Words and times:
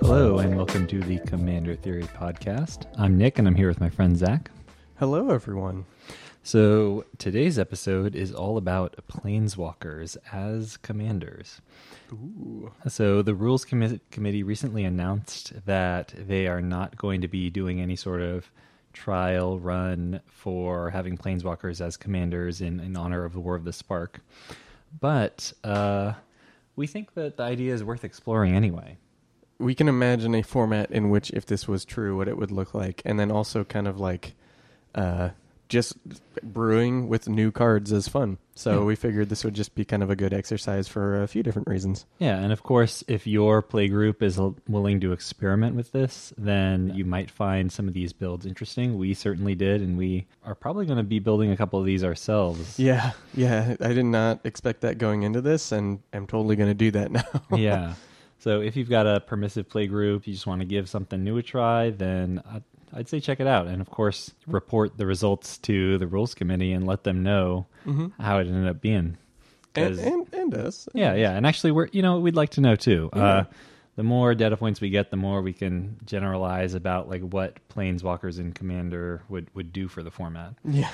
Hello, 0.00 0.38
and 0.38 0.56
welcome 0.56 0.86
to 0.86 1.00
the 1.00 1.18
Commander 1.26 1.74
Theory 1.74 2.04
podcast. 2.04 2.86
I'm 2.96 3.18
Nick, 3.18 3.38
and 3.38 3.46
I'm 3.46 3.54
here 3.54 3.68
with 3.68 3.80
my 3.80 3.90
friend 3.90 4.16
Zach. 4.16 4.50
Hello, 4.98 5.28
everyone. 5.30 5.84
So, 6.44 7.04
today's 7.18 7.56
episode 7.56 8.16
is 8.16 8.34
all 8.34 8.56
about 8.56 8.96
planeswalkers 9.06 10.16
as 10.32 10.76
commanders. 10.76 11.60
Ooh. 12.12 12.72
So, 12.88 13.22
the 13.22 13.32
Rules 13.32 13.64
Commi- 13.64 14.00
Committee 14.10 14.42
recently 14.42 14.82
announced 14.82 15.52
that 15.66 16.12
they 16.18 16.48
are 16.48 16.60
not 16.60 16.96
going 16.96 17.20
to 17.20 17.28
be 17.28 17.48
doing 17.48 17.80
any 17.80 17.94
sort 17.94 18.22
of 18.22 18.50
trial 18.92 19.60
run 19.60 20.20
for 20.26 20.90
having 20.90 21.16
planeswalkers 21.16 21.80
as 21.80 21.96
commanders 21.96 22.60
in, 22.60 22.80
in 22.80 22.96
honor 22.96 23.24
of 23.24 23.34
the 23.34 23.40
War 23.40 23.54
of 23.54 23.62
the 23.62 23.72
Spark. 23.72 24.20
But 25.00 25.52
uh, 25.62 26.14
we 26.74 26.88
think 26.88 27.14
that 27.14 27.36
the 27.36 27.44
idea 27.44 27.72
is 27.72 27.84
worth 27.84 28.02
exploring 28.02 28.56
anyway. 28.56 28.98
We 29.60 29.76
can 29.76 29.88
imagine 29.88 30.34
a 30.34 30.42
format 30.42 30.90
in 30.90 31.08
which, 31.08 31.30
if 31.30 31.46
this 31.46 31.68
was 31.68 31.84
true, 31.84 32.16
what 32.16 32.26
it 32.26 32.36
would 32.36 32.50
look 32.50 32.74
like, 32.74 33.00
and 33.04 33.20
then 33.20 33.30
also 33.30 33.62
kind 33.62 33.86
of 33.86 34.00
like 34.00 34.34
uh, 34.96 35.30
just 35.72 35.96
brewing 36.42 37.08
with 37.08 37.28
new 37.28 37.50
cards 37.50 37.90
is 37.92 38.06
fun. 38.06 38.36
So 38.54 38.80
Yeah. 38.80 38.84
we 38.84 38.94
figured 38.94 39.30
this 39.30 39.42
would 39.44 39.54
just 39.54 39.74
be 39.74 39.84
kind 39.86 40.02
of 40.02 40.10
a 40.10 40.16
good 40.16 40.34
exercise 40.34 40.86
for 40.86 41.22
a 41.22 41.26
few 41.26 41.42
different 41.42 41.66
reasons. 41.68 42.04
Yeah, 42.18 42.36
and 42.38 42.52
of 42.52 42.62
course, 42.62 43.02
if 43.08 43.26
your 43.26 43.62
play 43.62 43.88
group 43.88 44.22
is 44.22 44.38
willing 44.68 45.00
to 45.00 45.12
experiment 45.12 45.74
with 45.74 45.92
this, 45.92 46.34
then 46.36 46.92
you 46.94 47.06
might 47.06 47.30
find 47.30 47.72
some 47.72 47.88
of 47.88 47.94
these 47.94 48.12
builds 48.12 48.44
interesting. 48.44 48.98
We 48.98 49.14
certainly 49.14 49.54
did, 49.54 49.80
and 49.80 49.96
we 49.96 50.26
are 50.44 50.54
probably 50.54 50.84
going 50.84 50.98
to 50.98 51.02
be 51.04 51.18
building 51.18 51.50
a 51.50 51.56
couple 51.56 51.80
of 51.80 51.86
these 51.86 52.04
ourselves. 52.04 52.78
Yeah, 52.78 53.12
yeah. 53.34 53.76
I 53.80 53.94
did 53.94 54.04
not 54.04 54.40
expect 54.44 54.82
that 54.82 54.98
going 54.98 55.22
into 55.22 55.40
this, 55.40 55.72
and 55.72 56.00
I'm 56.12 56.26
totally 56.26 56.56
going 56.56 56.68
to 56.70 56.74
do 56.74 56.90
that 56.90 57.10
now. 57.50 57.56
yeah. 57.56 57.94
So 58.38 58.60
if 58.60 58.76
you've 58.76 58.90
got 58.90 59.06
a 59.06 59.20
permissive 59.20 59.68
play 59.68 59.86
group, 59.86 60.26
you 60.26 60.34
just 60.34 60.46
want 60.48 60.60
to 60.60 60.66
give 60.66 60.88
something 60.88 61.22
new 61.22 61.38
a 61.38 61.42
try, 61.42 61.90
then 61.90 62.42
I'd, 62.44 62.64
I'd 62.92 63.08
say 63.08 63.20
check 63.20 63.40
it 63.40 63.46
out. 63.46 63.66
And 63.66 63.80
of 63.80 63.90
course, 63.90 64.32
report 64.46 64.98
the 64.98 65.06
results 65.06 65.58
to 65.58 65.98
the 65.98 66.06
rules 66.06 66.34
committee 66.34 66.72
and 66.72 66.86
let 66.86 67.04
them 67.04 67.22
know 67.22 67.66
hmm 67.84 68.08
how 68.20 68.38
it 68.38 68.46
ended 68.46 68.68
up 68.68 68.80
being. 68.80 69.16
and, 69.74 69.98
and 69.98 70.26
and 70.34 70.54
us. 70.54 70.88
Yeah, 70.94 71.14
yeah, 71.14 71.32
and 71.32 71.46
actually, 71.46 71.72
we're 71.72 71.88
you 71.92 72.02
know 72.02 72.20
we'd 72.20 72.36
like 72.36 72.50
to 72.50 72.60
know 72.60 72.76
too. 72.76 73.10
Yeah. 73.14 73.24
Uh, 73.24 73.44
the 73.94 74.02
more 74.02 74.34
data 74.34 74.56
points 74.56 74.80
we 74.80 74.88
get, 74.88 75.10
the 75.10 75.18
more 75.18 75.42
we 75.42 75.52
can 75.52 75.98
generalize 76.06 76.72
about 76.72 77.10
like 77.10 77.20
what 77.20 77.58
planeswalkers 77.68 78.38
in 78.38 78.52
Commander 78.52 79.22
would 79.28 79.48
would 79.54 79.70
do 79.72 79.86
for 79.88 80.02
the 80.02 80.10
format. 80.10 80.54
Yeah. 80.64 80.88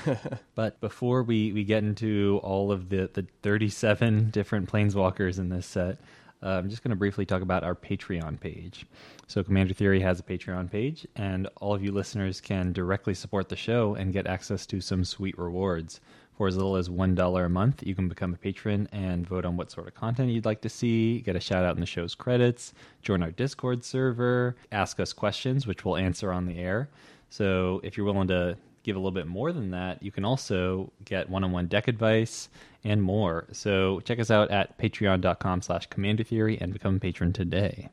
But 0.56 0.80
before 0.80 1.22
we 1.22 1.52
we 1.52 1.62
get 1.64 1.84
into 1.84 2.40
all 2.42 2.72
of 2.72 2.88
the 2.88 3.08
the 3.12 3.26
thirty 3.42 3.68
seven 3.68 4.30
different 4.30 4.70
planeswalkers 4.70 5.38
in 5.38 5.48
this 5.48 5.66
set, 5.66 5.98
uh, 6.42 6.50
I'm 6.50 6.70
just 6.70 6.82
going 6.82 6.90
to 6.90 6.96
briefly 6.96 7.26
talk 7.26 7.42
about 7.42 7.64
our 7.64 7.74
Patreon 7.74 8.38
page. 8.40 8.86
So 9.26 9.42
Commander 9.42 9.74
Theory 9.74 10.00
has 10.00 10.20
a 10.20 10.22
Patreon 10.22 10.70
page, 10.70 11.06
and 11.16 11.48
all 11.56 11.74
of 11.74 11.82
you 11.82 11.92
listeners 11.92 12.40
can 12.40 12.72
directly 12.72 13.14
support 13.14 13.48
the 13.48 13.56
show 13.56 13.94
and 13.94 14.12
get 14.12 14.26
access 14.26 14.64
to 14.66 14.80
some 14.80 15.04
sweet 15.04 15.36
rewards. 15.38 16.00
For 16.36 16.46
as 16.46 16.54
little 16.54 16.76
as 16.76 16.88
$1 16.88 17.44
a 17.44 17.48
month, 17.48 17.82
you 17.84 17.96
can 17.96 18.08
become 18.08 18.32
a 18.32 18.36
patron 18.36 18.88
and 18.92 19.26
vote 19.26 19.44
on 19.44 19.56
what 19.56 19.72
sort 19.72 19.88
of 19.88 19.94
content 19.94 20.30
you'd 20.30 20.44
like 20.44 20.60
to 20.60 20.68
see, 20.68 21.18
get 21.18 21.34
a 21.34 21.40
shout 21.40 21.64
out 21.64 21.74
in 21.74 21.80
the 21.80 21.86
show's 21.86 22.14
credits, 22.14 22.74
join 23.02 23.24
our 23.24 23.32
Discord 23.32 23.84
server, 23.84 24.54
ask 24.70 25.00
us 25.00 25.12
questions, 25.12 25.66
which 25.66 25.84
we'll 25.84 25.96
answer 25.96 26.32
on 26.32 26.46
the 26.46 26.56
air. 26.56 26.88
So 27.28 27.80
if 27.82 27.96
you're 27.96 28.06
willing 28.06 28.28
to 28.28 28.56
give 28.84 28.94
a 28.94 29.00
little 29.00 29.10
bit 29.10 29.26
more 29.26 29.52
than 29.52 29.72
that, 29.72 30.00
you 30.00 30.12
can 30.12 30.24
also 30.24 30.92
get 31.04 31.28
one-on-one 31.28 31.66
deck 31.66 31.88
advice 31.88 32.48
and 32.84 33.02
more. 33.02 33.46
So 33.52 34.00
check 34.00 34.18
us 34.18 34.30
out 34.30 34.50
at 34.50 34.78
patreon.com 34.78 35.62
slash 35.62 35.86
commander 35.86 36.24
theory 36.24 36.58
and 36.60 36.72
become 36.72 36.96
a 36.96 37.00
patron 37.00 37.32
today. 37.32 37.88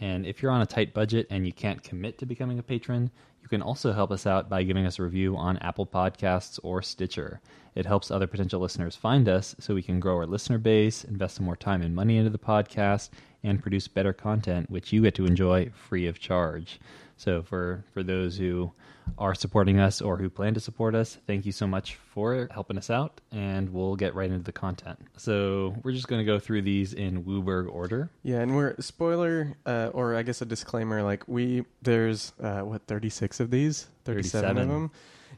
And 0.00 0.26
if 0.26 0.42
you're 0.42 0.52
on 0.52 0.62
a 0.62 0.66
tight 0.66 0.92
budget 0.92 1.26
and 1.30 1.46
you 1.46 1.52
can't 1.52 1.82
commit 1.82 2.18
to 2.18 2.26
becoming 2.26 2.58
a 2.58 2.62
patron, 2.62 3.10
you 3.42 3.48
can 3.48 3.62
also 3.62 3.92
help 3.92 4.10
us 4.10 4.26
out 4.26 4.48
by 4.48 4.62
giving 4.62 4.86
us 4.86 4.98
a 4.98 5.02
review 5.02 5.36
on 5.36 5.58
Apple 5.58 5.86
Podcasts 5.86 6.58
or 6.62 6.82
Stitcher. 6.82 7.40
It 7.74 7.86
helps 7.86 8.10
other 8.10 8.26
potential 8.26 8.60
listeners 8.60 8.96
find 8.96 9.28
us 9.28 9.54
so 9.58 9.74
we 9.74 9.82
can 9.82 10.00
grow 10.00 10.16
our 10.16 10.26
listener 10.26 10.58
base, 10.58 11.04
invest 11.04 11.36
some 11.36 11.44
more 11.44 11.56
time 11.56 11.82
and 11.82 11.94
money 11.94 12.16
into 12.16 12.30
the 12.30 12.38
podcast, 12.38 13.10
and 13.42 13.60
produce 13.60 13.86
better 13.86 14.12
content, 14.12 14.70
which 14.70 14.92
you 14.92 15.02
get 15.02 15.14
to 15.16 15.26
enjoy 15.26 15.70
free 15.74 16.06
of 16.06 16.18
charge. 16.18 16.80
So 17.16 17.42
for, 17.42 17.84
for 17.92 18.02
those 18.02 18.36
who 18.36 18.72
are 19.18 19.34
supporting 19.34 19.78
us 19.78 20.00
or 20.00 20.16
who 20.16 20.28
plan 20.28 20.54
to 20.54 20.60
support 20.60 20.94
us, 20.94 21.18
thank 21.26 21.46
you 21.46 21.52
so 21.52 21.66
much 21.66 21.96
for 21.96 22.48
helping 22.50 22.78
us 22.78 22.90
out, 22.90 23.20
and 23.32 23.70
we'll 23.70 23.96
get 23.96 24.14
right 24.14 24.30
into 24.30 24.42
the 24.42 24.52
content. 24.52 24.98
So 25.16 25.74
we're 25.82 25.92
just 25.92 26.08
going 26.08 26.20
to 26.20 26.24
go 26.24 26.38
through 26.38 26.62
these 26.62 26.92
in 26.92 27.24
WUBRG 27.24 27.72
order. 27.72 28.10
Yeah, 28.22 28.40
and 28.40 28.56
we're 28.56 28.74
spoiler, 28.80 29.56
uh, 29.66 29.90
or 29.92 30.16
I 30.16 30.22
guess 30.22 30.42
a 30.42 30.46
disclaimer. 30.46 31.02
Like 31.02 31.24
we, 31.28 31.64
there's 31.82 32.32
uh, 32.42 32.60
what 32.60 32.86
36 32.86 33.40
of 33.40 33.50
these, 33.50 33.88
37, 34.04 34.40
37. 34.48 34.62
of 34.62 34.68
them. 34.68 34.90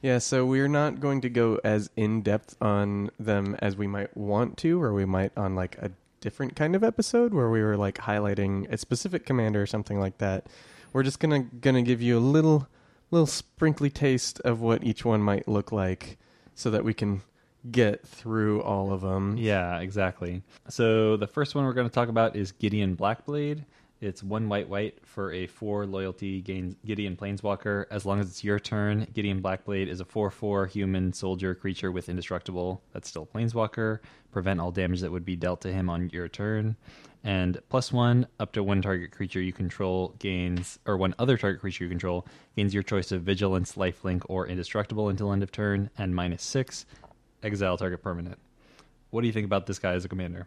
Yeah, 0.02 0.18
so 0.18 0.44
we're 0.44 0.68
not 0.68 1.00
going 1.00 1.22
to 1.22 1.30
go 1.30 1.58
as 1.64 1.90
in 1.96 2.22
depth 2.22 2.56
on 2.60 3.10
them 3.18 3.56
as 3.60 3.76
we 3.76 3.86
might 3.86 4.16
want 4.16 4.56
to, 4.58 4.80
or 4.80 4.92
we 4.92 5.04
might 5.04 5.32
on 5.36 5.54
like 5.54 5.76
a 5.78 5.90
different 6.20 6.56
kind 6.56 6.74
of 6.74 6.84
episode 6.84 7.32
where 7.32 7.50
we 7.50 7.62
were 7.62 7.76
like 7.76 7.98
highlighting 7.98 8.70
a 8.70 8.76
specific 8.76 9.24
commander 9.24 9.62
or 9.62 9.66
something 9.66 9.98
like 9.98 10.18
that. 10.18 10.46
We're 10.96 11.02
just 11.02 11.20
gonna 11.20 11.40
gonna 11.40 11.82
give 11.82 12.00
you 12.00 12.16
a 12.16 12.20
little 12.20 12.66
little 13.10 13.26
sprinkly 13.26 13.90
taste 13.90 14.40
of 14.40 14.62
what 14.62 14.82
each 14.82 15.04
one 15.04 15.20
might 15.20 15.46
look 15.46 15.70
like, 15.70 16.16
so 16.54 16.70
that 16.70 16.84
we 16.84 16.94
can 16.94 17.20
get 17.70 18.06
through 18.06 18.62
all 18.62 18.90
of 18.90 19.02
them. 19.02 19.36
Yeah, 19.36 19.78
exactly. 19.80 20.42
So 20.70 21.18
the 21.18 21.26
first 21.26 21.54
one 21.54 21.66
we're 21.66 21.74
going 21.74 21.86
to 21.86 21.92
talk 21.92 22.08
about 22.08 22.34
is 22.34 22.50
Gideon 22.50 22.96
Blackblade. 22.96 23.66
It's 24.00 24.22
one 24.22 24.48
white 24.48 24.70
white 24.70 25.06
for 25.06 25.34
a 25.34 25.46
four 25.46 25.84
loyalty 25.84 26.40
gain 26.40 26.76
Gideon 26.86 27.14
Planeswalker. 27.14 27.84
As 27.90 28.06
long 28.06 28.18
as 28.18 28.28
it's 28.28 28.42
your 28.42 28.58
turn, 28.58 29.06
Gideon 29.12 29.42
Blackblade 29.42 29.88
is 29.88 30.00
a 30.00 30.04
four 30.06 30.30
four 30.30 30.64
human 30.64 31.12
soldier 31.12 31.54
creature 31.54 31.92
with 31.92 32.08
indestructible. 32.08 32.82
That's 32.94 33.06
still 33.06 33.26
Planeswalker. 33.26 33.98
Prevent 34.32 34.60
all 34.60 34.70
damage 34.70 35.02
that 35.02 35.12
would 35.12 35.26
be 35.26 35.36
dealt 35.36 35.60
to 35.60 35.72
him 35.72 35.90
on 35.90 36.08
your 36.08 36.28
turn. 36.28 36.76
And 37.26 37.60
plus 37.68 37.92
one, 37.92 38.28
up 38.38 38.52
to 38.52 38.62
one 38.62 38.80
target 38.80 39.10
creature 39.10 39.40
you 39.40 39.52
control 39.52 40.14
gains, 40.20 40.78
or 40.86 40.96
one 40.96 41.12
other 41.18 41.36
target 41.36 41.60
creature 41.60 41.82
you 41.82 41.90
control 41.90 42.24
gains 42.56 42.72
your 42.72 42.84
choice 42.84 43.10
of 43.10 43.22
Vigilance, 43.22 43.72
Lifelink, 43.72 44.22
or 44.28 44.46
Indestructible 44.46 45.08
until 45.08 45.32
end 45.32 45.42
of 45.42 45.50
turn. 45.50 45.90
And 45.98 46.14
minus 46.14 46.44
six, 46.44 46.86
exile 47.42 47.76
target 47.76 48.00
permanent. 48.00 48.38
What 49.10 49.22
do 49.22 49.26
you 49.26 49.32
think 49.32 49.44
about 49.44 49.66
this 49.66 49.80
guy 49.80 49.94
as 49.94 50.04
a 50.04 50.08
commander? 50.08 50.46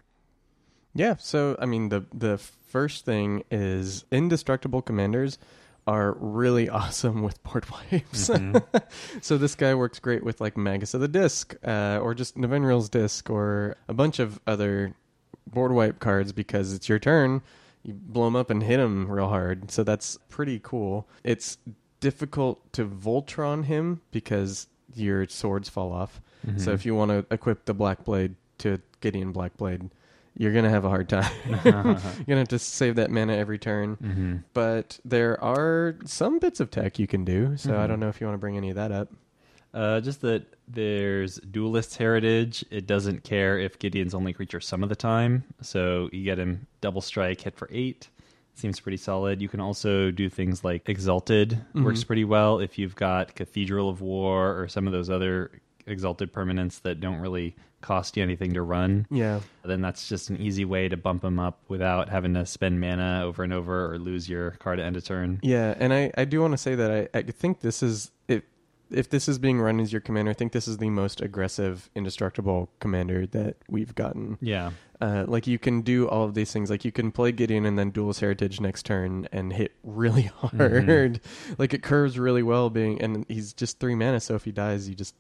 Yeah, 0.96 1.18
so 1.18 1.58
I 1.60 1.66
mean 1.66 1.90
the 1.90 2.06
the 2.14 2.38
first 2.38 3.04
thing 3.04 3.44
is 3.52 4.06
indestructible 4.10 4.82
commanders 4.82 5.38
are 5.86 6.14
really 6.14 6.70
awesome 6.80 7.24
with 7.24 7.44
board 7.44 7.66
wipes. 7.70 8.30
Mhm. 8.30 8.64
so 9.22 9.38
this 9.38 9.54
guy 9.54 9.76
works 9.76 10.00
great 10.00 10.24
with 10.24 10.40
like 10.40 10.56
Magus 10.56 10.94
of 10.94 11.02
the 11.02 11.10
Disk, 11.10 11.56
uh, 11.62 12.00
or 12.02 12.14
just 12.14 12.38
Nevinyrral's 12.38 12.88
Disk, 12.88 13.30
or 13.30 13.76
a 13.90 13.94
bunch 13.94 14.20
of 14.20 14.40
other 14.48 14.96
board 15.52 15.72
wipe 15.72 16.00
cards 16.00 16.32
because 16.32 16.74
it's 16.74 16.88
your 16.90 17.00
turn. 17.00 17.42
You 17.84 17.94
blow 17.94 18.26
them 18.26 18.36
up 18.36 18.50
and 18.50 18.62
hit 18.64 18.78
them 18.78 19.10
real 19.10 19.30
hard. 19.30 19.72
So 19.72 19.84
that's 19.84 20.18
pretty 20.30 20.60
cool. 20.62 21.08
It's 21.24 21.58
difficult 22.00 22.72
to 22.74 22.86
Voltron 22.86 23.66
him 23.66 24.02
because 24.12 24.68
your 24.96 25.28
swords 25.28 25.70
fall 25.70 25.92
off. 25.92 26.22
Mm-hmm. 26.46 26.58
So 26.60 26.72
if 26.72 26.86
you 26.86 26.96
want 26.96 27.12
to 27.12 27.26
equip 27.34 27.66
the 27.66 27.74
Black 27.74 28.04
Blade 28.04 28.36
to 28.60 28.80
Gideon 29.02 29.32
Black 29.32 29.56
Blade, 29.58 29.90
you're 30.38 30.54
gonna 30.54 30.70
have 30.70 30.86
a 30.86 30.90
hard 30.90 31.10
time. 31.10 31.30
you're 31.66 31.74
gonna 31.74 32.38
have 32.40 32.48
to 32.50 32.60
save 32.60 32.96
that 32.96 33.12
mana 33.12 33.34
every 33.36 33.58
turn. 33.60 33.96
hmm 33.96 34.36
But 34.54 35.00
there 35.04 35.42
are 35.44 35.96
some 36.06 36.40
bits 36.40 36.60
of 36.60 36.72
tech 36.72 36.98
you 37.00 37.08
can 37.08 37.26
do. 37.26 37.58
So 37.58 37.74
I 37.78 37.86
Mhm. 37.86 37.88
don't 37.90 38.00
know 38.00 38.08
if 38.10 38.22
you 38.22 38.28
want 38.28 38.36
to 38.36 38.40
bring 38.40 38.56
any 38.58 38.70
of 38.70 38.76
that 38.76 38.92
up. 38.92 39.10
Uh, 39.74 40.00
just 40.02 40.22
that 40.22 40.44
there's 40.70 41.38
duelist 41.38 41.98
heritage. 41.98 42.64
It 42.70 42.86
doesn't 42.88 43.24
care 43.24 43.58
if 43.60 43.80
Gideon's 43.80 44.14
only 44.14 44.34
creature 44.34 44.60
some 44.60 44.84
of 44.84 44.90
the 44.90 44.96
time, 44.96 45.44
so 45.62 46.10
you 46.12 46.24
get 46.24 46.38
him 46.38 46.68
double 46.82 47.02
strike, 47.02 47.42
hit 47.42 47.56
for 47.56 47.68
eight. 47.72 48.10
Seems 48.56 48.80
pretty 48.80 48.98
solid. 48.98 49.42
You 49.42 49.48
can 49.50 49.62
also 49.62 50.12
do 50.12 50.30
things 50.30 50.64
like 50.64 50.88
Exalted 50.90 51.60
works 51.74 52.04
Mhm. 52.04 52.08
pretty 52.08 52.26
well 52.26 52.60
if 52.60 52.78
you've 52.78 52.96
got 52.96 53.34
Cathedral 53.36 53.90
of 53.90 54.02
War 54.02 54.60
or 54.60 54.68
some 54.68 54.86
of 54.86 54.94
those 54.94 55.10
other 55.10 55.52
Exalted 55.88 56.32
permanents 56.32 56.82
that 56.84 57.00
don't 57.00 57.20
really 57.20 57.56
cost 57.82 58.16
you 58.18 58.22
anything 58.22 58.54
to 58.54 58.62
run. 58.62 59.08
Yeah. 59.10 59.40
Then 59.64 59.82
that's 59.82 60.08
just 60.10 60.30
an 60.30 60.38
easy 60.38 60.66
way 60.66 60.90
to 60.90 60.98
bump 60.98 61.24
him 61.24 61.40
up 61.40 61.62
without 61.70 62.10
having 62.10 62.34
to 62.34 62.46
spend 62.46 62.80
mana 62.82 63.22
over 63.24 63.44
and 63.44 63.54
over 63.54 63.92
or 63.92 63.98
lose 63.98 64.28
your 64.30 64.52
card 64.52 64.80
at 64.80 64.86
end 64.86 64.98
of 64.98 65.06
turn. 65.06 65.40
Yeah, 65.42 65.74
and 65.80 65.94
I, 65.94 66.12
I 66.18 66.26
do 66.26 66.42
want 66.42 66.52
to 66.52 66.58
say 66.58 66.76
that 66.76 67.10
I, 67.14 67.18
I 67.18 67.22
think 67.24 67.62
this 67.62 67.82
is 67.82 68.12
it 68.28 68.44
if 68.92 69.10
this 69.10 69.28
is 69.28 69.40
being 69.40 69.60
run 69.60 69.80
as 69.80 69.92
your 69.92 70.02
commander, 70.02 70.32
I 70.32 70.34
think 70.34 70.52
this 70.52 70.68
is 70.68 70.78
the 70.78 70.90
most 70.90 71.22
aggressive, 71.22 71.90
indestructible 71.96 72.70
commander 72.80 73.26
that 73.28 73.58
we've 73.68 73.94
gotten. 73.96 74.38
Yeah. 74.42 74.72
Uh, 75.02 75.26
like 75.28 75.48
you 75.48 75.58
can 75.58 75.82
do 75.82 76.08
all 76.08 76.26
of 76.26 76.34
these 76.34 76.52
things. 76.52 76.70
Like 76.70 76.84
you 76.84 76.92
can 76.92 77.12
play 77.12 77.32
Gideon 77.32 77.66
and 77.66 77.78
then 77.78 77.92
Duelist 77.92 78.20
Heritage 78.20 78.60
next 78.60 78.86
turn 78.86 79.28
and 79.32 79.54
hit 79.54 79.74
really 79.84 80.24
hard. 80.36 80.54
Mm-hmm. 80.54 81.54
Like 81.58 81.74
it 81.74 81.84
curves 81.84 82.20
really 82.20 82.44
well. 82.44 82.70
Being 82.70 83.02
and 83.02 83.26
he's 83.30 83.54
just 83.54 83.80
three 83.80 83.96
mana, 83.96 84.20
so 84.20 84.36
if 84.36 84.44
he 84.44 84.52
dies, 84.52 84.90
you 84.90 84.96
just 84.96 85.16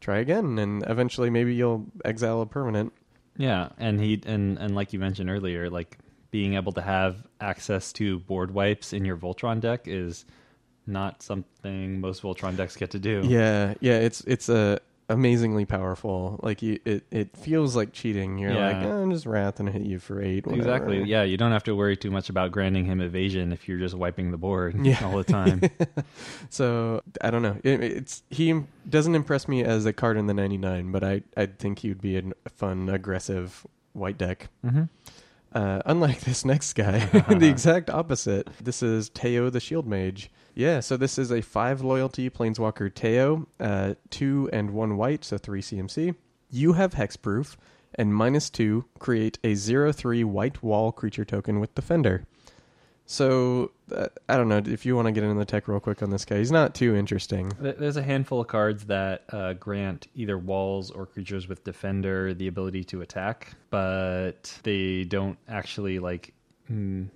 try 0.00 0.18
again, 0.18 0.58
and 0.58 0.84
eventually 0.86 1.30
maybe 1.30 1.54
you'll 1.54 1.86
exile 2.04 2.40
a 2.40 2.46
permanent. 2.46 2.92
Yeah, 3.36 3.68
and 3.78 4.00
he 4.00 4.20
and 4.24 4.58
and 4.58 4.74
like 4.74 4.92
you 4.92 4.98
mentioned 4.98 5.28
earlier, 5.28 5.68
like 5.68 5.98
being 6.30 6.54
able 6.54 6.72
to 6.72 6.82
have 6.82 7.26
access 7.40 7.92
to 7.94 8.18
board 8.20 8.52
wipes 8.52 8.92
in 8.92 9.04
your 9.04 9.16
Voltron 9.16 9.60
deck 9.60 9.82
is 9.86 10.24
not 10.88 11.22
something 11.22 12.00
most 12.00 12.22
Voltron 12.22 12.56
decks 12.56 12.74
get 12.76 12.90
to 12.92 12.98
do. 12.98 13.22
Yeah, 13.24 13.74
yeah, 13.80 13.98
it's 13.98 14.22
it's 14.22 14.48
a 14.48 14.80
amazingly 15.10 15.64
powerful. 15.64 16.38
Like 16.42 16.60
you, 16.60 16.80
it 16.84 17.04
it 17.10 17.36
feels 17.36 17.74
like 17.76 17.92
cheating. 17.92 18.36
You're 18.38 18.52
Yeah. 18.52 18.66
like, 18.78 18.86
oh, 18.86 19.02
I'm 19.02 19.10
just 19.10 19.24
wrath 19.26 19.58
and 19.60 19.68
hit 19.68 19.82
you 19.82 19.98
for 19.98 20.20
eight. 20.20 20.46
whatever." 20.46 20.60
Exactly. 20.60 21.02
Yeah, 21.04 21.22
you 21.22 21.36
don't 21.36 21.52
have 21.52 21.64
to 21.64 21.74
worry 21.74 21.96
too 21.96 22.10
much 22.10 22.28
about 22.28 22.52
granting 22.52 22.84
him 22.84 23.00
evasion 23.00 23.52
if 23.52 23.68
you're 23.68 23.78
just 23.78 23.94
wiping 23.94 24.30
the 24.32 24.36
board 24.38 24.84
Yeah. 24.84 24.98
all 25.04 25.16
the 25.16 25.24
time. 25.24 25.60
So 26.50 27.02
I 27.20 27.30
don't 27.30 27.42
know. 27.42 27.56
It, 27.62 27.82
it's 27.82 28.22
he 28.30 28.62
doesn't 28.88 29.14
impress 29.14 29.48
me 29.48 29.62
as 29.64 29.86
a 29.86 29.92
card 29.92 30.16
in 30.16 30.26
the 30.26 30.34
99, 30.34 30.92
but 30.92 31.04
I 31.04 31.22
I 31.36 31.46
think 31.46 31.80
he 31.80 31.88
would 31.88 32.00
be 32.00 32.16
a 32.16 32.22
fun, 32.56 32.88
aggressive 32.88 33.66
white 33.92 34.18
deck. 34.18 34.48
hmm 34.62 34.84
Uh, 35.52 35.80
unlike 35.86 36.20
this 36.28 36.44
next 36.44 36.74
guy, 36.74 36.98
the 37.28 37.48
exact 37.48 37.88
opposite. 37.90 38.48
This 38.62 38.82
is 38.82 39.08
Teyo 39.10 39.50
the 39.50 39.60
Shield 39.60 39.86
Mage. 39.86 40.30
Yeah, 40.58 40.80
so 40.80 40.96
this 40.96 41.18
is 41.18 41.30
a 41.30 41.40
five 41.40 41.82
loyalty 41.82 42.28
Planeswalker 42.28 42.90
Teyo, 42.90 43.46
uh, 43.60 43.94
two 44.10 44.50
and 44.52 44.72
one 44.72 44.96
white, 44.96 45.24
so 45.24 45.38
three 45.38 45.62
CMC. 45.62 46.16
You 46.50 46.72
have 46.72 46.94
hexproof, 46.94 47.54
and 47.94 48.12
minus 48.12 48.50
two 48.50 48.84
create 48.98 49.38
a 49.44 49.54
zero 49.54 49.92
three 49.92 50.24
white 50.24 50.60
wall 50.60 50.90
creature 50.90 51.24
token 51.24 51.60
with 51.60 51.76
Defender. 51.76 52.24
So 53.06 53.70
uh, 53.94 54.08
I 54.28 54.36
don't 54.36 54.48
know 54.48 54.60
if 54.66 54.84
you 54.84 54.96
want 54.96 55.06
to 55.06 55.12
get 55.12 55.22
into 55.22 55.38
the 55.38 55.44
tech 55.44 55.68
real 55.68 55.78
quick 55.78 56.02
on 56.02 56.10
this 56.10 56.24
guy. 56.24 56.38
He's 56.38 56.50
not 56.50 56.74
too 56.74 56.96
interesting. 56.96 57.52
There's 57.60 57.96
a 57.96 58.02
handful 58.02 58.40
of 58.40 58.48
cards 58.48 58.86
that 58.86 59.26
uh, 59.32 59.52
grant 59.52 60.08
either 60.16 60.38
walls 60.38 60.90
or 60.90 61.06
creatures 61.06 61.46
with 61.46 61.62
defender 61.62 62.34
the 62.34 62.48
ability 62.48 62.82
to 62.82 63.02
attack, 63.02 63.54
but 63.70 64.58
they 64.64 65.04
don't 65.04 65.38
actually 65.48 66.00
like 66.00 66.34
mm, 66.68 67.08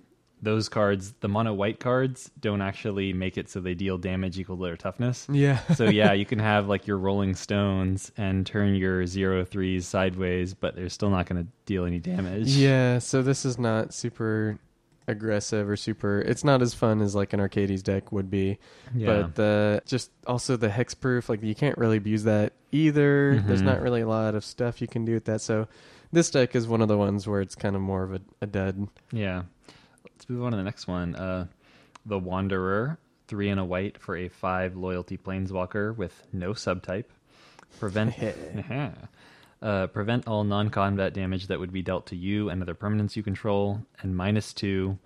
those 0.43 0.67
cards. 0.69 1.13
The 1.21 1.27
mono 1.27 1.53
white 1.53 1.79
cards 1.79 2.29
don't 2.39 2.61
actually 2.61 3.13
make 3.13 3.37
it 3.37 3.49
so 3.49 3.59
they 3.61 3.73
deal 3.73 3.97
damage 3.97 4.37
equal 4.37 4.57
to 4.57 4.63
their 4.63 4.77
toughness. 4.77 5.25
Yeah. 5.31 5.59
so 5.75 5.85
yeah, 5.85 6.11
you 6.13 6.25
can 6.31 6.39
have 6.39 6.67
like 6.67 6.85
your 6.85 6.97
rolling 6.97 7.33
stones 7.35 8.11
and 8.17 8.45
turn 8.45 8.75
your 8.75 9.05
zero 9.07 9.45
threes 9.45 9.87
sideways, 9.87 10.53
but 10.53 10.75
they're 10.75 10.89
still 10.89 11.09
not 11.09 11.25
going 11.27 11.43
to 11.45 11.49
deal 11.65 11.85
any 11.85 11.99
damage. 11.99 12.47
Yeah, 12.49 12.99
so 12.99 13.21
this 13.21 13.45
is 13.45 13.57
not 13.57 13.93
super 13.93 14.59
aggressive 15.05 15.69
or 15.69 15.75
super 15.75 16.21
it's 16.21 16.45
not 16.45 16.61
as 16.61 16.73
fun 16.73 17.01
as 17.01 17.13
like 17.13 17.33
an 17.33 17.39
Arcades 17.41 17.83
deck 17.83 18.11
would 18.13 18.29
be. 18.29 18.57
yeah. 18.95 19.05
But 19.07 19.35
the 19.35 19.81
just 19.85 20.11
also 20.25 20.55
the 20.55 20.69
hexproof, 20.69 21.27
like 21.29 21.43
you 21.43 21.55
can't 21.55 21.77
really 21.77 21.97
abuse 21.97 22.23
that 22.23 22.53
either. 22.71 23.39
There's 23.45 23.61
Mhm. 23.61 23.65
not 23.65 23.81
really 23.81 24.01
a 24.01 24.07
lot 24.07 24.33
of 24.35 24.45
stuff 24.45 24.81
you 24.81 24.87
can 24.87 25.03
do 25.05 25.13
with 25.13 25.25
that. 25.25 25.41
So 25.41 25.67
this 26.13 26.29
deck 26.31 26.55
is 26.55 26.67
one 26.67 26.81
of 26.81 26.87
the 26.87 26.97
ones 26.97 27.27
where 27.27 27.41
it's 27.41 27.55
kind 27.55 27.75
of 27.75 27.81
more 27.81 28.03
of 28.03 28.13
a, 28.13 28.21
a 28.41 28.45
dud. 28.47 28.87
Yeah. 29.11 29.43
Let's 30.05 30.29
move 30.29 30.43
on 30.43 30.51
to 30.51 30.57
the 30.57 30.63
next 30.63 30.87
one. 30.87 31.15
Uh, 31.15 31.47
the 32.05 32.19
Wanderer, 32.19 32.97
three 33.27 33.49
and 33.49 33.59
a 33.59 33.65
white 33.65 33.99
for 33.99 34.15
a 34.15 34.29
five 34.29 34.75
loyalty 34.75 35.17
planeswalker 35.17 35.95
with 35.95 36.27
no 36.31 36.51
subtype. 36.51 37.05
Prevent 37.79 38.13
uh, 39.61 39.87
prevent 39.87 40.27
all 40.27 40.43
non-combat 40.43 41.13
damage 41.13 41.47
that 41.47 41.59
would 41.59 41.71
be 41.71 41.81
dealt 41.81 42.07
to 42.07 42.15
you 42.15 42.49
and 42.49 42.61
other 42.61 42.75
permanents 42.75 43.15
you 43.15 43.23
control, 43.23 43.81
and 44.01 44.15
minus 44.15 44.53
two, 44.53 44.97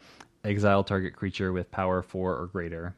exile 0.44 0.84
target 0.84 1.16
creature 1.16 1.54
with 1.54 1.72
power 1.72 2.02
four 2.02 2.36
or 2.36 2.48
greater. 2.48 2.96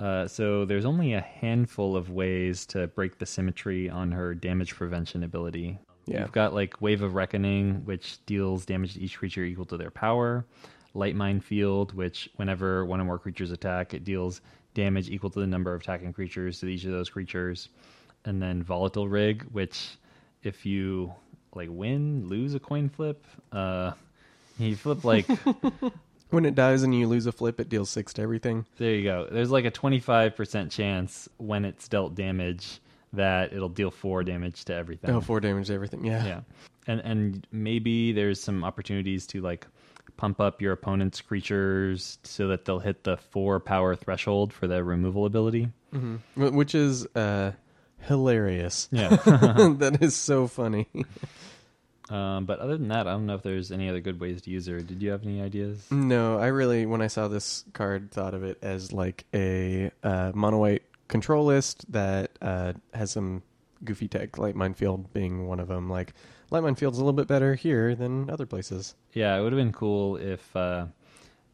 Uh, 0.00 0.26
so 0.26 0.64
there's 0.64 0.84
only 0.84 1.14
a 1.14 1.20
handful 1.20 1.96
of 1.96 2.10
ways 2.10 2.66
to 2.66 2.88
break 2.88 3.18
the 3.18 3.26
symmetry 3.26 3.88
on 3.88 4.10
her 4.10 4.34
damage 4.34 4.74
prevention 4.74 5.22
ability. 5.22 5.78
Yeah. 6.06 6.22
You've 6.22 6.32
got 6.32 6.52
like 6.52 6.82
Wave 6.82 7.02
of 7.02 7.14
Reckoning, 7.14 7.84
which 7.84 8.18
deals 8.26 8.66
damage 8.66 8.94
to 8.94 9.00
each 9.00 9.16
creature 9.16 9.44
equal 9.44 9.64
to 9.66 9.76
their 9.76 9.90
power. 9.90 10.44
Lightmine 10.94 11.42
Field, 11.42 11.94
which 11.94 12.28
whenever 12.36 12.84
one 12.84 13.00
or 13.00 13.04
more 13.04 13.18
creatures 13.18 13.50
attack, 13.50 13.94
it 13.94 14.04
deals 14.04 14.40
damage 14.74 15.10
equal 15.10 15.30
to 15.30 15.40
the 15.40 15.46
number 15.46 15.74
of 15.74 15.82
attacking 15.82 16.12
creatures 16.12 16.60
to 16.60 16.66
each 16.66 16.84
of 16.84 16.92
those 16.92 17.10
creatures. 17.10 17.68
And 18.24 18.40
then 18.40 18.62
Volatile 18.62 19.08
Rig, 19.08 19.42
which 19.52 19.96
if 20.42 20.64
you 20.64 21.12
like 21.54 21.68
win, 21.70 22.28
lose 22.28 22.54
a 22.54 22.60
coin 22.60 22.88
flip, 22.88 23.24
uh, 23.52 23.92
you 24.58 24.76
flip 24.76 25.04
like 25.04 25.26
When 26.30 26.46
it 26.46 26.56
dies 26.56 26.82
and 26.82 26.92
you 26.92 27.06
lose 27.06 27.26
a 27.26 27.32
flip, 27.32 27.60
it 27.60 27.68
deals 27.68 27.90
six 27.90 28.12
to 28.14 28.22
everything. 28.22 28.66
There 28.76 28.92
you 28.92 29.04
go. 29.04 29.28
There's 29.30 29.52
like 29.52 29.66
a 29.66 29.70
25% 29.70 30.68
chance 30.68 31.28
when 31.36 31.64
it's 31.64 31.86
dealt 31.86 32.16
damage 32.16 32.80
that 33.12 33.52
it'll 33.52 33.68
deal 33.68 33.92
four 33.92 34.24
damage 34.24 34.64
to 34.64 34.74
everything. 34.74 35.10
Oh, 35.10 35.20
four 35.20 35.38
damage 35.38 35.68
to 35.68 35.74
everything. 35.74 36.04
Yeah. 36.04 36.26
yeah. 36.26 36.40
And 36.88 37.00
and 37.02 37.46
maybe 37.52 38.10
there's 38.10 38.40
some 38.40 38.64
opportunities 38.64 39.28
to 39.28 39.42
like 39.42 39.66
pump 40.16 40.40
up 40.40 40.62
your 40.62 40.72
opponent's 40.72 41.20
creatures 41.20 42.18
so 42.22 42.48
that 42.48 42.64
they'll 42.64 42.78
hit 42.78 43.04
the 43.04 43.16
four 43.16 43.60
power 43.60 43.96
threshold 43.96 44.52
for 44.52 44.66
their 44.66 44.84
removal 44.84 45.26
ability. 45.26 45.68
hmm 45.92 46.16
Which 46.36 46.74
is 46.74 47.06
uh, 47.14 47.52
hilarious. 48.00 48.88
Yeah. 48.92 49.08
that 49.16 49.98
is 50.00 50.14
so 50.14 50.46
funny. 50.46 50.88
um, 52.10 52.44
but 52.44 52.58
other 52.60 52.76
than 52.76 52.88
that, 52.88 53.06
I 53.06 53.12
don't 53.12 53.26
know 53.26 53.34
if 53.34 53.42
there's 53.42 53.72
any 53.72 53.88
other 53.88 54.00
good 54.00 54.20
ways 54.20 54.42
to 54.42 54.50
use 54.50 54.66
her. 54.66 54.80
Did 54.80 55.02
you 55.02 55.10
have 55.10 55.24
any 55.24 55.40
ideas? 55.42 55.90
No, 55.90 56.38
I 56.38 56.46
really, 56.48 56.86
when 56.86 57.02
I 57.02 57.08
saw 57.08 57.28
this 57.28 57.64
card, 57.72 58.10
thought 58.10 58.34
of 58.34 58.44
it 58.44 58.58
as 58.62 58.92
like 58.92 59.24
a 59.34 59.90
uh, 60.02 60.32
mono 60.34 60.58
white 60.58 60.82
control 61.08 61.44
list 61.44 61.90
that 61.92 62.30
uh, 62.40 62.74
has 62.92 63.10
some 63.10 63.42
goofy 63.84 64.08
tech, 64.08 64.38
like 64.38 64.54
Minefield 64.54 65.12
being 65.12 65.46
one 65.46 65.60
of 65.60 65.68
them. 65.68 65.90
Like, 65.90 66.14
Light 66.50 66.78
Field's 66.78 66.98
a 66.98 67.00
little 67.00 67.12
bit 67.12 67.26
better 67.26 67.54
here 67.54 67.94
than 67.94 68.30
other 68.30 68.46
places. 68.46 68.94
Yeah, 69.12 69.36
it 69.36 69.42
would 69.42 69.52
have 69.52 69.58
been 69.58 69.72
cool 69.72 70.16
if 70.16 70.54
uh, 70.54 70.86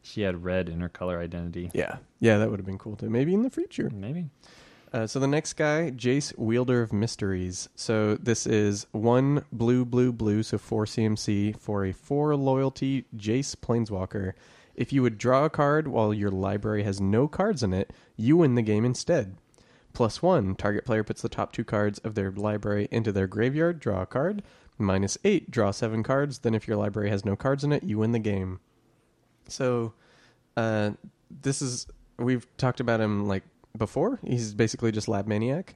she 0.02 0.22
had 0.22 0.44
red 0.44 0.69
in 0.69 0.81
her 0.81 0.88
color 0.88 1.20
identity. 1.20 1.70
Yeah. 1.72 1.96
Yeah, 2.19 2.38
that 2.38 2.50
would 2.50 2.58
have 2.58 2.66
been 2.66 2.78
cool 2.78 2.96
too. 2.96 3.10
Maybe 3.10 3.34
in 3.34 3.42
the 3.42 3.50
future. 3.50 3.90
Maybe. 3.92 4.26
Uh, 4.92 5.06
so 5.06 5.20
the 5.20 5.28
next 5.28 5.52
guy, 5.52 5.92
Jace, 5.92 6.37
Wielder 6.37 6.82
of 6.82 6.92
Mysteries. 6.92 7.69
So 7.76 8.16
this 8.16 8.46
is 8.46 8.87
one 8.90 9.44
blue, 9.52 9.84
blue, 9.84 10.12
blue, 10.12 10.42
so 10.42 10.58
four 10.58 10.84
CMC 10.84 11.56
for 11.58 11.84
a 11.84 11.92
four 11.92 12.34
loyalty 12.34 13.04
Jace 13.16 13.54
Planeswalker. 13.54 14.32
If 14.75 14.92
you 14.92 15.02
would 15.02 15.19
draw 15.19 15.44
a 15.44 15.50
card 15.50 15.87
while 15.88 16.12
your 16.12 16.31
library 16.31 16.82
has 16.82 17.00
no 17.00 17.28
cards 17.28 17.62
in 17.62 17.72
it, 17.72 17.92
you 18.16 18.38
win 18.38 18.56
the 18.56 18.62
game 18.62 18.84
instead. 18.84 19.37
Plus 19.92 20.23
one, 20.23 20.54
target 20.54 20.85
player 20.85 21.04
puts 21.04 21.23
the 21.23 21.28
top 21.28 21.52
two 21.52 21.64
cards 21.64 21.99
of 22.00 22.14
their 22.14 22.30
library 22.30 22.88
into 22.90 23.12
their 23.12 23.26
graveyard, 23.26 23.80
draw 23.80 24.02
a 24.02 24.06
card. 24.06 24.42
Minus 24.80 25.18
eight, 25.25 25.50
draw 25.50 25.70
seven 25.70 26.02
cards. 26.02 26.40
Then 26.40 26.54
if 26.54 26.66
your 26.66 26.76
library 26.76 27.10
has 27.10 27.25
no 27.25 27.37
cards 27.37 27.64
in 27.64 27.72
it, 27.72 27.82
you 27.82 27.99
win 27.99 28.12
the 28.12 28.18
game. 28.18 28.60
So, 29.49 29.92
uh, 30.56 30.92
this 31.42 31.62
is 31.62 31.87
we've 32.18 32.46
talked 32.56 32.80
about 32.80 33.00
him 33.00 33.26
like 33.26 33.42
before. 33.76 34.18
He's 34.25 34.54
basically 34.54 34.92
just 34.92 35.08
Lab 35.08 35.26
Maniac, 35.26 35.75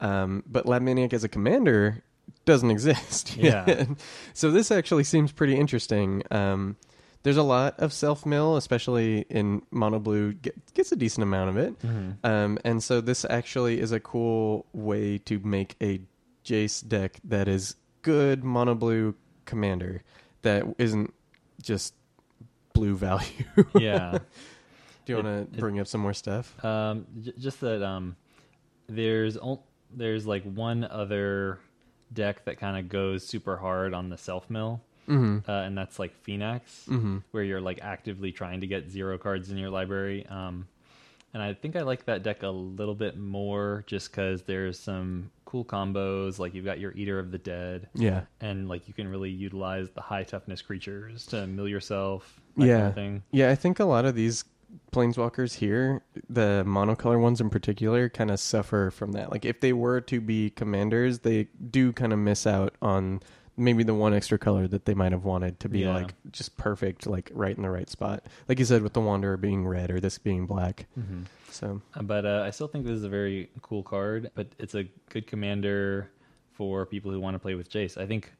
um, 0.00 0.42
but 0.46 0.66
Lab 0.66 0.82
Maniac 0.82 1.12
as 1.12 1.24
a 1.24 1.28
commander 1.28 2.02
doesn't 2.44 2.70
exist. 2.70 3.36
Yeah. 3.36 3.64
yet. 3.66 3.88
so 4.34 4.50
this 4.50 4.70
actually 4.70 5.04
seems 5.04 5.32
pretty 5.32 5.56
interesting. 5.56 6.22
Um, 6.30 6.76
there's 7.22 7.36
a 7.38 7.42
lot 7.42 7.80
of 7.80 7.92
self 7.92 8.26
mill, 8.26 8.56
especially 8.56 9.24
in 9.30 9.62
Mono 9.70 9.98
Blue. 9.98 10.34
Get, 10.34 10.74
gets 10.74 10.92
a 10.92 10.96
decent 10.96 11.22
amount 11.22 11.50
of 11.50 11.56
it, 11.56 11.74
um, 12.22 12.58
and 12.64 12.82
so 12.82 13.00
this 13.00 13.24
actually 13.28 13.80
is 13.80 13.92
a 13.92 14.00
cool 14.00 14.66
way 14.74 15.18
to 15.18 15.38
make 15.40 15.74
a 15.80 16.00
Jace 16.44 16.86
deck 16.86 17.18
that 17.24 17.48
is 17.48 17.76
good 18.04 18.44
Mono 18.44 18.74
Blue 18.76 19.14
commander 19.46 20.02
that 20.42 20.64
isn't 20.78 21.12
just 21.60 21.94
blue 22.72 22.94
value. 22.96 23.44
Yeah. 23.78 24.18
Do 25.06 25.12
you 25.12 25.22
want 25.22 25.52
to 25.52 25.58
bring 25.60 25.80
up 25.80 25.86
some 25.86 26.00
more 26.00 26.14
stuff? 26.14 26.64
Um, 26.64 27.06
j- 27.20 27.34
just 27.38 27.60
that 27.60 27.82
um, 27.82 28.16
there's 28.88 29.36
ol- 29.36 29.66
there's 29.94 30.26
like 30.26 30.42
one 30.44 30.84
other 30.84 31.58
deck 32.12 32.44
that 32.46 32.58
kind 32.58 32.78
of 32.78 32.88
goes 32.88 33.26
super 33.26 33.56
hard 33.58 33.92
on 33.92 34.08
the 34.08 34.16
self 34.16 34.48
mill, 34.48 34.80
Mm-hmm. 35.08 35.50
uh, 35.50 35.60
and 35.62 35.76
that's 35.76 35.98
like 35.98 36.14
Phoenix, 36.22 36.86
Mm-hmm. 36.88 37.18
where 37.32 37.42
you're 37.44 37.60
like 37.60 37.80
actively 37.82 38.32
trying 38.32 38.62
to 38.62 38.66
get 38.66 38.90
zero 38.90 39.18
cards 39.18 39.50
in 39.50 39.58
your 39.58 39.68
library. 39.70 40.26
Um, 40.26 40.66
and 41.34 41.42
I 41.42 41.52
think 41.52 41.76
I 41.76 41.82
like 41.82 42.06
that 42.06 42.22
deck 42.22 42.42
a 42.42 42.48
little 42.48 42.94
bit 42.94 43.18
more 43.18 43.84
just 43.86 44.10
because 44.10 44.42
there's 44.42 44.78
some 44.78 45.30
cool 45.54 45.64
combos. 45.64 46.40
Like 46.40 46.52
you've 46.52 46.64
got 46.64 46.80
your 46.80 46.90
Eater 46.96 47.20
of 47.20 47.30
the 47.30 47.38
Dead, 47.38 47.88
Yeah. 47.94 48.22
and 48.40 48.68
like 48.68 48.88
you 48.88 48.94
can 48.94 49.06
really 49.06 49.30
utilize 49.30 49.88
the 49.90 50.00
high 50.00 50.24
toughness 50.24 50.60
creatures 50.62 51.26
to 51.26 51.46
mill 51.46 51.68
yourself. 51.68 52.40
That 52.56 52.66
Yeah. 52.66 52.90
kind 52.90 53.16
of. 53.18 53.22
Yeah, 53.30 53.50
I 53.50 53.54
think 53.54 53.78
a 53.78 53.84
lot 53.84 54.04
of 54.04 54.16
these 54.16 54.44
planeswalkers 54.92 55.54
here, 55.54 56.02
the 56.28 56.64
monocolor 56.66 57.20
ones 57.20 57.40
in 57.40 57.50
particular, 57.50 58.08
kind 58.08 58.32
of 58.32 58.40
suffer 58.40 58.90
from 58.90 59.12
that. 59.12 59.30
Like 59.30 59.44
if 59.44 59.60
they 59.60 59.72
were 59.72 60.00
to 60.00 60.20
be 60.20 60.50
commanders, 60.50 61.20
they 61.20 61.44
do 61.70 61.92
kind 61.92 62.12
of 62.12 62.18
miss 62.18 62.48
out 62.48 62.74
on 62.82 63.20
maybe 63.56 63.84
the 63.84 63.94
one 63.94 64.12
extra 64.14 64.38
color 64.38 64.66
that 64.68 64.84
they 64.84 64.94
might 64.94 65.12
have 65.12 65.24
wanted 65.24 65.60
to 65.60 65.68
be 65.68 65.80
Yeah. 65.80 65.94
like 65.94 66.14
just 66.32 66.56
perfect, 66.56 67.06
like 67.06 67.30
right 67.34 67.56
in 67.56 67.62
the 67.62 67.70
right 67.70 67.88
spot. 67.88 68.24
Like 68.48 68.58
you 68.58 68.64
said, 68.64 68.82
with 68.82 68.92
the 68.94 69.00
Wanderer 69.00 69.36
being 69.36 69.66
red 69.66 69.90
or 69.90 70.00
this 70.00 70.18
being 70.18 70.46
black. 70.46 70.86
Mm-hmm. 70.98 71.22
So 71.50 71.80
But 72.00 72.26
uh, 72.26 72.42
I 72.44 72.50
still 72.50 72.66
think 72.66 72.84
this 72.84 72.96
is 72.96 73.04
a 73.04 73.08
very 73.08 73.48
cool 73.62 73.82
card. 73.82 74.30
But 74.34 74.48
it's 74.58 74.74
a 74.74 74.84
good 75.10 75.26
commander 75.26 76.10
for 76.52 76.84
people 76.86 77.10
who 77.10 77.20
want 77.20 77.34
to 77.34 77.38
play 77.38 77.54
with 77.54 77.70
Jace. 77.70 77.96
I 77.96 78.06
think 78.06 78.32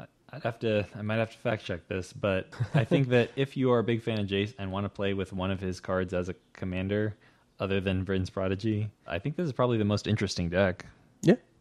I- 0.00 0.06
I'd 0.32 0.42
have 0.42 0.58
to. 0.60 0.86
I 0.94 1.02
might 1.02 1.16
have 1.16 1.30
to 1.32 1.38
fact 1.38 1.64
check 1.64 1.86
this, 1.88 2.12
but 2.12 2.48
I 2.74 2.84
think 2.92 3.08
that 3.08 3.30
if 3.36 3.56
you 3.56 3.70
are 3.72 3.78
a 3.80 3.84
big 3.84 4.02
fan 4.02 4.18
of 4.20 4.26
Jace 4.26 4.54
and 4.58 4.72
want 4.72 4.84
to 4.84 4.88
play 4.90 5.12
with 5.14 5.32
one 5.32 5.50
of 5.50 5.60
his 5.60 5.80
cards 5.80 6.14
as 6.14 6.28
a 6.30 6.34
commander, 6.54 7.14
other 7.60 7.80
than 7.80 8.04
Vryn's 8.04 8.28
Prodigy, 8.30 8.88
I 9.06 9.18
think 9.18 9.36
this 9.36 9.46
is 9.46 9.52
probably 9.52 9.78
the 9.78 9.84
most 9.84 10.06
interesting 10.06 10.48
deck. 10.50 10.84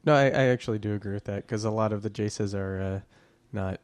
No, 0.05 0.13
I, 0.13 0.25
I 0.25 0.43
actually 0.45 0.79
do 0.79 0.93
agree 0.93 1.13
with 1.13 1.25
that 1.25 1.47
because 1.47 1.63
a 1.63 1.71
lot 1.71 1.91
of 1.93 2.01
the 2.03 2.09
Jaces 2.09 2.53
are 2.53 2.81
uh, 2.81 2.99
not 3.51 3.79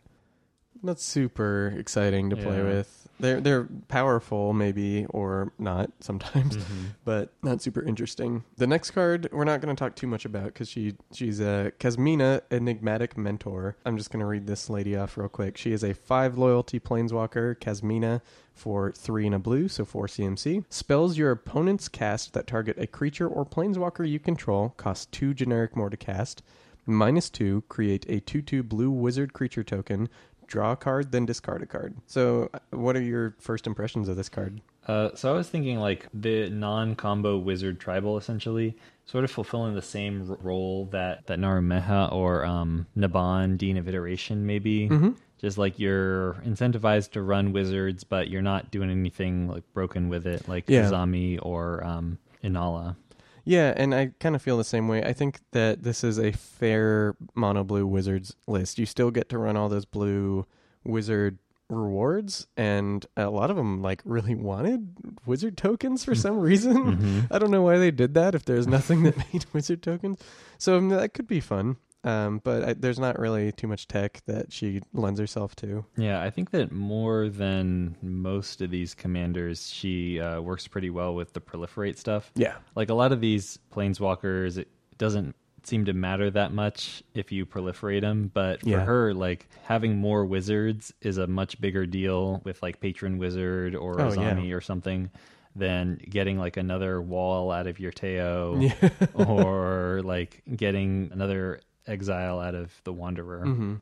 not 0.84 1.00
super 1.00 1.74
exciting 1.78 2.30
to 2.30 2.36
play 2.36 2.58
Yeah. 2.58 2.64
with. 2.64 3.01
They're 3.22 3.42
they're 3.42 3.68
powerful 3.88 4.54
maybe 4.54 5.06
or 5.10 5.54
not 5.58 5.92
sometimes. 6.00 6.58
Mm-hmm. 6.58 6.86
but 7.06 7.32
not 7.42 7.62
super 7.62 7.82
interesting. 7.82 8.44
The 8.58 8.68
next 8.68 8.92
card 8.92 9.30
we're 9.32 9.44
not 9.44 9.62
going 9.62 9.76
to 9.76 9.80
talk 9.80 9.96
too 9.96 10.08
much 10.08 10.26
about 10.26 10.46
because 10.46 10.70
she 10.70 10.96
she's 11.14 11.40
a 11.40 11.72
Kasmina 11.80 12.42
Enigmatic 12.52 13.18
Mentor. 13.18 13.78
I'm 13.86 13.98
just 13.98 14.12
going 14.12 14.22
to 14.22 14.26
read 14.26 14.48
this 14.48 14.70
lady 14.70 14.96
off 14.96 15.18
real 15.18 15.30
quick. 15.30 15.58
She 15.58 15.72
is 15.72 15.84
a 15.84 15.94
five 15.94 16.38
loyalty 16.38 16.80
planeswalker, 16.80 17.56
Kasmina, 17.56 18.22
for 18.54 18.92
three 18.92 19.26
and 19.26 19.36
a 19.36 19.40
blue, 19.40 19.68
so 19.68 19.86
four 19.86 20.08
CMC. 20.08 20.66
Spells 20.70 21.18
your 21.18 21.32
opponent's 21.32 21.88
cast 21.88 22.34
that 22.34 22.48
target 22.48 22.78
a 22.78 22.88
creature 22.88 23.28
or 23.28 23.46
planeswalker 23.46 24.08
you 24.08 24.20
control 24.20 24.70
cost 24.78 25.12
two 25.12 25.34
generic 25.34 25.76
more 25.76 25.90
to 25.90 25.98
cast. 25.98 26.42
Minus 26.86 27.30
two, 27.30 27.64
create 27.70 28.06
a 28.10 28.20
2 28.20 28.42
2 28.42 28.64
blue 28.64 28.90
wizard 28.90 29.34
creature 29.34 29.64
token. 29.64 30.10
Draw 30.52 30.74
a 30.74 30.76
card, 30.76 31.14
then 31.14 31.26
discard 31.26 31.62
a 31.62 31.66
card. 31.66 31.96
So, 32.08 32.50
uh, 32.54 32.60
what 32.72 32.98
are 32.98 33.02
your 33.02 33.36
first 33.40 33.68
impressions 33.68 34.10
of 34.10 34.18
this 34.18 34.28
card? 34.28 34.60
Uh, 34.86 35.12
so 35.16 35.34
I 35.34 35.38
was 35.38 35.48
thinking 35.48 35.80
like 35.80 36.08
the 36.14 36.50
non-combo 36.50 37.38
wizard 37.38 37.80
tribal, 37.80 38.18
essentially, 38.18 38.76
sort 39.06 39.24
of 39.24 39.32
fulfilling 39.32 39.76
the 39.76 39.82
same 39.82 40.36
role 40.42 40.90
that 40.92 41.26
that 41.28 41.40
Naru 41.40 41.62
Meha 41.62 42.12
or 42.12 42.44
um, 42.44 42.86
Naban 42.98 43.58
Dean 43.58 43.78
of 43.78 43.88
Iteration 43.88 44.46
maybe. 44.46 44.90
Mm-hmm. 44.90 45.12
Just 45.40 45.58
like 45.58 45.80
you're 45.80 46.34
incentivized 46.46 47.12
to 47.12 47.22
run 47.22 47.54
wizards, 47.54 48.04
but 48.04 48.30
you're 48.30 48.42
not 48.42 48.70
doing 48.72 48.90
anything 48.92 49.48
like 49.48 49.64
broken 49.74 50.10
with 50.10 50.28
it, 50.28 50.50
like 50.50 50.66
Yeah. 50.68 50.84
Azami 50.84 51.40
or 51.42 51.82
um, 51.84 52.18
Inalla. 52.44 52.98
Yeah, 53.44 53.74
and 53.76 53.94
I 53.96 54.12
kind 54.20 54.36
of 54.36 54.42
feel 54.42 54.58
the 54.58 54.64
same 54.64 54.88
way. 54.88 55.04
I 55.04 55.14
think 55.14 55.40
that 55.52 55.84
this 55.84 56.04
is 56.04 56.20
a 56.20 56.32
fair 56.32 57.16
mono 57.36 57.64
blue 57.64 57.88
wizards 57.88 58.36
list. 58.48 58.78
You 58.80 58.86
still 58.86 59.12
get 59.12 59.30
to 59.30 59.38
run 59.38 59.58
all 59.58 59.70
those 59.70 59.86
blue 59.86 60.46
wizard 60.84 61.40
rewards, 61.70 62.48
and 62.58 63.06
a 63.16 63.30
lot 63.30 63.50
of 63.50 63.56
them 63.56 63.82
like 63.82 64.02
really 64.04 64.36
wanted 64.36 64.94
wizard 65.26 65.58
tokens 65.58 66.04
for 66.04 66.14
some 66.14 66.38
reason. 66.40 66.98
Mhm. 66.98 67.28
I 67.32 67.40
don't 67.40 67.52
know 67.52 67.62
why 67.62 67.78
they 67.78 67.92
did 67.92 68.14
that. 68.14 68.36
If 68.36 68.46
there's 68.46 68.68
nothing 68.68 69.04
that 69.04 69.18
made 69.34 69.46
wizard 69.54 69.82
tokens, 69.82 70.20
so 70.58 70.76
I 70.78 70.80
mean, 70.80 70.90
that 70.90 71.14
could 71.14 71.28
be 71.28 71.40
fun. 71.40 71.78
Um, 72.04 72.42
but 72.44 72.64
I, 72.64 72.74
there's 72.74 72.98
not 73.00 73.20
really 73.20 73.52
too 73.52 73.68
much 73.68 73.88
tech 73.88 74.22
that 74.26 74.52
she 74.52 74.82
lends 74.94 75.20
herself 75.20 75.56
to. 75.58 75.86
Yeah, 75.98 76.22
I 76.22 76.30
think 76.32 76.50
that 76.52 76.72
more 76.72 77.30
than 77.30 77.96
most 78.02 78.62
of 78.62 78.72
these 78.72 78.96
commanders, 78.96 79.70
she 79.72 80.20
uh, 80.20 80.42
works 80.42 80.68
pretty 80.68 80.90
well 80.90 81.14
with 81.14 81.34
the 81.34 81.42
proliferate 81.42 81.98
stuff. 81.98 82.32
Yeah, 82.36 82.56
like 82.76 82.90
a 82.90 82.96
lot 82.96 83.12
of 83.12 83.22
these 83.22 83.60
planeswalkers 83.72 84.58
it 84.58 84.68
doesn't 84.98 85.36
seem 85.64 85.86
to 85.86 85.94
matter 85.94 86.32
that 86.32 86.52
much 86.52 87.04
if 87.14 87.32
you 87.32 87.46
proliferate 87.46 88.02
them 88.02 88.32
but 88.34 88.62
for 88.62 88.70
Yeah. 88.70 88.84
her 88.84 89.14
like 89.14 89.48
having 89.66 89.96
more 89.96 90.26
wizards 90.26 90.92
is 91.02 91.20
a 91.20 91.28
much 91.28 91.62
bigger 91.62 91.86
deal 91.86 92.42
with 92.44 92.60
like 92.64 92.80
patron 92.80 93.20
wizard 93.20 93.76
or 93.76 94.02
Oh, 94.02 94.10
Azami 94.10 94.56
or 94.56 94.62
something 94.62 95.12
than 95.56 96.00
getting 96.10 96.40
like 96.40 96.58
another 96.58 97.00
wall 97.00 97.52
out 97.52 97.68
of 97.68 97.80
your 97.80 97.92
Teyo 97.92 98.60
yeah. 98.72 98.90
or 99.14 100.02
like 100.04 100.42
getting 100.56 101.12
another 101.14 101.60
exile 101.88 102.40
out 102.40 102.56
of 102.56 102.82
the 102.84 102.94
wanderer 102.94 103.46
hmm 103.46 103.76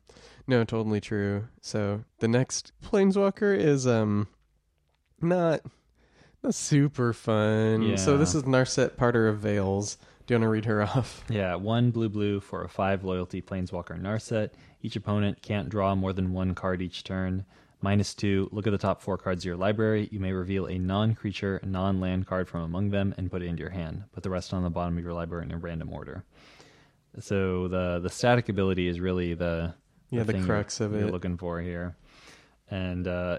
No, 0.46 0.64
totally 0.64 1.00
true. 1.00 1.48
So 1.60 2.04
the 2.18 2.28
next 2.28 2.72
planeswalker 2.82 3.56
is 3.56 3.86
um 3.86 4.28
not 5.20 5.60
not 6.42 6.54
super 6.54 7.12
fun. 7.12 7.96
So 7.96 8.16
this 8.16 8.34
is 8.34 8.44
Narset 8.44 8.92
Parter 8.96 9.28
of 9.28 9.38
Veils. 9.40 9.98
Do 10.26 10.34
you 10.34 10.36
want 10.38 10.44
to 10.44 10.48
read 10.48 10.64
her 10.64 10.82
off? 10.96 11.24
Yeah, 11.28 11.54
one 11.56 11.90
blue 11.90 12.08
blue 12.08 12.40
for 12.40 12.64
a 12.64 12.68
five 12.68 13.04
loyalty 13.04 13.42
planeswalker 13.42 14.00
Narset. 14.00 14.50
Each 14.82 14.96
opponent 14.96 15.42
can't 15.42 15.68
draw 15.68 15.94
more 15.94 16.12
than 16.14 16.32
one 16.32 16.54
card 16.54 16.80
each 16.80 17.04
turn. 17.04 17.44
Minus 17.82 18.14
two, 18.14 18.48
look 18.52 18.66
at 18.66 18.70
the 18.72 18.78
top 18.78 19.00
four 19.00 19.16
cards 19.16 19.42
of 19.42 19.46
your 19.46 19.56
library. 19.56 20.08
You 20.12 20.20
may 20.20 20.32
reveal 20.32 20.66
a 20.66 20.78
non 20.78 21.14
creature, 21.14 21.60
non 21.62 22.00
land 22.00 22.26
card 22.26 22.48
from 22.48 22.62
among 22.62 22.90
them 22.90 23.14
and 23.18 23.30
put 23.30 23.42
it 23.42 23.46
into 23.46 23.60
your 23.60 23.70
hand. 23.70 24.04
Put 24.12 24.22
the 24.22 24.30
rest 24.30 24.52
on 24.54 24.62
the 24.62 24.70
bottom 24.70 24.96
of 24.98 25.04
your 25.04 25.14
library 25.14 25.44
in 25.46 25.52
a 25.52 25.58
random 25.58 25.92
order. 25.92 26.24
So 27.18 27.68
the 27.68 27.98
the 28.00 28.08
static 28.08 28.48
ability 28.48 28.86
is 28.88 29.00
really 29.00 29.34
the 29.34 29.74
Yeah, 30.10 30.22
the 30.22 30.32
thing 30.34 30.44
crux 30.44 30.80
of 30.80 30.92
you're 30.92 31.10
looking 31.10 31.36
for 31.36 31.60
here. 31.60 31.96
And 32.70 33.06
uh 33.08 33.38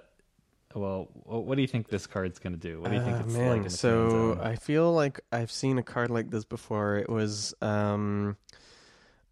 well, 0.73 1.09
what 1.25 1.55
do 1.55 1.61
you 1.61 1.67
think 1.67 1.89
this 1.89 2.07
card's 2.07 2.39
going 2.39 2.53
to 2.53 2.59
do? 2.59 2.79
What 2.79 2.91
do 2.91 2.95
you 2.95 3.03
think 3.03 3.17
Ah, 3.17 3.23
it's 3.25 3.33
man, 3.33 3.61
like 3.63 3.69
so? 3.71 4.39
I 4.41 4.55
feel 4.55 4.93
like 4.93 5.19
I've 5.31 5.51
seen 5.51 5.77
a 5.77 5.83
card 5.83 6.09
like 6.09 6.29
this 6.29 6.45
before. 6.45 6.97
It 6.97 7.09
was 7.09 7.53
um 7.61 8.37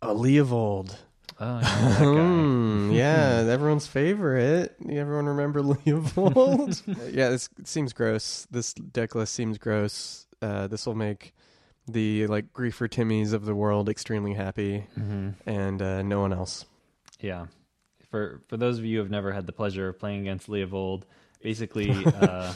a 0.01 0.13
Leovold. 0.13 0.95
Oh. 1.39 1.59
Hmm, 1.99 2.91
yeah, 2.93 3.45
everyone's 3.49 3.87
favorite. 3.87 4.75
Do 4.85 4.93
everyone 4.97 5.25
remember 5.27 5.61
Leovold? 5.63 7.13
yeah, 7.13 7.29
this 7.29 7.49
seems 7.63 7.93
gross. 7.93 8.45
This 8.51 8.73
deck 8.73 9.15
list 9.15 9.33
seems 9.33 9.57
gross. 9.57 10.27
Uh, 10.41 10.67
this 10.67 10.85
will 10.85 10.95
make 10.95 11.33
the 11.91 12.27
like 12.27 12.53
griefer 12.53 12.87
Timmies 12.89 13.33
of 13.33 13.45
the 13.45 13.55
world 13.55 13.89
extremely 13.89 14.33
happy, 14.33 14.85
Mhm. 14.97 15.35
and 15.45 15.81
uh, 15.81 16.01
no 16.03 16.19
one 16.21 16.33
else. 16.33 16.65
Yeah. 17.19 17.47
For 18.09 18.41
for 18.47 18.57
those 18.57 18.79
of 18.79 18.85
you 18.85 18.97
who 18.97 19.03
have 19.03 19.11
never 19.11 19.31
had 19.31 19.45
the 19.45 19.51
pleasure 19.53 19.89
of 19.89 19.99
playing 19.99 20.21
against 20.21 20.47
Leovold, 20.47 21.03
basically 21.41 21.91
uh, 22.05 22.53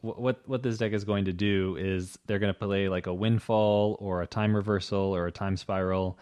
what 0.00 0.48
what 0.48 0.62
this 0.62 0.78
deck 0.78 0.92
is 0.92 1.04
going 1.04 1.24
to 1.26 1.32
do 1.32 1.76
is 1.78 2.18
they're 2.26 2.38
going 2.38 2.52
to 2.54 2.58
play 2.58 2.88
like 2.88 3.06
a 3.06 3.14
windfall 3.14 3.96
or 4.00 4.22
a 4.22 4.26
time 4.26 4.54
reversal 4.54 5.14
or 5.14 5.26
a 5.26 5.32
time 5.32 5.56
spiral, 5.56 6.18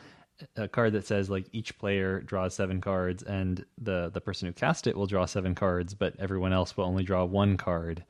a 0.57 0.67
card 0.67 0.95
that 0.95 1.07
says 1.07 1.31
like 1.31 1.47
each 1.53 1.79
player 1.79 2.21
draws 2.21 2.55
seven 2.55 2.81
cards 2.81 3.23
and 3.23 3.65
the 3.81 4.11
the 4.13 4.21
person 4.21 4.47
who 4.47 4.53
cast 4.53 4.87
it 4.87 4.97
will 4.97 5.07
draw 5.07 5.27
seven 5.27 5.55
cards, 5.55 5.95
but 5.95 6.15
everyone 6.19 6.53
else 6.53 6.77
will 6.77 6.85
only 6.85 7.05
draw 7.05 7.25
one 7.25 7.57
card. 7.57 8.03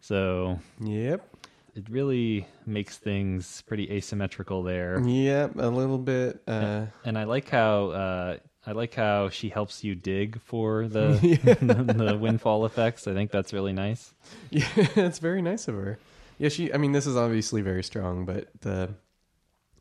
So 0.00 0.60
Yep, 0.80 1.35
it 1.76 1.88
really 1.90 2.46
makes 2.64 2.96
things 2.96 3.62
pretty 3.66 3.90
asymmetrical 3.92 4.62
there. 4.62 5.00
yep, 5.06 5.52
a 5.56 5.68
little 5.68 5.98
bit. 5.98 6.42
Uh, 6.46 6.86
And 7.04 7.18
I 7.18 7.24
like 7.24 7.48
how 7.50 7.88
uh, 7.90 8.36
I 8.66 8.72
like 8.72 8.94
how 8.94 9.28
she 9.28 9.48
helps 9.48 9.84
you 9.84 9.94
dig 9.94 10.40
for 10.40 10.88
the 10.88 11.10
the 12.08 12.16
windfall 12.18 12.64
effects. 12.66 13.06
I 13.06 13.12
think 13.14 13.30
that's 13.30 13.52
really 13.52 13.72
nice. 13.72 14.14
yeah, 14.50 14.66
it's 14.76 15.18
very 15.18 15.42
nice 15.42 15.68
of 15.68 15.74
her. 15.76 15.98
Yeah, 16.38 16.48
she. 16.48 16.72
I 16.72 16.78
mean, 16.78 16.92
this 16.92 17.06
is 17.06 17.16
obviously 17.16 17.62
very 17.62 17.84
strong, 17.84 18.24
but 18.24 18.48
the 18.60 18.94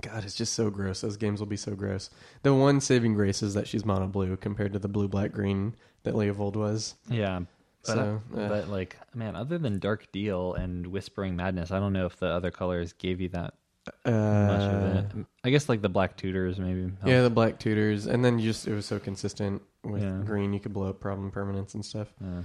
God, 0.02 0.24
it's 0.24 0.36
just 0.36 0.54
so 0.54 0.70
gross. 0.70 1.02
Those 1.02 1.18
games 1.18 1.40
will 1.40 1.48
be 1.48 1.58
so 1.58 1.74
gross. 1.76 2.10
The 2.44 2.54
one 2.54 2.82
saving 2.82 3.14
grace 3.16 3.42
is 3.42 3.54
that 3.56 3.68
she's 3.68 3.86
mono 3.86 4.08
blue 4.08 4.38
compared 4.38 4.74
to 4.74 4.80
the 4.80 4.88
blue 4.88 5.08
black 5.08 5.32
green 5.32 5.76
that 6.04 6.14
Leovold 6.14 6.56
was. 6.56 6.96
Yeah. 7.10 7.42
But, 7.86 7.94
So, 7.94 8.22
uh, 8.36 8.48
but 8.48 8.70
like, 8.70 8.98
man, 9.14 9.36
other 9.36 9.58
than 9.58 9.80
Dark 9.80 10.12
Deal 10.12 10.54
and 10.54 10.88
Whispering 10.88 11.36
Madness, 11.36 11.72
I 11.72 11.80
don't 11.80 11.94
know 11.94 12.06
if 12.06 12.18
the 12.18 12.28
other 12.28 12.52
colors 12.52 12.94
gave 12.94 13.22
you 13.22 13.30
that 13.30 13.54
much 14.06 14.62
of 14.62 14.96
Uh, 14.96 15.04
it. 15.20 15.26
I 15.44 15.50
guess 15.52 15.70
like 15.70 15.82
the 15.82 15.90
Black 15.90 16.18
Tutors 16.18 16.60
maybe. 16.60 16.82
helped. 16.82 17.06
yeah, 17.08 17.22
the 17.22 17.30
black 17.30 17.60
tutors, 17.60 18.08
and 18.08 18.26
then 18.26 18.40
you 18.40 18.50
just 18.52 18.68
it 18.68 18.74
was 18.74 18.86
so 18.88 18.98
consistent 19.00 19.62
with 19.84 20.02
Yeah. 20.02 20.22
green. 20.26 20.54
You 20.54 20.60
could 20.60 20.74
blow 20.74 20.90
up 20.90 21.00
problem 21.00 21.32
permanents 21.32 21.76
and 21.76 21.86
stuff. 21.86 22.12
Yeah. 22.20 22.42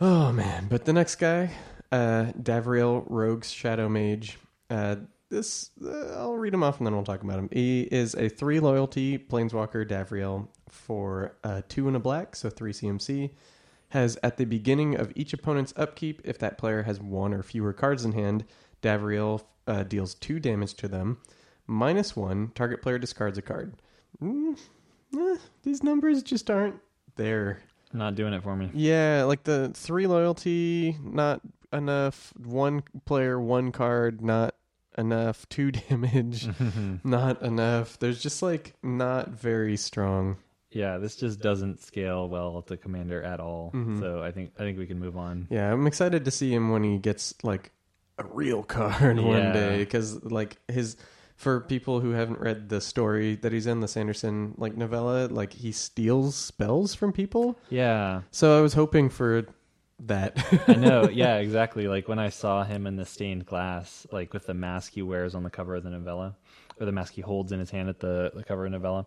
Oh 0.00 0.32
man! 0.32 0.66
But 0.68 0.84
the 0.84 0.92
next 0.92 1.14
guy, 1.16 1.50
uh, 1.92 2.32
Davriel 2.40 3.04
Rogue's 3.08 3.50
Shadow 3.50 3.88
Mage. 3.88 4.38
Uh, 4.68 4.96
this 5.30 5.70
uh, 5.84 6.14
I'll 6.18 6.34
read 6.36 6.52
him 6.52 6.62
off 6.62 6.78
and 6.78 6.86
then 6.86 6.94
we'll 6.94 7.04
talk 7.04 7.22
about 7.22 7.38
him. 7.38 7.48
He 7.52 7.82
is 7.82 8.14
a 8.14 8.28
three 8.28 8.60
loyalty 8.60 9.18
planeswalker 9.18 9.88
Davriel 9.88 10.48
for 10.68 11.36
uh, 11.44 11.62
two 11.68 11.86
and 11.88 11.96
a 11.96 12.00
black, 12.00 12.36
so 12.36 12.50
three 12.50 12.72
CMC. 12.72 13.30
Has 13.94 14.18
at 14.24 14.38
the 14.38 14.44
beginning 14.44 14.96
of 14.96 15.12
each 15.14 15.32
opponent's 15.32 15.72
upkeep, 15.76 16.20
if 16.24 16.36
that 16.40 16.58
player 16.58 16.82
has 16.82 16.98
one 16.98 17.32
or 17.32 17.44
fewer 17.44 17.72
cards 17.72 18.04
in 18.04 18.10
hand, 18.10 18.44
Davriel 18.82 19.44
uh, 19.68 19.84
deals 19.84 20.16
two 20.16 20.40
damage 20.40 20.74
to 20.74 20.88
them. 20.88 21.18
Minus 21.68 22.16
one, 22.16 22.50
target 22.56 22.82
player 22.82 22.98
discards 22.98 23.38
a 23.38 23.42
card. 23.42 23.74
Mm, 24.20 24.58
eh, 25.16 25.36
these 25.62 25.84
numbers 25.84 26.24
just 26.24 26.50
aren't 26.50 26.80
there. 27.14 27.62
Not 27.92 28.16
doing 28.16 28.32
it 28.32 28.42
for 28.42 28.56
me. 28.56 28.68
Yeah, 28.74 29.26
like 29.28 29.44
the 29.44 29.70
three 29.74 30.08
loyalty, 30.08 30.98
not 31.00 31.40
enough. 31.72 32.32
One 32.36 32.82
player, 33.04 33.38
one 33.40 33.70
card, 33.70 34.20
not 34.20 34.56
enough. 34.98 35.48
Two 35.48 35.70
damage, 35.88 36.48
not 37.04 37.40
enough. 37.42 37.96
There's 38.00 38.20
just 38.20 38.42
like 38.42 38.74
not 38.82 39.28
very 39.28 39.76
strong. 39.76 40.38
Yeah, 40.74 40.98
this 40.98 41.16
just 41.16 41.40
doesn't 41.40 41.80
scale 41.80 42.28
well 42.28 42.62
to 42.62 42.76
commander 42.76 43.22
at 43.22 43.40
all. 43.40 43.70
Mhm. 43.74 43.98
So 44.00 44.22
I 44.22 44.30
think 44.32 44.52
I 44.58 44.62
think 44.62 44.78
we 44.78 44.86
can 44.86 44.98
move 44.98 45.16
on. 45.16 45.46
Yeah, 45.50 45.72
I'm 45.72 45.86
excited 45.86 46.24
to 46.24 46.30
see 46.30 46.52
him 46.52 46.70
when 46.70 46.82
he 46.84 46.98
gets 46.98 47.34
like 47.42 47.72
a 48.18 48.24
real 48.24 48.62
card 48.76 49.18
one 49.18 49.52
day 49.52 49.78
because 49.78 50.22
like 50.24 50.56
his 50.68 50.96
for 51.36 51.60
people 51.60 51.98
who 52.00 52.10
haven't 52.10 52.38
read 52.38 52.68
the 52.68 52.80
story 52.80 53.34
that 53.36 53.50
he's 53.52 53.66
in 53.66 53.80
the 53.80 53.88
Sanderson 53.88 54.54
like 54.56 54.76
novella, 54.76 55.26
like 55.26 55.52
he 55.52 55.72
steals 55.72 56.36
spells 56.36 56.94
from 56.94 57.12
people. 57.12 57.58
Yeah, 57.70 58.22
So 58.30 58.56
I 58.56 58.60
was 58.60 58.74
hoping 58.74 59.08
for 59.10 59.44
that. 60.00 60.36
I 60.68 60.74
know. 60.74 61.08
Yeah, 61.12 61.36
exactly. 61.38 61.88
Like 61.88 62.06
when 62.08 62.20
I 62.20 62.28
saw 62.28 62.62
him 62.62 62.86
in 62.86 62.94
the 62.96 63.04
stained 63.04 63.46
glass, 63.46 64.06
like 64.12 64.32
with 64.32 64.46
the 64.46 64.54
mask 64.54 64.92
he 64.92 65.02
wears 65.02 65.34
on 65.34 65.42
the 65.42 65.50
cover 65.50 65.74
of 65.74 65.82
the 65.82 65.90
novella, 65.90 66.36
or 66.78 66.86
the 66.86 66.92
mask 66.92 67.14
he 67.14 67.20
holds 67.20 67.50
in 67.50 67.58
his 67.58 67.70
hand 67.70 67.88
at 67.88 67.98
the, 67.98 68.30
the 68.34 68.44
cover 68.44 68.66
of 68.66 68.70
the 68.70 68.78
novella. 68.78 69.06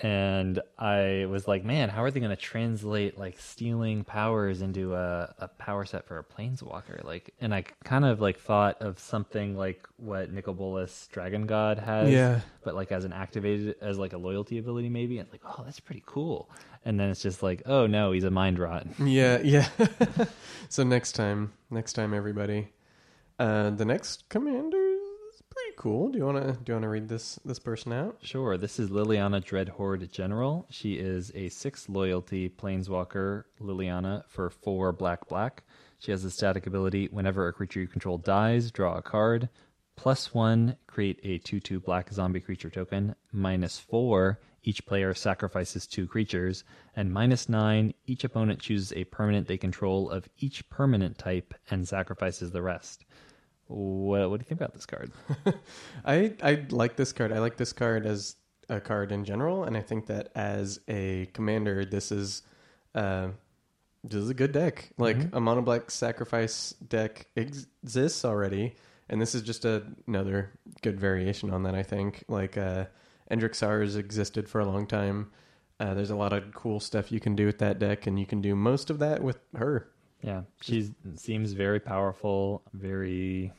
And 0.00 0.60
I 0.78 1.26
was 1.30 1.48
like, 1.48 1.64
man, 1.64 1.88
how 1.88 2.02
are 2.02 2.10
they 2.10 2.20
going 2.20 2.30
to 2.30 2.36
translate 2.36 3.16
like 3.16 3.40
stealing 3.40 4.04
powers 4.04 4.60
into 4.60 4.94
a, 4.94 5.34
a 5.38 5.48
power 5.48 5.86
set 5.86 6.06
for 6.06 6.18
a 6.18 6.24
planeswalker? 6.24 7.02
Like, 7.02 7.32
and 7.40 7.54
I 7.54 7.62
kind 7.84 8.04
of 8.04 8.20
like 8.20 8.38
thought 8.38 8.82
of 8.82 8.98
something 8.98 9.56
like 9.56 9.88
what 9.96 10.30
Nicol 10.30 10.52
Bolas 10.52 11.08
Dragon 11.10 11.46
God 11.46 11.78
has, 11.78 12.10
yeah. 12.10 12.40
but 12.62 12.74
like 12.74 12.92
as 12.92 13.06
an 13.06 13.14
activated 13.14 13.76
as 13.80 13.98
like 13.98 14.12
a 14.12 14.18
loyalty 14.18 14.58
ability 14.58 14.90
maybe. 14.90 15.18
And 15.18 15.30
like, 15.32 15.42
oh, 15.46 15.62
that's 15.64 15.80
pretty 15.80 16.02
cool. 16.04 16.50
And 16.84 17.00
then 17.00 17.08
it's 17.08 17.22
just 17.22 17.42
like, 17.42 17.62
oh 17.64 17.86
no, 17.86 18.12
he's 18.12 18.24
a 18.24 18.30
mind 18.30 18.58
rot. 18.58 18.86
Yeah, 18.98 19.38
yeah. 19.38 19.68
so 20.68 20.84
next 20.84 21.12
time, 21.12 21.54
next 21.70 21.94
time, 21.94 22.12
everybody. 22.12 22.68
Uh, 23.38 23.70
the 23.70 23.84
next 23.84 24.28
commander 24.28 24.85
cool. 25.76 26.08
Do 26.08 26.18
you 26.18 26.24
wanna 26.24 26.52
do 26.52 26.72
you 26.72 26.74
wanna 26.74 26.88
read 26.88 27.08
this 27.08 27.38
this 27.44 27.58
person 27.58 27.92
out? 27.92 28.16
Sure. 28.22 28.56
This 28.56 28.78
is 28.78 28.90
Liliana 28.90 29.44
Dreadhorde 29.44 30.10
General. 30.10 30.66
She 30.70 30.94
is 30.94 31.30
a 31.34 31.48
six 31.50 31.88
loyalty 31.88 32.48
planeswalker, 32.48 33.44
Liliana, 33.60 34.24
for 34.28 34.50
four 34.50 34.92
black 34.92 35.28
black. 35.28 35.64
She 35.98 36.10
has 36.10 36.24
a 36.24 36.30
static 36.30 36.66
ability 36.66 37.08
whenever 37.10 37.46
a 37.46 37.52
creature 37.52 37.80
you 37.80 37.86
control 37.86 38.18
dies, 38.18 38.70
draw 38.70 38.96
a 38.96 39.02
card. 39.02 39.48
Plus 39.96 40.34
one, 40.34 40.76
create 40.86 41.20
a 41.22 41.38
2 41.38 41.60
2 41.60 41.80
black 41.80 42.12
zombie 42.12 42.40
creature 42.40 42.68
token. 42.68 43.14
Minus 43.32 43.78
four, 43.78 44.40
each 44.62 44.84
player 44.84 45.14
sacrifices 45.14 45.86
two 45.86 46.06
creatures. 46.06 46.64
And 46.96 47.12
minus 47.12 47.48
nine, 47.48 47.94
each 48.06 48.24
opponent 48.24 48.60
chooses 48.60 48.92
a 48.92 49.04
permanent 49.04 49.46
they 49.46 49.56
control 49.56 50.10
of 50.10 50.28
each 50.38 50.68
permanent 50.68 51.16
type 51.18 51.54
and 51.70 51.86
sacrifices 51.86 52.50
the 52.50 52.62
rest. 52.62 53.04
What, 53.68 54.30
what 54.30 54.38
do 54.38 54.44
you 54.44 54.48
think 54.48 54.60
about 54.60 54.74
this 54.74 54.86
card? 54.86 55.10
I 56.04 56.34
I 56.42 56.66
like 56.70 56.96
this 56.96 57.12
card. 57.12 57.32
I 57.32 57.38
like 57.38 57.56
this 57.56 57.72
card 57.72 58.06
as 58.06 58.36
a 58.68 58.80
card 58.80 59.12
in 59.12 59.24
general, 59.24 59.64
and 59.64 59.76
I 59.76 59.80
think 59.82 60.06
that 60.06 60.30
as 60.34 60.80
a 60.88 61.26
commander, 61.32 61.84
this 61.84 62.12
is 62.12 62.42
uh, 62.94 63.28
this 64.04 64.22
is 64.22 64.30
a 64.30 64.34
good 64.34 64.52
deck. 64.52 64.90
Like 64.98 65.16
Mhm. 65.18 65.30
a 65.34 65.40
mono 65.40 65.62
black 65.62 65.90
sacrifice 65.90 66.72
deck 66.88 67.26
ex- 67.36 67.66
exists 67.82 68.24
already, 68.24 68.74
and 69.08 69.20
this 69.20 69.34
is 69.34 69.42
just 69.42 69.64
a, 69.64 69.82
another 70.06 70.52
good 70.82 70.98
variation 71.00 71.50
on 71.50 71.62
that. 71.64 71.74
I 71.74 71.82
think 71.82 72.24
like 72.28 72.56
uh, 72.56 72.86
Endrek 73.30 73.54
Sahr 73.54 73.82
existed 73.98 74.48
for 74.48 74.60
a 74.60 74.66
long 74.66 74.86
time. 74.86 75.30
Uh, 75.80 75.92
there's 75.92 76.10
a 76.10 76.16
lot 76.16 76.32
of 76.32 76.54
cool 76.54 76.80
stuff 76.80 77.10
you 77.12 77.20
can 77.20 77.34
do 77.36 77.46
with 77.46 77.58
that 77.58 77.78
deck, 77.78 78.06
and 78.06 78.18
you 78.18 78.26
can 78.26 78.40
do 78.40 78.54
most 78.54 78.90
of 78.90 78.98
that 79.00 79.22
with 79.22 79.40
her. 79.56 79.90
Yeah, 80.22 80.42
she 80.60 80.94
seems 81.16 81.52
very 81.52 81.80
powerful, 81.80 82.62
very 82.72 83.52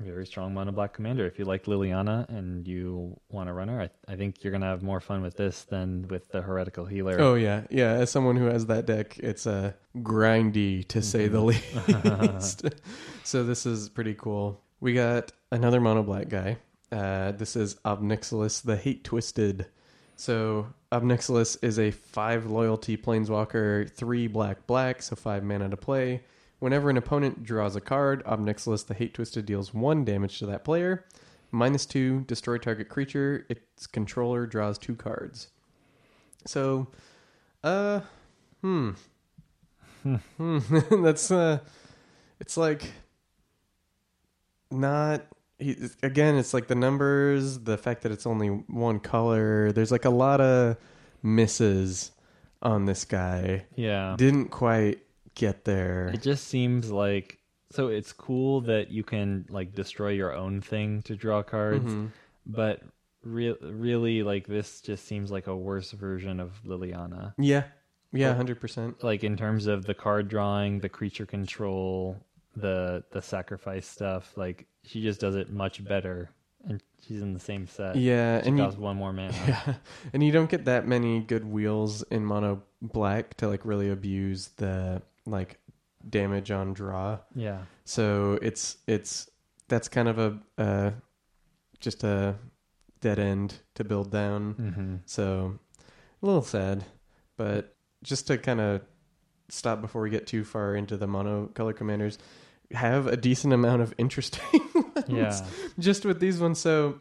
very 0.00 0.26
strong 0.26 0.54
mono 0.54 0.72
black 0.72 0.92
commander. 0.92 1.26
If 1.26 1.38
you 1.38 1.44
like 1.44 1.64
Liliana 1.64 2.28
and 2.28 2.66
you 2.66 3.18
want 3.28 3.48
to 3.48 3.52
run 3.52 3.68
her, 3.68 3.82
I, 3.82 4.12
I 4.12 4.16
think 4.16 4.42
you're 4.42 4.52
gonna 4.52 4.66
have 4.66 4.82
more 4.82 5.00
fun 5.00 5.22
with 5.22 5.36
this 5.36 5.64
than 5.64 6.08
with 6.08 6.28
the 6.30 6.42
heretical 6.42 6.86
healer. 6.86 7.20
Oh 7.20 7.34
yeah, 7.34 7.62
yeah. 7.70 7.92
As 7.92 8.10
someone 8.10 8.36
who 8.36 8.46
has 8.46 8.66
that 8.66 8.86
deck, 8.86 9.18
it's 9.18 9.46
a 9.46 9.74
grindy 9.98 10.86
to 10.88 11.02
say 11.02 11.28
the 11.28 11.40
least. 12.32 12.64
so 13.24 13.44
this 13.44 13.66
is 13.66 13.88
pretty 13.88 14.14
cool. 14.14 14.60
We 14.80 14.94
got 14.94 15.32
another 15.52 15.80
mono 15.80 16.02
black 16.02 16.28
guy. 16.28 16.58
Uh, 16.90 17.32
this 17.32 17.54
is 17.54 17.76
Ob 17.84 18.02
Nixilis, 18.02 18.62
the 18.62 18.76
Hate 18.76 19.04
Twisted. 19.04 19.66
So 20.16 20.66
Ob 20.92 21.04
Nixilis 21.04 21.56
is 21.62 21.78
a 21.78 21.92
five 21.92 22.46
loyalty 22.46 22.96
planeswalker, 22.96 23.88
three 23.88 24.26
black 24.26 24.66
black, 24.66 25.02
so 25.02 25.14
five 25.14 25.44
mana 25.44 25.68
to 25.68 25.76
play. 25.76 26.22
Whenever 26.58 26.90
an 26.90 26.96
opponent 26.96 27.44
draws 27.44 27.76
a 27.76 27.80
card, 27.80 28.22
Ob 28.26 28.40
Nixilis, 28.40 28.86
the 28.86 28.94
Hate 28.94 29.14
Twisted, 29.14 29.46
deals 29.46 29.72
one 29.72 30.04
damage 30.04 30.38
to 30.40 30.46
that 30.46 30.64
player. 30.64 31.06
Minus 31.52 31.86
two, 31.86 32.22
destroy 32.22 32.58
target 32.58 32.88
creature. 32.88 33.46
Its 33.48 33.86
controller 33.86 34.46
draws 34.46 34.78
two 34.78 34.94
cards. 34.96 35.48
So, 36.44 36.88
uh, 37.62 38.00
hmm, 38.60 38.90
hmm. 40.02 40.58
That's 41.02 41.30
uh, 41.30 41.60
it's 42.40 42.56
like 42.56 42.90
not. 44.70 45.24
He, 45.60 45.76
again, 46.02 46.36
it's 46.36 46.52
like 46.54 46.66
the 46.68 46.74
numbers, 46.74 47.60
the 47.60 47.76
fact 47.78 48.02
that 48.02 48.12
it's 48.12 48.26
only 48.26 48.48
one 48.48 48.98
color. 49.00 49.72
There's 49.72 49.92
like 49.92 50.04
a 50.04 50.10
lot 50.10 50.40
of 50.40 50.76
misses 51.22 52.12
on 52.62 52.84
this 52.84 53.04
guy. 53.04 53.66
yeah. 53.76 54.14
Didn't 54.18 54.48
quite 54.48 54.98
get 55.34 55.64
there. 55.64 56.08
It 56.12 56.22
just 56.22 56.48
seems 56.48 56.90
like 56.90 57.38
so. 57.70 57.88
It's 57.88 58.12
cool 58.12 58.62
that 58.62 58.90
you 58.90 59.02
can 59.04 59.46
like 59.48 59.74
destroy 59.74 60.10
your 60.10 60.34
own 60.34 60.60
thing 60.60 61.02
to 61.02 61.16
draw 61.16 61.42
cards, 61.42 61.84
Mhm. 61.90 62.10
but 62.46 62.82
re- 63.22 63.56
really, 63.62 64.22
like 64.22 64.46
this 64.46 64.80
just 64.80 65.06
seems 65.06 65.30
like 65.30 65.46
a 65.46 65.56
worse 65.56 65.92
version 65.92 66.40
of 66.40 66.60
Liliana. 66.66 67.32
Yeah, 67.38 67.64
yeah, 68.12 68.34
hundred 68.34 68.60
percent. 68.60 69.02
like 69.02 69.24
in 69.24 69.36
terms 69.36 69.66
of 69.66 69.84
the 69.86 69.94
card 69.94 70.28
drawing, 70.28 70.80
the 70.80 70.88
creature 70.88 71.26
control, 71.26 72.16
the 72.56 73.04
the 73.12 73.22
sacrifice 73.22 73.86
stuff, 73.86 74.36
like 74.36 74.66
she 74.84 75.02
just 75.02 75.20
does 75.20 75.36
it 75.36 75.50
much 75.50 75.82
better, 75.84 76.30
and 76.68 76.82
she's 77.06 77.22
in 77.22 77.32
the 77.34 77.40
same 77.40 77.66
set. 77.66 77.96
Yeah, 77.96 78.42
she 78.42 78.48
and 78.48 78.58
you, 78.58 78.64
costs 78.64 78.78
one 78.78 78.96
more 78.96 79.12
mana. 79.12 79.34
Yeah, 79.46 79.74
and 80.12 80.22
you 80.22 80.32
don't 80.32 80.50
get 80.50 80.64
that 80.66 80.86
many 80.86 81.20
good 81.20 81.44
wheels 81.44 82.02
in 82.04 82.24
mono 82.24 82.62
black 82.82 83.36
to 83.38 83.48
like 83.48 83.64
really 83.64 83.90
abuse 83.90 84.48
the 84.56 85.02
like 85.26 85.58
damage 86.08 86.50
on 86.50 86.72
draw. 86.72 87.18
Yeah, 87.34 87.62
So 87.84 88.38
it's 88.42 88.78
it's 88.86 89.28
that's 89.68 89.88
kind 89.88 90.08
of 90.08 90.18
a 90.18 90.38
uh, 90.58 90.90
just 91.78 92.04
a 92.04 92.36
dead 93.00 93.18
end 93.18 93.54
to 93.74 93.84
build 93.84 94.10
down. 94.10 94.52
hmm 94.54 94.96
So 95.06 95.58
a 96.22 96.26
little 96.26 96.42
sad, 96.42 96.84
but 97.36 97.76
just 98.02 98.26
to 98.26 98.38
kind 98.38 98.60
of 98.60 98.82
stop 99.48 99.80
before 99.80 100.02
we 100.02 100.10
get 100.10 100.26
too 100.26 100.44
far 100.44 100.74
into 100.74 100.96
the 100.96 101.06
mono 101.06 101.46
color 101.54 101.72
commanders, 101.72 102.18
have 102.72 103.06
a 103.06 103.16
decent 103.16 103.52
amount 103.52 103.82
of 103.82 103.94
interesting 103.98 104.60
ones 104.96 105.08
yeah, 105.08 105.46
just 105.78 106.04
with 106.04 106.20
these 106.20 106.38
ones. 106.40 106.58
So 106.58 106.98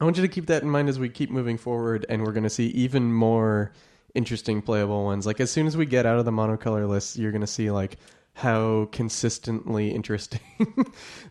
I 0.00 0.04
want 0.04 0.16
you 0.16 0.22
to 0.22 0.28
keep 0.28 0.46
that 0.46 0.62
in 0.62 0.70
mind 0.70 0.88
as 0.88 0.98
we 0.98 1.08
keep 1.08 1.30
moving 1.30 1.58
forward, 1.58 2.06
and 2.08 2.22
we're 2.24 2.32
going 2.32 2.44
to 2.44 2.50
see 2.50 2.66
even 2.68 3.12
more 3.12 3.72
interesting 4.14 4.62
playable 4.62 5.04
ones. 5.04 5.26
Like 5.26 5.40
as 5.40 5.50
soon 5.50 5.66
as 5.66 5.76
we 5.76 5.86
get 5.86 6.06
out 6.06 6.18
of 6.18 6.24
the 6.24 6.30
monocolor 6.30 6.88
list, 6.88 7.16
you're 7.16 7.32
going 7.32 7.40
to 7.42 7.46
see 7.46 7.70
like 7.70 7.96
how 8.34 8.88
consistently 8.92 9.90
interesting 9.90 10.40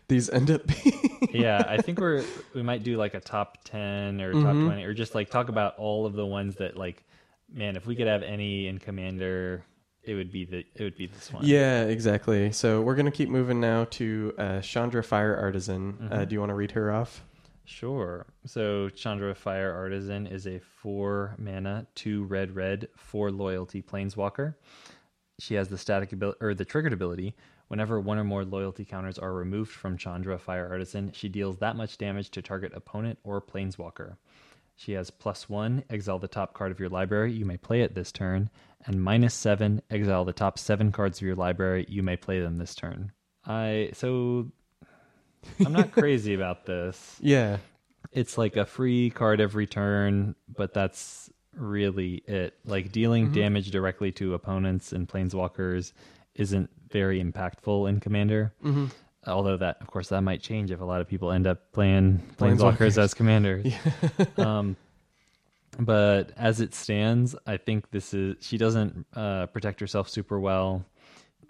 these 0.08 0.28
end 0.28 0.50
up 0.50 0.66
being. 0.66 1.28
yeah. 1.32 1.64
I 1.66 1.78
think 1.82 1.98
we're 1.98 2.22
we 2.54 2.62
might 2.62 2.82
do 2.82 2.96
like 2.98 3.14
a 3.14 3.20
top 3.20 3.58
ten 3.64 4.20
or 4.20 4.32
top 4.34 4.42
Mhm. 4.54 4.64
twenty, 4.66 4.84
or 4.84 4.92
just 4.94 5.14
like 5.14 5.30
talk 5.30 5.48
about 5.48 5.76
all 5.78 6.04
of 6.06 6.12
the 6.14 6.26
ones 6.26 6.56
that 6.56 6.76
like, 6.76 7.02
man, 7.52 7.76
if 7.76 7.86
we 7.86 7.96
could 7.96 8.06
have 8.06 8.22
any 8.22 8.66
in 8.68 8.78
Commander, 8.78 9.64
it 10.08 10.14
would 10.14 10.32
be 10.32 10.44
the 10.44 10.64
it 10.74 10.82
would 10.82 10.96
be 10.96 11.06
this 11.06 11.32
one. 11.32 11.44
Yeah, 11.44 11.82
exactly. 11.84 12.50
So 12.52 12.80
we're 12.80 12.94
going 12.94 13.06
to 13.06 13.12
keep 13.12 13.28
moving 13.28 13.60
now 13.60 13.84
to 13.90 14.34
uh, 14.38 14.60
Chandra 14.60 15.02
Fire 15.04 15.36
Artisan. 15.36 16.08
Uh, 16.10 16.16
Mhm. 16.20 16.28
do 16.28 16.32
you 16.34 16.40
want 16.40 16.50
to 16.50 16.54
read 16.54 16.72
her 16.72 16.90
off? 16.92 17.22
Sure. 17.66 18.26
So 18.46 18.88
Chandra 18.88 19.34
Fire 19.34 19.72
Artisan 19.74 20.26
is 20.26 20.46
a 20.46 20.58
four 20.60 21.34
mana, 21.38 21.86
two 21.94 22.24
red 22.24 22.56
red, 22.56 22.88
four 22.96 23.30
loyalty 23.30 23.82
planeswalker. 23.82 24.54
She 25.38 25.54
has 25.54 25.68
the 25.68 25.76
static 25.78 26.12
ability 26.12 26.38
or 26.40 26.54
the 26.54 26.64
triggered 26.64 26.94
ability. 26.94 27.34
Whenever 27.68 28.00
one 28.00 28.18
or 28.18 28.24
more 28.24 28.46
loyalty 28.46 28.86
counters 28.86 29.18
are 29.18 29.34
removed 29.34 29.70
from 29.70 29.98
Chandra 29.98 30.38
Fire 30.38 30.66
Artisan, 30.70 31.12
she 31.12 31.28
deals 31.28 31.58
that 31.58 31.76
much 31.76 31.98
damage 31.98 32.30
to 32.30 32.40
target 32.40 32.72
opponent 32.74 33.18
or 33.24 33.42
planeswalker. 33.42 34.16
She 34.74 34.92
has 34.92 35.10
plus 35.10 35.48
one, 35.50 35.84
exile 35.90 36.18
the 36.18 36.28
top 36.28 36.54
card 36.54 36.70
of 36.70 36.80
your 36.80 36.88
library. 36.88 37.32
You 37.32 37.44
may 37.44 37.58
play 37.58 37.82
it 37.82 37.94
this 37.94 38.10
turn. 38.12 38.48
And 38.86 39.02
minus 39.02 39.34
seven, 39.34 39.82
exile 39.90 40.24
the 40.24 40.32
top 40.32 40.58
seven 40.58 40.92
cards 40.92 41.18
of 41.18 41.26
your 41.26 41.36
library. 41.36 41.84
You 41.88 42.02
may 42.02 42.16
play 42.16 42.40
them 42.40 42.56
this 42.56 42.74
turn. 42.74 43.12
I 43.44 43.90
so 43.94 44.50
I'm 45.64 45.72
not 45.72 45.92
crazy 45.92 46.34
about 46.34 46.66
this 46.66 47.16
Yeah. 47.20 47.58
it's 48.12 48.36
like 48.38 48.56
a 48.56 48.64
free 48.66 49.10
card 49.10 49.40
every 49.40 49.66
turn, 49.66 50.34
but 50.54 50.72
that's 50.74 51.30
really 51.54 52.22
it. 52.26 52.54
Like 52.64 52.92
dealing 52.92 53.28
Mhm. 53.30 53.34
damage 53.34 53.70
directly 53.70 54.12
to 54.12 54.34
opponents 54.34 54.92
and 54.92 55.08
planeswalkers 55.08 55.92
isn't 56.34 56.70
very 56.90 57.22
impactful 57.22 57.88
in 57.88 58.00
Commander. 58.00 58.52
Mm-hmm. 58.64 58.86
Although 59.26 59.56
that, 59.58 59.78
of 59.80 59.88
course, 59.88 60.08
that 60.08 60.20
might 60.22 60.40
change 60.40 60.70
if 60.70 60.80
a 60.80 60.84
lot 60.84 61.00
of 61.00 61.08
people 61.08 61.32
end 61.32 61.46
up 61.46 61.72
playing 61.72 62.20
Planeswalkers 62.38 62.76
Planeswalkers. 62.78 62.98
as 62.98 63.14
Commanders. 63.14 63.74
um, 64.38 64.76
but 65.78 66.32
as 66.36 66.60
it 66.60 66.74
stands, 66.74 67.34
I 67.46 67.56
think 67.56 67.90
this 67.90 68.12
is 68.14 68.36
she 68.40 68.58
doesn't 68.58 69.06
uh, 69.14 69.46
protect 69.46 69.80
herself 69.80 70.08
super 70.08 70.38
well. 70.40 70.84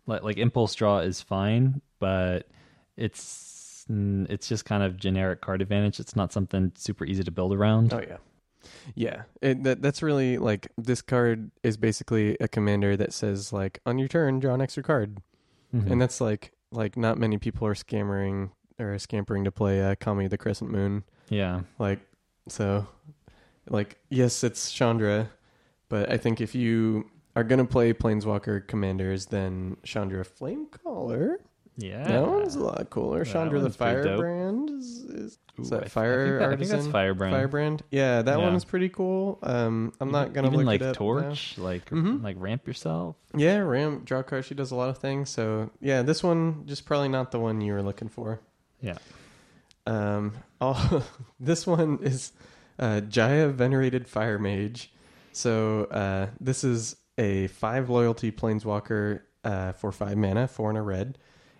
Like, 0.06 0.22
like 0.22 0.36
Impulse 0.38 0.74
Draw 0.74 1.00
is 1.00 1.20
fine, 1.20 1.80
but 1.98 2.46
it's 2.96 3.84
mm, 3.90 4.28
it's 4.30 4.48
just 4.48 4.64
kind 4.64 4.82
of 4.82 4.96
generic 4.96 5.40
card 5.40 5.62
advantage. 5.62 6.00
It's 6.00 6.16
not 6.16 6.32
something 6.32 6.72
super 6.76 7.04
easy 7.04 7.22
to 7.24 7.30
build 7.30 7.52
around. 7.54 7.92
Oh 7.92 8.00
yeah, 8.00 8.16
yeah. 8.94 9.22
It, 9.42 9.62
that 9.64 9.82
that's 9.82 10.02
really 10.02 10.38
like 10.38 10.68
this 10.76 11.02
card 11.02 11.50
is 11.62 11.76
basically 11.76 12.36
a 12.40 12.48
commander 12.48 12.96
that 12.96 13.12
says 13.12 13.52
like 13.52 13.80
on 13.86 13.98
your 13.98 14.08
turn 14.08 14.40
draw 14.40 14.54
an 14.54 14.60
extra 14.60 14.82
card, 14.82 15.18
Mhm. 15.74 15.90
and 15.90 16.00
that's 16.00 16.20
like 16.20 16.52
like 16.72 16.96
not 16.96 17.18
many 17.18 17.38
people 17.38 17.66
are 17.66 17.74
scammering 17.74 18.50
or 18.78 18.98
scampering 18.98 19.44
to 19.44 19.50
play 19.50 19.82
uh, 19.82 19.94
Kami 19.96 20.28
the 20.28 20.38
Crescent 20.38 20.70
Moon. 20.70 21.02
yeah, 21.30 21.62
Like 21.78 21.98
so, 22.48 22.86
like 23.70 23.98
yes, 24.10 24.42
it's 24.44 24.70
Chandra, 24.72 25.30
but 25.88 26.10
I 26.10 26.16
think 26.16 26.40
if 26.40 26.54
you 26.54 27.10
are 27.36 27.44
gonna 27.44 27.64
play 27.64 27.92
Planeswalker 27.92 28.66
commanders, 28.66 29.26
then 29.26 29.76
Chandra 29.84 30.24
Flamecaller. 30.24 31.36
yeah. 31.76 32.02
That 32.04 32.26
one's 32.26 32.56
a 32.56 32.60
lot 32.64 32.90
cooler. 32.90 33.24
That 33.24 33.30
Chandra 33.32 33.58
the 33.60 33.66
one's 33.66 33.76
pretty 33.76 33.94
dope. 34.02 34.04
Firebrand 34.18 34.70
is, 34.70 34.86
is, 35.04 35.38
is 35.58 35.72
Ooh, 35.72 35.76
I 35.76 35.78
that 35.78 35.80
th- 35.82 35.92
fire 35.92 36.12
I 36.12 36.24
think, 36.24 36.28
that- 36.28 36.34
I 36.34 36.38
think 36.38 36.50
artisan? 36.52 36.76
that's 36.78 36.88
Firebrand. 36.92 37.34
Firebrand. 37.34 37.82
Yeah, 37.90 38.22
that 38.22 38.38
Yeah. 38.38 38.44
one 38.44 38.54
is 38.56 38.64
pretty 38.64 38.88
cool. 38.88 39.38
Um, 39.44 39.92
I'm 40.00 40.10
not 40.10 40.32
gonna 40.32 40.48
even 40.48 40.66
look 40.66 40.80
like 40.80 40.92
torch, 40.94 41.56
like 41.58 41.88
Mhm. 41.90 42.22
like 42.22 42.36
ramp 42.40 42.66
yourself. 42.66 43.16
Yeah, 43.36 43.58
ramp 43.58 44.04
draw 44.04 44.22
card. 44.24 44.44
She 44.44 44.54
does 44.54 44.70
a 44.72 44.74
lot 44.76 44.88
of 44.88 44.98
things. 44.98 45.30
So 45.30 45.70
yeah, 45.80 46.02
this 46.02 46.22
one 46.24 46.64
just 46.66 46.84
probably 46.86 47.08
not 47.08 47.30
the 47.30 47.38
one 47.38 47.60
you 47.60 47.72
were 47.74 47.82
looking 47.82 48.08
for. 48.08 48.40
Yeah. 48.80 48.98
Um, 49.86 50.32
all, 50.60 51.04
this 51.38 51.66
one 51.66 51.98
is 52.02 52.32
uh, 52.78 53.00
Jaya 53.00 53.48
Venerated 53.48 54.08
Fire 54.08 54.38
Mage. 54.38 54.92
So 55.32 55.84
uh, 55.84 56.28
this 56.40 56.64
is 56.64 56.96
a 57.16 57.46
five 57.48 57.88
loyalty 57.90 58.30
planeswalker 58.32 59.20
uh, 59.44 59.72
for 59.72 59.92
five 59.92 60.16
mana, 60.16 60.48
four 60.48 60.68
and 60.70 60.78
a 60.78 60.82
red. 60.82 61.18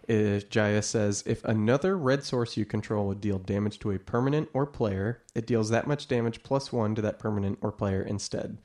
Uh, 0.09 0.40
Jaya 0.48 0.81
says 0.83 1.22
if 1.26 1.44
another 1.44 1.96
red 1.98 2.24
source 2.24 2.57
you 2.57 2.64
control 2.64 3.07
would 3.09 3.20
deal 3.20 3.38
damage 3.38 3.78
to 3.81 3.90
a 3.90 3.98
permanent 3.98 4.48
or 4.54 4.64
player, 4.66 5.22
it 5.35 5.46
deals 5.46 5.68
that 5.70 5.87
much 5.87 6.09
damage 6.09 6.42
plus 6.42 6.72
one 6.72 6.94
to 6.94 7.02
that 7.02 7.18
permanent 7.18 7.59
or 7.61 7.70
player 7.70 8.02
instead. 8.02 8.59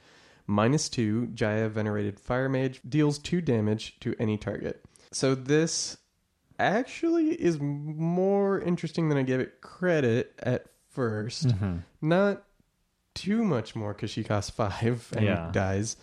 Minus 0.47 0.89
two, 0.89 1.27
Jaya 1.27 1.69
Venerated 1.69 2.19
Fire 2.19 2.49
Mage 2.49 2.81
deals 2.87 3.17
two 3.17 3.41
damage 3.41 3.99
to 4.01 4.15
any 4.19 4.37
target. 4.37 4.83
So 5.11 5.35
this 5.35 5.97
actually 6.59 7.29
is 7.41 7.59
more 7.59 8.59
interesting 8.59 9.09
than 9.09 9.17
I 9.17 9.23
gave 9.23 9.39
it 9.39 9.61
credit 9.61 10.33
at 10.39 10.65
1st 10.95 11.47
Mhm. 11.47 11.83
Not 12.03 12.43
too 13.15 13.43
much 13.43 13.75
more 13.75 13.93
because 13.93 14.11
she 14.11 14.23
costs 14.23 14.51
five 14.51 15.07
and 15.15 15.25
Yeah. 15.25 15.49
dies. 15.51 15.97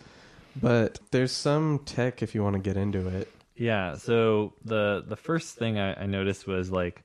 But 0.61 0.99
there's 1.11 1.31
some 1.31 1.79
tech 1.85 2.21
if 2.21 2.35
you 2.35 2.43
want 2.43 2.55
to 2.55 2.61
get 2.61 2.75
into 2.75 3.07
it. 3.07 3.31
Yeah. 3.55 3.95
So 3.95 4.53
the 4.65 5.03
the 5.07 5.15
first 5.15 5.55
thing 5.55 5.77
I, 5.79 6.03
I 6.03 6.05
noticed 6.07 6.47
was 6.47 6.71
like 6.71 7.03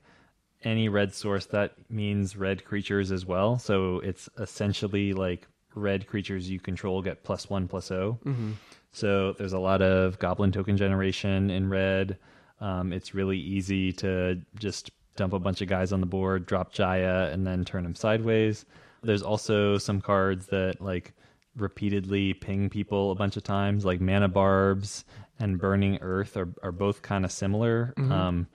any 0.65 0.89
red 0.89 1.15
source 1.15 1.47
that 1.47 1.75
means 1.91 2.37
red 2.37 2.65
creatures 2.65 3.13
as 3.13 3.25
well. 3.27 3.59
So 3.59 4.01
it's 4.01 4.29
essentially 4.39 5.13
like 5.13 5.47
red 5.75 6.07
creatures 6.07 6.49
you 6.51 6.59
control 6.59 7.03
get 7.03 7.23
plus 7.23 7.49
one 7.51 7.69
plus 7.69 7.91
O. 7.91 8.19
Mm-hmm. 8.25 8.53
So 8.93 9.33
there's 9.35 9.53
a 9.53 9.59
lot 9.59 9.83
of 9.83 10.19
goblin 10.19 10.51
token 10.51 10.77
generation 10.77 11.51
in 11.51 11.69
red. 11.69 12.17
Um, 12.61 12.93
it's 12.93 13.15
really 13.15 13.39
easy 13.39 13.93
to 13.93 14.41
just 14.59 14.91
dump 15.17 15.35
a 15.35 15.39
bunch 15.39 15.61
of 15.61 15.69
guys 15.69 15.93
on 15.93 16.01
the 16.01 16.07
board, 16.07 16.47
drop 16.47 16.73
Jaya, 16.73 17.31
and 17.31 17.47
then 17.47 17.65
turn 17.65 17.83
them 17.85 17.95
sideways. 17.95 18.65
There's 19.07 19.23
also 19.23 19.79
some 19.79 20.01
cards 20.01 20.47
that 20.49 20.81
like 20.81 21.15
repeatedly 21.57 22.35
ping 22.35 22.69
people 22.69 23.11
a 23.11 23.15
bunch 23.15 23.37
of 23.37 23.43
times, 23.45 23.85
like 23.85 24.01
Mana 24.01 24.29
Barbs 24.29 25.05
and 25.39 25.59
Burning 25.59 25.99
Earth 26.03 26.37
are 26.37 26.49
are 26.63 26.73
both 26.73 27.03
kind 27.03 27.25
of 27.25 27.33
similar. 27.33 27.95
Um, 28.13 28.47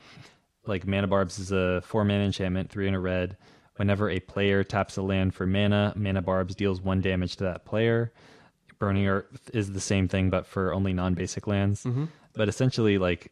like 0.65 0.85
Mana 0.85 1.07
Barbs 1.07 1.39
is 1.39 1.51
a 1.51 1.81
four 1.81 2.03
mana 2.05 2.23
enchantment, 2.23 2.69
three 2.69 2.87
in 2.87 2.93
a 2.93 2.99
red. 2.99 3.37
Whenever 3.77 4.09
a 4.09 4.19
player 4.19 4.63
taps 4.63 4.97
a 4.97 5.01
land 5.01 5.33
for 5.33 5.47
mana, 5.47 5.93
Mana 5.95 6.21
Barbs 6.21 6.53
deals 6.53 6.81
one 6.81 7.01
damage 7.01 7.37
to 7.37 7.45
that 7.45 7.65
player. 7.65 8.13
Burning 8.77 9.07
Earth 9.07 9.49
is 9.53 9.71
the 9.71 9.79
same 9.79 10.07
thing, 10.07 10.29
but 10.29 10.45
for 10.45 10.73
only 10.73 10.93
non-basic 10.93 11.47
lands. 11.47 11.85
But 12.33 12.49
essentially, 12.49 12.97
like 12.97 13.31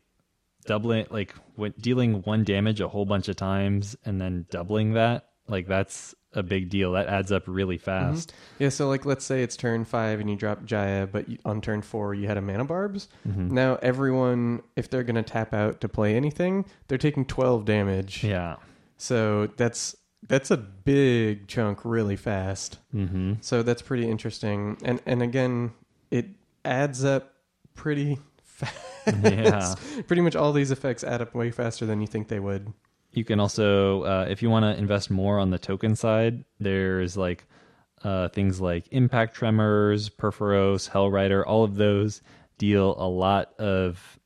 doubling, 0.66 1.06
like 1.12 1.36
when 1.56 1.74
dealing 1.80 2.22
one 2.24 2.44
damage 2.44 2.82
a 2.82 2.88
whole 2.88 3.06
bunch 3.06 3.28
of 3.30 3.36
times 3.36 3.96
and 4.06 4.20
then 4.20 4.46
doubling 4.50 4.94
that, 4.94 5.30
like 5.48 5.68
that's 5.68 6.16
a 6.34 6.44
big 6.44 6.70
deal. 6.70 6.92
That 6.92 7.08
adds 7.08 7.32
up 7.32 7.44
really 7.48 7.78
fast. 7.78 8.34
Yeah, 8.60 8.70
so 8.70 8.88
like 8.88 9.06
let's 9.06 9.26
say 9.26 9.42
it's 9.42 9.58
turn 9.58 9.86
five 9.86 10.20
and 10.20 10.30
you 10.30 10.36
drop 10.36 10.64
Jaya, 10.66 11.08
but 11.08 11.28
you, 11.28 11.38
on 11.46 11.62
turn 11.62 11.82
four 11.82 12.14
you 12.14 12.28
had 12.28 12.38
a 12.38 12.42
mana 12.42 12.66
barbs. 12.66 13.08
Mm-hmm. 13.28 13.54
Now 13.54 13.80
everyone, 13.82 14.62
if 14.76 14.90
they're 14.90 15.04
gonna 15.04 15.24
tap 15.24 15.54
out 15.54 15.82
to 15.82 15.90
play 15.90 16.16
anything, 16.16 16.66
they're 16.88 16.98
taking 16.98 17.26
twelve 17.26 17.66
damage. 17.66 18.24
Yeah. 18.24 18.58
So 18.98 19.48
that's 19.58 19.96
that's 20.28 20.52
a 20.52 20.58
big 20.58 21.48
chunk 21.48 21.84
really 21.84 22.16
fast. 22.16 22.78
Mm-hmm. 22.94 23.34
So 23.42 23.64
that's 23.64 23.82
pretty 23.82 24.08
interesting. 24.10 24.78
And 24.84 25.02
and 25.06 25.24
again, 25.24 25.72
it 26.12 26.28
adds 26.64 27.04
up 27.04 27.34
pretty 27.74 28.20
fast. 28.44 28.76
Yeah. 29.24 29.76
pretty 30.06 30.22
much 30.22 30.36
all 30.36 30.54
these 30.54 30.70
effects 30.70 31.04
add 31.04 31.22
up 31.22 31.34
way 31.34 31.50
faster 31.50 31.86
than 31.86 32.02
you 32.02 32.08
think 32.08 32.28
they 32.28 32.40
would. 32.40 32.72
You 33.12 33.24
can 33.26 33.40
also, 33.40 34.04
uh, 34.04 34.26
if 34.30 34.42
you 34.42 34.50
want 34.50 34.64
to 34.64 34.78
invest 34.80 35.10
more 35.10 35.40
on 35.40 35.50
the 35.50 35.58
token 35.60 35.96
side, 35.96 36.46
there's 36.60 37.18
like 37.18 37.46
uh, 38.04 38.30
things 38.30 38.62
like 38.62 38.88
Impact 38.92 39.36
Tremors, 39.36 40.10
Purphoros, 40.10 40.90
Hellrider. 40.90 41.44
All 41.46 41.64
of 41.64 41.76
those 41.76 42.22
deal 42.58 42.96
a 42.98 43.08
lot 43.08 43.54
of, 43.60 44.20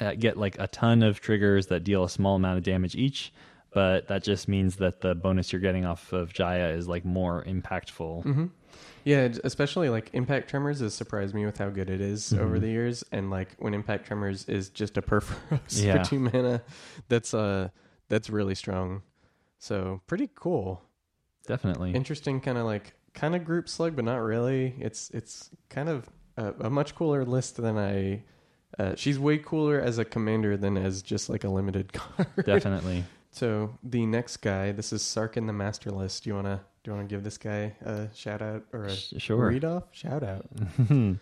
uh, 0.00 0.14
get 0.14 0.36
like 0.38 0.56
a 0.58 0.66
ton 0.68 1.02
of 1.02 1.20
triggers 1.20 1.66
that 1.66 1.84
deal 1.84 2.04
a 2.04 2.08
small 2.08 2.36
amount 2.36 2.58
of 2.58 2.64
damage 2.64 2.94
each. 2.96 3.32
But 3.74 4.08
that 4.08 4.22
just 4.22 4.48
means 4.48 4.76
that 4.76 5.00
the 5.00 5.14
bonus 5.14 5.52
you're 5.52 5.60
getting 5.60 5.84
off 5.86 6.12
of 6.12 6.32
Jaya 6.32 6.70
is 6.74 6.88
like 6.88 7.04
more 7.04 7.42
impactful. 7.44 8.24
Mm-hmm. 8.24 8.46
Yeah, 9.04 9.28
especially 9.44 9.88
like 9.88 10.10
Impact 10.12 10.48
Tremors 10.48 10.80
has 10.80 10.94
surprised 10.94 11.34
me 11.34 11.44
with 11.44 11.58
how 11.58 11.70
good 11.70 11.90
it 11.90 12.00
is 12.00 12.32
over 12.32 12.58
the 12.58 12.68
years. 12.68 13.02
And 13.12 13.30
like 13.30 13.48
when 13.58 13.74
Impact 13.74 14.06
Tremors 14.06 14.48
is 14.48 14.68
just 14.68 14.96
a 14.96 15.02
Purphoros 15.02 15.60
Yeah. 15.84 16.02
for 16.02 16.08
two 16.10 16.18
mana, 16.20 16.62
that's 17.08 17.34
uh 17.34 17.68
that's 18.12 18.28
really 18.28 18.54
strong. 18.54 19.00
So 19.58 20.02
pretty 20.06 20.28
cool. 20.34 20.82
Definitely. 21.46 21.94
Interesting 21.94 22.42
kind 22.42 22.58
of 22.58 22.66
like 22.66 22.92
kind 23.14 23.34
of 23.34 23.42
group 23.42 23.70
slug, 23.70 23.96
but 23.96 24.04
not 24.04 24.18
really. 24.18 24.74
It's 24.78 25.08
it's 25.10 25.48
kind 25.70 25.88
of 25.88 26.10
a, 26.36 26.52
a 26.60 26.70
much 26.70 26.94
cooler 26.94 27.24
list 27.24 27.56
than 27.56 27.78
I. 27.78 28.22
Uh, 28.78 28.94
she's 28.96 29.18
way 29.18 29.38
cooler 29.38 29.80
as 29.80 29.98
a 29.98 30.04
commander 30.04 30.58
than 30.58 30.76
as 30.76 31.00
just 31.00 31.30
like 31.30 31.44
a 31.44 31.48
limited 31.48 31.92
card. 31.94 32.28
Definitely. 32.44 33.04
So 33.30 33.70
the 33.82 34.04
next 34.04 34.38
guy, 34.38 34.72
this 34.72 34.92
is 34.92 35.02
Sarkhan 35.02 35.46
the 35.46 35.54
Masterless. 35.54 36.20
Do 36.20 36.28
you 36.28 36.36
wanna 36.36 36.60
do 36.84 36.90
you 36.90 36.94
wanna 36.94 37.08
give 37.08 37.24
this 37.24 37.38
guy 37.38 37.74
a 37.82 38.08
shout 38.14 38.42
out 38.42 38.64
or 38.74 38.84
a 38.84 38.94
sure. 38.94 39.48
read 39.48 39.64
off? 39.64 39.84
Shout 39.92 40.22
out. 40.22 40.44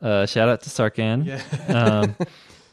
uh, 0.00 0.26
shout 0.26 0.48
out 0.48 0.60
to 0.60 0.70
Sarkhan. 0.70 1.26
Yeah. 1.26 1.42
um, 1.74 2.16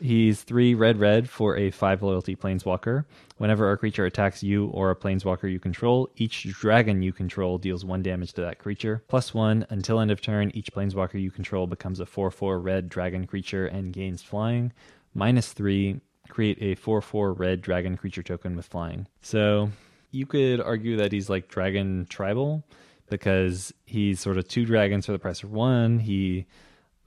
he's 0.04 0.44
three 0.44 0.76
red 0.76 1.00
red 1.00 1.30
for 1.30 1.56
a 1.58 1.72
five 1.72 2.04
loyalty 2.04 2.36
planeswalker. 2.36 3.06
Whenever 3.38 3.72
a 3.72 3.78
creature 3.78 4.06
attacks 4.06 4.44
you 4.44 4.68
or 4.68 4.92
a 4.92 4.96
planeswalker 4.96 5.52
you 5.52 5.60
control, 5.60 6.10
each 6.18 6.44
dragon 6.60 7.02
you 7.02 7.13
control 7.13 7.58
deals 7.58 7.86
one 7.86 8.04
damage 8.04 8.34
to 8.34 8.42
that 8.42 8.60
creature. 8.60 9.04
Plus 9.08 9.34
one 9.34 9.66
until 9.70 10.00
end 10.00 10.12
of 10.12 10.22
turn. 10.22 10.52
Each 10.54 10.72
planeswalker 10.72 11.22
you 11.22 11.32
control 11.32 11.66
becomes 11.66 12.00
a 12.00 12.06
four 12.06 12.30
four 12.30 12.60
red 12.60 12.89
dragon 12.89 13.26
creature 13.26 13.66
and 13.66 13.94
gains 13.94 14.22
flying. 14.22 14.74
Minus 15.13 15.54
three. 15.54 16.02
Create 16.30 16.58
a 16.62 16.76
four 16.76 17.02
four 17.02 17.34
red 17.34 17.62
dragon 17.62 17.98
creature 17.98 18.24
token 18.24 18.56
with 18.56 18.66
flying. 18.66 19.08
So 19.22 19.72
you 20.12 20.26
could 20.26 20.62
argue 20.62 20.98
that 20.98 21.12
he's 21.12 21.30
like 21.30 21.48
dragon 21.48 22.08
tribal 22.10 22.63
because 23.10 23.74
he's 23.86 24.20
sort 24.20 24.38
of 24.38 24.48
two 24.48 24.66
dragons 24.66 25.06
for 25.06 25.12
the 25.12 25.20
price 25.20 25.44
of 25.44 25.52
one. 25.52 26.00
He 26.00 26.46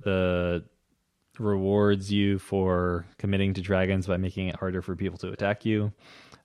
the 0.02 0.64
rewards 1.38 2.12
you 2.12 2.38
for 2.38 3.06
committing 3.18 3.54
to 3.54 3.60
dragons 3.60 4.06
by 4.06 4.16
making 4.16 4.48
it 4.48 4.56
harder 4.56 4.82
for 4.82 4.96
people 4.96 5.18
to 5.18 5.30
attack 5.30 5.64
you. 5.64 5.92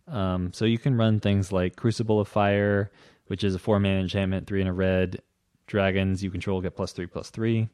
Um, 0.07 0.51
so 0.53 0.65
you 0.65 0.77
can 0.77 0.97
run 0.97 1.19
things 1.19 1.51
like 1.51 1.75
Crucible 1.75 2.19
of 2.19 2.27
Fire, 2.27 2.91
which 3.27 3.43
is 3.43 3.55
a 3.55 3.59
four 3.59 3.79
man 3.79 4.01
enchantment, 4.01 4.47
three 4.47 4.61
in 4.61 4.67
a 4.67 4.73
red. 4.73 5.21
Dragons 5.67 6.23
you 6.23 6.31
control 6.31 6.61
get 6.61 6.75
plus 6.75 6.91
three 6.91 7.07
plus 7.07 7.29
three. 7.29 7.69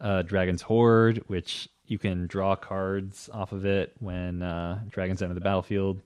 Uh, 0.00 0.22
Dragon's 0.22 0.62
Hoard, 0.62 1.22
which 1.26 1.68
you 1.86 1.98
can 1.98 2.26
draw 2.26 2.54
cards 2.54 3.28
off 3.32 3.52
of 3.52 3.64
it 3.64 3.92
when 3.98 4.42
uh, 4.42 4.80
dragons 4.88 5.22
enter 5.22 5.34
the 5.34 5.40
battlefield. 5.40 6.02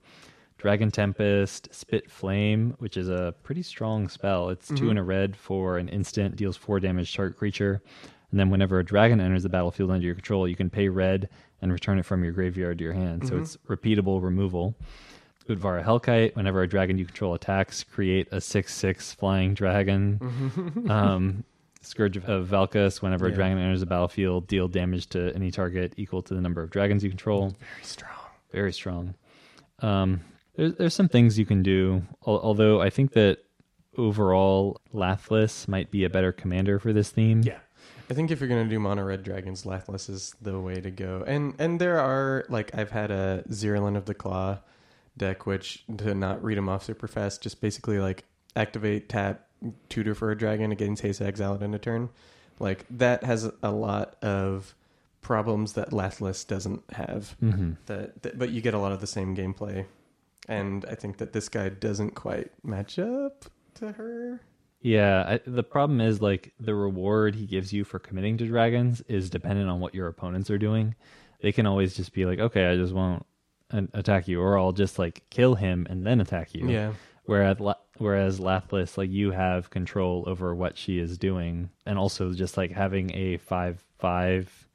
Dragon 0.58 0.92
Tempest, 0.92 1.74
Spit 1.74 2.08
Flame, 2.08 2.74
which 2.78 2.96
is 2.96 3.08
a 3.08 3.34
pretty 3.42 3.62
strong 3.62 4.08
spell. 4.08 4.48
It's 4.50 4.68
two 4.68 4.90
in 4.90 4.98
a 4.98 5.02
red 5.02 5.36
for 5.36 5.76
an 5.76 5.88
instant, 5.88 6.36
deals 6.36 6.56
four 6.56 6.78
damage 6.78 7.10
to 7.10 7.16
target 7.16 7.36
creature. 7.36 7.82
And 8.32 8.40
then 8.40 8.50
whenever 8.50 8.78
a 8.80 8.84
dragon 8.84 9.20
enters 9.20 9.44
the 9.44 9.48
battlefield 9.48 9.90
under 9.92 10.04
your 10.04 10.14
control, 10.16 10.48
you 10.48 10.56
can 10.56 10.68
pay 10.70 10.88
red 10.88 11.28
and 11.60 11.70
return 11.72 11.98
it 11.98 12.04
from 12.06 12.24
your 12.24 12.32
graveyard 12.32 12.78
to 12.78 12.84
your 12.84 12.94
hand. 12.94 13.28
So 13.28 13.36
it's 13.38 13.56
repeatable 13.68 14.20
removal. 14.22 14.74
Utvara 15.48 15.84
Hellkite, 15.84 16.34
whenever 16.34 16.62
a 16.62 16.68
dragon 16.68 16.98
you 16.98 17.04
control 17.04 17.34
attacks, 17.34 17.84
create 17.84 18.28
a 18.32 18.40
6 18.40 18.72
6 18.74 19.12
flying 19.12 19.54
dragon. 19.54 20.86
um, 20.88 21.44
Scourge 21.82 22.16
of 22.16 22.46
Valkas, 22.48 23.02
whenever 23.02 23.26
Yeah. 23.26 23.32
a 23.32 23.36
dragon 23.36 23.58
enters 23.58 23.80
the 23.80 23.86
battlefield, 23.86 24.46
deal 24.46 24.68
damage 24.68 25.08
to 25.08 25.32
any 25.34 25.50
target 25.50 25.92
equal 25.96 26.22
to 26.22 26.32
the 26.34 26.40
number 26.40 26.62
of 26.62 26.70
dragons 26.70 27.02
you 27.04 27.10
control. 27.10 27.54
Very 27.58 27.82
strong. 27.84 28.18
Very 28.52 28.72
strong. 28.72 29.14
Um, 29.80 30.20
there's, 30.54 30.74
there's 30.74 30.94
some 30.94 31.08
things 31.08 31.38
you 31.40 31.44
can 31.46 31.62
do, 31.64 32.02
al- 32.26 32.38
although 32.40 32.80
I 32.80 32.88
think 32.88 33.12
that 33.14 33.38
overall, 33.98 34.80
Lathliss 34.94 35.66
might 35.68 35.90
be 35.90 36.04
a 36.04 36.10
better 36.10 36.32
commander 36.32 36.78
for 36.78 36.92
this 36.92 37.10
theme. 37.10 37.42
Yeah. 37.42 37.58
I 38.10 38.14
think 38.14 38.30
if 38.30 38.40
you're 38.40 38.48
gonna 38.48 38.68
do 38.68 38.78
mono 38.78 39.04
red 39.04 39.22
dragons, 39.22 39.64
Lathliss 39.64 40.08
is 40.10 40.34
the 40.40 40.58
way 40.58 40.80
to 40.80 40.90
go. 40.90 41.24
And 41.26 41.54
and 41.58 41.80
there 41.80 41.98
are 41.98 42.44
like 42.48 42.74
I've 42.76 42.90
had 42.90 43.10
a 43.10 43.44
Zirilan 43.48 43.96
of 43.96 44.06
the 44.06 44.14
Claw 44.14 44.58
deck, 45.16 45.46
which 45.46 45.84
to 45.98 46.14
not 46.14 46.42
read 46.42 46.58
them 46.58 46.68
off 46.68 46.84
super 46.84 47.08
fast, 47.08 47.42
just 47.42 47.60
basically 47.60 47.98
like 47.98 48.24
activate, 48.56 49.08
tap, 49.08 49.46
tutor 49.88 50.14
for 50.14 50.30
a 50.30 50.36
dragon 50.36 50.72
against 50.72 51.02
haste, 51.02 51.20
exile 51.22 51.54
it 51.54 51.62
in 51.62 51.74
a 51.74 51.78
turn. 51.78 52.10
Like 52.58 52.86
that 52.90 53.24
has 53.24 53.50
a 53.62 53.70
lot 53.70 54.16
of 54.22 54.74
problems 55.20 55.74
that 55.74 55.90
Lathliss 55.90 56.46
doesn't 56.46 56.82
have. 56.92 57.30
hmm 57.40 57.72
That, 57.86 58.22
that 58.22 58.38
but 58.38 58.50
you 58.50 58.60
get 58.60 58.74
a 58.74 58.78
lot 58.78 58.92
of 58.92 59.00
the 59.00 59.06
same 59.06 59.36
gameplay. 59.36 59.86
And 60.48 60.84
I 60.86 60.96
think 60.96 61.18
that 61.18 61.32
this 61.32 61.48
guy 61.48 61.68
doesn't 61.68 62.16
quite 62.16 62.50
match 62.64 62.98
up 62.98 63.44
to 63.74 63.92
her. 63.92 64.40
Yeah, 64.82 65.24
I, 65.26 65.40
the 65.46 65.62
problem 65.62 66.00
is 66.00 66.20
like 66.20 66.52
the 66.58 66.74
reward 66.74 67.36
he 67.36 67.46
gives 67.46 67.72
you 67.72 67.84
for 67.84 67.98
committing 67.98 68.36
to 68.38 68.46
dragons 68.46 69.00
is 69.08 69.30
dependent 69.30 69.70
on 69.70 69.80
what 69.80 69.94
your 69.94 70.08
opponents 70.08 70.50
are 70.50 70.58
doing. 70.58 70.96
They 71.40 71.52
can 71.52 71.66
always 71.66 71.94
just 71.94 72.12
be 72.12 72.26
like, 72.26 72.40
okay, 72.40 72.66
I 72.66 72.76
just 72.76 72.92
won't 72.92 73.24
attack 73.94 74.28
you, 74.28 74.40
or 74.40 74.58
I'll 74.58 74.72
just 74.72 74.98
like 74.98 75.22
kill 75.30 75.54
him 75.54 75.86
and 75.88 76.06
then 76.06 76.20
attack 76.20 76.54
you. 76.54 76.68
Yeah. 76.68 76.92
Whereas, 77.24 77.58
whereas 77.98 78.40
Lathliss, 78.40 78.98
like 78.98 79.10
you 79.10 79.30
have 79.30 79.70
control 79.70 80.24
over 80.26 80.54
what 80.54 80.76
she 80.76 80.98
is 80.98 81.16
doing, 81.16 81.70
and 81.86 81.96
also 81.96 82.32
just 82.32 82.56
like 82.56 82.72
having 82.72 83.14
a 83.14 83.36
five 83.38 83.82
five 83.98 84.68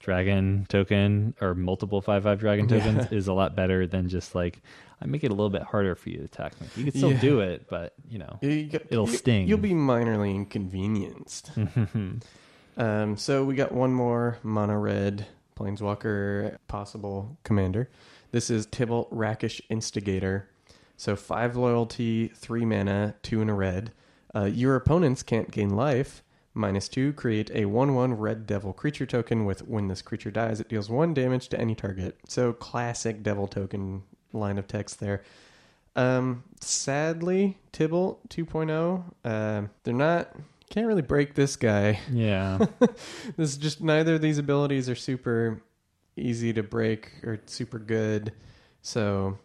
dragon 0.00 0.64
token 0.68 1.34
or 1.40 1.54
multiple 1.54 2.00
five 2.00 2.22
five 2.22 2.38
dragon 2.40 2.68
Yeah. 2.68 2.78
tokens 2.78 3.12
is 3.12 3.26
a 3.28 3.32
lot 3.32 3.56
better 3.56 3.86
than 3.86 4.08
just 4.08 4.34
like 4.34 4.60
I 5.00 5.06
make 5.06 5.22
it 5.24 5.30
a 5.30 5.34
little 5.34 5.50
bit 5.50 5.62
harder 5.62 5.94
for 5.94 6.10
you 6.10 6.18
to 6.18 6.24
attack 6.24 6.60
me. 6.60 6.66
You 6.76 6.84
can 6.84 6.92
still 6.94 7.12
Yeah. 7.12 7.20
do 7.20 7.40
it, 7.40 7.66
but 7.68 7.94
you 8.08 8.18
know. 8.18 8.38
You 8.42 8.64
get- 8.64 8.86
It'll 8.90 9.08
you- 9.08 9.16
sting. 9.16 9.46
You'll 9.46 9.58
be 9.58 9.70
minorly 9.72 10.34
inconvenienced. 10.34 11.52
um, 12.76 13.16
so 13.16 13.44
we 13.44 13.54
got 13.54 13.72
one 13.72 13.92
more 13.92 14.38
mono 14.42 14.74
red 14.76 15.26
planeswalker 15.56 16.56
possible 16.68 17.36
commander. 17.44 17.88
This 18.30 18.50
is 18.50 18.66
Tibalt 18.66 19.08
Rakish 19.10 19.60
Instigator. 19.68 20.48
So 20.96 21.14
five 21.16 21.56
loyalty, 21.56 22.28
three 22.28 22.64
mana, 22.64 23.14
two 23.22 23.40
in 23.40 23.48
a 23.48 23.54
red. 23.54 23.92
Uh, 24.34 24.44
your 24.44 24.74
opponents 24.76 25.22
can't 25.22 25.50
gain 25.50 25.70
life. 25.70 26.22
Minus 26.58 26.88
two, 26.88 27.12
create 27.12 27.50
a 27.54 27.66
1 27.66 27.94
1 27.94 28.14
red 28.14 28.44
devil 28.44 28.72
creature 28.72 29.06
token 29.06 29.44
with 29.44 29.66
when 29.68 29.86
this 29.86 30.02
creature 30.02 30.32
dies, 30.32 30.60
it 30.60 30.68
deals 30.68 30.90
one 30.90 31.14
damage 31.14 31.48
to 31.50 31.60
any 31.60 31.76
target. 31.76 32.18
So 32.26 32.52
classic 32.52 33.22
devil 33.22 33.46
token 33.46 34.02
line 34.32 34.58
of 34.58 34.66
text 34.66 34.98
there. 34.98 35.22
Um, 35.94 36.42
sadly, 36.60 37.58
Tibalt 37.72 38.18
2.0, 38.28 39.04
um, 39.24 39.70
they're 39.84 39.94
not, 39.94 40.34
can't 40.68 40.86
really 40.88 41.02
break 41.02 41.34
this 41.34 41.54
guy. 41.56 42.00
yeah. 42.12 42.58
This 43.36 43.50
is 43.50 43.56
just 43.56 43.80
neither 43.80 44.16
of 44.16 44.20
these 44.20 44.38
abilities 44.38 44.88
are 44.88 44.96
super 44.96 45.62
easy 46.16 46.52
to 46.52 46.62
break 46.64 47.12
or 47.22 47.40
super 47.46 47.78
good. 47.78 48.32
So 48.82 49.38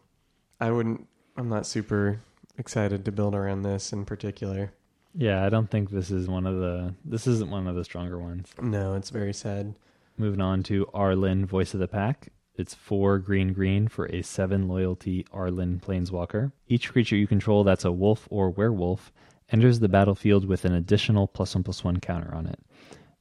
I 0.59 0.71
wouldn't, 0.71 1.07
I'm 1.37 1.49
not 1.49 1.67
super 1.67 2.21
excited 2.57 3.05
to 3.05 3.11
build 3.11 3.35
around 3.35 3.61
this 3.61 3.93
in 3.93 4.03
particular. 4.05 4.73
Yeah, 5.15 5.45
I 5.45 5.49
don't 5.49 5.69
think 5.69 5.89
this 5.91 6.09
is 6.11 6.27
one 6.27 6.45
of 6.47 6.57
the 6.59 6.93
this 7.05 7.27
isn't 7.27 7.51
one 7.51 7.67
of 7.67 7.75
the 7.75 7.83
stronger 7.83 8.19
ones. 8.19 8.49
No, 8.61 8.95
it's 8.95 9.09
very 9.09 9.33
sad. 9.33 9.75
Moving 10.17 10.41
on 10.41 10.63
to 10.63 10.85
Arlinn, 10.93 11.45
Voice 11.45 11.73
of 11.73 11.79
the 11.79 11.87
Pack. 11.87 12.29
It's 12.55 12.73
four 12.75 13.17
green 13.19 13.51
green 13.53 13.87
for 13.87 14.05
a 14.07 14.21
seven 14.21 14.67
loyalty 14.67 15.23
Arlinn 15.33 15.81
Planeswalker. 15.81 16.51
Each 16.67 16.91
creature 16.91 17.15
you 17.15 17.25
control 17.27 17.63
that's 17.63 17.85
a 17.85 17.91
wolf 17.91 18.27
or 18.29 18.49
werewolf 18.51 19.11
enters 19.51 19.79
the 19.79 19.89
battlefield 19.89 20.45
with 20.45 20.63
an 20.65 20.73
additional 20.73 21.27
plus 21.27 21.55
one 21.55 21.63
plus 21.63 21.83
one 21.83 21.99
counter 21.99 22.33
on 22.33 22.45
it. 22.47 22.59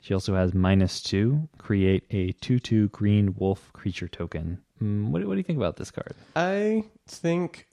She 0.00 0.12
also 0.14 0.34
has 0.34 0.52
minus 0.52 1.00
two. 1.02 1.48
Create 1.58 2.04
a 2.10 2.32
two 2.32 2.58
two 2.58 2.88
green 2.88 3.34
wolf 3.38 3.72
creature 3.72 4.08
token. 4.08 4.58
Mm, 4.82 5.08
what, 5.10 5.20
do- 5.22 5.28
what 5.28 5.34
do 5.34 5.38
you 5.38 5.44
think 5.44 5.58
about 5.58 5.76
this 5.76 5.90
card? 5.90 6.14
I 6.36 6.84
think 7.06 7.68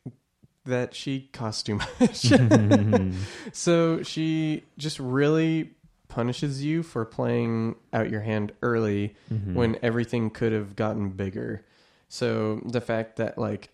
that 0.69 0.95
she 0.95 1.29
costs 1.33 1.61
too 1.63 1.75
much. 1.75 2.31
so 3.53 4.01
she 4.03 4.63
just 4.77 4.99
really 4.99 5.71
punishes 6.07 6.63
you 6.63 6.81
for 6.81 7.05
playing 7.05 7.75
out 7.93 8.09
your 8.09 8.21
hand 8.21 8.51
early 8.63 9.15
Mhm. 9.31 9.53
when 9.53 9.77
everything 9.83 10.29
could 10.29 10.51
have 10.51 10.75
gotten 10.75 11.09
bigger. 11.09 11.63
So 12.07 12.61
the 12.65 12.81
fact 12.81 13.17
that 13.17 13.37
like 13.37 13.69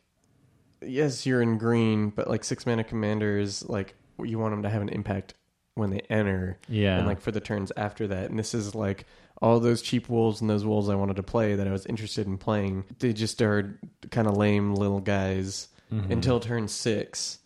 yes, 0.81 1.25
you're 1.25 1.41
in 1.41 1.58
green, 1.58 2.10
but 2.10 2.29
like 2.29 2.43
six 2.43 2.65
mana 2.65 2.84
commanders, 2.84 3.67
like 3.67 3.95
you 4.21 4.38
want 4.38 4.51
them 4.51 4.63
to 4.63 4.69
have 4.69 4.81
an 4.81 4.89
impact 4.89 5.34
when 5.75 5.89
they 5.89 5.99
enter 6.10 6.58
yeah, 6.69 6.97
and 6.97 7.08
like 7.08 7.19
for 7.21 7.31
the 7.31 7.39
turns 7.39 7.71
after 7.75 8.08
that. 8.08 8.29
And 8.29 8.38
this 8.38 8.53
is 8.53 8.75
like 8.75 9.05
all 9.41 9.60
those 9.60 9.81
cheap 9.81 10.08
wolves 10.10 10.41
and 10.41 10.49
those 10.49 10.65
wolves 10.65 10.88
I 10.89 10.95
wanted 10.95 11.15
to 11.17 11.23
play 11.23 11.55
that 11.55 11.67
I 11.67 11.71
was 11.71 11.86
interested 11.86 12.27
in 12.27 12.38
playing. 12.38 12.84
They 12.99 13.13
just 13.13 13.41
are 13.41 13.79
kind 14.12 14.27
of 14.27 14.38
lame 14.38 14.75
little 14.75 15.01
guys 15.01 15.67
Mhm. 15.91 16.10
until 16.12 16.39
turn 16.39 16.67
six, 16.67 17.39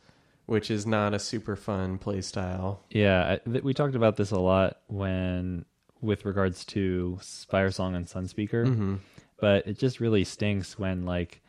which 0.45 0.71
is 0.71 0.86
not 0.86 1.13
a 1.13 1.19
super 1.19 1.56
fun 1.56 1.97
play 1.97 2.21
style. 2.21 2.82
Yeah, 2.89 3.38
I, 3.45 3.49
th- 3.49 3.63
we 3.63 3.73
talked 3.73 3.95
about 3.95 4.15
this 4.17 4.32
a 4.32 4.39
lot 4.39 4.78
when, 4.88 5.65
with 6.02 6.25
regards 6.25 6.63
to 6.65 7.17
Spire 7.21 7.71
Song 7.71 7.95
and 7.95 8.06
Sunspeaker, 8.08 8.65
Mm-hmm. 8.65 8.95
but 9.39 9.67
it 9.67 9.78
just 9.78 9.99
really 9.99 10.23
stinks 10.23 10.80
when 10.80 11.06
like 11.06 11.41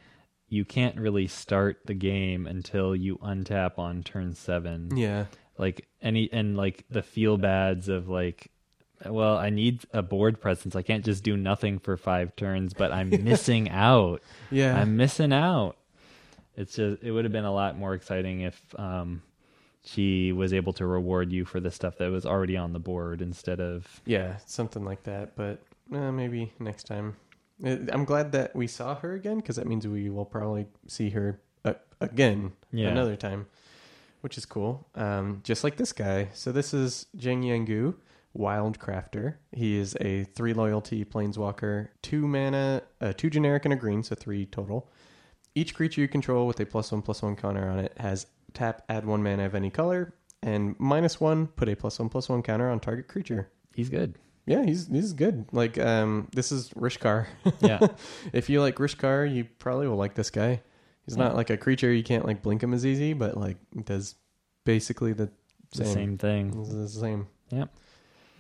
you 0.49 0.65
can't 0.65 0.97
really 0.99 1.29
start 1.29 1.79
the 1.87 1.95
game 1.95 2.47
until 2.47 2.97
you 2.97 3.17
untap 3.19 3.79
on 3.79 4.03
turn 4.03 4.35
seven. 4.35 4.97
Yeah. 4.97 5.27
Like 5.59 5.87
any 6.03 6.29
and 6.33 6.57
like 6.57 6.85
the 6.91 7.03
feel 7.03 7.37
bads 7.37 7.89
of 7.89 8.09
like, 8.09 8.51
well, 9.07 9.37
I 9.37 9.51
need 9.51 9.85
a 9.93 10.03
board 10.03 10.41
presence. 10.41 10.75
I 10.75 10.83
can't 10.83 11.05
just 11.05 11.23
do 11.23 11.37
nothing 11.37 11.79
for 11.79 11.97
five 11.97 12.35
turns, 12.35 12.75
but 12.75 12.91
I'm 12.93 13.11
missing 13.25 13.69
out. 13.71 14.23
Yeah. 14.51 14.77
I'm 14.77 14.97
missing 14.97 15.33
out. 15.33 15.77
It's 16.61 16.75
just 16.77 17.03
it 17.03 17.11
would 17.11 17.25
have 17.25 17.33
been 17.33 17.45
a 17.47 17.53
lot 17.53 17.79
more 17.79 17.95
exciting 17.95 18.43
if 18.43 18.61
um, 18.79 19.23
she 19.83 20.33
was 20.33 20.53
able 20.53 20.73
to 20.75 20.85
reward 20.87 21.33
you 21.33 21.45
for 21.45 21.59
the 21.61 21.71
stuff 21.71 21.97
that 21.99 22.11
was 22.11 22.27
already 22.27 22.57
on 22.57 22.73
the 22.73 22.79
board 22.79 23.23
instead 23.23 23.61
of 23.61 24.01
yeah, 24.05 24.37
something 24.47 24.85
like 24.85 25.03
that. 25.05 25.37
But 25.37 25.63
uh, 25.93 26.13
maybe 26.13 26.53
next 26.59 26.85
time. 26.87 27.17
Uh, 27.65 27.77
I'm 27.93 28.05
glad 28.05 28.33
that 28.33 28.55
we 28.55 28.67
saw 28.67 28.95
her 28.97 29.15
again 29.15 29.37
because 29.37 29.57
that 29.57 29.67
means 29.67 29.87
we 29.87 30.09
will 30.11 30.25
probably 30.25 30.67
see 30.87 31.11
her 31.11 31.41
uh, 31.65 31.75
again 32.01 32.53
Yeah. 32.73 32.89
another 32.89 33.17
time, 33.17 33.47
which 34.21 34.37
is 34.39 34.47
cool. 34.47 34.87
Um, 34.95 35.41
just 35.45 35.65
like 35.65 35.77
this 35.77 35.93
guy. 35.93 36.29
So 36.35 36.53
this 36.53 36.73
is 36.73 37.07
Jiang 37.17 37.45
Yanggu, 37.45 37.95
Wildcrafter. 38.37 39.35
He 39.53 39.77
is 39.79 39.97
a 40.01 40.25
three 40.25 40.55
loyalty 40.55 41.05
planeswalker, 41.05 41.89
two 42.03 42.27
mana, 42.27 42.83
uh, 43.01 43.13
two 43.17 43.31
generic 43.31 43.65
and 43.65 43.75
a 43.75 43.77
green, 43.77 44.03
so 44.03 44.15
three 44.15 44.47
total. 44.47 44.91
Each 45.55 45.75
creature 45.75 46.01
you 46.01 46.09
control 46.09 46.47
with 46.47 46.61
a 46.61 46.67
plus 46.67 46.93
one 46.93 47.03
plus 47.03 47.23
one 47.23 47.37
counter 47.37 47.69
on 47.69 47.79
it 47.81 47.93
has 47.99 48.27
tap, 48.55 48.83
add 48.89 49.05
one 49.05 49.23
mana 49.23 49.47
of 49.47 49.55
any 49.55 49.71
color, 49.71 50.15
and 50.43 50.75
minus 50.79 51.21
one, 51.21 51.49
put 51.49 51.69
a 51.69 51.75
plus 51.77 51.99
one 51.99 52.09
plus 52.09 52.29
one 52.29 52.43
counter 52.43 52.71
on 52.71 52.81
target 52.81 53.09
creature. 53.09 53.51
he's 53.75 53.89
good. 53.91 54.15
Yeah, 54.47 54.65
he's 54.65 54.87
he's 54.89 55.13
good. 55.13 55.47
Like 55.53 55.79
um, 55.79 56.29
this 56.33 56.51
is 56.51 56.71
Rishkar. 56.71 57.27
Yeah. 57.61 57.79
if 58.33 58.49
you 58.49 58.61
like 58.61 58.77
Rishkar, 58.77 59.33
you 59.33 59.45
probably 59.59 59.87
will 59.87 59.97
like 59.97 60.15
this 60.15 60.31
guy. 60.31 60.63
He's 61.07 61.17
Yeah. 61.17 61.25
not 61.25 61.37
like 61.37 61.51
a 61.51 61.57
creature 61.57 61.93
you 61.93 62.03
can't 62.03 62.25
like 62.25 62.43
blink 62.43 62.63
him 62.63 62.73
as 62.75 62.85
easy, 62.87 63.13
but 63.13 63.37
like 63.37 63.59
does 63.85 64.15
basically 64.65 65.13
the 65.13 65.31
the 65.77 65.85
same. 65.85 65.95
same 65.95 66.19
thing. 66.19 66.61
It's 66.61 66.73
the 66.73 66.89
same. 66.89 67.29
Yeah. 67.51 67.67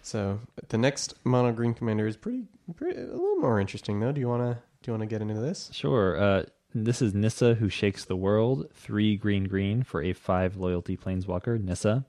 So 0.02 0.40
the 0.68 0.78
next 0.78 1.14
mono 1.24 1.52
green 1.52 1.74
commander 1.74 2.06
is 2.06 2.16
pretty, 2.16 2.44
pretty 2.74 2.98
a 2.98 3.04
little 3.04 3.36
more 3.36 3.60
interesting 3.60 4.00
though. 4.00 4.10
Do 4.12 4.20
you 4.20 4.28
wanna 4.28 4.62
do 4.82 4.90
you 4.90 4.92
wanna 4.94 5.06
get 5.06 5.20
into 5.22 5.34
this? 5.34 5.70
Sure. 5.72 6.16
Uh, 6.20 6.42
this 6.74 7.02
is 7.02 7.14
Nissa 7.14 7.54
who 7.54 7.68
shakes 7.68 8.04
the 8.04 8.16
world. 8.16 8.68
Three 8.74 9.16
green 9.16 9.44
green 9.44 9.82
for 9.82 10.02
a 10.02 10.12
five 10.12 10.56
loyalty 10.56 10.96
planeswalker. 10.96 11.62
Nissa. 11.62 12.06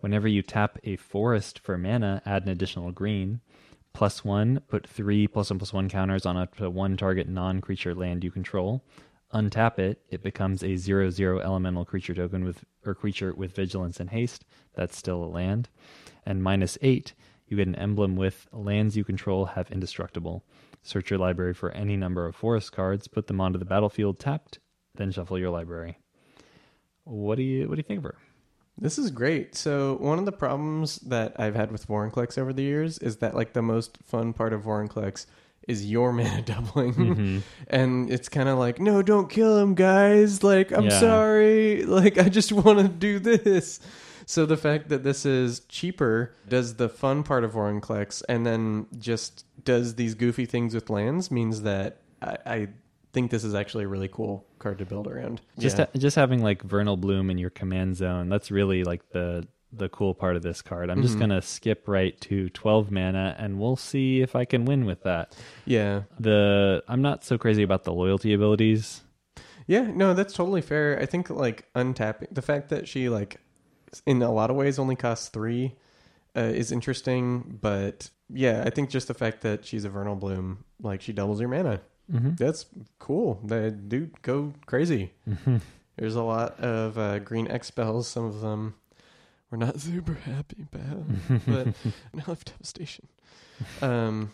Whenever 0.00 0.26
you 0.26 0.42
tap 0.42 0.78
a 0.82 0.96
forest 0.96 1.58
for 1.58 1.76
mana, 1.76 2.22
add 2.24 2.44
an 2.44 2.48
additional 2.48 2.90
green. 2.90 3.40
Plus 3.92 4.24
one, 4.24 4.60
put 4.68 4.86
three 4.86 5.26
plus 5.26 5.50
one 5.50 5.58
plus 5.58 5.72
one 5.72 5.88
counters 5.88 6.24
on 6.24 6.36
up 6.36 6.56
to 6.56 6.70
one 6.70 6.96
target 6.96 7.28
non 7.28 7.60
creature 7.60 7.94
land 7.94 8.24
you 8.24 8.30
control. 8.30 8.82
Untap 9.32 9.78
it, 9.78 10.00
it 10.08 10.22
becomes 10.22 10.64
a 10.64 10.76
zero 10.76 11.10
zero 11.10 11.38
elemental 11.38 11.84
creature 11.84 12.14
token 12.14 12.44
with 12.44 12.64
or 12.84 12.94
creature 12.94 13.32
with 13.34 13.54
vigilance 13.54 14.00
and 14.00 14.10
haste. 14.10 14.44
That's 14.74 14.96
still 14.96 15.22
a 15.22 15.26
land. 15.26 15.68
And 16.24 16.42
minus 16.42 16.78
eight, 16.82 17.14
you 17.46 17.56
get 17.56 17.68
an 17.68 17.74
emblem 17.76 18.16
with 18.16 18.48
lands 18.52 18.96
you 18.96 19.04
control 19.04 19.44
have 19.46 19.70
indestructible. 19.70 20.44
Search 20.82 21.10
your 21.10 21.18
library 21.18 21.54
for 21.54 21.70
any 21.72 21.96
number 21.96 22.26
of 22.26 22.34
forest 22.34 22.72
cards, 22.72 23.06
put 23.08 23.26
them 23.26 23.40
onto 23.40 23.58
the 23.58 23.64
battlefield 23.64 24.18
tapped, 24.18 24.58
then 24.94 25.10
shuffle 25.10 25.38
your 25.38 25.50
library. 25.50 25.98
What 27.04 27.36
do 27.36 27.42
you 27.42 27.68
what 27.68 27.74
do 27.74 27.78
you 27.80 27.84
think 27.84 27.98
of 27.98 28.04
her? 28.04 28.16
This 28.78 28.98
is 28.98 29.10
great. 29.10 29.54
So 29.54 29.96
one 30.00 30.18
of 30.18 30.24
the 30.24 30.32
problems 30.32 30.96
that 31.00 31.38
I've 31.38 31.54
had 31.54 31.70
with 31.70 31.86
Vorinclex 31.86 32.38
over 32.38 32.52
the 32.52 32.62
years 32.62 32.98
is 32.98 33.18
that 33.18 33.34
like 33.34 33.52
the 33.52 33.62
most 33.62 33.98
fun 34.02 34.32
part 34.32 34.52
of 34.54 34.62
Vorinclex 34.62 35.26
is 35.68 35.84
your 35.90 36.12
mana 36.14 36.40
doubling. 36.42 36.94
Mm-hmm. 36.94 37.38
and 37.68 38.10
it's 38.10 38.28
kind 38.30 38.48
of 38.48 38.58
like, 38.58 38.80
no, 38.80 39.02
don't 39.02 39.28
kill 39.28 39.58
him, 39.58 39.74
guys. 39.74 40.42
Like, 40.42 40.72
I'm 40.72 40.84
Yeah. 40.84 40.98
sorry. 41.00 41.84
Like, 41.84 42.16
I 42.18 42.28
just 42.30 42.52
want 42.52 42.78
to 42.78 42.88
do 42.88 43.18
this. 43.18 43.80
So 44.26 44.46
the 44.46 44.56
fact 44.56 44.88
that 44.88 45.02
this 45.04 45.26
is 45.26 45.60
cheaper 45.68 46.32
does 46.48 46.76
the 46.76 46.88
fun 46.88 47.22
part 47.24 47.44
of 47.44 47.52
Vorinclex 47.52 48.22
and 48.28 48.46
then 48.46 48.86
just 48.98 49.44
does 49.64 49.94
these 49.96 50.14
goofy 50.14 50.46
things 50.46 50.74
with 50.74 50.90
lands 50.90 51.30
means 51.30 51.62
that 51.62 51.98
I, 52.22 52.36
I 52.46 52.68
think 53.12 53.30
this 53.30 53.42
is 53.44 53.54
actually 53.54 53.84
a 53.84 53.88
really 53.88 54.08
cool 54.08 54.46
card 54.58 54.78
to 54.78 54.84
build 54.86 55.06
around. 55.08 55.40
Just 55.58 55.78
yeah. 55.78 55.86
ha- 55.92 55.98
just 55.98 56.16
having 56.16 56.42
like 56.42 56.62
Vernal 56.62 56.96
Bloom 56.96 57.30
in 57.30 57.38
your 57.38 57.50
command 57.50 57.96
zone. 57.96 58.28
That's 58.28 58.50
really 58.50 58.84
like 58.84 59.08
the 59.10 59.46
the 59.72 59.88
cool 59.88 60.14
part 60.14 60.34
of 60.34 60.42
this 60.42 60.62
card. 60.62 60.90
I'm 60.90 61.00
just 61.00 61.16
Mhm. 61.16 61.20
gonna 61.20 61.42
skip 61.42 61.86
right 61.86 62.20
to 62.22 62.48
12 62.50 62.90
mana, 62.90 63.36
and 63.38 63.58
we'll 63.60 63.76
see 63.76 64.20
if 64.20 64.34
I 64.34 64.44
can 64.44 64.64
win 64.64 64.84
with 64.84 65.02
that. 65.04 65.36
yeah. 65.64 66.02
The 66.18 66.82
I'm 66.88 67.02
not 67.02 67.24
so 67.24 67.38
crazy 67.38 67.62
about 67.62 67.84
the 67.84 67.92
loyalty 67.92 68.32
abilities. 68.32 69.02
Yeah, 69.66 69.82
no, 69.94 70.14
that's 70.14 70.34
totally 70.34 70.62
fair. 70.62 70.98
I 71.00 71.06
think 71.06 71.30
like 71.30 71.72
untapping 71.74 72.26
the 72.34 72.42
fact 72.42 72.68
that 72.70 72.88
she 72.88 73.08
like 73.08 73.40
in 74.06 74.22
a 74.22 74.32
lot 74.32 74.50
of 74.50 74.56
ways 74.56 74.78
only 74.78 74.96
costs 74.96 75.28
three 75.28 75.76
uh, 76.36 76.40
is 76.40 76.72
interesting, 76.72 77.58
but 77.60 78.10
yeah, 78.32 78.62
I 78.66 78.70
think 78.70 78.90
just 78.90 79.08
the 79.08 79.14
fact 79.14 79.40
that 79.42 79.64
she's 79.64 79.84
a 79.84 79.88
vernal 79.88 80.16
bloom, 80.16 80.64
like 80.82 81.00
she 81.02 81.12
doubles 81.12 81.40
your 81.40 81.48
mana, 81.48 81.80
Mm-hmm. 82.12 82.30
that's 82.34 82.66
cool. 82.98 83.40
The 83.44 83.70
dude 83.70 84.20
go 84.22 84.52
crazy. 84.66 85.12
There's 85.96 86.16
a 86.16 86.22
lot 86.22 86.58
of 86.58 86.98
uh, 86.98 87.20
green 87.20 87.46
X 87.48 87.68
spells. 87.68 88.08
Some 88.08 88.24
of 88.24 88.40
them 88.40 88.74
we're 89.50 89.58
not 89.58 89.78
super 89.78 90.14
happy 90.14 90.66
about, 90.72 91.04
but 91.46 91.66
now 92.12 92.24
have 92.24 92.44
devastation. 92.44 93.06
Um, 93.80 94.32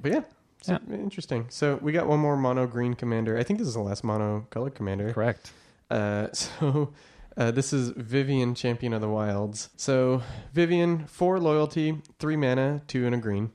but 0.00 0.12
yeah. 0.12 0.20
So, 0.62 0.78
Interesting. 0.92 1.46
So 1.50 1.78
we 1.80 1.92
got 1.92 2.08
one 2.08 2.18
more 2.18 2.36
mono 2.36 2.66
green 2.66 2.94
commander. 2.94 3.38
I 3.38 3.44
think 3.44 3.60
this 3.60 3.68
is 3.68 3.74
the 3.74 3.80
last 3.80 4.02
mono 4.02 4.46
color 4.50 4.70
commander. 4.70 5.12
Correct. 5.12 5.52
Uh, 5.88 6.28
so 6.32 6.92
uh, 7.36 7.50
this 7.50 7.72
is 7.72 7.90
Vivien, 7.90 8.54
Champion 8.54 8.92
of 8.92 9.00
the 9.00 9.08
Wilds. 9.08 9.68
So 9.76 10.22
Vivien, 10.52 11.06
four 11.06 11.38
loyalty, 11.38 12.02
three 12.18 12.36
mana, 12.36 12.82
two 12.86 13.04
and 13.06 13.14
a 13.14 13.18
green. 13.18 13.52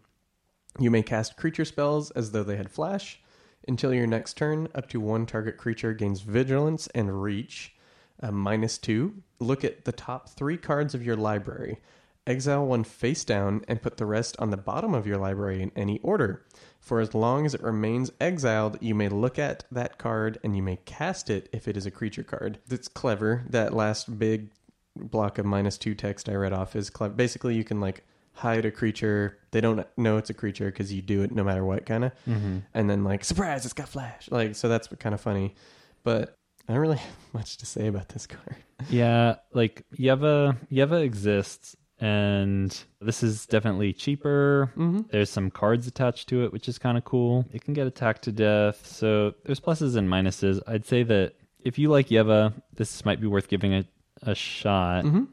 You 0.80 0.91
may 0.91 1.04
cast 1.04 1.38
creature 1.38 1.65
spells 1.65 2.12
as 2.12 2.32
though 2.32 2.44
they 2.44 2.58
had 2.58 2.72
flash. 2.72 3.20
Until 3.67 3.94
your 3.94 4.08
next 4.08 4.38
turn, 4.38 4.67
up 4.74 4.89
to 4.89 5.00
one 5.00 5.26
target 5.26 5.58
creature 5.58 5.94
gains 5.94 6.22
vigilance 6.22 6.88
and 6.96 7.22
reach, 7.22 7.76
uh, 8.22 8.32
minus 8.32 8.78
two. 8.78 9.22
Look 9.39 9.63
at 9.63 9.86
the 9.86 9.91
top 9.91 10.30
three 10.30 10.58
cards 10.58 10.96
of 10.96 11.06
your 11.06 11.15
library. 11.15 11.80
Exile 12.27 12.65
one 12.65 12.84
face 12.84 13.25
down 13.25 13.63
and 13.67 13.81
put 13.81 13.97
the 13.97 14.05
rest 14.05 14.36
on 14.39 14.51
the 14.51 14.57
bottom 14.57 14.93
of 14.93 15.07
your 15.07 15.17
library 15.17 15.62
in 15.62 15.71
any 15.75 15.99
order. 15.99 16.45
For 16.79 16.99
as 16.99 17.13
long 17.13 17.45
as 17.45 17.53
it 17.53 17.62
remains 17.62 18.12
exiled, 18.19 18.77
you 18.81 18.95
may 18.95 19.10
look 19.10 19.39
at 19.39 19.63
that 19.71 19.97
card 19.97 20.39
and 20.43 20.55
you 20.55 20.63
may 20.63 20.77
cast 20.77 21.29
it 21.29 21.49
if 21.51 21.67
it 21.67 21.77
is 21.77 21.86
a 21.86 21.91
creature 21.91 22.23
card. 22.23 22.60
That's 22.67 22.88
clever. 22.88 23.43
That 23.49 23.73
last 23.73 24.19
big 24.19 24.49
block 24.95 25.38
of 25.38 25.45
minus 25.45 25.77
two 25.77 25.95
text 25.95 26.29
I 26.29 26.34
read 26.34 26.53
off 26.53 26.75
is 26.75 26.89
clever. 26.89 27.13
Basically, 27.13 27.55
you 27.55 27.63
can 27.63 27.79
like 27.79 28.03
hide 28.34 28.65
a 28.65 28.71
creature. 28.71 29.38
They 29.51 29.62
don't 29.62 29.86
know 29.97 30.17
it's 30.17 30.29
a 30.29 30.34
creature 30.34 30.65
because 30.65 30.91
you 30.91 31.01
do 31.01 31.21
it 31.21 31.31
no 31.31 31.43
matter 31.43 31.63
what, 31.63 31.86
kind 31.86 32.05
of. 32.05 32.12
Mm-hmm. 32.27 32.60
And 32.73 32.89
then 32.89 33.03
like 33.03 33.23
surprise, 33.23 33.65
it's 33.65 33.73
got 33.73 33.89
flash. 33.89 34.29
Like 34.31 34.55
so 34.55 34.69
that's 34.69 34.88
kind 34.88 35.13
of 35.13 35.21
funny. 35.21 35.55
But 36.03 36.38
I 36.67 36.73
don't 36.73 36.81
really 36.81 36.97
have 36.97 37.34
much 37.34 37.57
to 37.57 37.65
say 37.65 37.88
about 37.88 38.10
this 38.10 38.27
card. 38.27 38.55
Yeah, 38.89 39.36
like 39.53 39.86
Yeva 39.95 40.57
Yeva 40.71 41.03
exists, 41.03 41.75
and 42.01 42.77
this 42.99 43.23
is 43.23 43.45
definitely 43.45 43.93
cheaper. 43.93 44.71
Mm-hmm. 44.75 45.01
There's 45.11 45.29
some 45.29 45.49
cards 45.51 45.87
attached 45.87 46.27
to 46.29 46.43
it, 46.43 46.51
which 46.51 46.67
is 46.67 46.77
kind 46.77 46.97
of 46.97 47.05
cool. 47.05 47.45
It 47.53 47.63
can 47.63 47.73
get 47.73 47.87
attacked 47.87 48.23
to 48.23 48.31
death, 48.31 48.85
so 48.85 49.33
there's 49.45 49.59
pluses 49.59 49.95
and 49.95 50.09
minuses. 50.09 50.59
I'd 50.67 50.85
say 50.85 51.03
that 51.03 51.35
if 51.63 51.77
you 51.79 51.89
like 51.89 52.07
Yeva, 52.09 52.53
this 52.75 53.05
might 53.05 53.21
be 53.21 53.27
worth 53.27 53.47
giving 53.47 53.73
a, 53.73 53.85
a 54.23 54.33
shot, 54.35 55.05
Mm-hmm. 55.05 55.25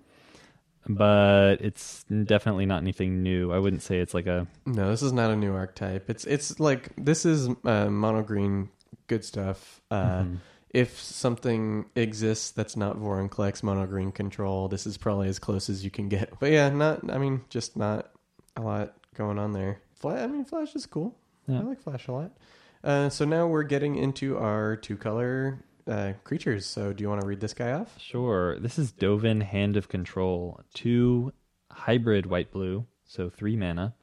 but 0.95 1.57
it's 1.61 2.05
definitely 2.25 2.67
not 2.67 2.83
anything 2.83 3.23
new. 3.23 3.53
I 3.53 3.59
wouldn't 3.59 3.83
say 3.83 3.99
it's 3.99 4.15
like 4.15 4.27
a 4.27 4.47
No, 4.67 4.91
this 4.91 5.03
is 5.03 5.13
not 5.13 5.31
a 5.31 5.37
new 5.37 5.53
archetype. 5.55 6.09
It's 6.11 6.25
it's 6.25 6.61
like 6.61 6.91
this 6.97 7.25
is 7.27 7.49
uh, 7.65 7.87
mono 7.91 8.23
green 8.23 8.69
good 9.07 9.25
stuff. 9.25 9.81
Uh, 9.91 10.23
Mhm. 10.23 10.37
If 10.79 11.01
something 11.01 11.87
exists 11.97 12.53
that's 12.53 12.77
not 12.77 12.97
Vorinclex 12.97 13.63
mono 13.63 13.87
green 13.87 14.13
control, 14.13 14.69
this 14.69 14.87
is 14.87 14.97
probably 14.97 15.29
as 15.29 15.39
close 15.39 15.69
as 15.69 15.85
you 15.85 15.91
can 15.91 16.09
get. 16.09 16.33
But 16.41 16.53
yeah, 16.53 16.69
not. 16.69 17.11
I 17.11 17.19
mean, 17.19 17.43
just 17.49 17.77
not 17.77 18.11
a 18.57 18.61
lot 18.63 18.95
going 19.15 19.39
on 19.39 19.53
there. 19.53 19.81
Flash. 19.95 20.21
I 20.23 20.27
mean, 20.27 20.45
Flash 20.45 20.75
is 20.77 20.87
cool. 20.87 21.17
Yeah. 21.47 21.61
I 21.61 21.63
like 21.63 21.81
Flash 21.81 22.07
a 22.09 22.13
lot. 22.13 22.31
Uh, 22.85 23.09
so 23.09 23.25
now 23.25 23.47
we're 23.47 23.65
getting 23.65 23.97
into 23.97 24.39
our 24.39 24.77
two 24.77 24.97
color 24.97 25.65
uh, 25.89 26.13
creatures. 26.23 26.67
So 26.67 26.93
do 26.93 27.03
you 27.03 27.09
want 27.09 27.23
to 27.23 27.27
read 27.27 27.41
this 27.41 27.55
guy 27.55 27.73
off? 27.73 27.99
Sure. 27.99 28.59
This 28.61 28.79
is 28.79 28.93
Dovin 28.93 29.43
Hand 29.43 29.77
of 29.77 29.89
Control. 29.89 30.61
Two 30.75 31.33
hybrid 31.73 32.27
white 32.27 32.53
blue, 32.53 32.87
so 33.05 33.29
three 33.29 33.57
mana, 33.57 33.95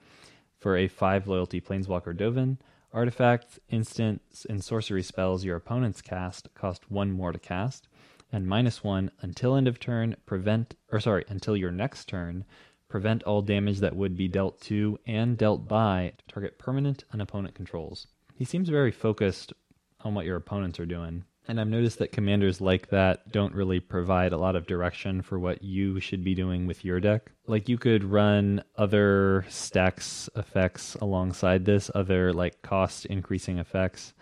for 0.60 0.76
a 0.76 0.88
five 0.88 1.28
loyalty 1.28 1.62
planeswalker 1.62 2.16
Dovin. 2.16 2.58
Artifacts, 2.96 3.60
instants, 3.68 4.46
and 4.46 4.64
sorcery 4.64 5.04
spells 5.04 5.44
your 5.44 5.58
opponents 5.58 6.02
cast 6.02 6.48
cost 6.56 6.90
one 6.90 7.12
more 7.12 7.34
to 7.34 7.38
cast, 7.38 7.90
and 8.32 8.48
minus 8.48 8.86
one 8.86 9.12
until 9.20 9.54
end 9.54 9.68
of 9.68 9.82
turn. 9.82 10.16
Prevent, 10.26 10.76
or 10.94 11.02
sorry, 11.02 11.26
until 11.28 11.58
your 11.58 11.72
next 11.72 12.08
turn. 12.08 12.46
Prevent 12.88 13.22
all 13.24 13.42
damage 13.42 13.80
that 13.80 13.98
would 13.98 14.16
be 14.16 14.30
dealt 14.30 14.62
to 14.62 14.98
and 15.06 15.38
dealt 15.38 15.68
by 15.68 16.14
target 16.30 16.58
permanent 16.58 17.04
an 17.12 17.20
opponent 17.20 17.54
controls. 17.54 18.08
He 18.34 18.46
seems 18.46 18.70
very 18.70 18.92
focused 18.92 19.52
on 20.00 20.16
what 20.16 20.26
your 20.26 20.38
opponents 20.38 20.80
are 20.80 20.86
doing. 20.86 21.26
And 21.48 21.62
I've 21.62 21.68
noticed 21.68 22.00
that 22.00 22.12
commanders 22.12 22.60
like 22.60 22.90
that 22.90 23.32
don't 23.32 23.54
really 23.54 23.80
provide 23.80 24.34
a 24.34 24.38
lot 24.38 24.56
of 24.56 24.66
direction 24.66 25.22
for 25.22 25.38
what 25.38 25.64
you 25.64 26.00
should 26.00 26.24
be 26.24 26.34
doing 26.34 26.66
with 26.66 26.84
your 26.84 27.00
deck. 27.00 27.32
Like 27.46 27.70
you 27.70 27.78
could 27.78 28.04
run 28.04 28.64
other 28.78 29.46
Stax 29.48 30.28
effects 30.36 30.96
alongside 30.96 31.66
this, 31.66 31.92
other 31.94 32.34
like 32.34 32.62
cost 32.64 33.06
increasing 33.06 33.60
effects, 33.60 34.14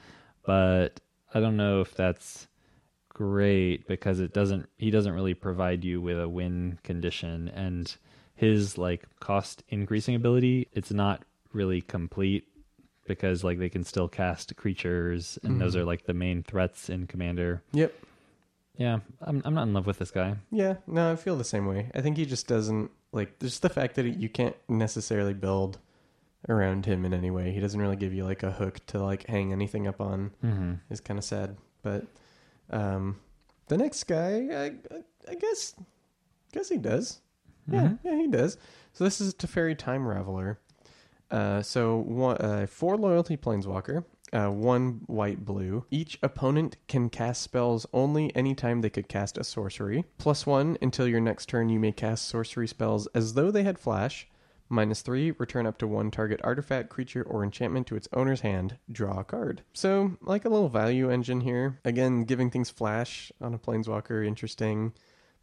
but 0.45 0.99
I 1.33 1.39
don't 1.39 1.57
know 1.57 1.79
if 1.79 1.95
that's 1.95 2.47
great 3.09 3.87
because 3.87 4.19
it 4.19 4.33
doesn't 4.33 4.67
he 4.77 4.89
doesn't 4.89 5.13
really 5.13 5.35
provide 5.35 5.85
you 5.85 6.01
with 6.01 6.19
a 6.19 6.27
win 6.27 6.79
condition. 6.83 7.47
And 7.49 7.95
his 8.35 8.77
like 8.77 9.05
cost 9.19 9.63
increasing 9.69 10.15
ability 10.15 10.67
it's 10.73 10.91
not 10.91 11.23
really 11.53 11.81
complete 11.81 12.47
because 13.05 13.43
like 13.43 13.59
they 13.59 13.69
can 13.69 13.83
still 13.83 14.07
cast 14.07 14.55
creatures 14.55 15.37
and 15.43 15.59
those 15.59 15.75
Mhm. 15.75 15.79
are 15.79 15.85
like 15.85 16.05
the 16.05 16.13
main 16.13 16.43
threats 16.43 16.89
in 16.89 17.05
commander 17.07 17.61
Yep. 17.73 17.93
yeah 18.77 18.99
i'm, 19.21 19.41
I'm 19.45 19.53
not 19.53 19.63
in 19.67 19.73
love 19.73 19.85
with 19.87 19.99
this 19.99 20.11
guy 20.11 20.35
Yeah, 20.51 20.75
no, 20.87 21.11
I 21.11 21.15
feel 21.15 21.35
the 21.37 21.43
same 21.43 21.65
way. 21.65 21.89
I 21.95 22.01
think 22.01 22.17
he 22.17 22.25
just 22.25 22.47
doesn't 22.47 22.91
like 23.11 23.39
just 23.39 23.61
the 23.61 23.69
fact 23.69 23.95
that 23.95 24.05
you 24.05 24.29
can't 24.29 24.55
necessarily 24.69 25.33
build 25.33 25.77
around 26.49 26.85
him 26.85 27.05
in 27.05 27.13
any 27.13 27.29
way. 27.31 27.51
He 27.51 27.59
doesn't 27.59 27.79
really 27.79 27.95
give 27.95 28.13
you 28.13 28.25
like 28.25 28.43
a 28.43 28.51
hook 28.51 28.79
to 28.87 29.01
like 29.03 29.27
hang 29.27 29.51
anything 29.53 29.87
up 29.87 30.01
on. 30.01 30.31
mm-hmm. 30.43 30.73
Is 30.89 30.99
kind 30.99 31.17
of 31.17 31.23
sad. 31.23 31.55
But 31.83 32.05
um, 32.69 33.19
the 33.67 33.77
next 33.77 34.05
guy, 34.05 34.47
I, 34.51 34.65
I, 34.95 35.03
I 35.29 35.35
guess, 35.35 35.75
guess 36.51 36.69
he 36.69 36.77
does. 36.77 37.21
Yeah, 37.71 37.81
Mhm. 37.83 37.99
yeah, 38.03 38.15
he 38.17 38.27
does. 38.27 38.57
So 38.93 39.03
this 39.03 39.21
is 39.21 39.33
Teferi 39.33 39.77
Time 39.77 40.01
Raveler. 40.03 40.57
Uh, 41.33 41.63
so 41.63 41.97
one, 41.97 42.37
uh, 42.37 42.67
four 42.69 42.95
loyalty 42.95 43.35
planeswalker, 43.35 44.05
uh, 44.31 44.49
one 44.49 45.01
white 45.07 45.43
blue. 45.43 45.83
Each 45.89 46.19
opponent 46.21 46.77
can 46.87 47.09
cast 47.09 47.41
spells 47.41 47.87
only 47.91 48.33
anytime 48.35 48.81
they 48.81 48.91
could 48.91 49.09
cast 49.09 49.37
a 49.39 49.43
sorcery. 49.43 50.05
Plus 50.19 50.45
one 50.45 50.77
until 50.81 51.07
your 51.07 51.19
next 51.19 51.47
turn. 51.47 51.69
You 51.69 51.79
may 51.79 51.91
cast 51.91 52.27
sorcery 52.27 52.67
spells 52.67 53.07
as 53.07 53.33
though 53.33 53.49
they 53.49 53.63
had 53.63 53.79
flash. 53.79 54.27
Minus 54.69 55.01
three, 55.01 55.31
return 55.31 55.67
up 55.67 55.77
to 55.79 55.87
one 55.87 56.09
target 56.09 56.39
artifact, 56.43 56.89
creature, 56.89 57.23
or 57.23 57.43
enchantment 57.43 57.85
to 57.87 57.95
its 57.95 58.07
owner's 58.13 58.41
hand. 58.41 58.77
Draw 58.91 59.19
a 59.19 59.23
card. 59.23 59.61
So, 59.73 60.17
like 60.21 60.45
a 60.45 60.49
little 60.49 60.69
value 60.69 61.11
engine 61.11 61.41
here. 61.41 61.79
Again, 61.83 62.23
giving 62.23 62.49
things 62.49 62.69
flash 62.69 63.31
on 63.41 63.53
a 63.53 63.59
planeswalker, 63.59 64.25
interesting 64.25 64.93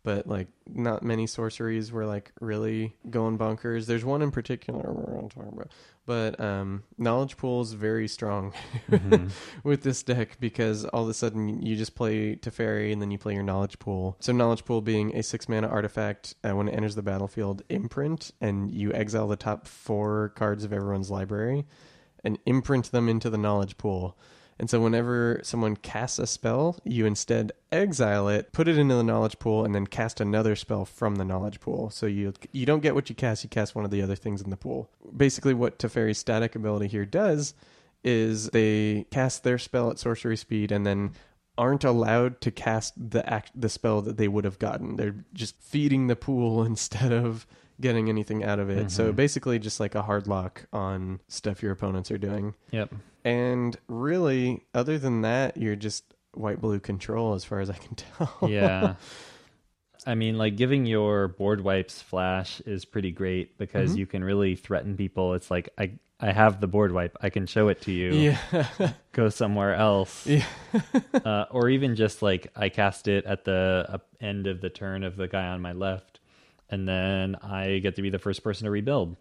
but 0.02 0.26
like 0.26 0.48
not 0.66 1.02
many 1.02 1.26
sorceries 1.26 1.92
were 1.92 2.06
like 2.06 2.32
really 2.40 2.96
going 3.10 3.36
bonkers. 3.38 3.86
There's 3.86 4.04
one 4.04 4.22
in 4.22 4.30
particular 4.30 4.92
we're 4.92 5.28
talk 5.28 5.52
about, 5.52 5.70
but 6.06 6.40
um, 6.40 6.82
knowledge 6.98 7.36
pool 7.36 7.60
is 7.60 7.72
very 7.74 8.08
strong 8.08 8.52
Mhm. 8.90 9.30
with 9.64 9.82
this 9.82 10.02
deck 10.02 10.38
because 10.40 10.84
all 10.86 11.02
of 11.04 11.08
a 11.08 11.14
sudden 11.14 11.60
you 11.62 11.76
just 11.76 11.94
play 11.94 12.34
Teferi 12.36 12.92
and 12.92 13.00
then 13.02 13.10
you 13.10 13.18
play 13.18 13.34
your 13.34 13.42
knowledge 13.42 13.78
pool. 13.78 14.16
So 14.20 14.32
knowledge 14.32 14.64
pool 14.64 14.80
being 14.80 15.14
a 15.16 15.22
six 15.22 15.48
mana 15.48 15.68
artifact 15.68 16.34
uh, 16.42 16.52
when 16.56 16.68
it 16.68 16.72
enters 16.72 16.94
the 16.94 17.02
battlefield, 17.02 17.62
imprint, 17.68 18.32
and 18.40 18.70
you 18.70 18.92
exile 18.92 19.28
the 19.28 19.36
top 19.36 19.66
four 19.68 20.30
cards 20.36 20.64
of 20.64 20.72
everyone's 20.72 21.10
library. 21.10 21.66
and 22.22 22.38
imprint 22.44 22.90
them 22.92 23.08
into 23.08 23.30
the 23.30 23.38
knowledge 23.38 23.78
pool. 23.78 24.14
And 24.60 24.68
so 24.68 24.78
whenever 24.78 25.40
someone 25.42 25.74
casts 25.74 26.18
a 26.18 26.26
spell, 26.26 26.78
you 26.84 27.06
instead 27.06 27.52
exile 27.72 28.28
it, 28.28 28.52
put 28.52 28.68
it 28.68 28.76
into 28.76 28.94
the 28.94 29.02
knowledge 29.02 29.38
pool, 29.38 29.64
and 29.64 29.74
then 29.74 29.86
cast 29.86 30.20
another 30.20 30.54
spell 30.54 30.84
from 30.84 31.14
the 31.14 31.24
knowledge 31.24 31.60
pool. 31.60 31.88
So 31.88 32.04
you 32.04 32.34
you 32.52 32.66
don't 32.66 32.82
get 32.82 32.94
what 32.94 33.08
you 33.08 33.14
cast, 33.14 33.42
you 33.42 33.48
cast 33.48 33.74
one 33.74 33.86
of 33.86 33.90
the 33.90 34.02
other 34.02 34.14
things 34.14 34.42
in 34.42 34.50
the 34.50 34.58
pool. 34.58 34.90
Basically 35.16 35.54
what 35.54 35.78
Teferi's 35.78 36.18
static 36.18 36.54
ability 36.54 36.88
here 36.88 37.06
does 37.06 37.54
is 38.04 38.50
they 38.50 39.06
cast 39.10 39.44
their 39.44 39.56
spell 39.56 39.90
at 39.90 39.98
sorcery 39.98 40.36
speed 40.36 40.70
and 40.70 40.84
then 40.84 41.12
aren't 41.56 41.84
allowed 41.84 42.42
to 42.42 42.50
cast 42.50 43.10
the 43.10 43.26
act 43.32 43.58
the 43.58 43.70
spell 43.70 44.02
that 44.02 44.18
they 44.18 44.28
would 44.28 44.44
have 44.44 44.58
gotten. 44.58 44.96
They're 44.96 45.24
just 45.32 45.58
feeding 45.58 46.08
the 46.08 46.16
pool 46.16 46.62
instead 46.72 47.12
of 47.12 47.46
getting 47.80 48.08
anything 48.08 48.44
out 48.44 48.58
of 48.58 48.68
it. 48.70 48.90
So 48.90 49.12
Mhm. 49.12 49.16
basically 49.16 49.58
just 49.58 49.80
like 49.80 49.94
a 49.94 50.02
hard 50.02 50.26
lock 50.26 50.66
on 50.72 51.20
stuff 51.28 51.62
your 51.62 51.72
opponents 51.72 52.10
are 52.10 52.18
doing. 52.18 52.54
Yep. 52.70 52.92
And 53.24 53.76
really, 53.88 54.64
other 54.74 54.98
than 54.98 55.22
that, 55.22 55.56
you're 55.56 55.76
just 55.76 56.04
white 56.32 56.60
blue 56.60 56.78
control 56.80 57.34
as 57.34 57.44
far 57.44 57.60
as 57.60 57.70
I 57.70 57.74
can 57.74 57.94
tell. 57.96 58.48
yeah. 58.48 58.94
I 60.06 60.14
mean, 60.14 60.38
like 60.38 60.56
giving 60.56 60.86
your 60.86 61.28
board 61.28 61.60
wipes 61.60 62.00
flash 62.00 62.60
is 62.62 62.84
pretty 62.86 63.10
great 63.10 63.58
because 63.58 63.92
Mhm. 63.94 63.98
you 63.98 64.06
can 64.06 64.24
really 64.24 64.56
threaten 64.56 64.96
people. 64.96 65.34
It's 65.34 65.50
like 65.50 65.68
I 65.76 65.92
I 66.22 66.32
have 66.32 66.60
the 66.60 66.66
board 66.66 66.92
wipe. 66.92 67.16
I 67.22 67.30
can 67.30 67.46
show 67.46 67.68
it 67.68 67.80
to 67.82 67.92
you. 67.92 68.12
yeah. 68.12 68.92
Go 69.12 69.30
somewhere 69.30 69.74
else. 69.74 70.26
yeah. 70.26 70.44
uh, 71.24 71.46
or 71.50 71.70
even 71.70 71.96
just 71.96 72.20
like 72.20 72.48
I 72.54 72.68
cast 72.68 73.08
it 73.08 73.24
at 73.24 73.44
the 73.44 73.86
uh, 73.88 73.98
end 74.20 74.46
of 74.46 74.60
the 74.60 74.68
turn 74.68 75.02
of 75.02 75.16
the 75.16 75.28
guy 75.28 75.46
on 75.48 75.62
my 75.62 75.72
left, 75.72 76.19
and 76.70 76.88
then 76.88 77.36
I 77.36 77.78
get 77.78 77.96
to 77.96 78.02
be 78.02 78.10
the 78.10 78.18
first 78.18 78.42
person 78.42 78.64
to 78.64 78.70
rebuild. 78.70 79.16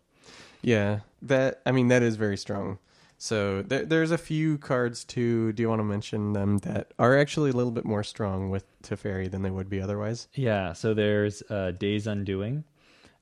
Yeah. 0.62 1.00
That 1.22 1.62
I 1.66 1.72
mean 1.72 1.88
that 1.90 2.04
is 2.04 2.16
very 2.16 2.38
strong. 2.38 2.80
So 3.22 3.64
there, 3.64 3.86
there's 3.86 4.12
a 4.12 4.18
few 4.18 4.58
cards 4.58 5.04
too. 5.04 5.52
Do 5.52 5.62
you 5.62 5.68
want 5.70 5.80
to 5.80 5.84
mention 5.84 6.32
them 6.32 6.60
that 6.60 6.94
are 6.98 7.18
actually 7.18 7.50
a 7.50 7.54
little 7.54 7.72
bit 7.72 7.84
more 7.84 8.04
strong 8.04 8.50
with 8.50 8.64
Teferi 8.82 9.30
than 9.30 9.42
they 9.42 9.52
would 9.52 9.70
be 9.70 9.82
otherwise? 9.82 10.30
Yeah, 10.36 10.72
so 10.72 10.94
there's 10.94 11.44
uh, 11.50 11.72
Day's 11.72 12.08
Undoing, 12.08 12.64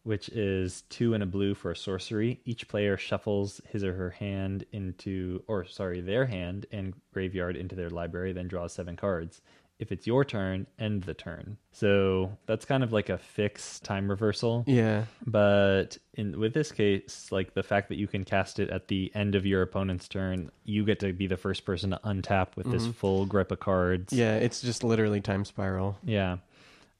which 0.03 0.29
is 0.29 0.83
two 0.89 1.15
and 1.15 1.23
a 1.23 1.25
blue 1.25 1.55
for 1.55 1.71
a 1.71 1.75
sorcery. 1.75 2.39
Each 2.45 2.67
player 2.67 2.95
shuffles 2.95 3.59
his 3.67 3.83
or 3.83 3.93
her 3.95 4.11
hand 4.11 4.65
into, 4.71 5.43
or 5.47 5.65
sorry, 5.65 5.99
their 5.99 6.27
hand 6.27 6.67
and 6.71 6.93
graveyard 7.11 7.55
into 7.55 7.75
their 7.75 7.89
library, 7.89 8.33
then 8.33 8.47
draws 8.47 8.73
seven 8.73 8.95
cards. 8.95 9.41
If 9.79 9.91
it's 9.91 10.07
your 10.07 10.25
turn, 10.25 10.65
end 10.79 11.03
the 11.03 11.13
turn. 11.13 11.57
So 11.71 12.35
that's 12.47 12.65
kind 12.65 12.83
of 12.83 12.91
like 12.91 13.09
a 13.09 13.17
fixed 13.19 13.83
time 13.83 14.09
reversal. 14.09 14.63
Yeah. 14.65 15.05
But 15.27 15.99
in 16.15 16.39
with 16.39 16.53
this 16.55 16.71
case, 16.71 17.31
like 17.31 17.53
the 17.53 17.61
fact 17.61 17.89
that 17.89 17.97
you 17.97 18.07
can 18.07 18.25
cast 18.25 18.57
it 18.59 18.71
at 18.71 18.87
the 18.87 19.11
end 19.13 19.35
of 19.35 19.45
your 19.45 19.61
opponent's 19.61 20.07
turn, 20.07 20.49
you 20.63 20.83
get 20.83 20.99
to 21.01 21.13
be 21.13 21.27
the 21.27 21.37
first 21.37 21.63
person 21.63 21.91
to 21.91 21.99
untap 22.05 22.55
with 22.55 22.71
this 22.71 22.87
Mhm. 22.87 22.95
full 22.95 23.25
grip 23.27 23.51
of 23.51 23.59
cards. 23.59 24.11
Yeah, 24.11 24.37
it's 24.37 24.61
just 24.61 24.83
literally 24.83 25.21
time 25.21 25.45
spiral. 25.45 25.97
Yeah. 26.03 26.37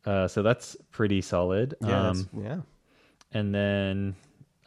Uh, 0.06 0.28
so 0.28 0.44
that's 0.44 0.78
pretty 0.92 1.22
solid. 1.22 1.74
Yeah. 1.82 2.10
Um, 2.10 2.30
yeah. 2.38 2.58
and 3.34 3.54
then 3.56 4.16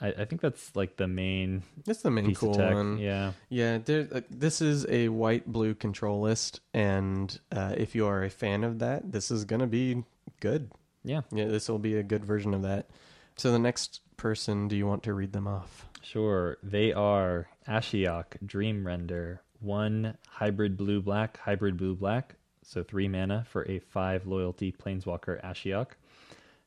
I, 0.00 0.08
I 0.08 0.24
think 0.24 0.40
that's 0.40 0.74
like 0.74 0.96
the 0.96 1.06
main 1.08 1.62
That's 1.84 2.02
the 2.02 2.10
main 2.10 2.26
piece 2.26 2.38
cool 2.38 2.50
of 2.50 2.56
tech. 2.56 2.74
one. 2.74 2.98
Yeah. 2.98 3.32
Yeah, 3.48 3.78
there, 3.78 4.08
uh, 4.12 4.20
this 4.30 4.60
is 4.60 4.86
a 4.88 5.08
white 5.08 5.46
blue 5.46 5.74
control 5.74 6.20
list, 6.20 6.60
and 6.72 7.38
uh, 7.52 7.74
if 7.76 7.94
you 7.94 8.06
are 8.06 8.24
a 8.24 8.30
fan 8.30 8.64
of 8.64 8.78
that, 8.78 9.12
this 9.12 9.30
is 9.30 9.44
gonna 9.44 9.66
be 9.66 10.04
good. 10.40 10.70
Yeah. 11.04 11.22
Yeah, 11.32 11.46
this 11.46 11.68
will 11.68 11.78
be 11.78 11.96
a 11.96 12.02
good 12.02 12.24
version 12.24 12.54
of 12.54 12.62
that. 12.62 12.88
So 13.36 13.52
the 13.52 13.58
next 13.58 14.00
person, 14.16 14.68
do 14.68 14.76
you 14.76 14.86
want 14.86 15.02
to 15.04 15.14
read 15.14 15.32
them 15.32 15.46
off? 15.46 15.86
Sure. 16.02 16.58
They 16.62 16.92
are 16.92 17.48
Ashiok, 17.68 18.44
Dream 18.44 18.86
Render, 18.86 19.42
one 19.60 20.16
hybrid 20.28 20.76
blue 20.76 21.00
black, 21.00 21.38
hybrid 21.38 21.76
blue 21.76 21.94
black. 21.94 22.36
So 22.62 22.82
three 22.82 23.08
mana 23.08 23.46
for 23.48 23.68
a 23.68 23.78
five 23.78 24.26
loyalty 24.26 24.72
planeswalker 24.72 25.42
Ashiok. 25.42 25.88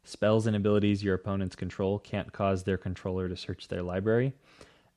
Spells 0.04 0.48
and 0.48 0.56
abilities 0.56 1.04
your 1.04 1.16
opponents 1.16 1.56
control 1.56 1.98
can't 2.00 2.32
cause 2.34 2.64
their 2.64 2.78
controller 2.78 3.30
to 3.30 3.38
search 3.38 3.68
their 3.68 3.82
library. 3.84 4.34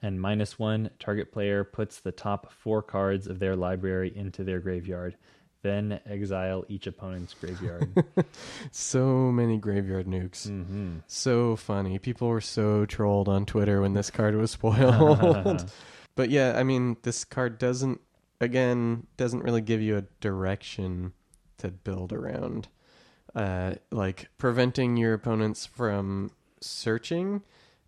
And 0.03 0.21
minus 0.21 0.59
one, 0.59 0.91
target 0.99 1.33
player 1.33 1.65
puts 1.65 2.01
the 2.01 2.13
top 2.13 2.53
four 2.53 2.83
cards 2.83 3.27
of 3.27 3.39
their 3.39 3.57
library 3.57 4.13
into 4.15 4.45
their 4.45 4.61
graveyard. 4.61 5.17
Then 5.63 6.01
exile 6.07 6.65
each 6.69 6.87
opponent's 6.87 7.35
graveyard. 7.35 7.89
So 8.73 9.33
many 9.33 9.59
graveyard 9.59 10.07
nukes. 10.07 10.49
hmm 10.49 10.99
So 11.07 11.57
funny. 11.57 11.99
People 11.99 12.29
were 12.29 12.41
so 12.41 12.85
trolled 12.85 13.29
on 13.29 13.47
Twitter 13.47 13.81
when 13.81 13.95
this 13.95 14.11
card 14.11 14.35
was 14.37 14.51
spoiled. 14.53 15.71
but 16.15 16.31
yeah, 16.31 16.55
I 16.57 16.63
mean, 16.63 16.97
this 17.03 17.25
card 17.25 17.59
doesn't, 17.59 18.01
again, 18.41 19.07
doesn't 19.17 19.43
really 19.43 19.61
give 19.63 19.81
you 19.81 19.97
a 19.97 20.05
direction 20.21 21.13
to 21.59 21.69
build 21.69 22.13
around. 22.13 22.69
Uh, 23.37 23.74
like 23.91 24.30
preventing 24.39 24.97
your 24.97 25.12
opponents 25.12 25.66
from 25.66 26.30
searching. 26.59 27.43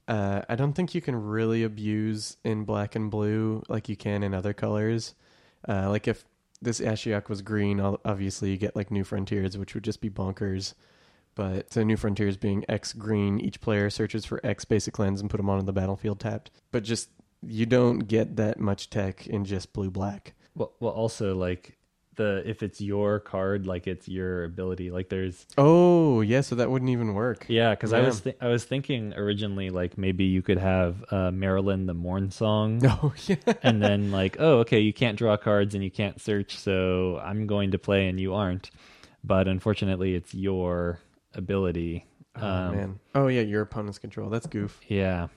Uh, 0.07 0.43
I 0.47 0.57
don't 0.57 0.75
think 0.75 0.95
you 0.95 1.01
can 1.01 1.17
really 1.17 1.63
abuse 1.65 2.37
in 2.45 2.65
black 2.65 2.95
and 2.95 3.11
blue 3.11 3.63
like 3.67 3.89
you 3.89 3.97
can 3.97 4.23
in 4.23 4.35
other 4.35 4.53
colors. 4.53 5.15
Uh, 5.67 5.89
like 5.89 6.07
if 6.07 6.27
this 6.61 6.81
Ashiok 6.81 7.31
was 7.31 7.41
green, 7.41 7.81
obviously 7.81 8.51
you 8.51 8.59
get 8.59 8.77
like 8.77 8.91
New 8.91 9.05
Frontiers, 9.05 9.57
which 9.57 9.73
would 9.73 9.85
just 9.85 10.03
be 10.03 10.11
bonkers. 10.11 10.75
But 11.35 11.73
so 11.73 11.83
New 11.83 11.97
Frontiers 11.97 12.37
being 12.37 12.65
X 12.69 12.93
green, 12.93 13.41
each 13.41 13.63
player 13.63 13.89
searches 13.89 14.27
for 14.27 14.45
X 14.45 14.67
basic 14.67 14.99
lands 14.99 15.23
and 15.23 15.31
put 15.31 15.39
them 15.39 15.49
onto 15.49 15.65
the 15.65 15.73
battlefield 15.73 16.21
tapped. 16.21 16.51
But 16.73 16.85
just 16.85 17.09
you 17.43 17.65
don't 17.65 18.01
get 18.01 18.37
that 18.37 18.61
much 18.61 18.91
tech 18.91 19.27
in 19.27 19.47
just 19.47 19.73
blue 19.73 19.91
black. 19.91 20.35
Well, 20.55 20.75
well, 20.79 20.93
also 20.93 21.35
like 21.35 21.78
the 22.19 22.43
if 22.45 22.63
it's 22.63 22.81
your 22.83 23.19
card, 23.21 23.67
like 23.67 23.87
it's 23.87 24.07
your 24.07 24.45
ability. 24.45 24.91
Like 24.91 25.09
there's 25.09 25.47
Oh 25.57 26.21
yeah, 26.21 26.43
so 26.43 26.55
that 26.57 26.71
wouldn't 26.71 26.91
even 26.91 27.15
work. 27.15 27.47
yeah, 27.49 27.71
because 27.71 27.95
I 27.95 28.01
was 28.03 28.21
th- 28.21 28.37
I 28.43 28.49
was 28.49 28.65
thinking 28.65 29.15
originally 29.15 29.71
like 29.71 29.97
maybe 29.97 30.25
you 30.25 30.43
could 30.43 30.59
have 30.59 31.03
uh, 31.11 31.31
Maralen 31.31 31.87
the 31.87 31.95
Mornsong, 31.95 32.85
Oh 33.03 33.15
yeah. 33.27 33.55
and 33.63 33.81
then 33.83 34.11
like 34.13 34.37
oh 34.39 34.59
okay 34.59 34.81
you 34.81 34.93
can't 34.93 35.17
draw 35.19 35.39
cards 35.39 35.75
and 35.75 35.83
you 35.83 35.91
can't 35.91 36.21
search, 36.21 36.59
so 36.59 37.19
I'm 37.25 37.47
going 37.47 37.71
to 37.71 37.79
play 37.79 38.09
and 38.09 38.21
you 38.21 38.35
aren't. 38.35 38.71
But 39.25 39.49
unfortunately, 39.49 40.15
it's 40.15 40.35
your 40.35 41.01
ability. 41.35 42.05
Oh 42.37 42.47
Um, 42.47 42.77
man. 42.77 43.01
Oh 43.15 43.27
yeah, 43.29 43.41
your 43.41 43.63
opponent's 43.63 43.99
control. 43.99 44.29
That's 44.31 44.47
goof. 44.47 44.79
Yeah. 44.87 45.29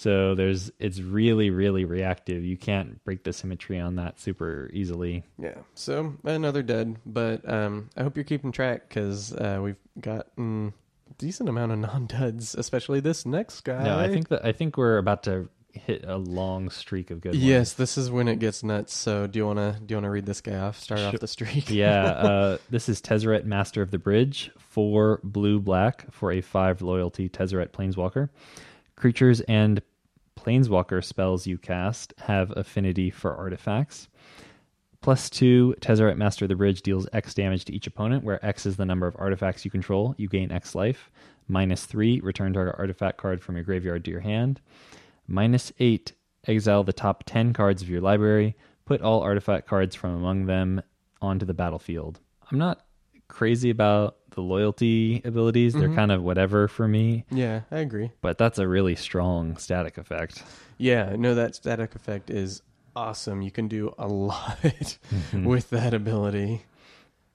So 0.00 0.34
there's 0.34 0.72
it's 0.78 0.98
really 0.98 1.50
really 1.50 1.84
reactive. 1.84 2.42
You 2.42 2.56
can't 2.56 3.04
break 3.04 3.22
the 3.22 3.34
symmetry 3.34 3.78
on 3.78 3.96
that 3.96 4.18
super 4.18 4.70
easily. 4.72 5.24
Yeah. 5.38 5.56
So 5.74 6.14
another 6.24 6.62
dead, 6.62 6.96
but 7.04 7.46
um, 7.46 7.90
I 7.98 8.02
hope 8.02 8.16
you're 8.16 8.24
keeping 8.24 8.50
track 8.50 8.88
because 8.88 9.34
uh, 9.34 9.60
we've 9.62 9.76
gotten 10.00 10.72
a 11.10 11.14
decent 11.18 11.50
amount 11.50 11.72
of 11.72 11.80
non-duds, 11.80 12.54
especially 12.54 13.00
this 13.00 13.26
next 13.26 13.60
guy. 13.60 13.84
No, 13.84 13.98
I 13.98 14.08
think 14.08 14.28
that 14.28 14.42
I 14.42 14.52
think 14.52 14.78
we're 14.78 14.96
about 14.96 15.24
to 15.24 15.50
hit 15.70 16.06
a 16.06 16.16
long 16.16 16.70
streak 16.70 17.10
of 17.10 17.20
good 17.20 17.32
ones. 17.32 17.44
Yes, 17.44 17.74
this 17.74 17.98
is 17.98 18.10
when 18.10 18.26
it 18.26 18.38
gets 18.38 18.62
nuts. 18.62 18.94
So 18.94 19.26
do 19.26 19.38
you 19.38 19.46
wanna 19.46 19.78
do 19.84 19.92
you 19.92 19.96
wanna 19.98 20.10
read 20.10 20.24
this 20.24 20.40
guy 20.40 20.56
off? 20.56 20.78
Start 20.80 21.00
Sure. 21.00 21.08
off 21.10 21.20
the 21.20 21.28
streak. 21.28 21.68
yeah, 21.68 22.04
uh, 22.04 22.58
this 22.70 22.88
is 22.88 23.02
Tezzeret, 23.02 23.44
Master 23.44 23.82
of 23.82 23.90
the 23.90 23.98
Bridge, 23.98 24.50
four 24.56 25.20
blue 25.22 25.60
black 25.60 26.10
for 26.10 26.32
a 26.32 26.40
five 26.40 26.80
loyalty 26.80 27.28
Tezzeret 27.28 27.68
Planeswalker. 27.72 28.30
Creatures 28.96 29.40
and 29.42 29.82
Planeswalker 30.40 31.04
spells 31.04 31.46
you 31.46 31.58
cast 31.58 32.14
have 32.18 32.50
affinity 32.56 33.10
for 33.10 33.36
artifacts. 33.36 34.08
Plus 35.02 35.28
two, 35.28 35.74
Tezzeret, 35.80 36.16
Master 36.16 36.46
of 36.46 36.48
the 36.48 36.54
Bridge 36.54 36.80
deals 36.80 37.06
X 37.12 37.34
damage 37.34 37.66
to 37.66 37.74
each 37.74 37.86
opponent, 37.86 38.24
where 38.24 38.44
X 38.44 38.64
is 38.64 38.76
the 38.76 38.86
number 38.86 39.06
of 39.06 39.16
artifacts 39.18 39.64
you 39.64 39.70
control. 39.70 40.14
You 40.16 40.28
gain 40.28 40.50
X 40.50 40.74
life. 40.74 41.10
Minus 41.46 41.84
three, 41.84 42.20
return 42.20 42.54
target 42.54 42.76
artifact 42.78 43.18
card 43.18 43.42
from 43.42 43.56
your 43.56 43.64
graveyard 43.64 44.04
to 44.06 44.10
your 44.10 44.20
hand. 44.20 44.60
Minus 45.26 45.72
eight, 45.78 46.12
exile 46.46 46.84
the 46.84 46.92
top 46.92 47.24
10 47.24 47.52
cards 47.52 47.82
of 47.82 47.90
your 47.90 48.00
library. 48.00 48.56
Put 48.86 49.02
all 49.02 49.20
artifact 49.20 49.68
cards 49.68 49.94
from 49.94 50.14
among 50.14 50.46
them 50.46 50.82
onto 51.20 51.44
the 51.44 51.54
battlefield. 51.54 52.18
I'm 52.50 52.58
not 52.58 52.84
crazy 53.30 53.70
about 53.70 54.16
the 54.30 54.42
loyalty 54.42 55.22
abilities. 55.24 55.74
They're 55.74 55.88
Mhm. 55.88 55.94
kind 55.96 56.12
of 56.12 56.22
whatever 56.22 56.68
for 56.68 56.86
me, 56.86 57.24
Yeah, 57.30 57.62
I 57.70 57.78
agree. 57.78 58.10
but 58.20 58.38
that's 58.38 58.58
a 58.58 58.68
really 58.68 58.94
strong 58.96 59.56
static 59.56 59.96
effect. 59.98 60.44
Yeah, 60.78 61.16
no, 61.18 61.34
that 61.34 61.54
static 61.54 61.94
effect 61.94 62.30
is 62.30 62.62
awesome. 62.94 63.42
You 63.42 63.50
can 63.50 63.66
do 63.68 63.94
a 63.98 64.06
lot 64.08 64.58
Mhm. 65.32 65.44
with 65.46 65.70
that 65.70 65.94
ability. 65.94 66.62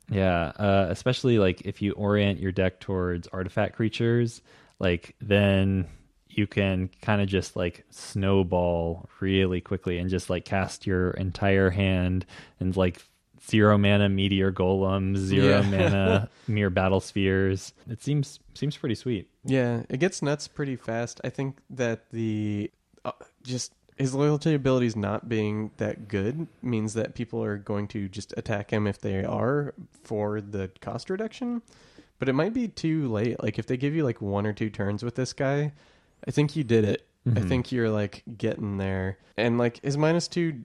Yeah, 0.09 0.51
uh, 0.57 0.87
especially 0.89 1.39
like 1.39 1.61
if 1.61 1.81
you 1.81 1.93
orient 1.93 2.39
your 2.39 2.51
deck 2.51 2.79
towards 2.79 3.27
artifact 3.29 3.75
creatures, 3.75 4.41
like 4.79 5.15
then 5.19 5.87
you 6.29 6.45
can 6.47 6.89
kind 7.01 7.21
of 7.21 7.27
just 7.27 7.55
like 7.55 7.85
snowball 7.89 9.09
really 9.19 9.61
quickly 9.61 9.97
and 9.97 10.09
just 10.09 10.29
like 10.29 10.45
cast 10.45 10.85
your 10.85 11.11
entire 11.11 11.69
hand 11.71 12.25
and 12.59 12.75
like 12.77 13.01
zero 13.47 13.77
mana 13.77 14.09
meteor 14.09 14.51
golems, 14.51 15.17
zero 15.17 15.61
Yeah. 15.61 15.69
mana 15.69 16.29
Myr 16.47 16.69
Battlespheres. 16.71 17.73
It 17.89 18.01
seems 18.01 18.39
seems 18.53 18.77
pretty 18.77 18.95
sweet. 18.95 19.29
Yeah, 19.43 19.83
it 19.89 19.99
gets 19.99 20.21
nuts 20.21 20.47
pretty 20.47 20.75
fast. 20.75 21.21
I 21.23 21.29
think 21.29 21.57
that 21.69 22.09
the 22.11 22.71
uh, 23.03 23.11
just 23.43 23.73
his 23.97 24.13
loyalty 24.13 24.53
abilities 24.53 24.95
not 24.95 25.29
being 25.29 25.71
that 25.77 26.07
good 26.09 26.47
means 26.61 26.93
that 26.95 27.15
people 27.15 27.41
are 27.43 27.57
going 27.57 27.87
to 27.89 28.09
just 28.09 28.33
attack 28.35 28.71
him 28.71 28.87
if 28.87 28.99
they 28.99 29.23
are 29.23 29.73
for 30.03 30.41
the 30.41 30.69
cost 30.81 31.09
reduction. 31.09 31.61
But 32.19 32.27
it 32.29 32.33
might 32.33 32.53
be 32.53 32.67
too 32.67 33.07
late. 33.09 33.41
Like 33.43 33.57
if 33.59 33.67
they 33.67 33.77
give 33.77 33.93
you 33.95 34.03
like 34.03 34.21
one 34.21 34.45
or 34.45 34.53
two 34.53 34.69
turns 34.69 35.03
with 35.03 35.15
this 35.15 35.31
guy, 35.33 35.71
I 36.27 36.31
think 36.31 36.55
you 36.55 36.63
did 36.63 36.83
it. 36.85 37.07
I 37.27 37.29
Mhm. 37.39 37.47
think 37.49 37.71
you're 37.71 37.89
like 37.89 38.21
getting 38.37 38.77
there. 38.77 39.17
And 39.35 39.57
like 39.57 39.81
his 39.83 39.97
minus 39.97 40.27
two 40.27 40.61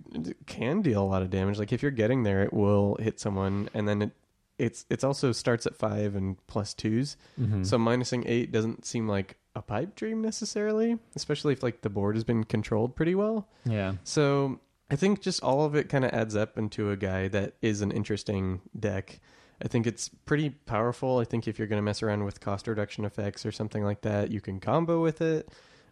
can 0.47 0.83
deal 0.83 1.03
a 1.03 1.09
lot 1.09 1.23
of 1.23 1.31
damage. 1.31 1.59
Like 1.59 1.73
if 1.73 1.81
you're 1.83 1.91
getting 1.91 2.23
there, 2.23 2.43
it 2.43 2.53
will 2.53 2.97
hit 3.01 3.19
someone, 3.19 3.69
and 3.75 3.89
then 3.89 4.03
it 4.03 4.11
it's 4.59 4.85
it's 4.91 5.03
also 5.03 5.33
starts 5.33 5.67
at 5.67 5.75
five 5.75 6.15
and 6.15 6.37
plus 6.47 6.75
twos. 6.75 7.17
Mhm. 7.41 7.65
So 7.65 7.79
minusing 7.79 8.25
eight 8.27 8.53
doesn't 8.53 8.85
seem 8.85 9.09
like 9.09 9.37
a 9.57 9.63
pipe 9.63 9.97
dream 9.97 10.21
necessarily, 10.21 10.99
especially 11.17 11.55
if 11.55 11.63
like 11.63 11.81
the 11.81 11.89
board 11.89 12.15
has 12.15 12.25
been 12.25 12.45
controlled 12.45 12.95
pretty 12.95 13.15
well. 13.15 13.49
yeah, 13.65 13.95
So 14.05 14.61
I 14.91 14.97
think 14.97 15.23
just 15.23 15.43
all 15.43 15.65
of 15.65 15.75
it 15.75 15.89
kind 15.89 16.05
of 16.05 16.11
adds 16.13 16.37
up 16.37 16.59
into 16.59 16.91
a 16.91 16.97
guy 16.97 17.27
that 17.29 17.55
is 17.63 17.81
an 17.81 17.91
interesting 17.91 18.61
deck. 18.79 19.19
I 19.63 19.69
think 19.69 19.87
it's 19.87 20.09
pretty 20.27 20.51
powerful. 20.51 21.19
I 21.19 21.25
think 21.25 21.47
if 21.47 21.59
you're 21.59 21.69
going 21.69 21.79
to 21.79 21.83
mess 21.83 22.03
around 22.03 22.25
with 22.25 22.41
cost 22.41 22.67
reduction 22.67 23.05
effects 23.05 23.45
or 23.45 23.53
something 23.53 23.85
like 23.85 24.01
that, 24.03 24.31
you 24.31 24.41
can 24.41 24.59
combo 24.61 25.03
with 25.03 25.21
it, 25.21 25.49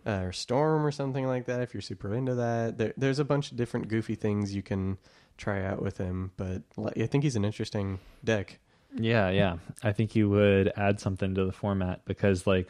uh, 0.07 0.21
or 0.25 0.33
storm 0.33 0.87
or 0.87 0.91
something 0.91 1.27
like 1.27 1.45
that. 1.47 1.61
If 1.61 1.75
you're 1.75 1.81
super 1.83 2.15
into 2.15 2.35
that, 2.37 2.79
there, 2.79 2.95
there's 2.97 3.19
a 3.19 3.25
bunch 3.25 3.51
of 3.51 3.57
different 3.59 3.89
goofy 3.89 4.15
things 4.15 4.55
you 4.55 4.63
can 4.63 4.97
try 5.37 5.65
out 5.65 5.83
with 5.83 5.99
him. 5.99 6.33
But 6.37 6.63
I 6.79 7.07
think 7.07 7.25
he's 7.25 7.37
an 7.37 7.45
interesting 7.45 7.99
deck. 8.25 8.59
Yeah, 8.97 9.29
yeah. 9.29 9.59
I 9.83 9.93
think 9.93 10.17
you 10.17 10.31
would 10.31 10.73
add 10.77 10.99
something 10.99 11.35
to 11.35 11.45
the 11.45 11.53
format 11.53 12.05
because, 12.07 12.47
like, 12.47 12.69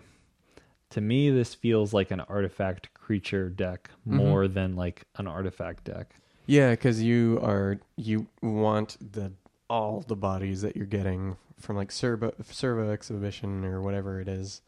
to 0.90 1.00
me, 1.00 1.30
this 1.30 1.54
feels 1.54 1.92
like 1.94 2.10
an 2.10 2.20
artifact 2.22 2.92
creature 2.94 3.48
deck 3.50 3.90
Mhm. 4.06 4.12
more 4.14 4.48
than 4.48 4.74
like 4.74 5.04
an 5.16 5.28
artifact 5.28 5.84
deck. 5.84 6.14
Yeah, 6.46 6.70
because 6.70 7.02
you 7.02 7.38
are 7.42 7.78
you 7.96 8.26
want 8.42 8.96
the 9.12 9.30
all 9.68 10.04
the 10.06 10.16
bodies 10.16 10.62
that 10.62 10.76
you're 10.76 10.86
getting 10.86 11.36
from 11.58 11.76
like 11.76 11.90
servo 11.92 12.32
servo 12.50 12.90
exhibition 12.90 13.64
or 13.64 13.82
whatever 13.82 14.20
it 14.20 14.28
is. 14.28 14.62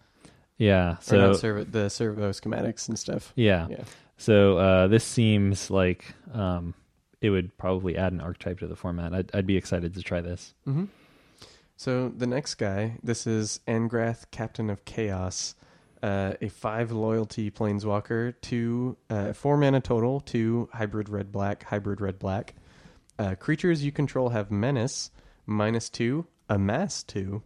Yeah. 0.58 0.92
or 0.92 0.98
So 1.00 1.16
not 1.28 1.36
servo 1.36 1.64
the 1.64 1.88
servo 1.88 2.30
schematics 2.30 2.88
and 2.88 2.98
stuff. 2.98 3.32
yeah. 3.36 3.66
Yeah. 3.70 3.84
So 4.18 4.58
uh, 4.58 4.86
this 4.88 5.04
seems 5.04 5.70
like 5.70 6.04
um, 6.34 6.74
it 7.22 7.30
would 7.30 7.56
probably 7.56 7.96
add 7.96 8.12
an 8.12 8.20
archetype 8.20 8.58
to 8.60 8.66
the 8.66 8.76
format. 8.76 9.14
I'd, 9.14 9.30
I'd 9.34 9.46
be 9.46 9.56
excited 9.56 9.94
to 9.94 10.02
try 10.02 10.20
this. 10.20 10.52
hmm 10.66 10.84
So 11.76 12.10
the 12.10 12.26
next 12.26 12.56
guy, 12.56 12.98
this 13.02 13.26
is 13.26 13.60
Angrath, 13.66 14.30
Captain 14.30 14.68
of 14.68 14.84
Chaos, 14.84 15.54
uh, 16.02 16.34
a 16.42 16.48
five 16.50 16.92
loyalty 16.92 17.50
planeswalker, 17.50 18.34
two 18.42 18.98
uh, 19.08 19.32
four 19.32 19.56
mana 19.56 19.80
total, 19.80 20.20
two 20.20 20.68
hybrid 20.74 21.08
red 21.08 21.32
black, 21.32 21.62
hybrid 21.64 22.02
red 22.02 22.18
black. 22.18 22.54
Uh, 23.20 23.34
creatures 23.34 23.84
you 23.84 23.92
control 23.92 24.30
have 24.30 24.50
menace, 24.50 25.10
minus 25.44 25.90
two, 25.90 26.26
Amass 26.48 27.02
two. 27.02 27.42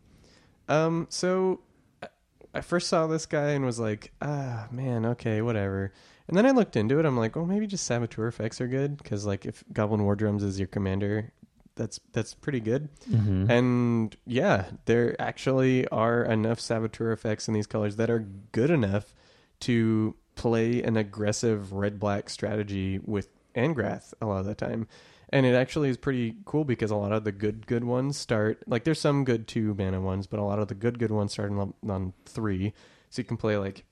Um, 0.68 1.08
so 1.10 1.60
I- 2.54 2.60
first 2.60 2.88
saw 2.88 3.08
this 3.08 3.26
guy 3.26 3.50
and 3.50 3.64
was 3.64 3.80
like, 3.80 4.12
ah, 4.22 4.68
man, 4.70 5.04
okay, 5.04 5.42
whatever. 5.42 5.92
And 6.28 6.36
then 6.36 6.46
I 6.46 6.52
looked 6.52 6.76
into 6.76 7.00
it. 7.00 7.04
I'm 7.04 7.18
like, 7.18 7.34
well, 7.34 7.44
maybe 7.44 7.66
just 7.66 7.86
saboteur 7.86 8.28
effects 8.28 8.60
are 8.60 8.68
good 8.68 8.96
because, 8.96 9.26
like, 9.26 9.44
if 9.44 9.64
Goblin 9.72 10.04
War 10.04 10.14
Drums 10.14 10.44
is 10.44 10.60
your 10.60 10.68
commander, 10.68 11.32
that's 11.74 11.98
that's 12.12 12.34
pretty 12.34 12.60
good. 12.60 12.88
Mm-hmm. 13.10 13.50
And 13.50 14.16
yeah, 14.26 14.66
there 14.84 15.20
actually 15.20 15.88
are 15.88 16.22
enough 16.22 16.60
saboteur 16.60 17.10
effects 17.10 17.48
in 17.48 17.54
these 17.54 17.66
colors 17.66 17.96
that 17.96 18.10
are 18.10 18.28
good 18.52 18.70
enough 18.70 19.12
to 19.60 20.14
play 20.36 20.82
an 20.82 20.96
aggressive 20.96 21.72
red 21.72 21.98
black 21.98 22.30
strategy 22.30 23.00
with 23.04 23.28
Angrath 23.56 24.14
a 24.20 24.26
lot 24.26 24.38
of 24.38 24.46
the 24.46 24.54
time. 24.54 24.86
And 25.34 25.44
it 25.44 25.56
actually 25.56 25.88
is 25.88 25.96
pretty 25.96 26.36
cool 26.44 26.64
because 26.64 26.92
a 26.92 26.96
lot 26.96 27.10
of 27.10 27.24
the 27.24 27.32
good 27.32 27.66
good 27.66 27.82
ones 27.82 28.16
start 28.16 28.62
like 28.68 28.84
there's 28.84 29.00
some 29.00 29.24
good 29.24 29.48
two 29.48 29.74
mana 29.74 30.00
ones, 30.00 30.28
but 30.28 30.38
a 30.38 30.44
lot 30.44 30.60
of 30.60 30.68
the 30.68 30.74
good 30.74 30.96
good 30.96 31.10
ones 31.10 31.32
start 31.32 31.50
on, 31.50 31.74
on 31.88 32.12
three. 32.24 32.72
So 33.10 33.20
you 33.20 33.26
can 33.26 33.36
play 33.36 33.56
like 33.56 33.84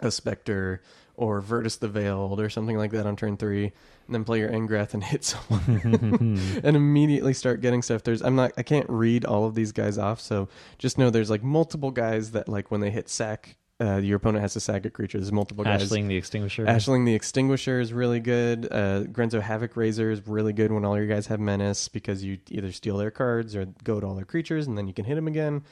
a 0.00 0.10
Spectre 0.10 0.82
or 1.16 1.40
Virtus 1.40 1.76
the 1.76 1.88
Veiled 1.88 2.40
or 2.40 2.50
something 2.50 2.76
like 2.76 2.90
that 2.90 3.06
on 3.06 3.16
turn 3.16 3.38
three, 3.38 3.64
and 3.64 4.14
then 4.14 4.24
play 4.24 4.38
your 4.38 4.50
Angrath 4.50 4.92
and 4.92 5.02
hit 5.12 5.24
someone 5.24 6.38
and 6.62 6.76
immediately 6.76 7.32
start 7.32 7.62
getting 7.62 7.80
stuff. 7.80 8.02
There's 8.02 8.20
I'm 8.22 8.36
not 8.36 8.52
I 8.58 8.62
can't 8.62 8.88
read 8.90 9.24
all 9.24 9.46
of 9.46 9.54
these 9.54 9.72
guys 9.72 9.96
off, 9.96 10.20
so 10.20 10.48
just 10.76 10.98
know 10.98 11.08
there's 11.08 11.30
like 11.30 11.42
multiple 11.42 11.90
guys 11.90 12.32
that 12.32 12.50
like 12.50 12.70
when 12.70 12.82
they 12.82 12.90
hit 12.90 13.08
sack, 13.08 13.56
uh, 13.80 13.96
your 13.96 14.16
opponent 14.16 14.42
has 14.42 14.52
to 14.52 14.60
sack 14.60 14.84
a 14.84 14.90
creature. 14.90 15.18
There's 15.18 15.32
multiple 15.32 15.64
guys. 15.64 15.90
Ashling 15.90 16.08
the 16.08 16.16
Extinguisher. 16.16 16.66
Ashling 16.66 17.06
the 17.06 17.14
Extinguisher 17.14 17.80
is 17.80 17.92
really 17.92 18.20
good. 18.20 18.68
Uh, 18.70 19.04
Grenzo 19.04 19.40
Havoc 19.40 19.76
Raiser 19.76 20.10
is 20.10 20.26
really 20.26 20.52
good 20.52 20.70
when 20.70 20.84
all 20.84 20.96
your 20.96 21.06
guys 21.06 21.26
have 21.28 21.40
menace 21.40 21.88
because 21.88 22.22
you 22.22 22.38
either 22.50 22.72
steal 22.72 22.98
their 22.98 23.10
cards 23.10 23.56
or 23.56 23.66
go 23.82 23.98
to 23.98 24.06
all 24.06 24.14
their 24.14 24.26
creatures 24.26 24.66
and 24.66 24.76
then 24.76 24.86
you 24.86 24.92
can 24.92 25.06
hit 25.06 25.14
them 25.14 25.26
again. 25.26 25.62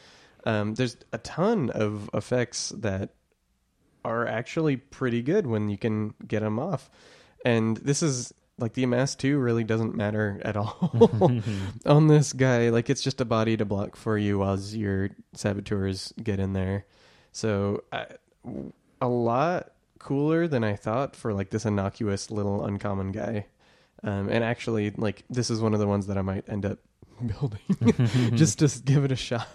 Um, 0.44 0.74
there's 0.74 0.96
a 1.12 1.18
ton 1.18 1.68
of 1.70 2.08
effects 2.14 2.70
that 2.78 3.10
are 4.04 4.26
actually 4.26 4.76
pretty 4.76 5.20
good 5.20 5.46
when 5.46 5.68
you 5.68 5.76
can 5.76 6.14
get 6.26 6.40
them 6.40 6.58
off. 6.58 6.88
And 7.44 7.76
this 7.78 8.02
is 8.02 8.32
like 8.58 8.72
the 8.72 8.84
Amass 8.84 9.14
2 9.16 9.38
really 9.38 9.64
doesn't 9.64 9.94
matter 9.94 10.40
at 10.44 10.56
all 10.56 10.90
on 11.86 12.06
this 12.06 12.32
guy. 12.32 12.70
Like 12.70 12.88
it's 12.88 13.02
just 13.02 13.20
a 13.20 13.26
body 13.26 13.56
to 13.58 13.66
block 13.66 13.96
for 13.96 14.16
you 14.16 14.38
while 14.38 14.58
your 14.58 15.10
saboteurs 15.34 16.14
get 16.22 16.40
in 16.40 16.54
there. 16.54 16.86
So 17.32 17.84
I, 17.92 18.06
a 19.00 19.08
lot 19.08 19.72
cooler 19.98 20.48
than 20.48 20.64
I 20.64 20.76
thought 20.76 21.16
for 21.16 21.32
like 21.32 21.50
this 21.50 21.66
innocuous 21.66 22.30
little 22.30 22.64
uncommon 22.64 23.12
guy. 23.12 23.46
Um, 24.02 24.28
and 24.28 24.44
actually, 24.44 24.90
like 24.90 25.24
this 25.28 25.50
is 25.50 25.60
one 25.60 25.74
of 25.74 25.80
the 25.80 25.86
ones 25.86 26.06
that 26.06 26.16
I 26.16 26.22
might 26.22 26.48
end 26.48 26.64
up 26.64 26.78
building 27.26 28.30
just 28.36 28.60
to 28.60 28.68
give 28.82 29.04
it 29.04 29.12
a 29.12 29.16
shot. 29.16 29.48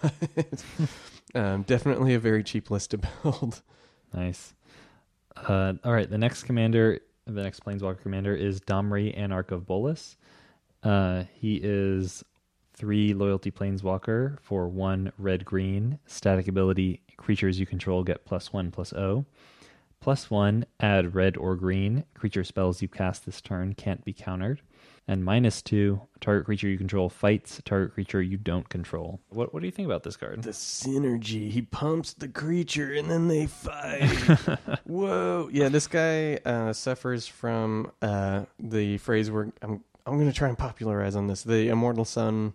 um, 1.34 1.62
definitely 1.62 2.14
a 2.14 2.18
very 2.18 2.44
cheap 2.44 2.70
list 2.70 2.90
to 2.90 2.98
build. 2.98 3.62
Nice. 4.12 4.54
Uh, 5.36 5.74
all 5.82 5.92
right, 5.92 6.08
the 6.08 6.18
next 6.18 6.44
commander, 6.44 7.00
the 7.26 7.42
next 7.42 7.64
Planeswalker 7.64 8.00
commander 8.02 8.34
is 8.34 8.60
Domri, 8.60 9.16
Anarch 9.18 9.50
of 9.50 9.66
Bolas. 9.66 10.16
Uh, 10.82 11.24
he 11.32 11.58
is 11.62 12.22
three 12.74 13.14
loyalty 13.14 13.50
Planeswalker 13.50 14.38
for 14.40 14.68
one 14.68 15.12
red 15.18 15.44
green. 15.44 15.98
Static 16.06 16.48
ability 16.48 17.00
creatures 17.16 17.58
you 17.58 17.66
control 17.66 18.02
get 18.04 18.24
plus 18.24 18.52
one 18.52 18.70
plus 18.70 18.92
O. 18.92 19.24
Plus 20.00 20.30
one, 20.30 20.66
add 20.80 21.14
red 21.14 21.36
or 21.36 21.56
green. 21.56 22.04
Creature 22.14 22.44
spells 22.44 22.82
you 22.82 22.88
cast 22.88 23.24
this 23.24 23.40
turn 23.40 23.74
can't 23.74 24.04
be 24.04 24.12
countered. 24.12 24.60
And 25.08 25.24
minus 25.24 25.62
two, 25.62 26.00
target 26.20 26.46
creature 26.46 26.68
you 26.68 26.78
control 26.78 27.08
fights 27.08 27.60
target 27.64 27.94
creature 27.94 28.22
you 28.22 28.36
don't 28.36 28.68
control. 28.68 29.20
What 29.30 29.52
what 29.52 29.60
do 29.60 29.66
you 29.66 29.72
think 29.72 29.86
about 29.86 30.02
this 30.02 30.16
card? 30.16 30.42
The 30.42 30.50
synergy. 30.50 31.50
He 31.50 31.62
pumps 31.62 32.14
the 32.14 32.28
creature 32.28 32.92
and 32.92 33.10
then 33.10 33.28
they 33.28 33.46
fight. 33.46 34.04
Whoa. 34.84 35.48
Yeah, 35.52 35.68
this 35.68 35.86
guy 35.86 36.36
uh, 36.44 36.72
suffers 36.72 37.26
from 37.26 37.90
uh, 38.02 38.44
the 38.58 38.98
phrase 38.98 39.30
where 39.30 39.52
I'm 39.62 39.84
I'm 40.06 40.14
going 40.18 40.30
to 40.30 40.36
try 40.36 40.48
and 40.48 40.58
popularize 40.58 41.16
on 41.16 41.26
this 41.28 41.42
the 41.42 41.68
immortal 41.68 42.04
sun 42.04 42.54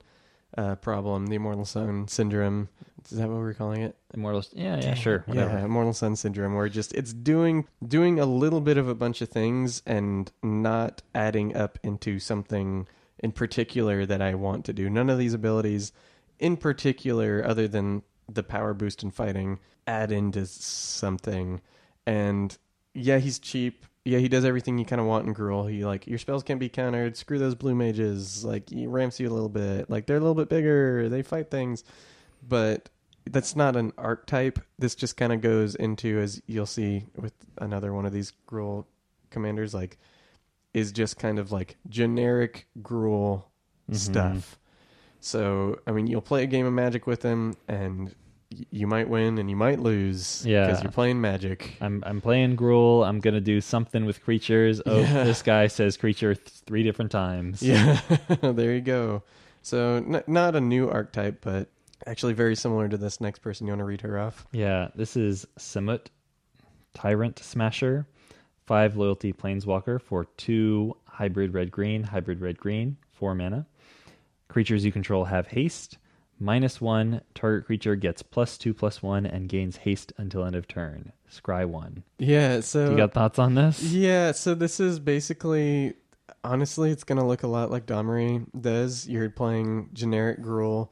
uh, 0.57 0.75
problem, 0.75 1.27
the 1.27 1.35
immortal 1.35 1.65
sun 1.65 2.07
syndrome. 2.07 2.69
Is 3.05 3.17
that 3.17 3.29
what 3.29 3.37
we're 3.37 3.53
calling 3.53 3.81
it? 3.81 3.95
Immortal. 4.13 4.43
Yeah, 4.53 4.79
yeah, 4.81 4.93
sure. 4.93 5.23
Whatever. 5.25 5.57
Yeah, 5.57 5.65
immortal 5.65 5.93
sun 5.93 6.15
syndrome, 6.15 6.55
where 6.55 6.69
just 6.69 6.93
it's 6.93 7.13
doing 7.13 7.67
doing 7.85 8.19
a 8.19 8.25
little 8.25 8.61
bit 8.61 8.77
of 8.77 8.87
a 8.87 8.95
bunch 8.95 9.21
of 9.21 9.29
things 9.29 9.81
and 9.85 10.31
not 10.43 11.01
adding 11.13 11.55
up 11.55 11.77
into 11.83 12.19
something 12.19 12.87
in 13.19 13.31
particular 13.31 14.05
that 14.05 14.21
I 14.21 14.35
want 14.35 14.65
to 14.65 14.73
do. 14.73 14.89
None 14.89 15.09
of 15.09 15.17
these 15.17 15.33
abilities, 15.33 15.91
in 16.39 16.57
particular, 16.57 17.43
other 17.45 17.67
than 17.67 18.03
the 18.27 18.43
power 18.43 18.73
boost 18.73 19.03
and 19.03 19.13
fighting, 19.13 19.59
add 19.87 20.11
into 20.11 20.45
something. 20.45 21.61
And 22.05 22.57
yeah, 22.93 23.17
he's 23.19 23.39
cheap. 23.39 23.85
Yeah, 24.05 24.19
he 24.19 24.29
does 24.29 24.45
everything 24.45 24.77
you 24.77 24.85
kind 24.85 25.01
of 25.01 25.07
want 25.07 25.27
in 25.27 25.35
Gruul. 25.35 25.69
He 25.69 25.85
like 25.85 26.07
your 26.07 26.17
spells 26.17 26.43
can't 26.43 26.59
be 26.59 26.69
countered. 26.69 27.17
Screw 27.17 27.37
those 27.37 27.55
blue 27.55 27.75
mages. 27.75 28.43
Like 28.43 28.69
he 28.69 28.87
ramps 28.87 29.19
you 29.19 29.27
a 29.29 29.33
little 29.33 29.49
bit. 29.49 29.89
Like 29.89 30.05
they're 30.05 30.17
a 30.17 30.21
little 30.21 30.35
bit 30.35 30.49
bigger. 30.49 31.09
They 31.09 31.21
fight 31.21 31.51
things, 31.51 31.83
but 32.47 32.89
that's 33.29 33.55
not 33.55 33.75
an 33.75 33.93
archetype. 33.97 34.59
This 34.77 34.95
just 34.95 35.17
kind 35.17 35.31
of 35.33 35.41
goes 35.41 35.75
into 35.75 36.19
as 36.19 36.41
you'll 36.47 36.65
see 36.65 37.05
with 37.15 37.33
another 37.59 37.93
one 37.93 38.05
of 38.05 38.13
these 38.13 38.33
Gruul 38.47 38.85
commanders. 39.29 39.73
Like 39.73 39.97
is 40.73 40.91
just 40.91 41.17
kind 41.17 41.39
of 41.39 41.51
like 41.51 41.77
generic 41.87 42.67
Gruul 42.81 43.43
Mhm. 43.91 43.95
stuff. 43.95 44.59
So 45.19 45.79
I 45.85 45.91
mean, 45.91 46.07
you'll 46.07 46.21
play 46.21 46.43
a 46.43 46.47
game 46.47 46.65
of 46.65 46.73
Magic 46.73 47.05
with 47.07 47.23
him, 47.23 47.55
and 47.67 48.15
y- 48.51 48.65
you 48.71 48.87
might 48.87 49.09
win 49.09 49.37
and 49.37 49.49
you 49.49 49.55
might 49.55 49.79
lose. 49.79 50.45
Yeah. 50.45 50.65
because 50.67 50.81
you're 50.83 50.91
playing 50.91 51.19
Magic. 51.21 51.75
I'm 51.81 52.03
I'm 52.05 52.21
playing 52.21 52.55
Gruul. 52.55 53.05
I'm 53.05 53.19
gonna 53.19 53.41
do 53.41 53.61
something 53.61 54.05
with 54.05 54.23
creatures. 54.23 54.81
Oh, 54.85 54.99
Yeah. 55.01 55.23
this 55.25 55.41
guy 55.41 55.67
says 55.67 55.97
creature 55.97 56.35
th- 56.35 56.47
three 56.65 56.83
different 56.83 57.11
times. 57.11 57.61
Yeah, 57.61 57.99
there 58.41 58.73
you 58.73 58.81
go. 58.81 59.23
So 59.61 59.95
n- 59.97 60.23
not 60.25 60.55
a 60.55 60.61
new 60.61 60.89
archetype, 60.89 61.41
but 61.41 61.67
actually 62.09 62.33
very 62.33 62.55
similar 62.55 62.89
to 62.89 62.97
this 62.97 63.21
next 63.21 63.39
person. 63.39 63.67
You 63.67 63.71
want 63.71 63.79
to 63.81 63.85
read 63.85 64.01
her 64.01 64.19
off? 64.19 64.45
Yeah, 64.51 64.89
This 64.95 65.15
is 65.15 65.45
Samut, 65.57 66.07
Tyrant 66.93 67.39
Smasher, 67.39 68.07
five 68.65 68.97
loyalty 68.97 69.31
planeswalker 69.31 70.01
for 70.01 70.25
two 70.37 70.95
hybrid 71.05 71.53
red 71.53 71.71
green, 71.71 72.03
hybrid 72.03 72.41
red 72.41 72.57
green, 72.57 72.97
four 73.11 73.35
mana. 73.35 73.67
Creatures 74.47 74.83
you 74.83 74.91
control 74.91 75.25
have 75.25 75.47
haste. 75.47 75.97
Minus 76.41 76.79
one, 76.79 77.21
target 77.35 77.65
creature 77.65 77.95
gets 77.97 78.23
plus 78.23 78.57
two 78.57 78.73
plus 78.73 79.03
one 79.03 79.25
and 79.25 79.49
gains 79.49 79.75
haste 79.77 80.13
until 80.17 80.45
end 80.45 80.55
of 80.55 80.67
turn. 80.67 81.11
Scry 81.29 81.65
one. 81.65 82.03
Yeah, 82.17 82.61
so 82.61 82.89
You 82.91 82.97
got 82.97 83.13
thoughts 83.13 83.37
on 83.37 83.55
this? 83.55 83.83
Yeah, 83.83 84.31
so 84.31 84.55
this 84.55 84.79
is 84.79 84.99
basically 84.99 85.95
honestly 86.43 86.91
it's 86.91 87.03
gonna 87.03 87.27
look 87.27 87.43
a 87.43 87.47
lot 87.47 87.69
like 87.69 87.85
Domri 87.85 88.45
does. 88.59 89.05
You're 89.07 89.29
playing 89.29 89.89
generic 89.93 90.41
Gruul, 90.41 90.89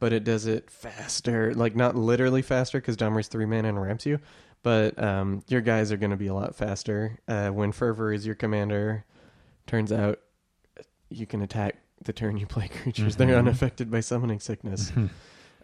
but 0.00 0.12
it 0.12 0.24
does 0.24 0.46
it 0.46 0.68
faster. 0.70 1.54
Like 1.54 1.76
not 1.76 1.94
literally 1.94 2.42
faster 2.42 2.80
because 2.80 2.96
Domri's 2.96 3.28
three 3.28 3.46
man 3.46 3.64
and 3.64 3.80
ramps 3.80 4.04
you, 4.04 4.18
but 4.64 5.00
um, 5.00 5.42
your 5.46 5.60
guys 5.60 5.92
are 5.92 5.96
gonna 5.96 6.16
be 6.16 6.26
a 6.26 6.34
lot 6.34 6.56
faster. 6.56 7.18
Uh, 7.28 7.50
when 7.50 7.70
Fervor 7.70 8.12
is 8.12 8.26
your 8.26 8.34
commander, 8.34 9.04
turns 9.68 9.92
out 9.92 10.18
you 11.08 11.26
can 11.26 11.42
attack 11.42 11.76
the 12.02 12.12
turn 12.12 12.36
you 12.36 12.46
play 12.46 12.66
creatures. 12.82 13.16
They're 13.16 13.28
Mhm. 13.28 13.38
unaffected 13.38 13.90
by 13.90 14.00
summoning 14.00 14.40
sickness. 14.40 14.90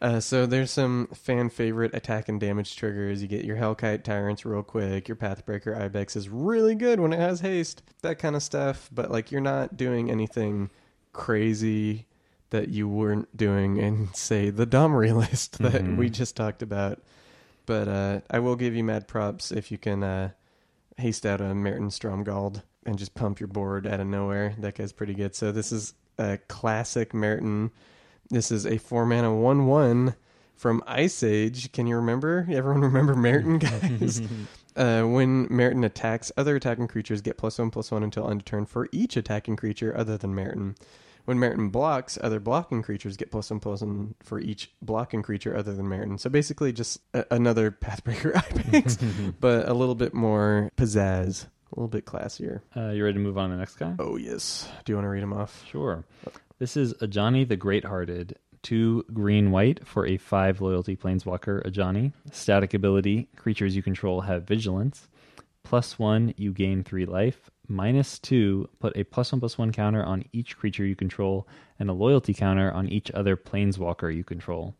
Uh, 0.02 0.20
so 0.20 0.44
there's 0.44 0.70
some 0.70 1.06
fan 1.14 1.48
favorite 1.48 1.94
attack 1.94 2.28
and 2.28 2.38
damage 2.38 2.76
triggers. 2.76 3.22
You 3.22 3.28
get 3.28 3.46
your 3.46 3.56
Hellkite 3.56 4.02
Tyrants 4.04 4.44
real 4.44 4.62
quick. 4.62 5.08
Your 5.08 5.16
Pathbreaker 5.16 5.74
Ibex 5.74 6.14
is 6.16 6.28
really 6.28 6.74
good 6.74 7.00
when 7.00 7.14
it 7.14 7.18
has 7.18 7.40
haste. 7.40 7.82
That 8.02 8.18
kind 8.18 8.36
of 8.36 8.42
stuff. 8.42 8.90
But 8.92 9.10
like 9.10 9.32
you're 9.32 9.40
not 9.40 9.78
doing 9.78 10.10
anything 10.10 10.68
crazy 11.14 12.06
that 12.56 12.70
you 12.70 12.88
weren't 12.88 13.36
doing 13.36 13.76
in 13.76 14.08
say 14.14 14.50
the 14.50 14.66
Domri 14.66 15.14
list 15.16 15.58
that 15.58 15.82
Mhm. 15.84 15.96
we 15.96 16.08
just 16.10 16.34
talked 16.36 16.62
about. 16.62 17.00
But 17.66 17.88
uh, 17.88 18.20
I 18.30 18.38
will 18.38 18.56
give 18.56 18.74
you 18.74 18.82
mad 18.84 19.06
props 19.08 19.50
if 19.52 19.70
you 19.70 19.78
can 19.78 20.02
uh, 20.02 20.30
haste 20.96 21.26
out 21.26 21.40
a 21.40 21.54
Merton 21.54 21.88
Stromgald 21.90 22.62
and 22.84 22.96
just 22.98 23.14
pump 23.14 23.40
your 23.40 23.48
board 23.48 23.86
out 23.86 24.00
of 24.00 24.06
nowhere. 24.06 24.54
That 24.58 24.76
guy's 24.76 24.92
pretty 24.92 25.14
good. 25.14 25.34
So 25.34 25.50
this 25.52 25.72
is 25.72 25.94
a 26.18 26.38
classic 26.48 27.12
Merton. 27.12 27.72
This 28.30 28.50
is 28.50 28.64
a 28.66 28.78
four 28.78 29.04
mana 29.04 29.34
one 29.34 29.66
one 29.66 30.14
from 30.54 30.82
Ice 30.86 31.22
Age. 31.22 31.72
Can 31.72 31.86
you 31.86 31.96
remember? 31.96 32.46
Everyone 32.50 32.80
remember 32.82 33.14
Merton, 33.16 33.58
guys? 33.60 34.22
uh, 34.76 35.02
when 35.02 35.46
Merton 35.50 35.84
attacks, 35.84 36.30
other 36.36 36.54
attacking 36.56 36.88
creatures 36.88 37.20
get 37.20 37.36
plus 37.36 37.58
one 37.58 37.70
plus 37.70 37.90
one 37.90 38.02
until 38.04 38.30
end 38.30 38.40
of 38.40 38.44
turn 38.44 38.64
for 38.64 38.88
each 38.92 39.16
attacking 39.16 39.56
creature 39.56 39.92
other 39.96 40.16
than 40.16 40.34
Merton. 40.34 40.76
When 41.26 41.38
Merton 41.38 41.68
blocks, 41.68 42.18
other 42.22 42.40
blocking 42.40 42.82
creatures 42.82 43.16
get 43.16 43.30
plus 43.30 43.50
one 43.50 43.60
plus 43.60 43.82
one 43.82 44.14
for 44.22 44.40
each 44.40 44.72
blocking 44.80 45.22
creature 45.22 45.56
other 45.56 45.74
than 45.74 45.86
Merton. 45.86 46.18
So 46.18 46.30
basically, 46.30 46.72
just 46.72 47.00
a- 47.14 47.26
another 47.30 47.70
Pathbreaker 47.80 48.34
Ibex, 48.34 48.96
but 49.40 49.68
a 49.68 49.74
little 49.74 49.94
bit 49.96 50.14
more 50.14 50.70
pizzazz, 50.76 51.44
a 51.44 51.74
little 51.74 51.88
bit 51.88 52.06
classier. 52.06 52.60
Uh, 52.76 52.90
you 52.90 53.02
ready 53.04 53.14
to 53.14 53.20
move 53.20 53.36
on 53.38 53.50
to 53.50 53.56
the 53.56 53.58
next 53.60 53.76
guy? 53.76 53.94
Oh 53.98 54.16
yes. 54.16 54.68
Do 54.84 54.92
you 54.92 54.96
want 54.96 55.04
to 55.06 55.10
read 55.10 55.22
them 55.22 55.32
off? 55.32 55.64
Sure. 55.68 56.04
This 56.58 56.76
is 56.76 56.94
Ajani 56.94 57.46
the 57.46 57.56
Great 57.56 57.84
Hearted. 57.84 58.38
Two 58.62 59.04
green 59.12 59.50
white 59.52 59.86
for 59.86 60.06
a 60.06 60.16
five 60.16 60.60
loyalty 60.60 60.96
planeswalker, 60.96 61.64
Ajani. 61.66 62.12
Static 62.32 62.72
ability 62.74 63.28
creatures 63.36 63.76
you 63.76 63.82
control 63.82 64.22
have 64.22 64.44
vigilance. 64.44 65.06
Plus 65.62 65.98
one, 65.98 66.32
you 66.36 66.52
gain 66.52 66.82
three 66.84 67.06
life. 67.06 67.50
Minus 67.68 68.18
two, 68.18 68.68
put 68.78 68.96
a 68.96 69.04
plus 69.04 69.32
one 69.32 69.40
plus 69.40 69.58
one 69.58 69.72
counter 69.72 70.04
on 70.04 70.24
each 70.32 70.56
creature 70.56 70.84
you 70.86 70.94
control 70.96 71.48
and 71.78 71.90
a 71.90 71.92
loyalty 71.92 72.32
counter 72.34 72.70
on 72.72 72.88
each 72.88 73.10
other 73.12 73.36
planeswalker 73.36 74.14
you 74.14 74.22
control. 74.24 74.74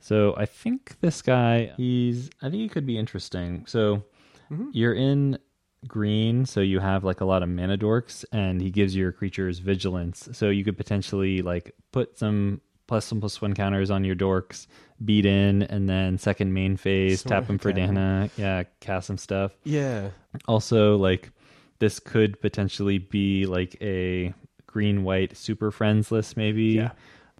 So 0.00 0.34
I 0.36 0.46
think 0.46 0.96
this 1.00 1.22
guy, 1.22 1.72
he's, 1.76 2.30
I 2.42 2.50
think 2.50 2.62
he 2.62 2.68
could 2.68 2.86
be 2.86 2.98
interesting. 2.98 3.64
So 3.66 4.02
Mhm. 4.50 4.68
you're 4.72 4.94
in 4.94 5.38
green, 5.86 6.44
so 6.44 6.60
you 6.60 6.80
have 6.80 7.04
like 7.04 7.20
a 7.20 7.24
lot 7.24 7.42
of 7.42 7.48
mana 7.48 7.78
dorks, 7.78 8.24
and 8.32 8.60
he 8.60 8.70
gives 8.70 8.96
your 8.96 9.12
creatures 9.12 9.58
vigilance. 9.60 10.28
So 10.32 10.50
you 10.50 10.64
could 10.64 10.76
potentially 10.76 11.42
like 11.42 11.74
put 11.92 12.18
some 12.18 12.60
plus 12.88 13.12
one 13.12 13.20
plus 13.20 13.40
one 13.42 13.54
counters 13.54 13.90
on 13.90 14.02
your 14.04 14.16
dorks, 14.16 14.66
beat 15.04 15.26
in, 15.26 15.62
and 15.64 15.88
then 15.88 16.16
second 16.18 16.52
main 16.52 16.76
phase, 16.76 17.20
Sort 17.20 17.30
tap 17.30 17.46
them 17.46 17.58
for. 17.58 17.72
Dana, 17.72 18.30
yeah, 18.36 18.64
cast 18.80 19.06
some 19.08 19.18
stuff. 19.18 19.52
Yeah. 19.64 20.10
Also, 20.46 20.96
like 20.96 21.30
this 21.78 22.00
could 22.00 22.40
potentially 22.40 22.98
be 22.98 23.46
like 23.46 23.76
a 23.80 24.34
green 24.66 25.04
white 25.04 25.36
super 25.36 25.70
friends 25.70 26.10
list, 26.10 26.36
maybe. 26.36 26.64
Yeah. 26.64 26.90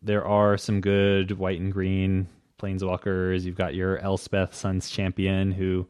There 0.03 0.25
are 0.25 0.57
some 0.57 0.81
good 0.81 1.33
white 1.33 1.61
and 1.61 1.73
green 1.73 2.29
planeswalkers. 2.61 3.43
You've 3.43 3.57
got 3.57 3.75
your 3.75 3.99
Elspeth 3.99 4.55
Sun's 4.55 4.91
Champion, 4.91 5.53
who 5.53 5.87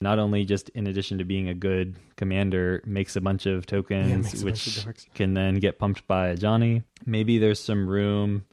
not 0.00 0.18
only 0.18 0.44
just 0.44 0.68
in 0.70 0.86
addition 0.86 1.18
to 1.18 1.24
being 1.24 1.48
a 1.48 1.54
good 1.54 1.96
commander, 2.16 2.82
makes 2.86 3.16
a 3.16 3.20
bunch 3.20 3.46
of 3.46 3.66
tokens, 3.66 4.28
a 4.28 4.44
bunch 4.44 4.76
of 4.78 4.86
which 4.86 5.06
can 5.14 5.34
then 5.34 5.56
get 5.56 5.78
pumped 5.78 6.06
by 6.06 6.34
Ajani. 6.34 6.84
Maybe 7.04 7.38
there's 7.38 7.60
some 7.60 7.88
room. 7.88 8.44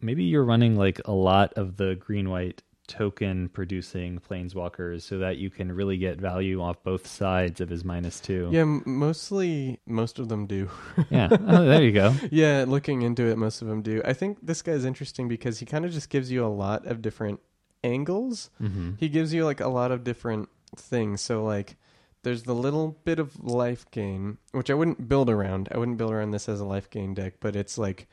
maybe 0.00 0.24
you're 0.24 0.44
running 0.44 0.76
like 0.76 1.00
a 1.04 1.12
lot 1.12 1.52
of 1.54 1.76
the 1.76 1.96
green 1.96 2.30
white 2.30 2.62
token 2.90 3.48
producing 3.48 4.18
planeswalkers 4.18 5.02
so 5.02 5.18
that 5.18 5.36
you 5.38 5.48
can 5.48 5.70
really 5.72 5.96
get 5.96 6.20
value 6.20 6.60
off 6.60 6.82
both 6.82 7.06
sides 7.06 7.60
of 7.60 7.68
his 7.68 7.84
minus 7.84 8.18
two. 8.20 8.48
Yeah, 8.52 8.62
m- 8.62 8.82
mostly 8.84 9.78
most 9.86 10.18
of 10.18 10.28
them 10.28 10.46
do. 10.46 10.68
Yeah. 11.08 11.28
Oh, 11.46 11.64
there 11.64 11.82
you 11.82 11.92
go. 11.92 12.14
yeah, 12.30 12.64
looking 12.66 13.02
into 13.02 13.26
it, 13.26 13.38
most 13.38 13.62
of 13.62 13.68
them 13.68 13.80
do. 13.82 14.02
I 14.04 14.12
think 14.12 14.38
this 14.42 14.60
guy's 14.62 14.84
interesting 14.84 15.28
because 15.28 15.60
he 15.60 15.66
kind 15.66 15.84
of 15.84 15.92
just 15.92 16.10
gives 16.10 16.30
you 16.32 16.44
a 16.44 16.48
lot 16.48 16.86
of 16.86 17.00
different 17.00 17.40
angles. 17.84 18.50
hmm 18.58 18.92
He 18.98 19.08
gives 19.08 19.32
you 19.32 19.44
like 19.44 19.60
a 19.60 19.68
lot 19.68 19.92
of 19.92 20.04
different 20.04 20.48
things. 20.76 21.20
So 21.20 21.44
like 21.44 21.76
there's 22.22 22.42
the 22.42 22.54
little 22.54 22.98
bit 23.04 23.18
of 23.18 23.42
life 23.42 23.86
gain, 23.90 24.38
which 24.52 24.68
I 24.70 24.74
wouldn't 24.74 25.08
build 25.08 25.30
around. 25.30 25.68
I 25.72 25.78
wouldn't 25.78 25.96
build 25.96 26.12
around 26.12 26.32
this 26.32 26.48
as 26.48 26.60
a 26.60 26.64
life 26.66 26.90
gain 26.90 27.14
deck, 27.14 27.34
but 27.40 27.56
it's 27.56 27.78
like 27.78 28.08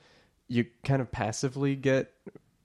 you 0.48 0.66
kind 0.86 1.02
of 1.02 1.12
passively 1.12 1.76
get 1.76 2.14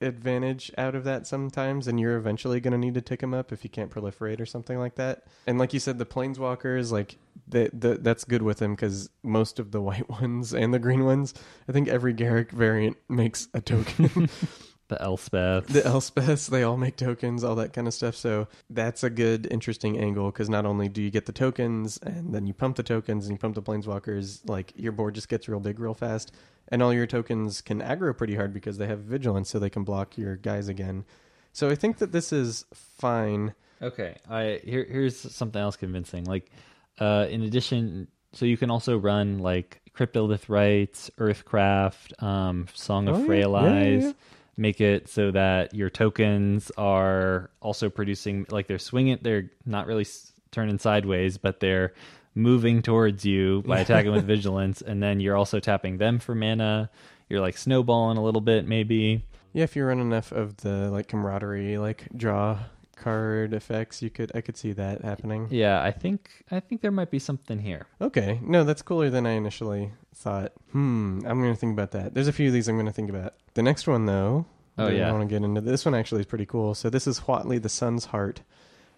advantage 0.02 0.70
out 0.76 0.94
of 0.94 1.04
that 1.04 1.26
sometimes 1.26 1.88
and 1.88 2.00
you're 2.00 2.16
eventually 2.16 2.60
going 2.60 2.72
to 2.72 2.78
need 2.78 2.94
to 2.94 3.00
tick 3.00 3.20
them 3.20 3.32
up 3.32 3.52
if 3.52 3.64
you 3.64 3.70
can't 3.70 3.90
proliferate 3.90 4.40
or 4.40 4.46
something 4.46 4.78
like 4.78 4.96
that. 4.96 5.24
And 5.46 5.58
like 5.58 5.72
you 5.72 5.80
said 5.80 5.98
the 5.98 6.06
planeswalkers 6.06 6.92
like 6.92 7.16
the, 7.48 7.70
the, 7.72 7.98
that's 7.98 8.24
good 8.24 8.42
with 8.42 8.58
them 8.58 8.76
cuz 8.76 9.10
most 9.22 9.58
of 9.58 9.70
the 9.70 9.80
white 9.80 10.08
ones 10.20 10.52
and 10.52 10.72
the 10.72 10.78
green 10.78 11.04
ones, 11.04 11.34
I 11.68 11.72
think 11.72 11.88
every 11.88 12.14
Garruk 12.14 12.50
variant 12.50 12.96
makes 13.08 13.48
a 13.54 13.60
token. 13.60 14.28
The 14.92 15.02
Elspeth. 15.02 15.66
the 15.68 15.80
Elspeths, 15.82 16.48
they 16.50 16.62
all 16.62 16.76
make 16.76 16.96
tokens, 16.96 17.42
all 17.44 17.54
that 17.56 17.72
kind 17.72 17.86
of 17.88 17.94
stuff. 17.94 18.14
So 18.14 18.48
that's 18.70 19.02
a 19.02 19.10
good, 19.10 19.46
interesting 19.50 19.98
angle 19.98 20.30
because 20.30 20.48
not 20.48 20.66
only 20.66 20.88
do 20.88 21.02
you 21.02 21.10
get 21.10 21.26
the 21.26 21.32
tokens 21.32 21.98
and 22.02 22.34
then 22.34 22.46
you 22.46 22.52
pump 22.54 22.76
the 22.76 22.82
tokens 22.82 23.26
and 23.26 23.34
you 23.34 23.38
pump 23.38 23.54
the 23.54 23.62
planeswalkers, 23.62 24.40
like 24.48 24.72
your 24.76 24.92
board 24.92 25.14
just 25.14 25.28
gets 25.28 25.48
real 25.48 25.60
big 25.60 25.78
real 25.78 25.94
fast. 25.94 26.32
And 26.68 26.82
all 26.82 26.92
your 26.92 27.06
tokens 27.06 27.60
can 27.60 27.80
aggro 27.80 28.16
pretty 28.16 28.34
hard 28.36 28.52
because 28.54 28.78
they 28.78 28.86
have 28.86 29.00
vigilance 29.00 29.50
so 29.50 29.58
they 29.58 29.70
can 29.70 29.84
block 29.84 30.16
your 30.16 30.36
guys 30.36 30.68
again. 30.68 31.04
So 31.52 31.68
I 31.68 31.74
think 31.74 31.98
that 31.98 32.12
this 32.12 32.32
is 32.32 32.64
fine. 32.72 33.54
Okay, 33.82 34.16
I 34.30 34.60
here 34.64 34.86
here's 34.88 35.18
something 35.34 35.60
else 35.60 35.76
convincing. 35.76 36.24
Like, 36.24 36.50
uh, 36.98 37.26
in 37.28 37.42
addition, 37.42 38.08
so 38.32 38.46
you 38.46 38.56
can 38.56 38.70
also 38.70 38.96
run 38.96 39.38
like 39.40 39.80
Cryptolith 39.94 40.48
Rites, 40.48 41.10
Earthcraft, 41.18 42.22
um, 42.22 42.66
Song 42.74 43.08
of 43.08 43.16
Oh. 43.16 43.24
Frail 43.26 43.52
Yeah, 43.52 43.62
yeah, 43.62 43.74
Eyes. 43.96 44.02
yeah. 44.04 44.12
Make 44.56 44.80
it 44.82 45.08
so 45.08 45.30
that 45.30 45.74
your 45.74 45.88
tokens 45.88 46.70
are 46.76 47.50
also 47.60 47.88
producing 47.88 48.46
like 48.50 48.66
they're 48.66 48.78
swinging. 48.78 49.18
They're 49.22 49.50
not 49.64 49.86
really 49.86 50.02
s- 50.02 50.32
turning 50.50 50.78
sideways, 50.78 51.38
but 51.38 51.60
they're 51.60 51.94
moving 52.34 52.82
towards 52.82 53.24
you 53.24 53.62
by 53.66 53.80
attacking 53.80 54.12
with 54.12 54.24
vigilance, 54.26 54.82
and 54.82 55.02
then 55.02 55.20
you're 55.20 55.36
also 55.36 55.58
tapping 55.58 55.96
them 55.98 56.18
for 56.18 56.34
mana. 56.34 56.90
You're 57.30 57.40
like 57.40 57.56
snowballing 57.56 58.18
a 58.18 58.22
little 58.22 58.42
bit, 58.42 58.66
maybe. 58.68 59.24
Yeah, 59.54 59.64
if 59.64 59.74
you 59.74 59.84
run 59.84 60.00
enough 60.00 60.32
of 60.32 60.58
the 60.58 60.90
like 60.90 61.08
camaraderie, 61.08 61.78
like 61.78 62.08
draw 62.14 62.58
card 63.02 63.52
effects, 63.52 64.02
you 64.02 64.10
could 64.10 64.32
I 64.34 64.40
could 64.40 64.56
see 64.56 64.72
that 64.72 65.02
happening. 65.02 65.48
Yeah, 65.50 65.82
I 65.82 65.90
think 65.90 66.44
I 66.50 66.60
think 66.60 66.80
there 66.80 66.90
might 66.90 67.10
be 67.10 67.18
something 67.18 67.58
here. 67.58 67.86
Okay. 68.00 68.40
No, 68.42 68.64
that's 68.64 68.82
cooler 68.82 69.10
than 69.10 69.26
I 69.26 69.32
initially 69.32 69.92
thought. 70.14 70.52
Hmm. 70.70 71.20
I'm 71.26 71.40
going 71.40 71.52
to 71.52 71.58
think 71.58 71.72
about 71.72 71.90
that. 71.92 72.14
There's 72.14 72.28
a 72.28 72.32
few 72.32 72.48
of 72.48 72.52
these 72.52 72.68
I'm 72.68 72.76
going 72.76 72.86
to 72.86 72.92
think 72.92 73.10
about. 73.10 73.34
The 73.54 73.62
next 73.62 73.86
one, 73.86 74.06
though. 74.06 74.46
Oh, 74.78 74.88
yeah, 74.88 75.08
I 75.08 75.12
want 75.12 75.28
to 75.28 75.32
get 75.32 75.44
into 75.44 75.60
this 75.60 75.84
one. 75.84 75.94
Actually, 75.94 76.20
is 76.20 76.26
pretty 76.26 76.46
cool. 76.46 76.74
So 76.74 76.88
this 76.88 77.06
is 77.06 77.20
Huatli, 77.20 77.60
the 77.60 77.68
Sun's 77.68 78.06
Heart. 78.06 78.40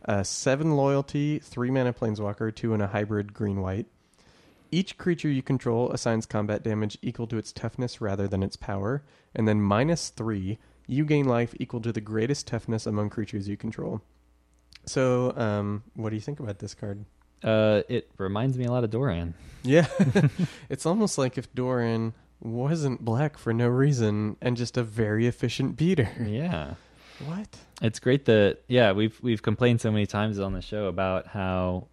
Uh, 0.07 0.23
seven 0.23 0.77
loyalty, 0.77 1.39
three 1.39 1.71
mana 1.71 1.93
planeswalker, 1.93 2.55
two 2.55 2.75
and 2.75 2.83
a 2.83 2.89
hybrid 2.89 3.33
green 3.33 3.61
white. 3.61 3.87
Each 4.71 4.99
creature 4.99 5.29
you 5.31 5.43
control 5.43 5.91
assigns 5.93 6.27
combat 6.27 6.63
damage 6.63 6.99
equal 7.01 7.27
to 7.29 7.39
its 7.39 7.53
toughness 7.53 8.01
rather 8.01 8.29
than 8.29 8.43
its 8.43 8.57
power, 8.57 9.03
and 9.35 9.49
then 9.49 9.63
minus 9.63 10.11
three, 10.11 10.59
you 10.87 11.05
gain 11.05 11.27
life 11.27 11.55
equal 11.59 11.81
to 11.83 11.93
the 11.93 12.01
greatest 12.01 12.47
toughness 12.47 12.87
among 12.87 13.11
creatures 13.11 13.49
you 13.49 13.57
control. 13.57 14.01
So, 14.87 15.33
um, 15.37 15.83
what 15.95 16.11
do 16.11 16.17
you 16.17 16.21
think 16.23 16.41
about 16.41 16.59
this 16.59 16.75
card? 16.75 17.05
Uh, 17.43 17.83
it 17.89 18.11
reminds 18.19 18.57
me 18.59 18.65
a 18.65 18.71
lot 18.71 18.85
of 18.85 18.91
Doran. 18.91 19.35
Yeah. 19.63 19.87
it's 20.69 20.87
almost 20.87 21.19
like 21.19 21.39
if 21.39 21.53
Doran 21.55 22.13
wasn't 22.41 23.03
black 23.05 23.39
for 23.39 23.53
no 23.55 23.69
reason 23.69 24.37
and 24.43 24.57
just 24.57 24.77
a 24.77 24.83
very 24.83 25.27
efficient 25.27 25.77
beater. 25.77 26.11
Yeah, 26.27 26.75
What? 27.25 27.49
it's 27.81 27.99
great 27.99 28.27
that 28.27 28.59
yeah 28.69 28.93
we've 28.93 29.19
we've 29.23 29.43
complained 29.43 29.81
so 29.81 29.91
many 29.91 30.05
times 30.07 30.39
on 30.39 30.53
the 30.53 30.61
show 30.61 30.87
about 30.87 31.27
how 31.29 31.87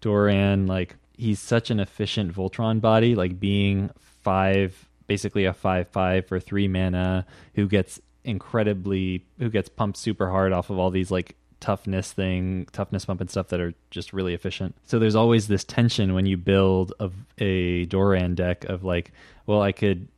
Doran, 0.00 0.66
like 0.66 0.96
he's 1.16 1.38
such 1.38 1.70
an 1.70 1.78
efficient 1.78 2.34
Voltron 2.34 2.80
body, 2.80 3.14
like 3.14 3.38
being 3.38 3.90
five, 4.00 4.88
basically 5.06 5.44
a 5.44 5.52
five 5.52 5.88
five 5.88 6.26
for 6.26 6.40
three 6.40 6.66
mana, 6.68 7.24
who 7.54 7.68
gets 7.68 8.00
incredibly, 8.24 9.24
who 9.38 9.50
gets 9.50 9.68
pumped 9.68 9.98
super 9.98 10.30
hard 10.30 10.52
off 10.52 10.70
of 10.70 10.78
all 10.78 10.90
these 10.90 11.10
like 11.10 11.36
toughness 11.60 12.12
thing, 12.12 12.66
toughness 12.72 13.04
pump 13.04 13.20
and 13.20 13.30
stuff 13.30 13.48
that 13.48 13.60
are 13.60 13.72
just 13.90 14.12
really 14.12 14.34
efficient. 14.34 14.74
So 14.84 14.98
there's 14.98 15.14
always 15.14 15.48
this 15.48 15.64
tension 15.64 16.14
when 16.14 16.26
you 16.26 16.36
build 16.36 16.92
a, 17.00 17.10
a 17.38 17.84
Doran 17.86 18.34
deck 18.34 18.64
of 18.64 18.84
like, 18.84 19.12
well, 19.46 19.62
I 19.62 19.72
could 19.72 20.08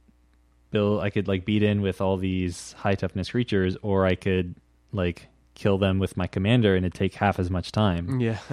build, 0.70 1.02
I 1.02 1.10
could 1.10 1.28
like 1.28 1.44
beat 1.44 1.62
in 1.62 1.82
with 1.82 2.00
all 2.00 2.16
these 2.16 2.72
high 2.74 2.94
toughness 2.94 3.30
creatures, 3.30 3.76
or 3.82 4.06
I 4.06 4.14
could 4.14 4.54
like 4.92 5.28
kill 5.54 5.78
them 5.78 5.98
with 5.98 6.16
my 6.16 6.26
commander 6.26 6.74
and 6.74 6.84
it'd 6.84 6.94
take 6.94 7.14
half 7.14 7.38
as 7.38 7.50
much 7.50 7.72
time. 7.72 8.20
Yeah. 8.20 8.38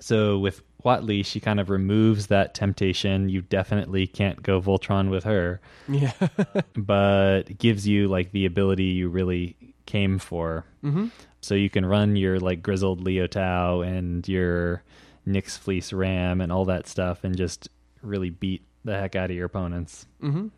So 0.00 0.38
with 0.38 0.62
Huatli, 0.84 1.24
she 1.24 1.40
kind 1.40 1.58
of 1.58 1.70
removes 1.70 2.28
that 2.28 2.54
temptation. 2.54 3.28
You 3.28 3.42
definitely 3.42 4.06
can't 4.06 4.42
go 4.42 4.60
Voltron 4.60 5.10
with 5.10 5.24
her, 5.24 5.60
yeah. 5.88 6.12
but 6.76 7.58
gives 7.58 7.86
you 7.86 8.08
like 8.08 8.30
the 8.32 8.46
ability 8.46 8.84
you 8.84 9.08
really 9.08 9.56
came 9.86 10.18
for. 10.18 10.64
hmm 10.82 11.06
So 11.40 11.54
you 11.54 11.68
can 11.70 11.84
run 11.84 12.14
your 12.16 12.38
like 12.38 12.62
grizzled 12.62 13.00
Leo 13.00 13.26
Leotau 13.26 13.86
and 13.86 14.26
your 14.28 14.82
Nyx 15.26 15.58
Fleece 15.58 15.92
Ram 15.92 16.40
and 16.40 16.52
all 16.52 16.64
that 16.66 16.86
stuff 16.86 17.24
and 17.24 17.36
just 17.36 17.68
really 18.02 18.30
beat 18.30 18.62
the 18.84 18.94
heck 18.98 19.16
out 19.16 19.30
of 19.30 19.36
your 19.36 19.46
opponents. 19.46 20.06
hmm 20.20 20.48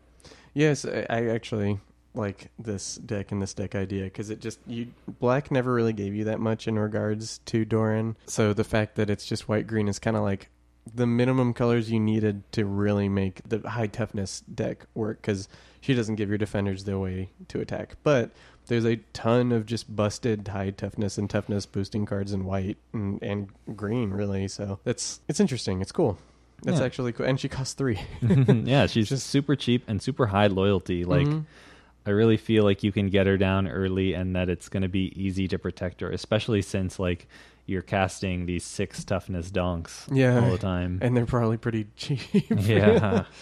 Yes, 0.53 0.85
I, 0.85 1.05
I 1.09 1.25
actually 1.29 1.79
like 2.13 2.49
this 2.59 2.95
deck 2.95 3.31
and 3.31 3.41
this 3.41 3.53
deck 3.53 3.73
idea 3.75 4.03
because 4.03 4.29
it 4.29 4.41
just 4.41 4.59
you 4.67 4.87
black 5.19 5.49
never 5.51 5.73
really 5.73 5.93
gave 5.93 6.13
you 6.13 6.25
that 6.25 6.39
much 6.39 6.67
in 6.67 6.77
regards 6.77 7.39
to 7.45 7.63
Doran. 7.65 8.17
So 8.27 8.53
the 8.53 8.63
fact 8.65 8.95
that 8.95 9.09
it's 9.09 9.25
just 9.25 9.47
white 9.47 9.67
green 9.67 9.87
is 9.87 9.99
kind 9.99 10.17
of 10.17 10.23
like 10.23 10.49
the 10.93 11.05
minimum 11.07 11.53
colors 11.53 11.91
you 11.91 11.99
needed 11.99 12.43
to 12.53 12.65
really 12.65 13.07
make 13.07 13.41
the 13.47 13.59
high 13.69 13.87
toughness 13.87 14.41
deck 14.53 14.85
work 14.95 15.21
because 15.21 15.47
she 15.79 15.93
doesn't 15.93 16.15
give 16.15 16.27
your 16.29 16.37
defenders 16.37 16.83
the 16.83 16.97
way 16.99 17.29
to 17.49 17.59
attack. 17.61 17.95
But 18.03 18.31
there's 18.67 18.85
a 18.85 18.97
ton 19.13 19.51
of 19.51 19.65
just 19.65 19.95
busted 19.95 20.47
high 20.47 20.71
toughness 20.71 21.17
and 21.17 21.29
toughness 21.29 21.65
boosting 21.65 22.05
cards 22.05 22.33
in 22.33 22.45
white 22.45 22.77
and, 22.93 23.21
and 23.21 23.49
green, 23.75 24.09
really. 24.09 24.47
So 24.47 24.79
that's 24.83 25.21
it's 25.27 25.39
interesting. 25.39 25.81
It's 25.81 25.91
cool. 25.91 26.17
That's 26.63 26.79
Yeah. 26.79 26.85
actually 26.85 27.11
cool. 27.13 27.25
And 27.25 27.39
she 27.39 27.47
costs 27.49 27.73
three. 27.73 27.99
yeah, 28.47 28.85
she's 28.87 29.09
Just- 29.09 29.27
super 29.27 29.55
cheap 29.55 29.83
and 29.87 30.01
super 30.01 30.27
high 30.27 30.47
loyalty. 30.47 31.05
Like 31.05 31.27
Mhm. 31.27 31.45
I 32.05 32.09
really 32.11 32.37
feel 32.37 32.63
like 32.63 32.83
you 32.83 32.91
can 32.91 33.09
get 33.09 33.27
her 33.27 33.37
down 33.37 33.67
early 33.67 34.13
and 34.13 34.35
that 34.35 34.49
it's 34.49 34.69
going 34.69 34.83
to 34.83 34.89
be 34.89 35.13
easy 35.21 35.47
to 35.49 35.59
protect 35.59 36.01
her, 36.01 36.09
especially 36.09 36.61
since 36.61 36.97
like 36.99 37.27
you're 37.67 37.83
casting 37.83 38.45
these 38.47 38.63
six 38.63 39.03
toughness 39.03 39.51
donks 39.51 40.07
Yeah. 40.11 40.43
all 40.43 40.51
the 40.51 40.57
time. 40.57 40.97
and 41.01 41.15
they're 41.15 41.25
probably 41.27 41.57
pretty 41.57 41.87
cheap. 41.95 42.21
yeah. 42.49 43.25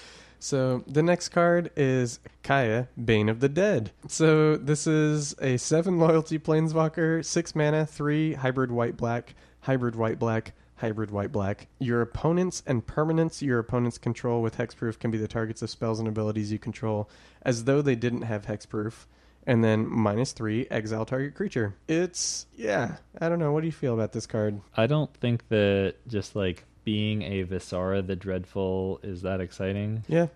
So 0.41 0.85
the 0.87 1.03
next 1.03 1.29
card 1.29 1.69
is 1.75 2.21
Kaya, 2.43 2.87
Bane 3.03 3.27
of 3.27 3.41
the 3.41 3.49
Dead. 3.49 3.91
So 4.07 4.55
this 4.55 4.87
is 4.87 5.35
a 5.41 5.57
seven 5.57 5.99
loyalty 5.99 6.39
planeswalker, 6.39 7.25
six 7.25 7.53
mana, 7.55 7.85
three 7.85 8.35
hybrid 8.35 8.71
white 8.71 8.95
black, 8.95 9.35
hybrid 9.59 9.97
white 9.97 10.17
black, 10.17 10.53
hybrid 10.79 11.11
white 11.11 11.31
black. 11.31 11.67
Your 11.79 12.01
opponents 12.01 12.63
and 12.65 12.85
permanents 12.85 13.41
your 13.41 13.59
opponents 13.59 13.97
control 13.97 14.41
with 14.41 14.57
hexproof 14.57 14.99
can 14.99 15.11
be 15.11 15.17
the 15.17 15.27
targets 15.27 15.61
of 15.61 15.69
spells 15.69 15.99
and 15.99 16.07
abilities 16.07 16.51
you 16.51 16.59
control, 16.59 17.09
as 17.41 17.65
though 17.65 17.81
they 17.81 17.95
didn't 17.95 18.23
have 18.23 18.45
hexproof. 18.45 19.05
And 19.47 19.63
then 19.63 19.87
minus 19.89 20.31
three, 20.31 20.67
exile 20.69 21.05
target 21.05 21.33
creature. 21.33 21.75
It's 21.87 22.45
yeah. 22.55 22.97
I 23.19 23.29
don't 23.29 23.39
know. 23.39 23.51
What 23.51 23.61
do 23.61 23.67
you 23.67 23.71
feel 23.71 23.93
about 23.93 24.11
this 24.11 24.27
card? 24.27 24.61
I 24.75 24.85
don't 24.85 25.11
think 25.15 25.47
that 25.47 25.95
just 26.07 26.35
like 26.35 26.65
being 26.83 27.21
a 27.23 27.45
Visara 27.45 28.05
the 28.05 28.15
Dreadful 28.15 28.99
is 29.01 29.21
that 29.23 29.41
exciting. 29.41 30.03
Yeah. 30.07 30.27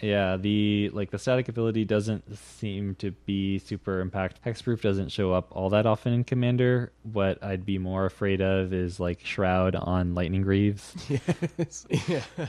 Yeah, 0.00 0.36
the 0.36 0.90
like 0.92 1.10
the 1.10 1.18
static 1.18 1.48
ability 1.48 1.84
doesn't 1.84 2.36
seem 2.36 2.94
to 2.96 3.10
be 3.10 3.58
super 3.58 4.00
impact. 4.00 4.40
Hexproof 4.44 4.80
doesn't 4.80 5.10
show 5.10 5.32
up 5.32 5.48
all 5.50 5.70
that 5.70 5.86
often 5.86 6.12
in 6.12 6.24
Commander. 6.24 6.92
What 7.02 7.42
I'd 7.42 7.66
be 7.66 7.78
more 7.78 8.06
afraid 8.06 8.40
of 8.40 8.72
is 8.72 9.00
like 9.00 9.24
Shroud 9.24 9.74
on 9.74 10.14
Lightning 10.14 10.42
Greaves. 10.42 10.94
Yes. 11.58 11.86
yeah. 12.06 12.22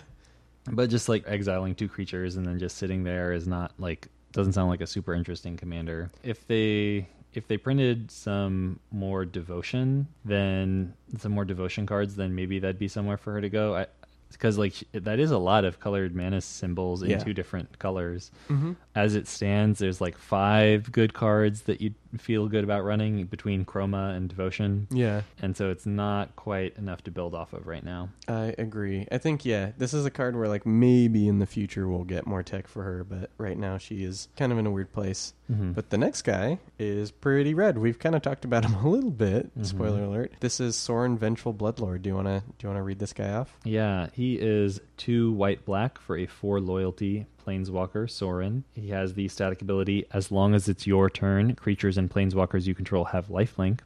But 0.72 0.91
just 0.91 1.10
like 1.10 1.24
exiling 1.26 1.74
two 1.74 1.88
creatures 1.88 2.36
and 2.36 2.45
then 2.45 2.60
just 2.60 2.78
sitting 2.78 3.04
there 3.04 3.32
is 3.32 3.47
not 3.47 3.72
like 3.80 4.08
doesn't 4.34 4.54
sound 4.54 4.70
like 4.70 4.82
a 4.82 4.88
super 4.88 5.16
interesting 5.16 5.58
commander. 5.58 6.12
If 6.24 6.45
they 6.47 7.08
if 7.34 7.47
they 7.47 7.58
printed 7.58 8.12
some 8.12 8.80
more 8.91 9.26
devotion, 9.26 10.08
then 10.26 10.93
some 11.18 11.32
more 11.32 11.45
devotion 11.45 11.86
cards, 11.86 12.16
then 12.16 12.36
maybe 12.36 12.60
that'd 12.60 12.78
be 12.78 12.88
somewhere 12.88 13.18
for 13.18 13.34
her 13.34 13.41
to 13.41 13.50
go. 13.50 13.76
I 13.76 13.88
because 14.32 14.57
like 14.57 14.73
that 14.93 15.19
is 15.19 15.32
a 15.32 15.38
lot 15.38 15.65
of 15.65 15.80
colored 15.80 16.15
mana 16.15 16.39
symbols 16.41 17.01
in 17.03 17.09
Yeah. 17.11 17.17
two 17.19 17.34
different 17.34 17.80
colors. 17.80 18.32
Mm-hmm. 18.49 18.73
As 18.95 19.15
it 19.15 19.27
stands, 19.27 19.80
there's 19.80 19.99
like 20.01 20.17
five 20.17 20.91
good 20.91 21.13
cards 21.13 21.63
that 21.63 21.82
you 21.82 21.93
feel 22.18 22.47
good 22.47 22.64
about 22.64 22.84
running 22.84 23.26
between 23.26 23.66
Chroma 23.66 24.16
and 24.16 24.28
Devotion, 24.30 24.88
Yeah. 24.91 25.22
and 25.41 25.55
so 25.55 25.70
it's 25.70 25.86
not 25.86 26.36
quite 26.36 26.78
enough 26.78 27.03
to 27.03 27.12
build 27.12 27.36
off 27.36 27.53
of 27.53 27.68
right 27.68 27.84
now. 27.84 28.10
I 28.28 28.55
agree. 28.57 29.07
I 29.12 29.18
think 29.20 29.45
yeah, 29.45 29.72
this 29.78 29.93
is 29.93 30.05
a 30.05 30.12
card 30.12 30.36
where 30.36 30.47
like 30.47 30.66
maybe 30.66 31.28
in 31.28 31.39
the 31.39 31.45
future 31.45 31.88
we'll 31.88 32.03
get 32.03 32.26
more 32.26 32.43
tech 32.43 32.68
for 32.68 32.84
her, 32.84 33.03
but 33.03 33.30
right 33.38 33.57
now 33.57 33.78
she 33.78 34.03
is 34.03 34.28
kind 34.38 34.51
of 34.51 34.57
in 34.57 34.66
a 34.66 34.72
weird 34.72 34.91
place. 34.91 35.34
Mhm. 35.51 35.74
But 35.74 35.89
the 35.89 35.97
next 35.97 36.22
guy 36.24 36.60
is 36.78 37.10
pretty 37.12 37.53
red. 37.53 37.78
We've 37.78 37.97
kind 37.99 38.16
of 38.16 38.22
talked 38.22 38.45
about 38.45 38.66
him 38.66 38.74
a 38.86 38.88
little 38.89 39.12
bit. 39.12 39.55
Mhm. 39.57 39.66
Spoiler 39.66 40.03
alert. 40.03 40.34
This 40.39 40.60
is 40.60 40.76
Sorin 40.76 41.18
Vengeful 41.18 41.53
Bloodlord. 41.53 42.01
Do 42.03 42.10
you 42.10 42.16
wanna 42.16 42.43
do 42.57 42.66
you 42.66 42.70
wanna 42.70 42.84
read 42.84 42.99
this 42.99 43.14
guy 43.14 43.32
off? 43.34 43.55
Yeah, 43.64 44.07
he 44.14 44.36
is 44.39 44.80
two 44.97 45.32
white 45.34 45.66
black 45.66 45.99
for 45.99 46.18
a 46.18 46.26
four 46.26 46.60
loyalty 46.60 47.26
planeswalker, 47.46 48.10
Sorin. 48.10 48.64
He 48.74 48.90
has 48.90 49.14
the 49.14 49.28
static 49.28 49.62
ability 49.62 50.06
as 50.12 50.32
long 50.32 50.54
as 50.54 50.68
it's 50.68 50.88
your 50.88 51.10
turn, 51.10 51.56
creatures 51.56 51.98
and 51.98 52.10
planeswalkers 52.10 52.68
you 52.68 52.76
control 52.76 53.06
have 53.06 53.28
lifelink. 53.28 53.80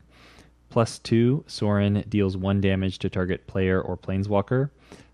Plus 0.70 0.98
two, 1.00 1.44
Sorin 1.48 2.04
deals 2.10 2.36
one 2.36 2.60
damage 2.60 3.00
to 3.00 3.10
target 3.10 3.46
player 3.48 3.80
or 3.80 3.96
planeswalker. 3.96 4.72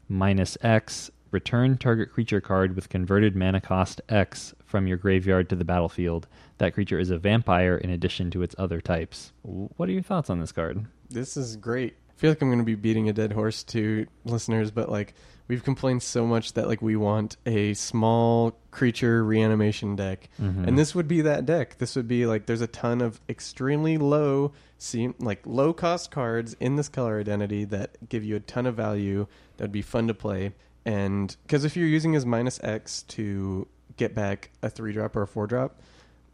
Minus 0.07 0.57
X, 0.61 1.11
return 1.31 1.77
target 1.77 2.11
creature 2.11 2.41
card 2.41 2.75
with 2.75 2.89
converted 2.89 3.35
mana 3.35 3.61
cost 3.61 4.01
X 4.09 4.53
from 4.65 4.87
your 4.87 4.97
graveyard 4.97 5.49
to 5.49 5.55
the 5.55 5.65
battlefield. 5.65 6.27
That 6.59 6.73
creature 6.73 6.99
is 6.99 7.09
a 7.09 7.17
vampire 7.17 7.75
in 7.75 7.89
addition 7.89 8.31
to 8.31 8.41
its 8.41 8.55
other 8.57 8.81
types. 8.81 9.33
What 9.43 9.89
are 9.89 9.91
your 9.91 10.01
thoughts 10.01 10.29
on 10.29 10.39
this 10.39 10.51
card? 10.51 10.85
This 11.09 11.37
is 11.37 11.55
great. 11.55 11.95
I 12.09 12.13
feel 12.15 12.31
like 12.31 12.41
I'm 12.41 12.49
going 12.49 12.59
to 12.59 12.65
be 12.65 12.75
beating 12.75 13.09
a 13.09 13.13
dead 13.13 13.33
horse 13.33 13.63
to 13.65 14.05
listeners, 14.25 14.71
but 14.71 14.89
like 14.89 15.13
we've 15.49 15.63
complained 15.63 16.01
so 16.01 16.25
much 16.25 16.53
that 16.53 16.67
like 16.69 16.81
we 16.81 16.95
want 16.95 17.35
a 17.45 17.73
small 17.73 18.53
creature 18.71 19.23
reanimation 19.25 19.95
deck, 19.97 20.29
Mhm. 20.41 20.65
and 20.67 20.77
this 20.79 20.95
would 20.95 21.07
be 21.09 21.19
that 21.21 21.45
deck. 21.45 21.77
This 21.79 21.95
would 21.97 22.07
be 22.07 22.25
like 22.25 22.45
there's 22.45 22.61
a 22.61 22.67
ton 22.67 23.01
of 23.01 23.19
extremely 23.27 23.97
low, 23.97 24.53
seem 24.77 25.15
like 25.19 25.41
low 25.45 25.73
cost 25.73 26.11
cards 26.11 26.55
in 26.61 26.77
this 26.77 26.87
color 26.87 27.19
identity 27.19 27.65
that 27.65 28.07
give 28.07 28.23
you 28.23 28.37
a 28.37 28.39
ton 28.39 28.65
of 28.65 28.75
value. 28.75 29.27
That'd 29.57 29.71
be 29.73 29.81
fun 29.81 30.07
to 30.07 30.13
play, 30.13 30.53
and 30.85 31.35
because 31.45 31.65
if 31.65 31.75
you're 31.75 31.87
using 31.87 32.13
his 32.13 32.25
minus 32.25 32.59
X 32.63 33.03
to 33.09 33.67
get 33.97 34.15
back 34.15 34.51
a 34.61 34.69
three 34.69 34.93
drop 34.93 35.15
or 35.17 35.23
a 35.23 35.27
four 35.27 35.45
drop. 35.47 35.81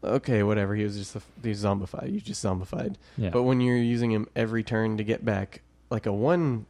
Okay, 0.04 0.42
whatever. 0.44 0.76
He 0.76 0.84
was 0.84 0.96
just 0.96 1.16
a, 1.16 1.22
he's 1.42 1.64
zombified. 1.64 2.12
You 2.12 2.20
just 2.20 2.44
zombified. 2.44 2.94
Yeah. 3.16 3.30
But 3.30 3.42
when 3.44 3.60
you're 3.60 3.76
using 3.78 4.12
him 4.12 4.28
every 4.36 4.62
turn 4.62 4.98
to 4.98 5.02
get 5.04 5.24
back 5.24 5.62
like 5.90 6.06
a 6.06 6.12
one 6.12 6.66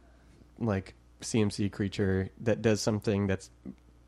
like 0.57 0.95
CMC 1.21 1.71
creature 1.71 2.29
that 2.41 2.61
does 2.61 2.81
something 2.81 3.27
that's 3.27 3.49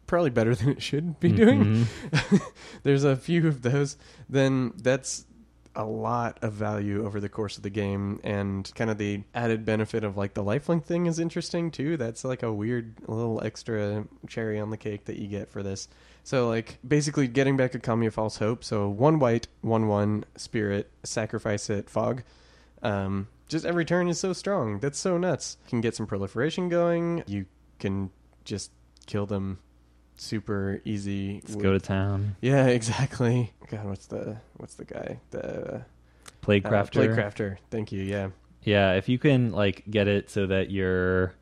probably 0.08 0.30
better 0.30 0.56
than 0.56 0.70
it 0.70 0.82
should 0.82 1.20
be 1.20 1.32
doing. 1.32 1.86
Mhm. 2.12 2.42
There's 2.84 3.04
a 3.04 3.16
few 3.16 3.48
of 3.48 3.62
those, 3.62 3.98
then 4.30 4.74
that's 4.78 5.26
a 5.76 5.86
lot 5.86 6.40
of 6.42 6.52
value 6.54 7.06
over 7.06 7.20
the 7.22 7.30
course 7.30 7.56
of 7.56 7.64
the 7.64 7.70
game 7.70 8.20
and 8.24 8.70
kind 8.76 8.90
of 8.90 8.98
the 8.98 9.22
added 9.36 9.64
benefit 9.66 10.04
of 10.04 10.18
like 10.18 10.34
the 10.34 10.44
lifelink 10.44 10.84
thing 10.84 11.06
is 11.06 11.20
interesting 11.20 11.70
too. 11.72 11.96
That's 11.96 12.26
like 12.26 12.42
a 12.44 12.52
weird 12.52 12.96
little 13.08 13.42
extra 13.44 14.04
cherry 14.28 14.60
on 14.60 14.72
the 14.72 14.78
cake 14.78 15.06
that 15.06 15.18
you 15.18 15.28
get 15.28 15.50
for 15.52 15.62
this. 15.64 15.88
So 16.24 16.50
like 16.50 16.80
basically 16.86 17.28
getting 17.28 17.56
back 17.56 17.76
a 17.76 17.80
Kami 17.80 18.08
of 18.08 18.14
False 18.16 18.38
Hope. 18.38 18.64
So 18.64 18.90
one 18.90 19.20
white, 19.20 19.48
one 19.62 19.88
one 19.88 20.26
spirit, 20.36 20.90
sacrifice 21.04 21.70
it, 21.70 21.90
fog. 21.90 22.24
Um, 22.82 23.28
just 23.50 23.66
every 23.66 23.84
turn 23.84 24.08
is 24.08 24.20
so 24.20 24.32
strong. 24.32 24.80
That's 24.80 24.98
so 24.98 25.18
nuts. 25.18 25.58
You 25.66 25.70
can 25.70 25.82
get 25.82 25.96
some 25.96 26.08
proliferation 26.08 26.70
going. 26.70 27.24
You 27.28 27.46
can 27.80 28.12
just 28.46 28.72
kill 29.06 29.26
them 29.26 29.60
super 30.16 30.82
easy. 30.86 31.42
Let's 31.44 31.56
go 31.56 31.74
to 31.74 31.80
town. 31.80 32.36
Yeah, 32.42 32.66
exactly. 32.68 33.52
God, 33.70 33.86
what's 33.86 34.06
the 34.06 34.38
what's 34.58 34.76
the 34.76 34.86
guy? 34.86 35.20
The 35.32 35.76
uh, 35.76 35.82
Plague 36.42 36.64
Crafter. 36.64 36.92
Plague 36.94 37.12
Crafter. 37.12 37.58
Thank 37.70 37.92
you. 37.92 38.04
Yeah. 38.04 38.30
Yeah, 38.64 38.94
if 38.94 39.10
you 39.10 39.18
can 39.18 39.52
like 39.52 39.84
get 39.90 40.08
it 40.08 40.30
so 40.30 40.48
that 40.48 40.70
your 40.70 41.34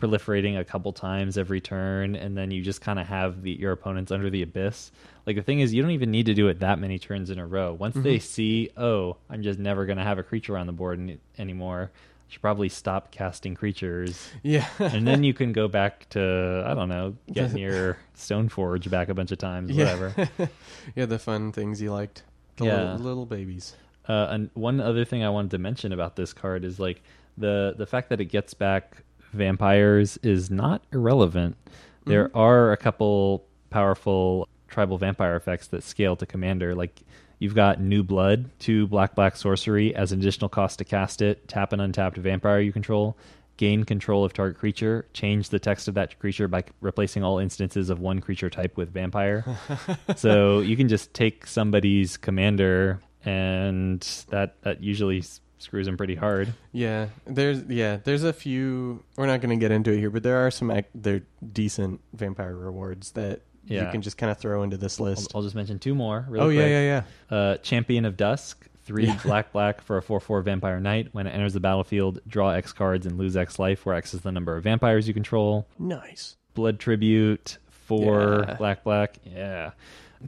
proliferating 0.00 0.58
a 0.58 0.64
couple 0.64 0.92
times 0.92 1.36
every 1.38 1.60
turn, 1.60 2.16
and 2.16 2.36
then 2.36 2.50
you 2.50 2.62
just 2.62 2.80
kind 2.80 2.98
of 2.98 3.06
have 3.06 3.42
the, 3.42 3.52
your 3.52 3.72
opponents 3.72 4.10
under 4.10 4.30
the 4.30 4.42
abyss. 4.42 4.90
Like 5.26 5.36
the 5.36 5.42
thing 5.42 5.60
is, 5.60 5.72
you 5.74 5.82
don't 5.82 5.90
even 5.92 6.10
need 6.10 6.26
to 6.26 6.34
do 6.34 6.48
it 6.48 6.60
that 6.60 6.78
many 6.78 6.98
turns 6.98 7.30
in 7.30 7.38
a 7.38 7.46
row. 7.46 7.72
Once 7.74 7.94
they 7.96 8.18
see, 8.18 8.70
oh, 8.76 9.16
I'm 9.28 9.42
just 9.42 9.58
never 9.58 9.84
going 9.86 9.98
to 9.98 10.04
have 10.04 10.18
a 10.18 10.22
creature 10.22 10.56
on 10.56 10.66
the 10.66 10.72
board 10.72 10.98
any, 10.98 11.18
anymore, 11.38 11.90
you 12.28 12.32
should 12.32 12.40
probably 12.42 12.68
stop 12.68 13.10
casting 13.10 13.54
creatures. 13.54 14.30
Yeah. 14.42 14.66
and 14.78 15.06
then 15.06 15.22
you 15.22 15.34
can 15.34 15.52
go 15.52 15.68
back 15.68 16.08
to 16.10 16.64
I 16.66 16.74
don't 16.74 16.88
know, 16.88 17.16
getting 17.32 17.58
your 17.58 17.98
Stoneforge 18.16 18.88
back 18.90 19.08
a 19.08 19.14
bunch 19.14 19.30
of 19.32 19.38
times, 19.38 19.72
whatever. 19.76 20.14
yeah, 20.96 21.06
the 21.06 21.18
fun 21.18 21.52
things 21.52 21.80
you 21.82 21.92
liked. 21.92 22.22
The 22.56 22.64
Yeah. 22.66 22.76
little, 22.92 22.98
little 22.98 23.26
babies. 23.26 23.74
Uh, 24.08 24.28
and 24.30 24.50
one 24.54 24.80
other 24.80 25.04
thing 25.04 25.22
I 25.22 25.28
wanted 25.30 25.50
to 25.52 25.58
mention 25.58 25.92
about 25.92 26.16
this 26.16 26.32
card 26.32 26.64
is 26.64 26.80
like 26.80 27.02
the 27.38 27.74
the 27.76 27.86
fact 27.86 28.08
that 28.08 28.20
it 28.20 28.26
gets 28.26 28.54
back 28.54 29.02
vampires 29.32 30.18
is 30.22 30.50
not 30.50 30.82
irrelevant. 30.92 31.56
There 32.04 32.28
mm-hmm. 32.28 32.38
are 32.38 32.72
a 32.72 32.76
couple 32.76 33.44
powerful 33.70 34.48
tribal 34.68 34.98
vampire 34.98 35.36
effects 35.36 35.68
that 35.68 35.82
scale 35.82 36.16
to 36.16 36.26
commander. 36.26 36.74
Like 36.74 37.00
you've 37.38 37.54
got 37.54 37.80
new 37.80 38.02
blood, 38.02 38.50
two 38.58 38.86
black 38.86 39.14
black 39.14 39.36
sorcery 39.36 39.94
as 39.94 40.12
an 40.12 40.20
additional 40.20 40.48
cost 40.48 40.78
to 40.78 40.84
cast 40.84 41.22
it. 41.22 41.48
Tap 41.48 41.72
an 41.72 41.80
untapped 41.80 42.16
vampire 42.16 42.60
you 42.60 42.72
control. 42.72 43.16
Gain 43.56 43.84
control 43.84 44.24
of 44.24 44.32
target 44.32 44.58
creature. 44.58 45.06
Change 45.12 45.50
the 45.50 45.58
text 45.58 45.86
of 45.86 45.94
that 45.94 46.18
creature 46.18 46.48
by 46.48 46.64
replacing 46.80 47.22
all 47.22 47.38
instances 47.38 47.90
of 47.90 48.00
one 48.00 48.20
creature 48.20 48.48
type 48.48 48.76
with 48.78 48.90
vampire. 48.90 49.44
so 50.16 50.60
you 50.60 50.76
can 50.76 50.88
just 50.88 51.12
take 51.12 51.46
somebody's 51.46 52.16
commander, 52.16 53.00
and 53.22 54.00
that 54.30 54.62
that 54.62 54.82
usually 54.82 55.22
screws 55.60 55.86
them 55.86 55.96
pretty 55.96 56.14
hard. 56.16 56.52
Yeah, 56.72 57.06
there's 57.26 57.62
yeah, 57.64 57.98
there's 58.02 58.24
a 58.24 58.32
few. 58.32 59.04
We're 59.16 59.26
not 59.26 59.40
going 59.40 59.56
to 59.56 59.62
get 59.62 59.70
into 59.70 59.92
it 59.92 59.98
here, 59.98 60.10
but 60.10 60.22
there 60.22 60.44
are 60.46 60.50
some 60.50 60.70
ac- 60.70 60.88
they're 60.94 61.22
decent 61.52 62.00
vampire 62.14 62.56
rewards 62.56 63.12
that 63.12 63.40
you 63.66 63.76
Yeah. 63.76 63.90
can 63.92 64.02
just 64.02 64.16
kind 64.18 64.30
of 64.32 64.38
throw 64.38 64.62
into 64.62 64.76
this 64.76 64.98
I'll, 64.98 65.06
list. 65.06 65.32
I'll 65.34 65.42
just 65.42 65.54
mention 65.54 65.78
two 65.78 65.94
more. 65.94 66.24
Really 66.28 66.44
oh 66.44 66.48
yeah, 66.48 66.66
yeah, 66.66 67.02
yeah. 67.30 67.36
Uh, 67.36 67.56
Champion 67.58 68.04
of 68.04 68.16
Dusk, 68.16 68.66
three 68.84 69.06
Yeah. 69.06 69.18
black 69.22 69.52
black 69.52 69.80
for 69.82 69.96
a 69.98 70.02
four 70.02 70.18
four 70.20 70.42
vampire 70.42 70.80
knight. 70.80 71.08
When 71.12 71.26
it 71.26 71.30
enters 71.30 71.52
the 71.54 71.60
battlefield, 71.60 72.20
draw 72.26 72.50
X 72.50 72.72
cards 72.72 73.06
and 73.06 73.18
lose 73.18 73.36
X 73.36 73.58
life, 73.58 73.84
where 73.86 73.94
X 73.94 74.14
is 74.14 74.22
the 74.22 74.32
number 74.32 74.56
of 74.56 74.64
vampires 74.64 75.06
you 75.06 75.14
control. 75.14 75.66
Nice. 75.78 76.36
Blood 76.54 76.78
Tribute, 76.80 77.58
four 77.68 78.44
Yeah. 78.48 78.54
black 78.54 78.82
black. 78.82 79.18
Yeah. 79.24 79.70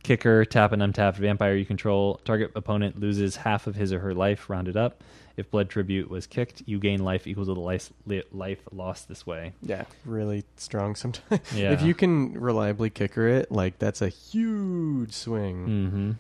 Kicker, 0.03 0.45
tap 0.45 0.73
an 0.73 0.81
untapped 0.83 1.19
vampire 1.19 1.55
you 1.55 1.67
control. 1.67 2.21
Target 2.25 2.53
opponent 2.55 2.99
loses 2.99 3.37
half 3.37 3.67
of 3.67 3.75
his 3.75 3.93
or 3.93 4.01
her 4.01 4.15
life, 4.15 4.49
rounded 4.49 4.77
up. 4.77 5.03
If 5.37 5.51
Blood 5.51 5.71
Tribute 5.71 6.11
was 6.11 6.27
kicked, 6.27 6.63
you 6.67 6.79
gain 6.79 7.03
life 7.05 7.27
equal 7.27 7.47
to 7.47 7.55
the 7.55 7.61
life, 7.61 7.91
li- 8.07 8.23
life 8.33 8.61
lost 8.71 9.09
this 9.09 9.27
way. 9.27 9.53
Yeah, 9.63 9.85
really 10.05 10.45
strong 10.57 10.95
sometimes. 10.95 11.41
Yeah. 11.55 11.73
if 11.73 11.83
you 11.83 11.95
can 11.95 12.33
reliably 12.35 12.91
kicker 12.91 13.27
it, 13.29 13.51
like 13.51 13.79
that's 13.79 14.03
a 14.03 14.09
huge 14.09 15.13
swing 15.13 15.65
hmm 15.67 16.13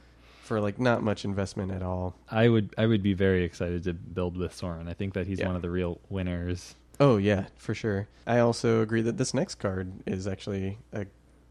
for 0.42 0.60
like 0.60 0.78
not 0.80 1.02
much 1.02 1.24
investment 1.24 1.70
at 1.70 1.82
all. 1.82 2.14
I 2.30 2.48
would 2.48 2.74
I 2.76 2.86
would 2.86 3.02
be 3.02 3.14
very 3.14 3.44
excited 3.44 3.84
to 3.84 3.92
build 3.94 4.36
with 4.36 4.52
Sorin. 4.54 4.88
I 4.88 4.92
think 4.92 5.14
that 5.14 5.26
he's 5.26 5.38
Yeah. 5.38 5.46
one 5.46 5.56
of 5.56 5.62
the 5.62 5.70
real 5.70 6.00
winners. 6.10 6.74
Oh 7.00 7.16
yeah, 7.16 7.46
for 7.56 7.74
sure. 7.74 8.08
I 8.26 8.38
also 8.40 8.82
agree 8.82 9.02
that 9.02 9.18
this 9.18 9.32
next 9.32 9.54
card 9.56 9.92
is 10.06 10.26
actually 10.26 10.78
a 10.92 11.06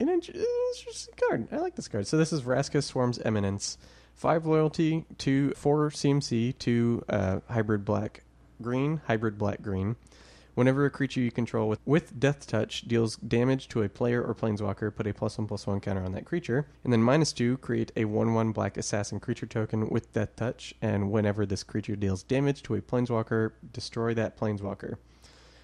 an 0.09 0.21
interesting 0.75 1.13
card. 1.27 1.47
I 1.51 1.57
like 1.57 1.75
this 1.75 1.87
card. 1.87 2.07
So 2.07 2.17
this 2.17 2.33
is 2.33 2.41
Vraska 2.41 2.83
Swarm's 2.83 3.19
Eminence. 3.19 3.77
Five 4.13 4.45
loyalty, 4.45 5.05
two 5.17 5.51
four 5.51 5.89
CMC, 5.89 6.57
two 6.57 7.03
uh, 7.09 7.39
hybrid 7.49 7.85
black 7.85 8.23
green, 8.61 9.01
hybrid 9.07 9.37
black 9.37 9.61
green. 9.61 9.95
Whenever 10.53 10.85
a 10.85 10.89
creature 10.89 11.21
you 11.21 11.31
control 11.31 11.69
with, 11.69 11.79
with 11.85 12.19
Death 12.19 12.45
Touch 12.45 12.81
deals 12.81 13.15
damage 13.15 13.69
to 13.69 13.83
a 13.83 13.89
player 13.89 14.21
or 14.21 14.35
planeswalker, 14.35 14.93
put 14.93 15.07
a 15.07 15.13
plus 15.13 15.37
one 15.37 15.47
plus 15.47 15.65
one 15.65 15.79
counter 15.79 16.03
on 16.03 16.11
that 16.11 16.25
creature. 16.25 16.67
And 16.83 16.91
then 16.91 17.01
minus 17.01 17.31
two, 17.31 17.57
create 17.57 17.91
a 17.95 18.05
one 18.05 18.33
one 18.33 18.51
black 18.51 18.77
assassin 18.77 19.19
creature 19.19 19.45
token 19.45 19.89
with 19.89 20.11
Death 20.11 20.35
Touch. 20.35 20.73
And 20.81 21.09
whenever 21.09 21.45
this 21.45 21.63
creature 21.63 21.95
deals 21.95 22.23
damage 22.23 22.63
to 22.63 22.75
a 22.75 22.81
planeswalker, 22.81 23.53
destroy 23.71 24.13
that 24.15 24.37
planeswalker. 24.37 24.97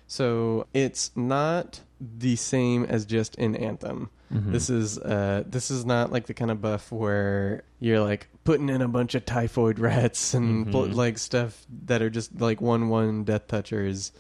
So 0.08 0.68
it's 0.74 1.12
not 1.16 1.82
the 2.00 2.36
same 2.36 2.86
as 2.86 3.06
just 3.06 3.36
in 3.36 3.56
Anthem. 3.56 4.10
Mhm. 4.34 4.52
This 4.52 4.70
is 4.70 4.98
uh 5.00 5.44
this 5.48 5.72
is 5.72 5.86
not 5.86 6.12
like 6.12 6.28
the 6.28 6.34
kind 6.34 6.52
of 6.52 6.62
buff 6.62 6.92
where 6.92 7.64
you're 7.80 8.00
like 8.02 8.28
putting 8.44 8.70
in 8.70 8.82
a 8.82 8.88
bunch 8.88 9.16
of 9.16 9.26
typhoid 9.26 9.80
rats 9.80 10.34
and 10.34 10.66
bl- 10.72 10.86
Mhm. 10.88 10.96
like 10.96 11.18
stuff 11.18 11.66
that 11.86 12.02
are 12.02 12.10
just 12.10 12.40
like 12.40 12.62
one 12.62 12.90
one 12.90 13.24
death 13.24 13.48
touchers 13.48 14.12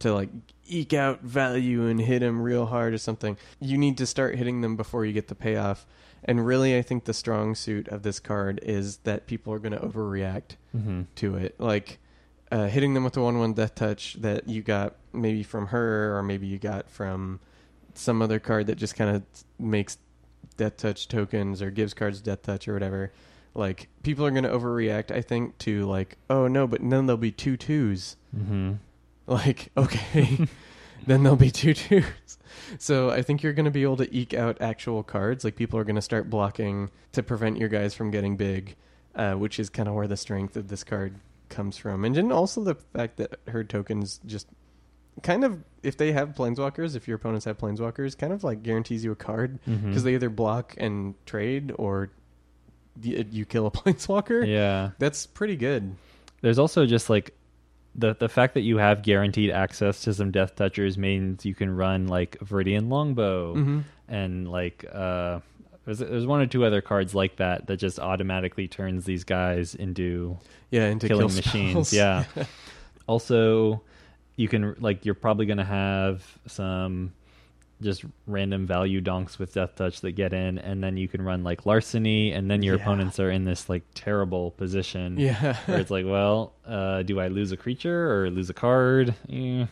to 0.00 0.12
like 0.12 0.30
eke 0.66 0.94
out 0.94 1.22
value 1.22 1.86
and 1.86 2.00
hit 2.00 2.20
them 2.20 2.40
real 2.42 2.66
hard 2.66 2.92
or 2.94 2.98
something. 2.98 3.36
You 3.60 3.78
need 3.78 3.98
to 3.98 4.06
start 4.06 4.36
hitting 4.36 4.60
them 4.62 4.76
before 4.76 5.04
you 5.04 5.12
get 5.12 5.28
the 5.28 5.34
payoff. 5.34 5.86
And 6.24 6.44
really 6.46 6.76
I 6.76 6.82
think 6.82 7.04
the 7.04 7.14
strong 7.14 7.54
suit 7.54 7.88
of 7.88 8.02
this 8.02 8.18
card 8.20 8.60
is 8.62 8.98
that 8.98 9.26
people 9.26 9.52
are 9.52 9.58
going 9.58 9.72
to 9.72 9.80
overreact 9.80 10.56
hmm 10.72 11.02
to 11.16 11.36
it. 11.36 11.54
Like 11.58 11.98
uh, 12.50 12.66
hitting 12.66 12.94
them 12.94 13.02
with 13.04 13.16
a 13.16 13.22
one-one 13.22 13.54
death 13.54 13.74
touch 13.76 14.14
that 14.20 14.48
you 14.48 14.60
got 14.62 14.96
maybe 15.12 15.42
from 15.42 15.68
her, 15.68 16.16
or 16.16 16.22
maybe 16.22 16.46
you 16.46 16.58
got 16.58 16.90
from 16.90 17.40
some 17.94 18.22
other 18.22 18.38
card 18.38 18.66
that 18.68 18.76
just 18.76 18.96
kind 18.96 19.16
of 19.16 19.22
makes 19.58 19.98
death 20.56 20.76
touch 20.76 21.08
tokens 21.08 21.62
or 21.62 21.70
gives 21.70 21.94
cards 21.94 22.20
death 22.20 22.42
touch 22.42 22.68
or 22.68 22.74
whatever. 22.74 23.12
Like 23.54 23.88
people 24.02 24.24
are 24.24 24.30
going 24.30 24.44
to 24.44 24.50
overreact, 24.50 25.10
I 25.10 25.20
think, 25.20 25.58
to 25.58 25.84
like, 25.84 26.16
oh 26.30 26.46
no, 26.48 26.66
but 26.66 26.80
then 26.80 27.06
there'll 27.06 27.16
be 27.18 27.32
two 27.32 27.56
twos. 27.56 28.16
hmm 28.34 28.72
Like 29.26 29.70
okay, 29.76 30.46
then 31.06 31.22
there'll 31.22 31.36
be 31.36 31.50
two 31.50 31.74
twos. 31.74 32.38
So 32.78 33.10
I 33.10 33.22
think 33.22 33.42
you're 33.42 33.52
going 33.52 33.66
to 33.66 33.70
be 33.70 33.82
able 33.82 33.98
to 33.98 34.14
eke 34.14 34.34
out 34.34 34.60
actual 34.60 35.02
cards. 35.02 35.44
Like 35.44 35.56
people 35.56 35.78
are 35.78 35.84
going 35.84 35.96
to 35.96 36.02
start 36.02 36.30
blocking 36.30 36.90
to 37.12 37.22
prevent 37.22 37.58
your 37.58 37.68
guys 37.68 37.94
from 37.94 38.10
getting 38.10 38.36
big, 38.36 38.76
uh, 39.14 39.34
which 39.34 39.58
is 39.58 39.68
kind 39.68 39.88
of 39.88 39.94
where 39.94 40.08
the 40.08 40.16
strength 40.16 40.56
of 40.56 40.68
this 40.68 40.84
card 40.84 41.16
comes 41.50 41.76
from. 41.76 42.04
And 42.04 42.14
then 42.14 42.32
also 42.32 42.62
the 42.64 42.74
fact 42.74 43.18
that 43.18 43.38
her 43.48 43.64
tokens 43.64 44.20
just 44.24 44.48
kind 45.22 45.44
of, 45.44 45.62
if 45.82 45.96
they 45.96 46.12
have 46.12 46.30
planeswalkers, 46.30 46.96
if 46.96 47.06
your 47.08 47.16
opponents 47.16 47.44
have 47.44 47.58
planeswalkers, 47.58 48.16
kind 48.16 48.32
of 48.32 48.42
like 48.44 48.62
guarantees 48.62 49.04
you 49.04 49.12
a 49.12 49.16
card 49.16 49.58
because 49.66 50.04
they 50.04 50.14
either 50.14 50.30
block 50.30 50.74
and 50.78 51.14
trade 51.26 51.72
or 51.76 52.10
y- 53.04 53.24
you 53.30 53.44
kill 53.44 53.66
a 53.66 53.70
planeswalker. 53.78 54.46
yeah. 54.46 54.90
That's 54.98 55.26
pretty 55.26 55.56
good. 55.56 55.94
There's 56.40 56.58
also 56.58 56.86
just 56.86 57.10
like 57.10 57.34
the 57.94 58.14
the 58.14 58.28
fact 58.28 58.54
that 58.54 58.62
you 58.62 58.78
have 58.78 59.02
guaranteed 59.02 59.50
access 59.50 60.00
to 60.04 60.14
some 60.14 60.30
death 60.30 60.56
touchers 60.56 60.96
means 60.96 61.44
you 61.44 61.54
can 61.54 61.74
run 61.76 62.06
like 62.06 62.38
Viridian 62.38 62.88
Longbow 62.88 63.54
Mm-hmm. 63.54 63.80
and 64.08 64.48
like 64.50 64.84
uh 64.90 65.40
there's, 65.84 65.98
there's 65.98 66.26
one 66.26 66.40
or 66.40 66.46
two 66.46 66.64
other 66.64 66.80
cards 66.80 67.14
like 67.14 67.36
that 67.36 67.66
that 67.66 67.76
just 67.76 67.98
automatically 67.98 68.66
turns 68.68 69.04
these 69.04 69.24
guys 69.24 69.74
into 69.74 70.38
Yeah, 70.70 70.86
into 70.86 71.06
killing 71.08 71.28
kill 71.28 71.36
machines. 71.36 71.92
Yeah. 71.92 72.24
also, 73.06 73.82
you 74.36 74.48
can 74.48 74.74
like 74.80 75.04
you're 75.04 75.14
probably 75.14 75.46
gonna 75.46 75.64
have 75.64 76.22
some 76.46 77.12
just 77.80 78.04
random 78.28 78.64
value 78.64 79.00
donks 79.00 79.40
with 79.40 79.54
death 79.54 79.74
touch 79.74 80.02
that 80.02 80.12
get 80.12 80.32
in, 80.32 80.56
and 80.58 80.80
then 80.84 80.96
you 80.96 81.08
can 81.08 81.20
run 81.20 81.42
like 81.42 81.66
larceny, 81.66 82.30
and 82.30 82.48
then 82.48 82.62
your 82.62 82.76
Yeah. 82.76 82.82
opponents 82.82 83.18
are 83.18 83.28
in 83.28 83.44
this 83.44 83.68
like 83.68 83.82
terrible 83.92 84.52
position. 84.52 85.18
Yeah. 85.18 85.56
Where 85.66 85.80
it's 85.80 85.90
like, 85.90 86.06
well, 86.06 86.52
uh, 86.64 87.02
do 87.02 87.18
I 87.18 87.26
lose 87.26 87.50
a 87.50 87.56
creature 87.56 88.08
or 88.22 88.30
lose 88.30 88.48
a 88.50 88.54
card? 88.54 89.16
Eh. 89.28 89.66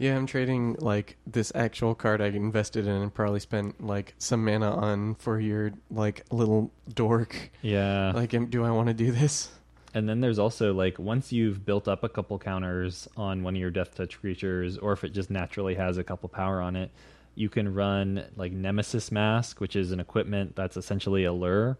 Yeah, 0.00 0.16
I'm 0.16 0.26
trading 0.26 0.74
like 0.80 1.16
this 1.24 1.52
actual 1.54 1.94
card 1.94 2.20
I 2.20 2.26
invested 2.26 2.88
in 2.88 2.94
and 3.00 3.14
probably 3.14 3.38
spent 3.38 3.80
like 3.80 4.14
some 4.18 4.44
mana 4.44 4.74
on 4.74 5.14
for 5.14 5.38
your 5.38 5.70
like 5.88 6.24
little 6.32 6.72
dork. 6.92 7.52
Yeah. 7.62 8.10
Like, 8.12 8.30
do 8.50 8.64
I 8.64 8.72
want 8.72 8.88
to 8.88 8.94
do 8.94 9.12
this? 9.12 9.50
And 9.94 10.08
then 10.08 10.20
there's 10.20 10.38
also 10.38 10.72
like 10.72 10.98
once 10.98 11.32
you've 11.32 11.64
built 11.66 11.86
up 11.88 12.02
a 12.02 12.08
couple 12.08 12.38
counters 12.38 13.08
on 13.16 13.42
one 13.42 13.54
of 13.54 13.60
your 13.60 13.70
death 13.70 13.94
touch 13.94 14.18
creatures, 14.20 14.78
or 14.78 14.92
if 14.92 15.04
it 15.04 15.10
just 15.10 15.30
naturally 15.30 15.74
has 15.74 15.98
a 15.98 16.04
couple 16.04 16.28
power 16.28 16.60
on 16.62 16.76
it, 16.76 16.90
you 17.34 17.48
can 17.48 17.72
run 17.72 18.24
like 18.36 18.52
Nemesis 18.52 19.12
Mask, 19.12 19.60
which 19.60 19.76
is 19.76 19.92
an 19.92 20.00
equipment 20.00 20.56
that's 20.56 20.76
essentially 20.76 21.24
a 21.24 21.32
lure, 21.32 21.76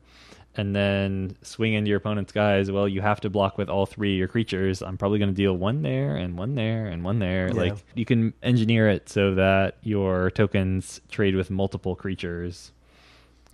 and 0.57 0.75
then 0.77 1.37
swing 1.43 1.73
into 1.75 1.89
your 1.89 1.99
opponent's 1.99 2.33
guys. 2.33 2.71
Well, 2.71 2.87
you 2.87 3.01
have 3.01 3.21
to 3.23 3.31
block 3.31 3.57
with 3.57 3.69
all 3.71 3.87
three 3.87 4.13
of 4.15 4.19
your 4.19 4.29
creatures. 4.29 4.83
I'm 4.83 4.99
probably 4.99 5.19
going 5.19 5.31
to 5.31 5.35
deal 5.35 5.55
one 5.57 5.81
there 5.83 6.17
and 6.17 6.37
one 6.37 6.55
there 6.55 6.87
and 6.87 7.03
one 7.05 7.19
there. 7.19 7.49
Yeah. 7.49 7.55
Like 7.55 7.77
you 7.95 8.05
can 8.05 8.35
engineer 8.43 8.89
it 8.89 9.09
so 9.09 9.35
that 9.37 9.77
your 9.83 10.31
tokens 10.31 11.01
trade 11.11 11.35
with 11.35 11.51
multiple 11.51 11.97
creatures. 11.97 12.73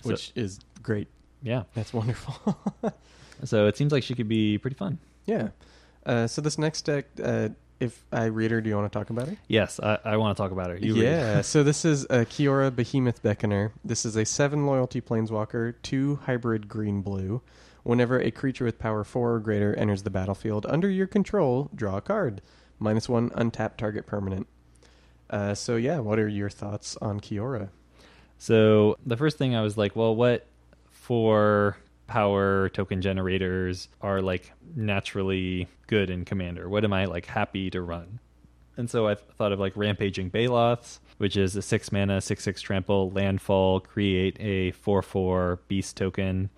So- 0.03 0.11
Which 0.11 0.33
is 0.35 0.59
great. 0.83 1.07
Yeah. 1.43 1.65
That's 1.75 1.93
wonderful. 1.93 2.59
So 3.45 3.67
it 3.67 3.77
seems 3.77 3.93
like 3.93 4.03
she 4.03 4.15
could 4.15 4.29
be 4.29 4.59
pretty 4.59 4.77
fun. 4.77 4.99
yeah. 5.27 5.49
Uh, 6.07 6.27
so 6.27 6.41
this 6.41 6.57
next 6.57 6.83
deck, 6.83 7.05
uh, 7.23 7.51
if 7.81 8.03
I 8.11 8.25
read 8.27 8.51
her, 8.51 8.61
do 8.63 8.71
you 8.71 8.77
want 8.77 8.91
to 8.91 8.99
talk 8.99 9.11
about 9.11 9.29
her? 9.29 9.37
Yes, 9.47 9.79
I, 9.79 9.99
I 10.05 10.17
want 10.17 10.37
to 10.37 10.43
talk 10.43 10.53
about 10.53 10.71
her. 10.71 10.79
You 10.79 10.95
read. 10.95 11.03
yeah. 11.03 11.41
so 11.43 11.63
this 11.63 11.85
is 11.85 12.05
a 12.05 12.25
Kiora 12.25 12.75
Behemoth 12.75 13.23
Beckoner. 13.23 13.73
This 13.85 14.07
is 14.07 14.17
a 14.17 14.25
seven 14.25 14.67
loyalty 14.67 15.01
planeswalker, 15.03 15.75
two 15.83 16.17
hybrid 16.25 16.67
green 16.69 17.03
blue. 17.03 17.43
Whenever 17.83 18.19
a 18.21 18.31
creature 18.31 18.65
with 18.65 18.79
power 18.79 19.05
four 19.05 19.35
or 19.35 19.39
greater 19.39 19.75
enters 19.75 20.03
the 20.03 20.11
battlefield 20.11 20.65
under 20.67 20.89
your 20.89 21.07
control, 21.07 21.71
draw 21.75 21.99
a 21.99 22.01
card. 22.01 22.41
Minus 22.79 23.09
one 23.09 23.31
untapped 23.35 23.79
target 23.79 24.07
permanent. 24.07 24.47
Uh, 25.29 25.55
so 25.55 25.77
yeah, 25.77 25.99
what 25.99 26.19
are 26.19 26.29
your 26.29 26.49
thoughts 26.49 26.97
on 27.03 27.21
Kiora? 27.21 27.69
So 28.39 28.97
the 29.05 29.17
first 29.17 29.37
thing 29.37 29.55
I 29.55 29.63
was 29.63 29.77
like, 29.77 29.95
well, 29.95 30.15
what 30.17 30.47
for 30.91 31.77
power 32.09 32.69
token 32.71 33.01
generators 33.01 33.89
are 34.01 34.21
like 34.21 34.53
naturally 34.75 35.69
good 35.87 36.11
in 36.11 36.25
Commander? 36.25 36.69
What 36.69 36.85
am 36.85 36.93
I 36.93 37.05
like 37.05 37.27
happy 37.27 37.71
to 37.71 37.81
run? 37.81 38.19
And 38.77 38.91
so 38.91 39.07
I 39.07 39.15
thought 39.15 39.53
of 39.53 39.61
like 39.61 39.77
Rampaging 39.77 40.31
Baloths, 40.31 41.01
which 41.19 41.37
is 41.37 41.55
a 41.55 41.63
six 41.63 41.93
mana, 41.93 42.21
six 42.21 42.43
six 42.43 42.61
trample, 42.61 43.11
landfall, 43.11 43.81
create 43.81 44.37
a 44.41 44.73
four 44.73 45.03
four 45.03 45.61
beast 45.69 45.97
token. 45.97 46.51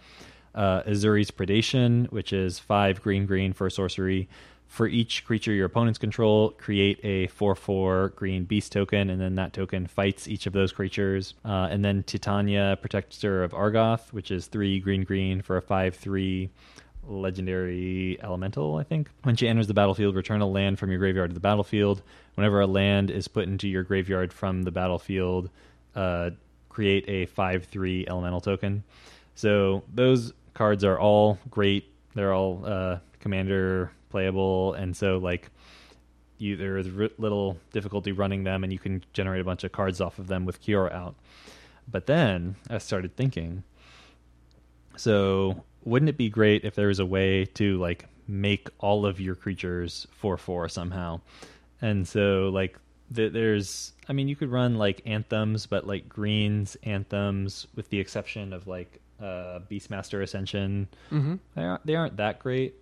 Uh, 0.55 0.83
Ezuri's 0.83 1.31
Predation, 1.31 2.11
which 2.11 2.33
is 2.33 2.59
five 2.59 3.01
green 3.03 3.27
green 3.27 3.53
for 3.53 3.71
sorcery. 3.71 4.29
For 4.71 4.87
each 4.87 5.25
creature 5.25 5.53
your 5.53 5.67
opponents 5.67 5.99
control, 5.99 6.51
create 6.51 7.05
a 7.05 7.27
4 7.27 7.57
4 7.57 8.11
green 8.11 8.45
beast 8.45 8.71
token, 8.71 9.11
and 9.11 9.21
then 9.21 9.35
that 9.35 9.53
token 9.53 9.89
fights 9.89 10.29
each 10.29 10.47
of 10.47 10.53
those 10.53 10.71
creatures. 10.71 11.35
Uh, 11.45 11.67
and 11.69 11.85
then 11.85 12.05
Titania, 12.05 12.79
Protector 12.81 13.43
of 13.43 13.51
Argoth, 13.51 14.13
which 14.13 14.31
is 14.31 14.47
3 14.47 14.79
green 14.79 15.03
green 15.03 15.43
for 15.43 15.57
a 15.57 15.61
5 15.61 15.97
3 15.97 16.49
legendary 17.09 18.17
elemental, 18.23 18.77
I 18.77 18.85
think. 18.85 19.11
When 19.25 19.35
she 19.35 19.49
enters 19.49 19.67
the 19.67 19.75
battlefield, 19.75 20.15
return 20.15 20.41
a 20.41 20.47
land 20.47 20.79
from 20.79 20.91
your 20.91 21.01
graveyard 21.01 21.31
to 21.31 21.35
the 21.35 21.41
battlefield. 21.41 22.03
Whenever 22.37 22.61
a 22.61 22.67
land 22.69 23.11
is 23.11 23.27
put 23.27 23.49
into 23.49 23.67
your 23.67 23.83
graveyard 23.83 24.33
from 24.33 24.63
the 24.63 24.71
battlefield, 24.71 25.51
uh, 25.97 26.31
create 26.69 27.05
a 27.09 27.27
5 27.27 27.65
3 27.65 28.07
elemental 28.07 28.41
token. 28.41 28.85
So 29.35 29.83
those 29.93 30.33
cards 30.55 30.85
are 30.85 30.99
all 30.99 31.41
great. 31.51 31.93
They're 32.15 32.33
all 32.33 32.63
uh, 32.65 32.99
commander 33.19 33.91
playable, 34.11 34.75
and 34.75 34.97
so 34.97 35.19
like 35.19 35.51
you 36.39 36.57
there 36.57 36.77
is 36.79 36.89
r- 36.99 37.11
little 37.19 37.57
difficulty 37.73 38.13
running 38.13 38.45
them, 38.45 38.65
and 38.65 38.73
you 38.73 38.79
can 38.79 39.05
generate 39.13 39.41
a 39.41 39.45
bunch 39.45 39.65
of 39.65 39.73
cards 39.73 40.01
off 40.01 40.19
of 40.19 40.27
them 40.27 40.45
with 40.45 40.63
Kiora 40.63 40.93
out. 40.93 41.15
But 41.91 42.07
then 42.07 42.57
I 42.69 42.79
started 42.79 43.17
thinking, 43.17 43.63
so 44.97 45.65
wouldn't 45.85 46.09
it 46.09 46.17
be 46.17 46.29
great 46.29 46.65
if 46.65 46.75
there 46.75 46.89
was 46.89 46.99
a 46.99 47.07
way 47.07 47.47
to 47.55 47.79
like 47.79 48.07
make 48.29 48.69
all 48.79 49.07
of 49.07 49.21
your 49.21 49.35
creatures 49.35 50.07
four 50.13 50.37
four 50.37 50.69
somehow? 50.69 51.21
And 51.83 52.07
so 52.07 52.51
like 52.53 52.79
th- 53.15 53.33
there's, 53.33 53.93
I 54.09 54.13
mean, 54.13 54.29
you 54.29 54.37
could 54.37 54.51
run 54.51 54.77
like 54.77 55.03
anthems, 55.07 55.67
but 55.67 55.87
like 55.87 56.09
greens 56.09 56.77
anthems, 56.83 57.67
with 57.75 57.89
the 57.91 57.99
exception 57.99 58.53
of 58.53 58.67
like 58.67 59.01
uh, 59.21 59.61
Beastmaster 59.71 60.23
Ascension. 60.23 60.89
Mm-hmm. 61.11 61.35
They 61.55 61.63
aren't 61.63 61.87
they 61.87 61.97
aren't 61.97 62.17
that 62.19 62.39
great. 62.39 62.75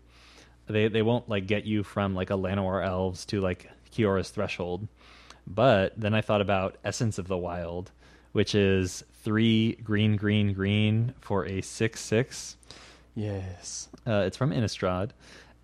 They 0.69 0.89
they 0.89 1.03
won't 1.03 1.29
like 1.29 1.47
get 1.47 1.64
you 1.64 1.83
from 1.83 2.14
like 2.14 2.31
a 2.31 2.35
Llanowar 2.35 2.85
Elves 2.85 3.25
to 3.27 3.41
like 3.41 3.71
Kiora's 3.91 4.31
Threshold. 4.31 4.89
But 5.47 5.99
then 5.99 6.14
I 6.14 6.21
thought 6.21 6.41
about 6.43 6.77
Essence 6.85 7.19
of 7.19 7.27
the 7.27 7.39
Wild, 7.39 7.91
which 8.33 8.55
is 8.55 9.03
three 9.23 9.77
green 9.77 10.16
green 10.16 10.53
green 10.53 11.14
for 11.21 11.47
a 11.47 11.62
six 11.62 12.01
six. 12.01 12.57
Yes. 13.14 13.89
Uh, 14.07 14.25
it's 14.27 14.37
from 14.37 14.51
Innistrad, 14.53 15.11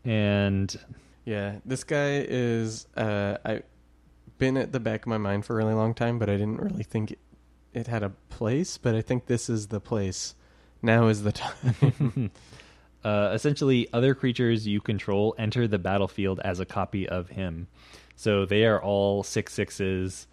and 0.05 0.75
Yeah, 1.25 1.57
this 1.65 1.85
guy 1.85 2.25
is. 2.29 2.87
Uh, 2.97 3.39
I 3.45 3.63
been 4.39 4.57
at 4.57 4.73
the 4.73 4.81
back 4.81 5.03
of 5.03 5.07
my 5.07 5.19
mind 5.19 5.45
for 5.45 5.55
a 5.55 5.57
really 5.57 5.75
long 5.75 5.95
time, 5.95 6.19
but 6.19 6.29
I 6.29 6.33
didn't 6.37 6.61
really 6.61 6.83
think 6.83 7.13
it, 7.13 7.19
it 7.73 7.87
had 7.87 8.03
a 8.03 8.11
place. 8.31 8.79
But 8.79 8.95
I 8.95 9.03
think 9.03 9.27
this 9.27 9.49
is 9.49 9.69
the 9.69 9.81
place. 9.81 10.35
Now 10.83 11.09
is 11.09 11.23
the 11.23 11.33
time. 11.33 12.31
uh, 13.05 13.31
essentially 13.35 13.89
other 13.93 14.15
creatures 14.15 14.67
you 14.67 14.81
control 14.81 15.35
enter 15.39 15.69
the 15.69 15.79
battlefield 15.79 16.41
as 16.41 16.61
a 16.61 16.65
copy 16.65 17.09
of 17.09 17.29
him. 17.29 17.67
So 18.17 18.47
they 18.47 18.65
are 18.65 18.83
all 18.83 19.23
six 19.23 19.53
sixes, 19.53 20.27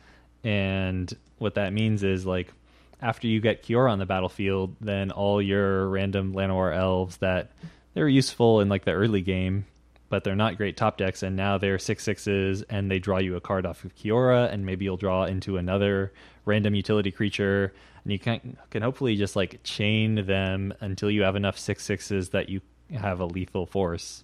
and 0.44 1.12
what 1.38 1.56
that 1.56 1.74
means 1.74 2.04
is 2.04 2.26
like 2.26 2.54
after 3.02 3.28
you 3.28 3.42
get 3.42 3.64
Kiora 3.64 3.92
on 3.92 4.00
the 4.00 4.06
battlefield, 4.06 4.76
then 4.80 5.12
all 5.12 5.42
your 5.42 5.88
random 5.88 6.34
Llanowar 6.34 6.76
elves 6.76 7.18
that 7.18 7.52
they're 7.94 8.08
useful 8.08 8.62
in 8.62 8.70
like 8.70 8.86
the 8.86 8.92
early 8.92 9.22
game, 9.22 9.66
but 10.10 10.24
they're 10.24 10.36
not 10.36 10.58
great 10.58 10.78
top 10.78 10.98
decks, 10.98 11.24
and 11.24 11.36
now 11.36 11.58
they're 11.58 11.80
six 11.80 12.04
sixes, 12.04 12.62
and 12.64 12.92
they 12.92 13.00
draw 13.00 13.18
you 13.18 13.36
a 13.36 13.42
card 13.42 13.66
off 13.66 13.84
of 13.84 13.96
Kiora, 13.96 14.52
and 14.52 14.66
maybe 14.66 14.86
you'll 14.86 14.98
draw 14.98 15.26
into 15.26 15.58
another 15.58 16.14
random 16.46 16.76
utility 16.76 17.12
creature, 17.12 17.74
and 18.04 18.12
you 18.12 18.20
can 18.20 18.58
can 18.70 18.82
hopefully 18.82 19.16
just 19.16 19.36
like 19.36 19.62
chain 19.64 20.26
them 20.26 20.74
until 20.82 21.10
you 21.12 21.24
have 21.24 21.36
enough 21.36 21.58
six 21.58 21.84
sixes 21.84 22.30
that 22.30 22.50
you 22.50 22.62
have 22.94 23.20
a 23.20 23.26
lethal 23.26 23.66
force. 23.66 24.24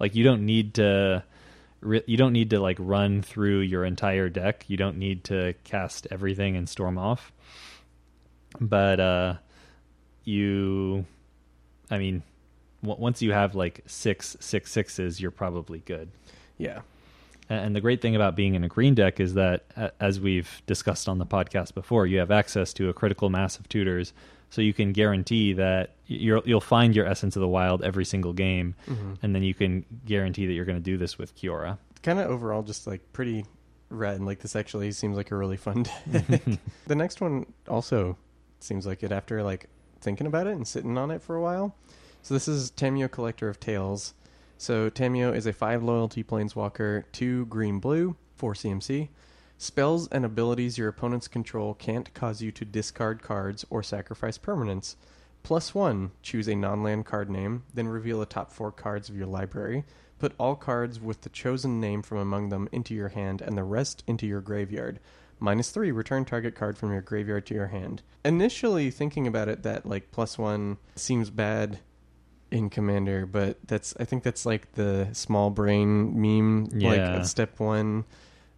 Like 0.00 0.14
you 0.14 0.24
don't 0.24 0.44
need 0.44 0.74
to 0.74 1.22
you 1.82 2.16
don't 2.16 2.32
need 2.32 2.50
to 2.50 2.60
like 2.60 2.76
run 2.80 3.22
through 3.22 3.60
your 3.60 3.84
entire 3.84 4.28
deck. 4.28 4.64
You 4.68 4.76
don't 4.76 4.98
need 4.98 5.24
to 5.24 5.54
cast 5.64 6.06
everything 6.10 6.56
and 6.56 6.68
storm 6.68 6.98
off. 6.98 7.32
But 8.60 9.00
uh 9.00 9.34
you 10.24 11.04
I 11.90 11.98
mean 11.98 12.22
once 12.82 13.22
you 13.22 13.32
have 13.32 13.54
like 13.54 13.82
six 13.86 14.36
six 14.40 14.72
sixes, 14.72 15.20
you're 15.20 15.30
probably 15.30 15.80
good. 15.80 16.10
yeah. 16.56 16.80
And 17.50 17.74
the 17.74 17.80
great 17.80 18.02
thing 18.02 18.14
about 18.14 18.36
being 18.36 18.54
in 18.54 18.62
a 18.64 18.68
green 18.68 18.94
deck 18.94 19.20
is 19.20 19.34
that, 19.34 19.92
as 20.00 20.20
we've 20.20 20.60
discussed 20.66 21.08
on 21.08 21.18
the 21.18 21.24
podcast 21.26 21.72
before, 21.74 22.06
you 22.06 22.18
have 22.18 22.30
access 22.30 22.72
to 22.74 22.88
a 22.90 22.92
critical 22.92 23.30
mass 23.30 23.58
of 23.58 23.68
tutors, 23.68 24.12
so 24.50 24.60
you 24.60 24.74
can 24.74 24.92
guarantee 24.92 25.54
that 25.54 25.94
you'll 26.06 26.42
you'll 26.44 26.60
find 26.60 26.94
your 26.94 27.06
essence 27.06 27.36
of 27.36 27.40
the 27.40 27.48
wild 27.48 27.82
every 27.82 28.04
single 28.04 28.32
game, 28.34 28.74
Mm-hmm. 28.86 29.14
and 29.22 29.34
then 29.34 29.42
you 29.42 29.54
can 29.54 29.84
guarantee 30.04 30.46
that 30.46 30.52
you're 30.52 30.64
going 30.66 30.78
to 30.78 30.82
do 30.84 30.96
this 30.98 31.16
with 31.16 31.34
Kiora. 31.36 31.78
Kind 32.02 32.18
of 32.18 32.30
overall, 32.30 32.62
just 32.62 32.86
like 32.86 33.00
pretty. 33.12 33.44
And 33.90 34.26
like 34.26 34.40
this 34.40 34.54
actually 34.54 34.92
seems 34.92 35.16
like 35.16 35.30
a 35.30 35.36
really 35.36 35.56
fun 35.56 35.82
deck. 36.12 36.42
the 36.86 36.94
next 36.94 37.22
one 37.22 37.46
also 37.66 38.18
seems 38.60 38.86
like 38.86 39.02
it 39.02 39.10
after 39.12 39.42
like 39.42 39.66
thinking 40.02 40.26
about 40.26 40.46
it 40.46 40.52
and 40.54 40.68
sitting 40.68 40.98
on 40.98 41.10
it 41.10 41.22
for 41.22 41.34
a 41.36 41.40
while. 41.40 41.74
So 42.20 42.34
this 42.34 42.46
is 42.48 42.70
Tamiyo 42.72 43.10
Collector 43.10 43.48
of 43.48 43.58
Tales. 43.58 44.12
So 44.60 44.90
Tamiyo 44.90 45.34
is 45.34 45.46
a 45.46 45.52
five 45.52 45.84
loyalty 45.84 46.24
planeswalker, 46.24 47.04
two 47.12 47.46
green 47.46 47.78
blue, 47.78 48.16
four 48.34 48.54
CMC. 48.54 49.08
Spells 49.56 50.08
and 50.08 50.24
abilities 50.24 50.76
your 50.76 50.88
opponents 50.88 51.28
control 51.28 51.74
can't 51.74 52.12
cause 52.12 52.42
you 52.42 52.50
to 52.52 52.64
discard 52.64 53.22
cards 53.22 53.64
or 53.70 53.84
sacrifice 53.84 54.36
permanents. 54.36 54.96
Plus 55.44 55.76
one, 55.76 56.10
choose 56.22 56.48
a 56.48 56.56
non 56.56 56.82
land 56.82 57.06
card 57.06 57.30
name, 57.30 57.62
then 57.72 57.86
reveal 57.86 58.18
the 58.18 58.26
top 58.26 58.52
four 58.52 58.72
cards 58.72 59.08
of 59.08 59.16
your 59.16 59.28
library. 59.28 59.84
Put 60.18 60.34
all 60.38 60.56
cards 60.56 60.98
with 60.98 61.20
the 61.20 61.28
chosen 61.28 61.78
name 61.78 62.02
from 62.02 62.18
among 62.18 62.48
them 62.48 62.68
into 62.72 62.94
your 62.94 63.10
hand 63.10 63.40
and 63.40 63.56
the 63.56 63.62
rest 63.62 64.02
into 64.08 64.26
your 64.26 64.40
graveyard. 64.40 64.98
Minus 65.38 65.70
three, 65.70 65.92
return 65.92 66.24
target 66.24 66.56
card 66.56 66.76
from 66.76 66.90
your 66.90 67.00
graveyard 67.00 67.46
to 67.46 67.54
your 67.54 67.68
hand. 67.68 68.02
Initially, 68.24 68.90
thinking 68.90 69.28
about 69.28 69.48
it, 69.48 69.62
that 69.62 69.86
like 69.86 70.10
plus 70.10 70.36
one 70.36 70.78
seems 70.96 71.30
bad 71.30 71.78
in 72.50 72.70
Commander, 72.70 73.26
but 73.26 73.58
that's 73.66 73.94
I 74.00 74.04
think 74.04 74.22
that's 74.22 74.46
like 74.46 74.72
the 74.72 75.08
small 75.12 75.50
brain 75.50 76.20
meme, 76.20 76.68
Yeah. 76.72 77.16
like 77.16 77.24
step 77.26 77.58
one, 77.60 78.04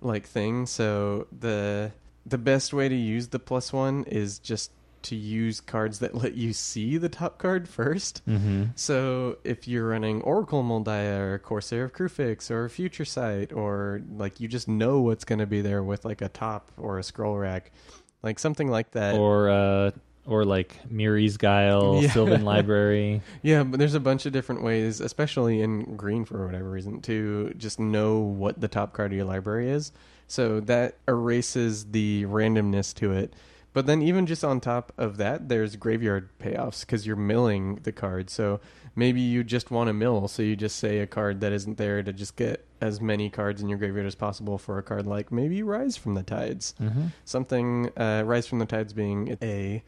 like 0.00 0.26
thing. 0.26 0.66
So 0.66 1.26
the 1.36 1.92
the 2.26 2.38
best 2.38 2.72
way 2.72 2.88
to 2.88 2.94
use 2.94 3.28
the 3.28 3.38
plus 3.38 3.72
one 3.72 4.04
is 4.04 4.38
just 4.38 4.70
to 5.02 5.16
use 5.16 5.62
cards 5.62 6.00
that 6.00 6.14
let 6.14 6.34
you 6.34 6.52
see 6.52 6.98
the 6.98 7.08
top 7.08 7.38
card 7.38 7.66
first. 7.66 8.20
Mm-hmm. 8.28 8.64
So 8.76 9.38
if 9.44 9.66
you're 9.66 9.88
running 9.88 10.20
Oracle 10.20 10.60
of 10.60 10.66
Mul 10.66 10.84
Daya 10.84 11.18
or 11.20 11.38
Courser 11.38 11.84
of 11.84 11.94
Kruphix 11.94 12.50
or 12.50 12.68
Future 12.68 13.06
Sight 13.06 13.50
or 13.52 14.02
like 14.18 14.40
you 14.40 14.46
just 14.48 14.68
know 14.68 15.00
what's 15.00 15.24
going 15.24 15.38
to 15.38 15.46
be 15.46 15.62
there 15.62 15.82
with 15.82 16.04
like 16.04 16.20
a 16.20 16.28
top 16.28 16.70
or 16.76 16.98
a 16.98 17.02
scroll 17.02 17.38
rack, 17.38 17.72
like 18.22 18.38
something 18.38 18.68
like 18.68 18.90
that. 18.90 19.14
Or 19.16 19.48
uh, 19.48 19.90
or 20.26 20.44
like 20.44 20.76
Mirri's 20.90 21.36
Guile, 21.36 21.98
Yeah. 22.02 22.10
Sylvan 22.10 22.44
Library. 22.44 23.22
yeah, 23.42 23.62
but 23.64 23.78
there's 23.78 23.94
a 23.94 24.00
bunch 24.00 24.26
of 24.26 24.32
different 24.32 24.62
ways, 24.62 25.00
especially 25.00 25.60
in 25.62 25.96
green 25.96 26.24
for 26.24 26.44
whatever 26.46 26.70
reason, 26.70 27.00
to 27.02 27.52
just 27.56 27.80
know 27.80 28.18
what 28.18 28.60
the 28.60 28.68
top 28.68 28.92
card 28.92 29.12
of 29.12 29.16
your 29.16 29.24
library 29.26 29.70
is. 29.70 29.92
So 30.26 30.60
that 30.60 30.96
erases 31.08 31.86
the 31.86 32.24
randomness 32.26 32.94
to 32.96 33.12
it. 33.12 33.34
But 33.72 33.86
then 33.86 34.02
even 34.02 34.26
just 34.26 34.42
on 34.44 34.60
top 34.60 34.92
of 34.98 35.16
that, 35.18 35.48
there's 35.48 35.76
graveyard 35.76 36.28
payoffs 36.40 36.80
because 36.80 37.06
you're 37.06 37.14
milling 37.16 37.76
the 37.84 37.92
card. 37.92 38.28
So 38.28 38.60
maybe 38.96 39.20
you 39.20 39.44
just 39.44 39.70
want 39.70 39.86
to 39.88 39.92
mill, 39.92 40.26
so 40.26 40.42
you 40.42 40.56
just 40.56 40.76
say 40.76 40.98
a 40.98 41.06
card 41.06 41.40
that 41.40 41.52
isn't 41.52 41.78
there 41.78 42.02
to 42.02 42.12
just 42.12 42.34
get 42.36 42.64
as 42.80 43.00
many 43.00 43.30
cards 43.30 43.62
in 43.62 43.68
your 43.68 43.78
graveyard 43.78 44.06
as 44.06 44.16
possible 44.16 44.58
for 44.58 44.78
a 44.78 44.82
card 44.82 45.06
like 45.06 45.30
maybe 45.30 45.62
Rise 45.62 45.96
from 45.96 46.14
the 46.14 46.22
Tides. 46.24 46.74
Mm-hmm. 46.80 47.06
Something 47.24 47.90
uh, 47.96 48.22
Rise 48.26 48.46
from 48.48 48.58
the 48.58 48.66
Tides 48.66 48.92
being 48.92 49.36
a 49.40 49.82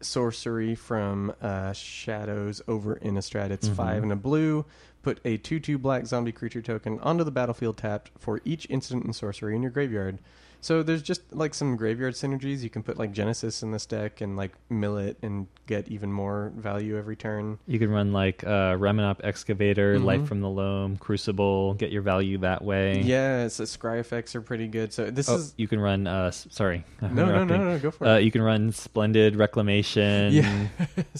sorcery 0.00 0.74
from 0.74 1.32
uh, 1.40 1.72
Shadows 1.72 2.62
over 2.68 2.96
Innistrad. 2.96 3.50
It's 3.50 3.68
Mhm. 3.68 3.74
five 3.74 4.02
and 4.02 4.12
a 4.12 4.16
blue. 4.16 4.64
put 5.02 5.20
a 5.24 5.36
2 5.36 5.60
2 5.60 5.78
black 5.78 6.04
zombie 6.04 6.32
creature 6.32 6.60
token 6.60 6.98
onto 6.98 7.22
the 7.22 7.30
battlefield 7.30 7.76
tapped 7.76 8.10
for 8.18 8.40
each 8.44 8.66
instant 8.68 9.04
and 9.04 9.14
sorcery 9.14 9.54
in 9.54 9.62
your 9.62 9.70
graveyard. 9.70 10.18
So 10.60 10.82
there's 10.82 11.02
just 11.02 11.22
like 11.32 11.54
some 11.54 11.76
graveyard 11.76 12.14
synergies. 12.14 12.62
You 12.62 12.70
can 12.70 12.82
put 12.82 12.98
like 12.98 13.12
Genesis 13.12 13.62
in 13.62 13.70
this 13.70 13.86
deck 13.86 14.20
and 14.20 14.36
like 14.36 14.52
mill 14.68 14.98
it 14.98 15.16
and 15.22 15.46
get 15.66 15.88
even 15.88 16.12
more 16.12 16.52
value 16.56 16.96
every 16.98 17.14
turn. 17.14 17.58
You 17.66 17.78
can 17.78 17.90
run 17.90 18.12
like 18.12 18.42
uh, 18.44 18.74
Ramunap 18.76 19.20
Excavator, 19.22 19.96
Mhm. 19.98 20.04
Life 20.04 20.26
from 20.26 20.40
the 20.40 20.48
Loam, 20.48 20.96
Crucible, 20.96 21.74
get 21.74 21.92
your 21.92 22.02
value 22.02 22.38
that 22.38 22.62
way. 22.64 23.00
Yeah, 23.02 23.46
so 23.48 23.62
scry 23.64 24.00
effects 24.00 24.34
are 24.34 24.40
pretty 24.42 24.66
good. 24.66 24.92
So 24.92 25.10
this 25.10 25.28
Oh, 25.28 25.36
is 25.36 25.54
you 25.56 25.68
can 25.68 25.78
run. 25.78 26.06
Uh, 26.06 26.30
sorry, 26.32 26.84
I'm 27.00 27.14
no, 27.14 27.26
no, 27.26 27.44
no, 27.44 27.56
no, 27.56 27.64
no, 27.72 27.78
go 27.78 27.90
for 27.92 28.06
Uh, 28.06 28.16
it. 28.18 28.24
you 28.24 28.30
can 28.32 28.42
run 28.42 28.72
Splendid 28.72 29.36
Reclamation. 29.36 30.32
yeah, 30.32 30.66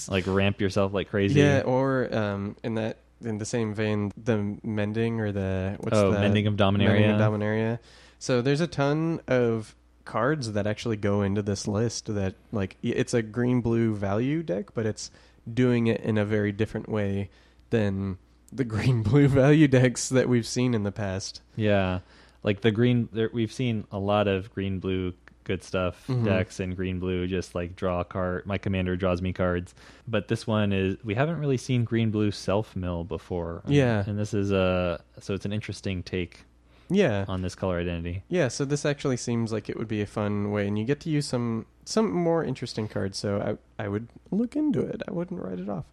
like 0.09 0.24
ramp 0.26 0.61
yourself 0.61 0.93
like 0.93 1.09
crazy. 1.09 1.39
yeah, 1.41 1.61
or 1.64 2.12
um, 2.14 2.57
in 2.64 2.74
that 2.74 2.99
in 3.24 3.39
the 3.39 3.45
same 3.47 3.74
vein, 3.74 4.12
the 4.22 4.59
mending 4.62 5.20
or 5.20 5.32
the 5.32 5.76
what's 5.80 5.97
oh, 5.97 6.11
the 6.11 6.18
Mending 6.20 6.47
of 6.47 6.55
Dominaria. 6.55 7.01
Mending 7.01 7.11
of 7.12 7.20
Dominaria. 7.20 7.78
So 8.18 8.40
there's 8.42 8.60
a 8.60 8.66
ton 8.66 9.20
of 9.28 9.74
cards 10.04 10.52
that 10.52 10.66
actually 10.66 10.96
go 10.96 11.22
into 11.22 11.42
this 11.42 11.66
list 11.66 12.06
that 12.14 12.34
like 12.52 12.76
it's 12.82 13.12
a 13.14 13.22
green 13.22 13.60
blue 13.60 13.94
value 13.94 14.42
deck, 14.42 14.66
but 14.74 14.86
it's 14.86 15.10
doing 15.52 15.86
it 15.88 16.00
in 16.00 16.16
a 16.18 16.24
very 16.24 16.52
different 16.52 16.88
way 16.88 17.28
than 17.70 18.18
the 18.52 18.64
green 18.74 19.02
blue 19.02 19.28
value 19.28 19.68
decks 19.68 20.08
that 20.10 20.28
we've 20.28 20.46
seen 20.46 20.74
in 20.74 20.82
the 20.84 20.92
past. 20.92 21.40
Yeah, 21.56 22.00
like 22.42 22.60
the 22.60 22.70
green. 22.70 23.08
There, 23.12 23.30
we've 23.32 23.52
seen 23.52 23.84
a 23.92 23.98
lot 23.98 24.28
of 24.28 24.52
green 24.54 24.78
blue 24.78 25.12
good 25.44 25.62
stuff 25.62 26.04
Mhm. 26.08 26.24
decks 26.24 26.58
and 26.58 26.74
green 26.74 26.98
blue 26.98 27.26
just 27.28 27.54
like 27.54 27.76
draw 27.76 28.02
card. 28.02 28.44
My 28.46 28.58
commander 28.58 28.96
draws 28.96 29.22
me 29.22 29.32
cards, 29.32 29.74
but 30.08 30.26
this 30.26 30.44
one 30.44 30.72
is 30.72 30.96
we 31.04 31.14
haven't 31.14 31.38
really 31.38 31.56
seen 31.56 31.84
green 31.84 32.10
blue 32.10 32.32
self 32.32 32.74
mill 32.74 33.04
before. 33.04 33.62
Yeah. 33.68 34.02
and 34.06 34.18
this 34.18 34.34
is 34.34 34.50
a 34.50 35.00
so 35.20 35.34
it's 35.34 35.44
an 35.44 35.52
interesting 35.52 36.02
take 36.02 36.40
Yeah. 36.89 37.24
on 37.28 37.43
this 37.43 37.55
color 37.55 37.78
identity. 37.78 38.22
Yeah, 38.28 38.49
so 38.49 38.64
this 38.64 38.84
actually 38.84 39.16
seems 39.16 39.53
like 39.53 39.68
it 39.68 39.76
would 39.76 39.89
be 39.89 40.03
a 40.03 40.07
fun 40.07 40.51
way, 40.53 40.66
and 40.66 40.78
you 40.78 40.84
get 40.84 41.01
to 41.01 41.11
use 41.11 41.26
some 41.26 41.66
some 41.84 42.11
more 42.12 42.45
interesting 42.45 42.89
cards. 42.89 43.18
So 43.18 43.59
I 43.78 43.84
I 43.84 43.89
would 43.89 44.09
look 44.30 44.57
into 44.57 44.80
it. 44.80 45.03
I 45.09 45.12
wouldn't 45.12 45.41
write 45.43 45.59
it 45.59 45.68
off. 45.68 45.84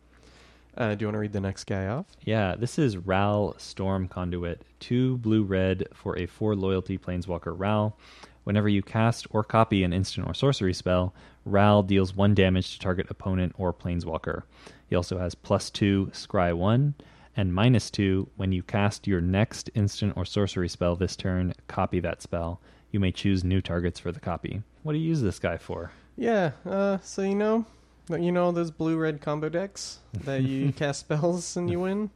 Uh, 0.76 0.96
do 0.96 1.04
you 1.04 1.08
want 1.08 1.16
to 1.16 1.20
read 1.20 1.34
the 1.34 1.40
next 1.40 1.66
guy 1.66 1.86
off? 1.88 2.06
Yeah, 2.24 2.56
this 2.56 2.80
is 2.80 2.98
Ral 2.98 3.54
Storm 3.60 4.08
Conduit. 4.08 4.64
Two 4.80 5.18
blue 5.18 5.44
red 5.44 5.88
for 5.94 6.18
a 6.18 6.26
four 6.26 6.56
loyalty 6.56 6.98
planeswalker 6.98 7.54
Ral. 7.58 7.96
Whenever 8.44 8.68
you 8.68 8.82
cast 8.82 9.28
or 9.30 9.44
copy 9.44 9.84
an 9.84 9.94
instant 9.94 10.28
or 10.28 10.34
sorcery 10.34 10.74
spell, 10.74 11.14
Ral 11.46 11.84
deals 11.84 12.16
one 12.16 12.34
damage 12.34 12.74
to 12.74 12.80
target 12.80 13.06
opponent 13.10 13.54
or 13.58 13.72
planeswalker. 13.72 14.44
He 14.90 14.96
also 14.96 15.18
has 15.20 15.36
plus 15.36 15.70
two 15.70 16.10
scry 16.14 16.54
one 16.56 16.96
and 17.36 17.54
minus 17.54 17.90
two 17.90 18.30
when 18.36 18.52
you 18.52 18.64
cast 18.64 19.08
your 19.08 19.22
next 19.22 19.70
instant 19.76 20.14
or 20.16 20.26
sorcery 20.26 20.70
spell 20.70 20.96
this 20.96 21.16
turn, 21.16 21.54
copy 21.68 22.00
that 22.00 22.22
spell. 22.22 22.62
You 22.92 23.00
may 23.00 23.12
choose 23.12 23.44
new 23.44 23.62
targets 23.62 24.00
for 24.00 24.12
the 24.12 24.20
copy. 24.20 24.62
What 24.84 24.94
do 24.94 25.00
you 25.00 25.08
use 25.08 25.22
this 25.22 25.40
guy 25.40 25.58
for? 25.58 25.92
Yeah. 26.16 26.52
Uh, 26.66 27.00
so 27.02 27.24
you 27.24 27.36
know, 27.36 27.66
you 28.10 28.32
know 28.32 28.52
those 28.52 28.72
blue 28.72 28.98
red 28.98 29.22
combo 29.22 29.50
decks 29.50 30.00
that 30.26 30.44
you 30.44 30.72
cast 30.76 31.02
spells 31.02 31.58
and 31.58 31.70
you 31.70 31.80
win. 31.80 32.12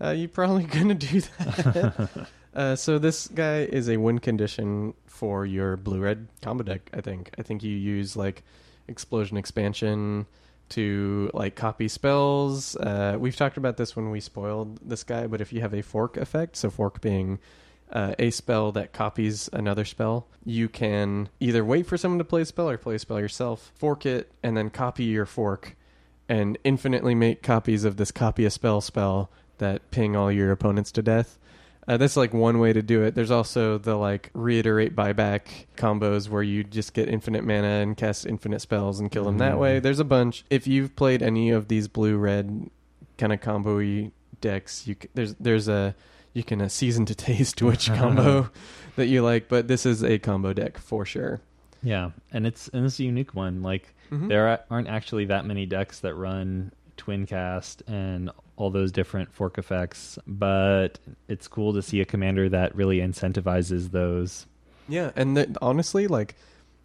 Uh, 0.00 0.10
you're 0.10 0.28
probably 0.28 0.64
gonna 0.78 0.94
do 0.94 1.20
that. 1.20 2.26
uh, 2.54 2.76
so 2.76 2.98
this 2.98 3.28
guy 3.28 3.60
is 3.64 3.88
a 3.88 3.96
win 3.96 4.18
condition 4.18 4.94
for 5.06 5.44
your 5.44 5.76
blue 5.76 6.00
red 6.00 6.28
combo 6.40 6.64
deck. 6.64 6.88
I 6.94 7.00
think. 7.00 7.30
I 7.38 7.42
think 7.42 7.62
you 7.62 7.76
use 7.76 8.16
like 8.16 8.44
explosion 8.86 9.36
expansion 9.36 10.26
to 10.70 11.30
like 11.34 11.54
copy 11.54 11.88
spells. 11.88 12.76
Uh, 12.76 13.16
we've 13.18 13.36
talked 13.36 13.56
about 13.56 13.76
this 13.76 13.96
when 13.96 14.10
we 14.10 14.20
spoiled 14.20 14.78
this 14.86 15.04
guy, 15.04 15.26
but 15.26 15.40
if 15.40 15.52
you 15.52 15.60
have 15.60 15.74
a 15.74 15.82
fork 15.82 16.16
effect, 16.16 16.56
so 16.56 16.70
fork 16.70 17.00
being 17.00 17.38
uh, 17.92 18.14
a 18.18 18.30
spell 18.30 18.72
that 18.72 18.92
copies 18.92 19.48
another 19.52 19.84
spell, 19.84 20.26
you 20.44 20.68
can 20.68 21.28
either 21.40 21.64
wait 21.64 21.86
for 21.86 21.96
someone 21.96 22.18
to 22.18 22.24
play 22.24 22.42
a 22.42 22.44
spell 22.44 22.68
or 22.68 22.78
play 22.78 22.96
a 22.96 22.98
spell 22.98 23.20
yourself, 23.20 23.72
fork 23.74 24.04
it, 24.04 24.30
and 24.42 24.56
then 24.56 24.70
copy 24.70 25.04
your 25.04 25.26
fork, 25.26 25.76
and 26.28 26.58
infinitely 26.64 27.14
make 27.14 27.42
copies 27.42 27.84
of 27.84 27.96
this 27.96 28.10
copy 28.10 28.44
a 28.44 28.50
spell 28.50 28.80
spell 28.80 29.30
that 29.58 29.90
ping 29.90 30.14
all 30.14 30.30
your 30.30 30.52
opponents 30.52 30.92
to 30.92 31.02
death. 31.02 31.38
Uh, 31.88 31.96
that's 31.96 32.16
like 32.18 32.34
one 32.34 32.58
way 32.58 32.70
to 32.72 32.82
do 32.82 33.02
it. 33.02 33.14
There's 33.14 33.30
also 33.30 33.78
the 33.78 33.96
like 33.96 34.30
reiterate 34.34 34.94
buyback 34.94 35.40
combos 35.76 36.28
where 36.28 36.42
you 36.42 36.62
just 36.62 36.92
get 36.92 37.08
infinite 37.08 37.44
mana 37.44 37.66
and 37.82 37.96
cast 37.96 38.26
infinite 38.26 38.60
spells 38.60 39.00
and 39.00 39.10
kill 39.10 39.24
them 39.24 39.38
that 39.38 39.54
Mhm. 39.54 39.58
way. 39.58 39.80
There's 39.80 39.98
a 39.98 40.04
bunch. 40.04 40.44
If 40.50 40.66
you've 40.66 40.94
played 40.96 41.22
any 41.22 41.48
of 41.50 41.68
these 41.68 41.88
blue 41.88 42.18
red 42.18 42.68
kind 43.16 43.32
of 43.32 43.40
combo 43.40 44.10
decks, 44.42 44.86
you 44.86 44.96
c- 45.02 45.08
there's 45.14 45.34
there's 45.40 45.66
a 45.66 45.94
you 46.34 46.44
can 46.44 46.60
uh, 46.60 46.68
season 46.68 47.06
to 47.06 47.14
taste 47.28 47.62
which 47.62 47.90
combo 47.90 48.50
that 48.96 49.06
you 49.06 49.22
like, 49.22 49.48
but 49.48 49.66
this 49.66 49.86
is 49.86 50.04
a 50.04 50.18
combo 50.18 50.52
deck 50.52 50.76
for 50.76 51.06
sure. 51.06 51.40
Yeah, 51.82 52.10
and 52.32 52.46
it's 52.46 52.68
and 52.68 52.84
it's 52.84 53.00
a 53.00 53.04
unique 53.04 53.34
one. 53.34 53.62
Like 53.62 53.94
Mhm. 54.12 54.28
there 54.28 54.60
aren't 54.70 54.88
actually 54.88 55.24
that 55.24 55.46
many 55.46 55.64
decks 55.64 56.00
that 56.00 56.14
run 56.14 56.70
twin 56.98 57.24
cast 57.24 57.82
and 57.86 58.30
all 58.58 58.70
those 58.70 58.90
different 58.90 59.32
fork 59.32 59.56
effects, 59.56 60.18
but 60.26 60.98
it's 61.28 61.46
cool 61.46 61.72
to 61.72 61.80
see 61.80 62.00
a 62.00 62.04
commander 62.04 62.48
that 62.48 62.74
really 62.74 62.98
incentivizes 62.98 63.92
those. 63.92 64.46
Yeah, 64.88 65.12
and 65.14 65.36
th- 65.36 65.50
honestly, 65.62 66.08
like 66.08 66.34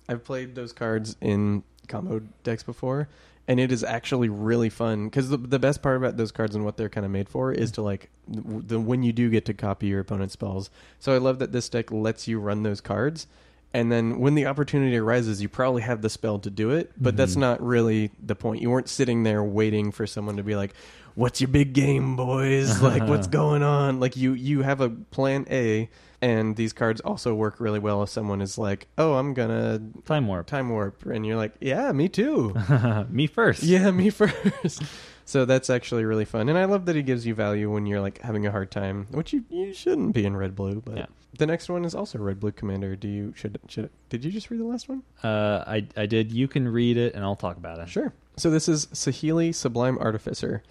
I've 0.08 0.24
played 0.24 0.54
those 0.54 0.72
cards 0.72 1.18
in 1.20 1.64
combo 1.88 2.22
decks 2.44 2.62
before, 2.62 3.10
and 3.48 3.60
it 3.60 3.72
is 3.72 3.84
actually 3.84 4.30
really 4.30 4.70
fun 4.70 5.06
because 5.06 5.30
the 5.30 5.38
the 5.38 5.58
best 5.58 5.82
part 5.82 5.98
about 5.98 6.16
those 6.16 6.32
cards 6.32 6.56
and 6.56 6.64
what 6.64 6.78
they're 6.78 6.90
kind 6.90 7.06
of 7.06 7.12
made 7.12 7.28
for 7.28 7.52
is 7.52 7.72
mm. 7.72 7.76
to 7.76 7.82
like 7.82 8.12
the, 8.28 8.62
the 8.62 8.80
when 8.80 9.02
you 9.02 9.12
do 9.12 9.32
get 9.32 9.46
to 9.46 9.54
copy 9.56 9.88
your 9.88 10.00
opponent's 10.00 10.34
spells. 10.34 10.70
So 11.00 11.14
I 11.16 11.18
love 11.18 11.40
that 11.40 11.52
this 11.52 11.70
deck 11.70 11.92
lets 11.92 12.28
you 12.28 12.40
run 12.40 12.62
those 12.62 12.82
cards. 12.82 13.26
And 13.74 13.92
then 13.92 14.20
when 14.20 14.36
the 14.36 14.46
opportunity 14.46 14.96
arises, 14.98 15.42
you 15.42 15.50
probably 15.50 15.82
have 15.82 16.02
the 16.04 16.10
spell 16.10 16.38
to 16.40 16.50
do 16.52 16.70
it, 16.72 16.92
but 16.96 17.18
that's 17.18 17.34
Mhm. 17.36 17.40
not 17.40 17.62
really 17.66 18.12
the 18.24 18.36
point. 18.36 18.62
You 18.62 18.70
weren't 18.70 18.88
sitting 18.90 19.24
there 19.24 19.44
waiting 19.44 19.92
for 19.92 20.06
someone 20.06 20.38
to 20.38 20.44
be 20.44 20.56
like, 20.56 20.74
"What's 21.16 21.42
your 21.42 21.48
big 21.48 21.74
game, 21.74 22.16
boys? 22.16 22.80
Like, 22.82 23.08
what's 23.08 23.26
going 23.28 23.64
on?" 23.64 24.00
Like 24.00 24.16
you 24.16 24.34
you 24.34 24.62
have 24.62 24.80
a 24.80 24.90
plan 24.90 25.48
A, 25.50 25.90
and 26.22 26.56
these 26.56 26.72
cards 26.72 27.02
also 27.02 27.34
work 27.34 27.60
really 27.60 27.80
well 27.80 28.04
if 28.04 28.10
someone 28.10 28.42
is 28.42 28.60
like, 28.60 28.88
"Oh, 29.00 29.14
I'm 29.16 29.34
gonna 29.34 29.82
Time 30.06 30.28
warp. 30.28 30.46
time 30.46 30.70
warp," 30.70 31.04
and 31.08 31.26
you're 31.26 31.38
like, 31.38 31.54
"Yeah, 31.60 31.92
me 31.94 32.10
too." 32.10 32.54
Me 33.10 33.26
first. 33.26 33.64
yeah, 33.64 33.90
me 33.90 34.10
first. 34.22 34.84
so 35.26 35.46
that's 35.46 35.72
actually 35.72 36.06
really 36.06 36.26
fun, 36.26 36.48
and 36.48 36.60
I 36.60 36.66
love 36.66 36.86
that 36.86 36.96
he 36.96 37.02
gives 37.02 37.26
you 37.26 37.34
value 37.34 37.72
when 37.72 37.88
you're 37.88 38.02
like 38.02 38.22
having 38.22 38.46
a 38.46 38.52
hard 38.52 38.70
time, 38.70 39.08
which 39.10 39.34
you 39.34 39.46
you 39.50 39.74
shouldn't 39.74 40.14
be 40.14 40.26
in 40.26 40.38
red 40.38 40.56
blue. 40.56 40.80
But 40.86 40.98
Yeah. 40.98 41.06
The 41.38 41.48
next 41.48 41.68
one 41.70 41.84
is 41.84 41.96
also 41.96 42.20
red 42.20 42.40
blue 42.40 42.52
commander. 42.52 42.96
Do 42.96 43.08
you 43.08 43.34
should 43.36 43.60
should 43.68 43.90
did 44.10 44.24
you 44.24 44.32
just 44.32 44.50
read 44.52 44.60
the 44.60 44.66
last 44.66 44.88
one? 44.88 45.04
Uh, 45.24 45.64
I 45.66 45.88
I 45.98 46.06
did. 46.06 46.32
You 46.32 46.48
can 46.48 46.68
read 46.68 46.98
it, 46.98 47.16
and 47.16 47.24
I'll 47.24 47.36
talk 47.36 47.58
about 47.58 47.80
it. 47.80 47.90
Sure. 47.90 48.14
So 48.38 48.50
this 48.50 48.68
is 48.68 48.88
Saheeli 48.88 49.54
Sublime 49.54 49.98
Artificer, 49.98 50.64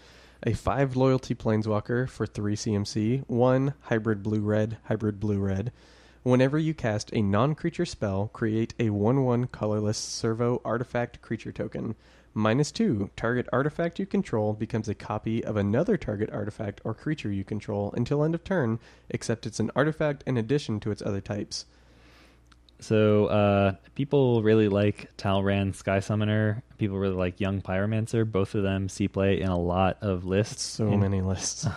a 0.44 0.52
five 0.52 0.96
loyalty 0.96 1.34
planeswalker 1.34 2.08
for 2.08 2.26
three 2.26 2.56
CMC, 2.56 3.24
one 3.28 3.74
hybrid 3.82 4.22
blue 4.22 4.40
red, 4.40 4.78
hybrid 4.84 5.18
blue 5.18 5.38
red. 5.38 5.72
Whenever 6.22 6.56
you 6.56 6.72
cast 6.72 7.12
a 7.12 7.20
non 7.20 7.56
creature 7.56 7.86
spell, 7.86 8.30
create 8.32 8.74
a 8.78 8.90
1 8.90 9.24
1 9.24 9.48
colorless 9.48 9.98
servo 9.98 10.60
artifact 10.64 11.20
creature 11.20 11.50
token. 11.50 11.96
Minus 12.34 12.72
two, 12.72 13.10
target 13.14 13.46
artifact 13.52 13.98
you 13.98 14.06
control 14.06 14.54
becomes 14.54 14.88
a 14.88 14.94
copy 14.94 15.44
of 15.44 15.56
another 15.56 15.96
target 15.98 16.30
artifact 16.32 16.80
or 16.82 16.94
creature 16.94 17.30
you 17.30 17.44
control 17.44 17.92
until 17.96 18.24
end 18.24 18.34
of 18.34 18.42
turn, 18.42 18.78
except 19.10 19.44
it's 19.46 19.60
an 19.60 19.70
artifact 19.76 20.24
in 20.26 20.38
addition 20.38 20.80
to 20.80 20.90
its 20.90 21.02
other 21.02 21.20
types. 21.20 21.66
So 22.80 23.26
uh, 23.26 23.74
people 23.94 24.42
really 24.42 24.68
like 24.68 25.14
Talrand 25.16 25.74
Sky 25.76 26.00
Summoner. 26.00 26.62
People 26.78 26.98
really 26.98 27.14
like 27.14 27.38
Young 27.38 27.60
Pyromancer. 27.60 28.30
Both 28.30 28.54
of 28.54 28.62
them 28.62 28.88
see 28.88 29.06
play 29.08 29.40
in 29.40 29.48
a 29.48 29.58
lot 29.58 29.98
of 30.00 30.24
lists. 30.24 30.62
So 30.62 30.88
in- 30.88 31.00
many 31.00 31.20
lists. 31.20 31.66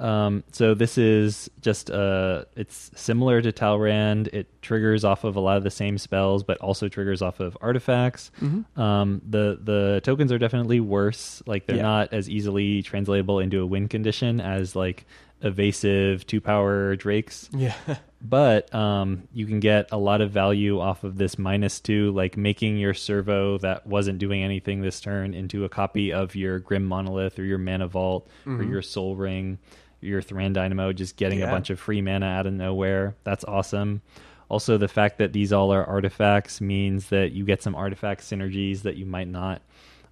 Um, 0.00 0.42
so 0.52 0.74
this 0.74 0.96
is 0.98 1.50
just 1.60 1.90
uh, 1.90 2.44
it's 2.56 2.90
similar 2.96 3.42
to 3.42 3.52
Talrand. 3.52 4.28
It 4.28 4.62
triggers 4.62 5.04
off 5.04 5.24
of 5.24 5.36
a 5.36 5.40
lot 5.40 5.56
of 5.58 5.62
the 5.62 5.70
same 5.70 5.98
spells, 5.98 6.42
but 6.42 6.58
also 6.58 6.88
triggers 6.88 7.20
off 7.22 7.38
of 7.40 7.56
artifacts. 7.60 8.30
mm-hmm. 8.40 8.80
Um, 8.80 9.20
the 9.28 9.58
the 9.62 10.00
tokens 10.02 10.32
are 10.32 10.38
definitely 10.38 10.80
worse. 10.80 11.42
Like 11.46 11.66
they're 11.66 11.76
Yeah. 11.76 11.82
not 11.82 12.12
as 12.12 12.28
easily 12.30 12.82
translatable 12.82 13.38
into 13.40 13.60
a 13.60 13.66
win 13.66 13.88
condition 13.88 14.40
as 14.40 14.74
like 14.74 15.04
evasive 15.42 16.26
two 16.26 16.40
power 16.40 16.96
drakes. 16.96 17.48
Yeah. 17.52 17.74
But 18.22 18.74
um, 18.74 19.26
you 19.32 19.46
can 19.46 19.60
get 19.60 19.88
a 19.92 19.96
lot 19.96 20.20
of 20.20 20.30
value 20.30 20.78
off 20.78 21.04
of 21.04 21.16
this 21.16 21.38
minus 21.38 21.80
two, 21.80 22.10
like 22.12 22.36
making 22.36 22.76
your 22.76 22.92
servo 22.92 23.56
that 23.60 23.86
wasn't 23.86 24.18
doing 24.18 24.42
anything 24.42 24.82
this 24.82 25.00
turn 25.00 25.32
into 25.32 25.64
a 25.64 25.70
copy 25.70 26.12
of 26.12 26.34
your 26.36 26.58
Grim 26.58 26.84
Monolith 26.84 27.38
or 27.38 27.44
your 27.44 27.56
Mana 27.56 27.88
Vault 27.88 28.28
or 28.44 28.52
Mhm. 28.58 28.70
your 28.70 28.82
Sol 28.82 29.16
Ring, 29.16 29.58
your 30.00 30.22
Thran 30.22 30.52
Dynamo, 30.52 30.92
just 30.92 31.16
getting 31.16 31.40
Yeah. 31.40 31.48
a 31.48 31.50
bunch 31.50 31.70
of 31.70 31.78
free 31.78 32.00
mana 32.02 32.26
out 32.26 32.46
of 32.46 32.52
nowhere. 32.52 33.14
That's 33.24 33.44
awesome. 33.44 34.02
Also, 34.48 34.76
the 34.78 34.88
fact 34.88 35.18
that 35.18 35.32
these 35.32 35.52
all 35.52 35.72
are 35.72 35.84
artifacts 35.84 36.60
means 36.60 37.08
that 37.10 37.32
you 37.32 37.44
get 37.44 37.62
some 37.62 37.74
artifact 37.74 38.22
synergies 38.22 38.82
that 38.82 38.96
you 38.96 39.06
might 39.06 39.28
not 39.28 39.62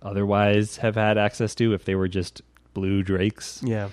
otherwise 0.02 0.77
have 0.77 0.94
had 0.94 1.19
access 1.19 1.55
to 1.56 1.73
if 1.74 1.85
they 1.85 1.94
were 1.94 2.09
just 2.09 2.43
blue 2.74 3.02
drakes. 3.02 3.60
Yeah. 3.65 3.89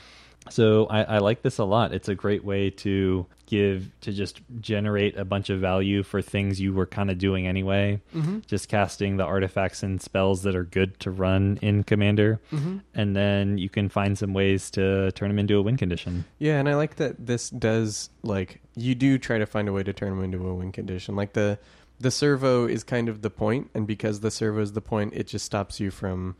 So 0.49 0.85
I, 0.87 1.03
I 1.03 1.17
like 1.19 1.41
this 1.41 1.57
a 1.57 1.63
lot. 1.63 1.91
It's 1.93 2.07
a 2.07 2.15
great 2.15 2.43
way 2.45 2.69
to 2.69 3.25
give 3.47 3.89
to 4.01 4.11
just 4.11 4.41
generate 4.59 5.17
a 5.17 5.25
bunch 5.25 5.49
of 5.49 5.59
value 5.59 6.03
for 6.03 6.21
things 6.21 6.59
you 6.61 6.73
were 6.73 6.85
kind 6.85 7.09
of 7.09 7.17
doing 7.17 7.47
anyway. 7.47 8.01
Mm-hmm. 8.15 8.39
Just 8.47 8.69
casting 8.69 9.17
the 9.17 9.23
artifacts 9.23 9.81
and 9.83 10.01
spells 10.01 10.43
that 10.43 10.55
are 10.55 10.63
good 10.63 10.99
to 11.01 11.11
run 11.11 11.57
in 11.61 11.83
Commander, 11.83 12.39
Mm-hmm. 12.51 12.77
and 12.93 13.15
then 13.15 13.57
you 13.57 13.69
can 13.69 13.89
find 13.89 14.17
some 14.17 14.33
ways 14.33 14.69
to 14.71 15.11
turn 15.13 15.29
them 15.29 15.39
into 15.39 15.57
a 15.57 15.61
win 15.61 15.77
condition. 15.77 16.25
Yeah, 16.39 16.59
and 16.59 16.69
I 16.69 16.75
like 16.75 16.95
that 16.97 17.25
this 17.25 17.49
does 17.49 18.09
like 18.23 18.61
you 18.75 18.93
do 18.95 19.17
try 19.17 19.37
to 19.37 19.45
find 19.45 19.67
a 19.67 19.73
way 19.73 19.83
to 19.83 19.93
turn 19.93 20.09
them 20.15 20.23
into 20.23 20.47
a 20.47 20.53
win 20.53 20.71
condition. 20.71 21.15
Like 21.15 21.33
the 21.33 21.57
the 21.99 22.11
servo 22.11 22.67
is 22.67 22.83
kind 22.83 23.07
of 23.09 23.21
the 23.21 23.29
point, 23.29 23.69
and 23.73 23.87
because 23.87 24.19
the 24.19 24.29
servo 24.31 24.61
is 24.61 24.73
the 24.73 24.81
point, 24.81 25.13
it 25.13 25.27
just 25.27 25.45
stops 25.45 25.79
you 25.79 25.91
from 25.91 26.35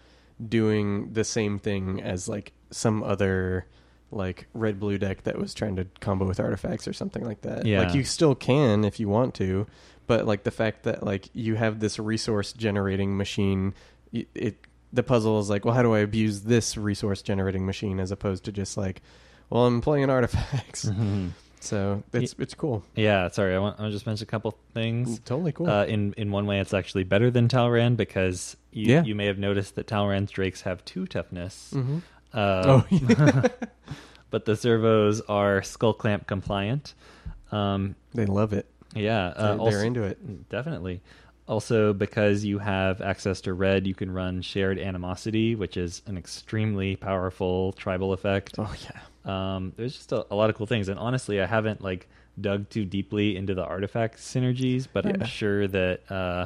doing 0.49 1.13
the 1.13 1.23
same 1.23 1.57
thing 1.59 2.01
as 2.01 2.27
like 2.27 2.51
some 2.71 3.01
other 3.03 3.65
like 4.11 4.47
red 4.53 4.79
blue 4.79 4.97
deck 4.97 5.23
that 5.23 5.37
was 5.37 5.53
trying 5.53 5.75
to 5.75 5.85
combo 5.99 6.25
with 6.25 6.39
artifacts 6.39 6.87
or 6.87 6.93
something 6.93 7.23
like 7.25 7.41
that. 7.41 7.65
Yeah. 7.65 7.81
Like 7.81 7.93
you 7.95 8.03
still 8.03 8.35
can 8.35 8.85
if 8.85 8.99
you 8.99 9.09
want 9.09 9.33
to, 9.35 9.67
but 10.07 10.25
like 10.25 10.43
the 10.43 10.51
fact 10.51 10.83
that 10.83 11.03
like 11.03 11.29
you 11.33 11.55
have 11.55 11.79
this 11.79 11.99
resource 11.99 12.53
generating 12.53 13.17
machine, 13.17 13.73
it, 14.13 14.27
it 14.35 14.57
the 14.93 15.03
puzzle 15.03 15.39
is 15.39 15.49
like, 15.49 15.65
well, 15.65 15.73
how 15.73 15.81
do 15.81 15.93
I 15.93 15.99
abuse 15.99 16.41
this 16.41 16.77
resource 16.77 17.21
generating 17.21 17.65
machine 17.65 17.99
as 17.99 18.11
opposed 18.11 18.45
to 18.45 18.51
just 18.53 18.77
like, 18.77 19.01
well, 19.49 19.65
I'm 19.65 19.81
playing 19.81 20.09
artifacts. 20.09 20.89
So 21.59 22.03
it's 22.13 22.35
it's 22.37 22.53
cool. 22.53 22.83
Yeah, 22.95 23.27
sorry, 23.29 23.55
I 23.55 23.59
want 23.59 23.79
I 23.79 23.89
just 23.89 24.05
mention 24.05 24.23
a 24.23 24.27
couple 24.27 24.55
things. 24.75 25.19
Totally 25.21 25.51
cool. 25.51 25.67
Uh, 25.67 25.85
in 25.85 26.13
in 26.13 26.31
one 26.31 26.45
way, 26.45 26.59
it's 26.59 26.75
actually 26.75 27.05
better 27.05 27.31
than 27.31 27.47
Talrand 27.47 27.97
because 27.97 28.55
you, 28.71 28.93
Yeah. 28.93 29.03
you 29.03 29.15
may 29.15 29.25
have 29.25 29.39
noticed 29.39 29.73
that 29.75 29.87
Talrand's 29.87 30.29
drakes 30.31 30.61
have 30.61 30.85
two 30.85 31.07
toughness. 31.07 31.71
mm-hmm. 31.75 31.99
Uh, 32.35 32.83
Oh, 32.83 32.85
yeah. 32.89 33.47
but 34.29 34.45
the 34.45 34.55
servos 34.55 35.21
are 35.21 35.63
skull 35.63 35.93
clamp 35.93 36.27
compliant. 36.27 36.93
Um, 37.51 37.95
they 38.13 38.25
love 38.25 38.53
it. 38.53 38.67
yeah, 38.93 39.33
They're, 39.37 39.47
uh, 39.53 39.57
also, 39.57 39.71
they're 39.71 39.85
into 39.85 40.03
it. 40.03 40.49
definitely. 40.49 41.01
Also, 41.47 41.93
because 41.93 42.43
you 42.43 42.57
have 42.59 43.01
access 43.01 43.39
to 43.41 43.53
red, 43.53 43.85
you 43.85 43.93
can 43.93 44.11
run 44.11 44.41
shared 44.41 44.79
animosity, 44.79 45.55
which 45.55 45.77
is 45.77 46.01
an 46.07 46.17
extremely 46.17 46.95
powerful 46.95 47.71
tribal 47.73 48.13
effect. 48.13 48.55
Oh 48.57 48.73
yeah. 48.83 49.55
Um, 49.55 49.73
there's 49.77 49.95
just 49.95 50.11
a, 50.11 50.25
a 50.31 50.35
lot 50.35 50.49
of 50.49 50.55
cool 50.55 50.65
things, 50.67 50.89
and 50.89 50.99
honestly, 50.99 51.39
I 51.39 51.45
haven't 51.45 51.81
like 51.81 52.07
dug 52.41 52.69
too 52.69 52.83
deeply 52.83 53.37
into 53.37 53.53
the 53.53 53.63
artifact 53.63 54.17
synergies, 54.17 54.87
but 54.91 55.05
I'm 55.05 55.23
sure 55.25 55.67
that 55.67 56.11
uh, 56.11 56.45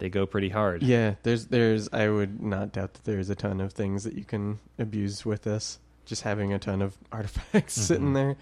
they 0.00 0.08
go 0.08 0.26
pretty 0.26 0.48
hard. 0.48 0.82
Yeah, 0.82 1.14
there's 1.22 1.46
there's 1.46 1.88
I 1.92 2.08
would 2.08 2.42
not 2.42 2.72
doubt 2.72 2.94
that 2.94 3.04
there's 3.04 3.30
a 3.30 3.34
ton 3.36 3.60
of 3.60 3.72
things 3.72 4.02
that 4.04 4.14
you 4.14 4.24
can 4.24 4.58
abuse 4.78 5.24
with 5.24 5.42
this. 5.42 5.78
Just 6.06 6.22
having 6.22 6.52
a 6.52 6.58
ton 6.58 6.82
of 6.82 6.96
artifacts 7.12 7.74
sitting 7.74 8.08
Mhm. 8.10 8.14
there. 8.14 8.36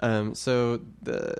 Um, 0.00 0.34
so 0.34 0.80
the 1.02 1.34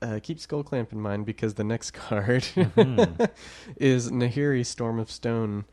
uh, 0.00 0.18
keep 0.22 0.40
Skull 0.40 0.62
Clamp 0.64 0.92
in 0.92 1.00
mind 1.00 1.26
because 1.26 1.54
the 1.54 1.64
next 1.64 1.90
card 2.08 2.42
Mhm. 2.54 3.30
is 3.76 4.10
Nahiri 4.10 4.64
Storm 4.66 4.98
of 4.98 5.10
Stone. 5.10 5.64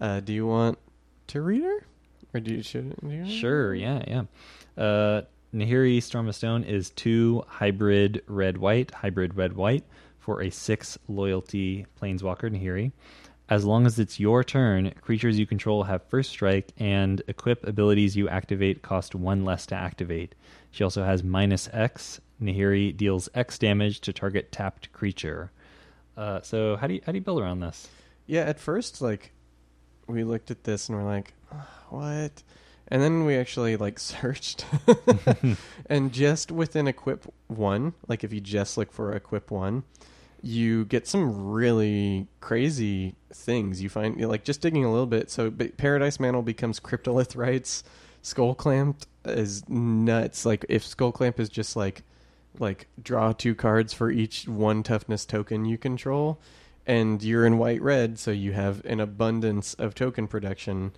Uh, 0.00 0.20
do 0.20 0.32
you 0.32 0.46
want 0.46 0.78
to 1.28 1.40
read 1.42 1.62
her, 1.62 1.86
or 2.34 2.40
do 2.40 2.52
you 2.54 2.62
should? 2.62 2.94
Do 3.00 3.08
you 3.10 3.26
Sure, 3.30 3.74
yeah, 3.74 4.02
yeah. 4.06 4.82
Uh, 4.82 5.22
Nahiri 5.54 6.02
Storm 6.02 6.28
of 6.28 6.34
Stone 6.34 6.64
is 6.64 6.90
two 6.90 7.42
hybrid 7.46 8.22
red 8.26 8.58
white, 8.58 8.90
hybrid 8.90 9.36
red 9.36 9.54
white 9.54 9.84
for 10.26 10.42
a 10.42 10.50
six 10.50 10.98
loyalty 11.06 11.86
planeswalker 12.02 12.50
Nahiri. 12.50 12.90
As 13.48 13.64
long 13.64 13.86
as 13.86 14.00
it's 14.00 14.18
your 14.18 14.42
turn, 14.42 14.92
creatures 15.00 15.38
you 15.38 15.46
control 15.46 15.84
have 15.84 16.02
first 16.08 16.30
strike, 16.30 16.72
and 16.78 17.22
equip 17.28 17.64
abilities 17.64 18.16
you 18.16 18.28
activate 18.28 18.82
cost 18.82 19.14
one 19.14 19.44
less 19.44 19.66
to 19.66 19.76
activate. 19.76 20.34
She 20.72 20.82
also 20.82 21.04
has 21.04 21.22
minus 21.22 21.68
X. 21.72 22.20
Nahiri 22.42 22.94
deals 22.94 23.28
X 23.34 23.56
damage 23.56 24.00
to 24.00 24.12
target 24.12 24.50
tapped 24.50 24.92
creature. 24.92 25.52
Uh, 26.16 26.40
so 26.42 26.76
how 26.76 26.88
do 26.88 26.94
you 26.94 27.00
how 27.06 27.12
do 27.12 27.18
you 27.18 27.24
build 27.24 27.40
around 27.40 27.60
this? 27.60 27.88
Yeah, 28.26 28.42
at 28.42 28.58
first, 28.58 29.00
like, 29.00 29.32
we 30.08 30.24
looked 30.24 30.50
at 30.50 30.64
this 30.64 30.88
and 30.88 30.98
we're 30.98 31.04
like, 31.04 31.34
"Ah, 31.52 31.68
what? 31.90 32.42
And 32.88 33.02
then 33.02 33.24
we 33.24 33.36
actually, 33.36 33.76
like, 33.76 33.98
searched. 34.10 34.66
and 35.86 36.12
just 36.12 36.50
within 36.50 36.88
Equip 36.88 37.32
1, 37.48 37.94
like, 38.08 38.24
if 38.24 38.32
you 38.32 38.40
just 38.40 38.76
look 38.76 38.92
for 38.92 39.12
Equip 39.12 39.50
1, 39.50 39.84
you 40.42 40.84
get 40.86 41.06
some 41.06 41.50
really 41.50 42.26
crazy 42.40 43.14
things. 43.32 43.82
You 43.82 43.88
find, 43.88 44.20
like, 44.20 44.44
just 44.44 44.60
digging 44.60 44.84
a 44.84 44.90
little 44.90 45.06
bit. 45.06 45.30
So, 45.30 45.50
Paradise 45.50 46.20
Mantle 46.20 46.42
becomes 46.42 46.80
Cryptolith 46.80 47.36
Rites. 47.36 47.84
Skull 48.22 48.54
Clamp 48.54 49.02
is 49.24 49.68
nuts. 49.68 50.44
Like, 50.44 50.64
if 50.68 50.84
Skull 50.84 51.12
Clamp 51.12 51.40
is 51.40 51.48
just, 51.48 51.76
like, 51.76 52.02
like 52.60 52.86
draw 53.02 53.32
two 53.32 53.54
cards 53.54 53.92
for 53.92 54.10
each 54.10 54.48
one 54.48 54.82
toughness 54.82 55.24
token 55.24 55.64
you 55.64 55.78
control 55.78 56.40
and 56.86 57.22
you're 57.22 57.46
in 57.46 57.58
white 57.58 57.82
red 57.82 58.18
so 58.18 58.30
you 58.30 58.52
have 58.52 58.84
an 58.84 59.00
abundance 59.00 59.74
of 59.74 59.94
token 59.94 60.26
production 60.26 60.92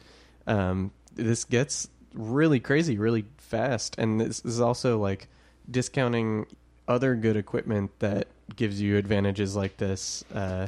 um, 0.47 0.91
this 1.15 1.45
gets 1.45 1.89
really 2.15 2.61
crazy 2.61 2.99
really 2.99 3.25
fast 3.39 3.95
and 3.99 4.21
this 4.21 4.45
is 4.45 4.61
also 4.61 4.99
like 4.99 5.29
discounting 5.71 6.47
other 6.87 7.15
good 7.15 7.37
equipment 7.37 7.91
that 7.99 8.29
gives 8.57 8.81
you 8.81 8.97
advantages 8.97 9.55
like 9.57 9.77
this 9.77 10.25
uh, 10.35 10.67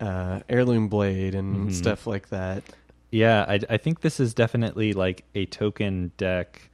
uh, 0.00 0.40
heirloom 0.48 0.88
blade 0.88 1.34
and 1.34 1.68
Mhm. 1.68 1.72
stuff 1.72 2.06
like 2.06 2.28
that 2.28 2.62
Yeah, 3.10 3.44
I, 3.48 3.60
I 3.70 3.76
think 3.76 4.00
this 4.00 4.18
is 4.20 4.34
definitely 4.34 4.92
like 4.92 5.24
a 5.34 5.46
token 5.46 6.10
deck 6.18 6.68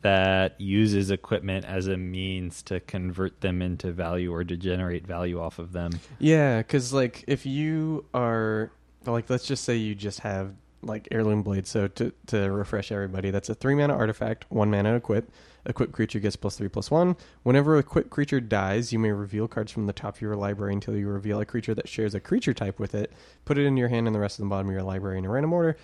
that 0.00 0.58
uses 0.60 1.10
equipment 1.10 1.64
as 1.64 1.86
a 1.86 1.96
means 1.96 2.62
to 2.62 2.80
convert 2.80 3.40
them 3.40 3.60
into 3.60 3.92
value 3.92 4.32
or 4.32 4.42
to 4.44 4.56
generate 4.56 5.06
value 5.06 5.40
off 5.40 5.58
of 5.58 5.72
them. 5.72 5.92
Yeah, 6.18 6.58
because 6.58 6.92
like 6.92 7.24
if 7.26 7.44
you 7.46 8.04
are 8.14 8.70
like, 9.06 9.28
let's 9.28 9.46
just 9.46 9.64
say 9.64 9.76
you 9.76 9.94
just 9.94 10.20
have 10.20 10.54
like 10.82 11.06
heirloom 11.10 11.42
blade. 11.42 11.66
So 11.66 11.88
to 11.88 12.12
to 12.28 12.50
refresh 12.50 12.90
everybody, 12.90 13.30
that's 13.30 13.48
a 13.48 13.54
three 13.54 13.74
mana 13.74 13.94
artifact, 13.94 14.46
one 14.50 14.70
mana 14.70 14.94
equip. 14.96 15.30
Equip 15.64 15.92
creature 15.92 16.18
gets 16.18 16.36
plus 16.36 16.56
three 16.56 16.68
plus 16.68 16.90
one. 16.90 17.16
Whenever 17.44 17.76
a 17.76 17.78
equip 17.78 18.10
creature 18.10 18.40
dies, 18.40 18.92
you 18.92 18.98
may 18.98 19.12
reveal 19.12 19.46
cards 19.46 19.70
from 19.70 19.86
the 19.86 19.92
top 19.92 20.16
of 20.16 20.20
your 20.20 20.34
library 20.34 20.72
until 20.72 20.96
you 20.96 21.06
reveal 21.08 21.40
a 21.40 21.46
creature 21.46 21.74
that 21.74 21.88
shares 21.88 22.14
a 22.14 22.20
creature 22.20 22.52
type 22.52 22.78
with 22.80 22.94
it. 22.94 23.12
Put 23.44 23.58
it 23.58 23.66
in 23.66 23.76
your 23.76 23.88
hand 23.88 24.06
and 24.06 24.14
the 24.14 24.20
rest 24.20 24.38
of 24.38 24.44
the 24.44 24.48
bottom 24.48 24.66
of 24.68 24.72
your 24.72 24.82
library 24.82 25.18
in 25.18 25.24
a 25.24 25.30
random 25.30 25.52
order. 25.52 25.76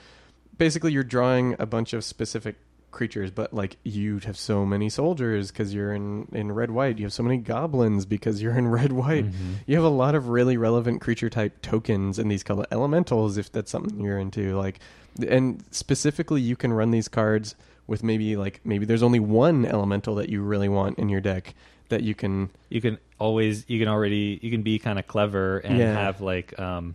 Basically, 0.56 0.92
you're 0.92 1.04
drawing 1.04 1.54
a 1.60 1.66
bunch 1.66 1.92
of 1.92 2.02
specific 2.02 2.56
creatures, 2.90 3.30
but 3.30 3.52
like 3.52 3.76
you 3.84 4.18
have 4.20 4.36
so 4.36 4.64
many 4.64 4.88
soldiers 4.88 5.52
because 5.52 5.72
you're 5.74 5.92
in 5.92 6.26
in 6.32 6.50
red 6.50 6.70
white. 6.70 6.98
You 6.98 7.04
have 7.04 7.12
so 7.12 7.22
many 7.22 7.36
goblins 7.36 8.06
because 8.06 8.42
you're 8.42 8.56
in 8.56 8.66
red 8.66 8.92
white. 8.92 9.26
Mhm. 9.26 9.56
You 9.66 9.76
have 9.76 9.84
a 9.84 9.88
lot 9.88 10.16
of 10.16 10.28
really 10.28 10.56
relevant 10.56 11.00
creature 11.00 11.30
type 11.30 11.62
tokens 11.62 12.18
in 12.18 12.26
these 12.28 12.42
color 12.42 12.64
elementals 12.72 13.36
if 13.36 13.52
that's 13.52 13.70
something 13.70 14.00
you're 14.00 14.18
into. 14.18 14.56
Like, 14.56 14.80
and 15.24 15.62
specifically, 15.70 16.40
you 16.40 16.56
can 16.56 16.72
run 16.72 16.90
these 16.90 17.08
cards 17.08 17.54
with 17.88 18.04
maybe 18.04 18.36
like 18.36 18.60
maybe 18.64 18.86
there's 18.86 19.02
only 19.02 19.18
one 19.18 19.66
elemental 19.66 20.14
that 20.16 20.28
you 20.28 20.42
really 20.42 20.68
want 20.68 20.98
in 21.00 21.08
your 21.08 21.20
deck 21.20 21.54
that 21.88 22.02
you 22.04 22.14
can. 22.14 22.50
You 22.68 22.80
can 22.80 22.98
always, 23.18 23.64
you 23.68 23.78
can 23.80 23.88
already, 23.88 24.38
you 24.42 24.50
can 24.52 24.62
be 24.62 24.78
kind 24.78 24.98
of 25.00 25.06
clever 25.08 25.58
and 25.58 25.78
Yeah. 25.78 25.92
have 25.94 26.20
like 26.20 26.56
um, 26.60 26.94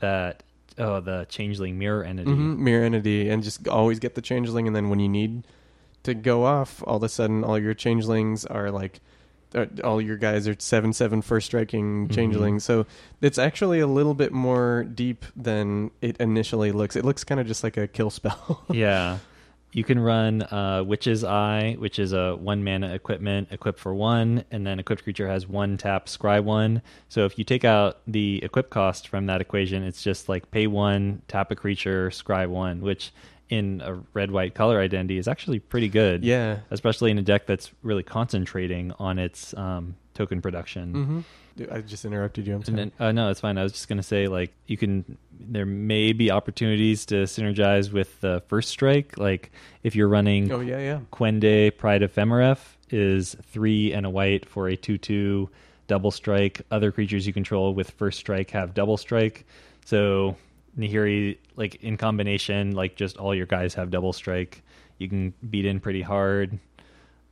that, 0.00 0.42
oh, 0.78 1.00
the 1.00 1.26
changeling 1.28 1.78
mirror 1.78 2.02
entity. 2.02 2.30
Mhm, 2.30 2.58
mirror 2.58 2.84
entity 2.84 3.28
and 3.28 3.42
just 3.42 3.68
always 3.68 3.98
get 3.98 4.14
the 4.14 4.22
changeling, 4.22 4.66
and 4.66 4.74
then 4.74 4.88
when 4.88 4.98
you 5.00 5.08
need 5.08 5.46
to 6.02 6.14
go 6.14 6.44
off, 6.44 6.82
all 6.86 6.96
of 6.96 7.02
a 7.02 7.08
sudden 7.08 7.44
all 7.44 7.58
your 7.58 7.74
changelings 7.74 8.44
are 8.46 8.70
like. 8.70 9.00
uh, 9.54 9.66
All 9.84 10.00
your 10.02 10.16
guys 10.16 10.46
are 10.48 10.56
seven 10.58 10.92
seven 10.92 11.22
first 11.22 11.46
striking 11.46 12.08
Mhm. 12.08 12.14
changelings, 12.14 12.64
so 12.64 12.84
it's 13.22 13.38
actually 13.38 13.80
a 13.80 13.86
little 13.86 14.12
bit 14.14 14.32
more 14.32 14.84
deep 14.84 15.24
than 15.36 15.90
it 16.02 16.16
initially 16.18 16.72
looks. 16.72 16.96
It 16.96 17.04
looks 17.04 17.22
kind 17.24 17.40
of 17.40 17.46
just 17.46 17.62
like 17.62 17.76
a 17.76 17.86
kill 17.86 18.10
spell. 18.10 18.64
yeah. 18.72 19.18
You 19.72 19.84
can 19.84 19.98
run 19.98 20.42
uh, 20.42 20.84
Witch's 20.86 21.22
Eye, 21.22 21.76
which 21.78 21.98
is 21.98 22.12
a 22.12 22.34
one 22.34 22.64
mana 22.64 22.94
equipment, 22.94 23.48
equipped 23.50 23.78
for 23.78 23.94
one, 23.94 24.44
and 24.50 24.66
then 24.66 24.78
equipped 24.78 25.02
creature 25.02 25.28
has 25.28 25.46
one 25.46 25.76
tap, 25.76 26.06
scry 26.06 26.42
one. 26.42 26.80
So 27.08 27.26
if 27.26 27.38
you 27.38 27.44
take 27.44 27.64
out 27.64 27.98
the 28.06 28.42
equip 28.42 28.70
cost 28.70 29.08
from 29.08 29.26
that 29.26 29.40
equation, 29.40 29.82
it's 29.82 30.02
just 30.02 30.28
like 30.28 30.50
pay 30.50 30.66
one, 30.66 31.22
tap 31.28 31.50
a 31.50 31.56
creature, 31.56 32.08
scry 32.10 32.48
one, 32.48 32.80
which 32.80 33.12
in 33.48 33.80
a 33.84 33.94
red 34.12 34.30
white 34.30 34.54
color 34.54 34.80
identity 34.80 35.18
is 35.18 35.28
actually 35.28 35.58
pretty 35.58 35.88
good. 35.88 36.24
yeah. 36.24 36.60
Especially 36.70 37.10
in 37.10 37.18
a 37.18 37.22
deck 37.22 37.46
that's 37.46 37.70
really 37.82 38.02
concentrating 38.02 38.92
on 38.98 39.18
its 39.18 39.54
um, 39.54 39.96
token 40.16 40.40
production. 40.40 41.24
Mm-hmm. 41.56 41.74
I 41.74 41.80
just 41.80 42.04
interrupted 42.04 42.46
you. 42.46 42.54
I'm 42.54 42.64
sorry. 42.64 42.76
then, 42.76 42.92
uh, 42.98 43.12
no, 43.12 43.30
it's 43.30 43.40
fine. 43.40 43.56
I 43.56 43.62
was 43.62 43.72
just 43.72 43.88
going 43.88 43.98
to 43.98 44.02
say, 44.02 44.28
like, 44.28 44.52
you 44.66 44.76
can, 44.76 45.16
there 45.38 45.64
may 45.66 46.12
be 46.12 46.30
opportunities 46.30 47.06
to 47.06 47.24
synergize 47.24 47.92
with 47.92 48.20
the 48.20 48.42
first 48.48 48.68
strike. 48.70 49.16
Like, 49.16 49.52
if 49.82 49.94
you're 49.94 50.08
running 50.08 50.50
oh 50.50 50.60
yeah, 50.60 50.78
yeah. 50.78 51.00
Kwende 51.12 51.76
Pride 51.76 52.02
of 52.02 52.12
Femeref 52.12 52.58
is 52.90 53.36
three 53.42 53.92
and 53.92 54.04
a 54.04 54.10
white 54.10 54.46
for 54.48 54.68
a 54.68 54.76
2 54.76 54.98
2 54.98 55.48
double 55.86 56.10
strike. 56.10 56.62
Other 56.70 56.92
creatures 56.92 57.26
you 57.26 57.32
control 57.32 57.74
with 57.74 57.90
first 57.92 58.18
strike 58.18 58.50
have 58.50 58.74
double 58.74 58.96
strike. 58.96 59.46
So 59.84 60.36
Nahiri, 60.78 61.38
like 61.56 61.76
in 61.76 61.96
combination, 61.96 62.72
like 62.72 62.96
just 62.96 63.16
all 63.16 63.34
your 63.34 63.46
guys 63.46 63.74
have 63.74 63.90
double 63.90 64.12
strike. 64.12 64.62
You 64.98 65.08
can 65.08 65.34
beat 65.48 65.64
in 65.64 65.80
pretty 65.80 66.02
hard. 66.02 66.58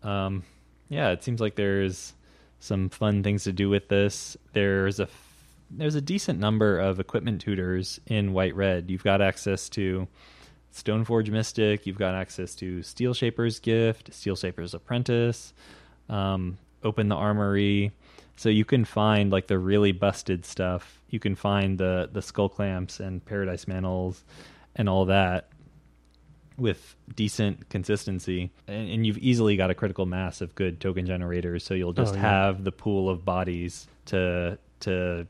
Um, 0.02 0.44
yeah, 0.88 1.10
it 1.10 1.24
seems 1.24 1.40
like 1.40 1.54
there's 1.56 2.14
some 2.64 2.88
fun 2.88 3.22
things 3.22 3.44
to 3.44 3.52
do 3.52 3.68
with 3.68 3.88
this. 3.88 4.36
There's 4.52 4.98
a 4.98 5.08
there's 5.70 5.94
a 5.94 6.00
decent 6.00 6.38
number 6.38 6.78
of 6.78 7.00
equipment 7.00 7.40
tutors 7.40 8.00
in 8.06 8.32
White 8.32 8.54
Red. 8.54 8.90
You've 8.90 9.02
got 9.02 9.20
access 9.20 9.68
to 9.70 10.06
Stoneforge 10.72 11.30
Mystic. 11.30 11.86
You've 11.86 11.98
got 11.98 12.14
access 12.14 12.54
to 12.56 12.78
Steelshaper's 12.80 13.58
Gift, 13.60 14.10
Steelshaper's 14.10 14.74
Apprentice. 14.74 15.52
Um, 16.08 16.58
open 16.82 17.08
the 17.08 17.16
Armory. 17.16 17.92
So 18.36 18.48
you 18.48 18.64
can 18.64 18.84
find 18.84 19.30
like 19.30 19.46
the 19.46 19.58
really 19.58 19.92
busted 19.92 20.44
stuff. 20.44 21.00
You 21.10 21.20
can 21.20 21.34
find 21.34 21.78
the 21.78 22.08
the 22.12 22.22
skull 22.22 22.48
clamps 22.48 23.00
and 23.00 23.24
paradise 23.24 23.68
mantles 23.68 24.24
and 24.76 24.88
all 24.88 25.04
that 25.06 25.48
with 26.56 26.94
decent 27.14 27.68
consistency. 27.68 28.50
And, 28.68 28.88
and 28.90 29.06
you've 29.06 29.18
easily 29.18 29.56
got 29.56 29.70
a 29.70 29.74
critical 29.74 30.06
mass 30.06 30.40
of 30.40 30.54
good 30.54 30.80
token 30.80 31.06
generators. 31.06 31.64
So 31.64 31.74
you'll 31.74 31.90
oh, 31.90 31.92
just 31.92 32.14
Oh, 32.14 32.16
yeah. 32.16 32.22
have 32.22 32.64
the 32.64 32.72
pool 32.72 33.08
of 33.10 33.24
bodies 33.24 33.86
to 34.06 34.58
to 34.80 35.26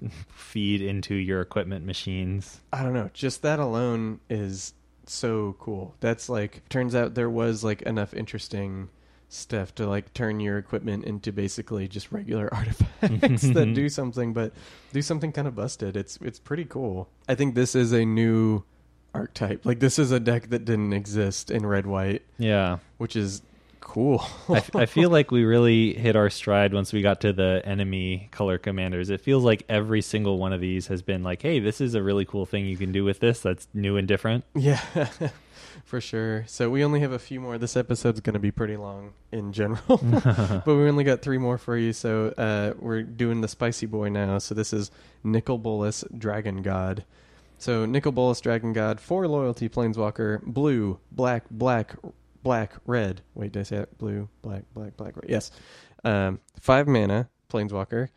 feed 0.28 0.82
into 0.82 1.14
your 1.14 1.40
equipment 1.40 1.84
machines. 1.86 2.60
I 2.72 2.82
don't 2.82 2.92
know. 2.92 3.10
Just 3.14 3.42
that 3.42 3.58
alone 3.58 4.20
is 4.28 4.74
so 5.06 5.56
cool. 5.58 5.94
That's 6.00 6.28
like 6.28 6.68
turns 6.68 6.94
out 6.94 7.14
there 7.14 7.30
was 7.30 7.62
like 7.64 7.82
enough 7.82 8.12
interesting 8.14 8.88
stuff 9.28 9.74
to 9.74 9.86
like 9.88 10.12
turn 10.14 10.38
your 10.38 10.56
equipment 10.56 11.04
into 11.04 11.32
basically 11.32 11.88
just 11.88 12.12
regular 12.12 12.48
artifacts 12.54 13.42
that 13.42 13.72
do 13.74 13.88
something 13.88 14.32
but 14.32 14.52
do 14.92 15.02
something 15.02 15.32
kind 15.32 15.48
of 15.48 15.54
busted. 15.54 15.96
It's 15.96 16.18
it's 16.20 16.38
pretty 16.38 16.64
cool. 16.64 17.08
I 17.28 17.34
think 17.34 17.54
this 17.54 17.74
is 17.74 17.92
a 17.92 18.04
new 18.04 18.62
archetype. 19.16 19.64
Like 19.66 19.80
this 19.80 19.98
is 19.98 20.10
a 20.12 20.20
deck 20.20 20.50
that 20.50 20.64
didn't 20.64 20.92
exist 20.92 21.50
in 21.50 21.66
red 21.66 21.86
white, 21.86 22.22
Yeah. 22.38 22.78
which 22.98 23.16
is 23.16 23.42
cool. 23.80 24.24
I, 24.48 24.56
f- 24.56 24.74
I 24.74 24.86
feel 24.86 25.10
like 25.10 25.30
we 25.30 25.44
really 25.44 25.94
hit 25.94 26.16
our 26.16 26.28
stride 26.28 26.74
once 26.74 26.92
we 26.92 27.02
got 27.02 27.20
to 27.20 27.32
the 27.32 27.62
enemy 27.64 28.28
color 28.32 28.58
commanders. 28.58 29.10
It 29.10 29.20
feels 29.20 29.44
like 29.44 29.64
every 29.68 30.02
single 30.02 30.38
one 30.38 30.52
of 30.52 30.60
these 30.60 30.88
has 30.88 31.02
been 31.02 31.22
like, 31.22 31.40
hey, 31.42 31.60
this 31.60 31.80
is 31.80 31.94
a 31.94 32.02
really 32.02 32.24
cool 32.24 32.46
thing 32.46 32.66
you 32.66 32.76
can 32.76 32.90
do 32.92 33.04
with 33.04 33.20
this 33.20 33.40
that's 33.40 33.68
new 33.74 33.96
and 33.96 34.08
different. 34.08 34.44
Yeah, 34.56 34.80
for 35.84 36.00
sure. 36.00 36.44
So 36.48 36.68
we 36.68 36.82
only 36.84 36.98
have 37.00 37.12
a 37.12 37.18
few 37.18 37.40
more. 37.40 37.58
This 37.58 37.76
episode's 37.76 38.18
going 38.20 38.34
to 38.34 38.40
be 38.40 38.50
pretty 38.50 38.76
long 38.76 39.12
in 39.30 39.52
general, 39.52 39.98
but 40.02 40.66
we 40.66 40.88
only 40.88 41.04
got 41.04 41.22
three 41.22 41.38
more 41.38 41.56
for 41.58 41.76
you. 41.76 41.92
So 41.92 42.28
uh, 42.36 42.74
we're 42.80 43.02
doing 43.02 43.40
the 43.40 43.48
spicy 43.48 43.86
boy 43.86 44.08
now. 44.08 44.38
So 44.38 44.54
this 44.56 44.72
is 44.72 44.90
Nicol 45.22 45.58
Bolas 45.58 46.02
Dragon 46.16 46.62
God. 46.62 47.04
So 47.58 47.86
Nicol 47.86 48.12
Bolas 48.12 48.40
Dragon 48.40 48.72
God, 48.72 49.00
four 49.00 49.26
loyalty 49.26 49.68
planeswalker, 49.68 50.42
blue, 50.42 51.00
black, 51.10 51.44
black, 51.50 51.96
black, 52.42 52.74
red. 52.86 53.22
Wait, 53.34 53.52
did 53.52 53.60
I 53.60 53.62
say 53.64 53.76
that? 53.78 53.98
Blue, 53.98 54.28
black, 54.42 54.64
black, 54.74 54.96
black, 54.96 55.16
red. 55.16 55.30
Yes. 55.30 55.50
Um, 56.04 56.40
five 56.60 56.86
mana 56.86 57.28
planeswalker. 57.50 58.08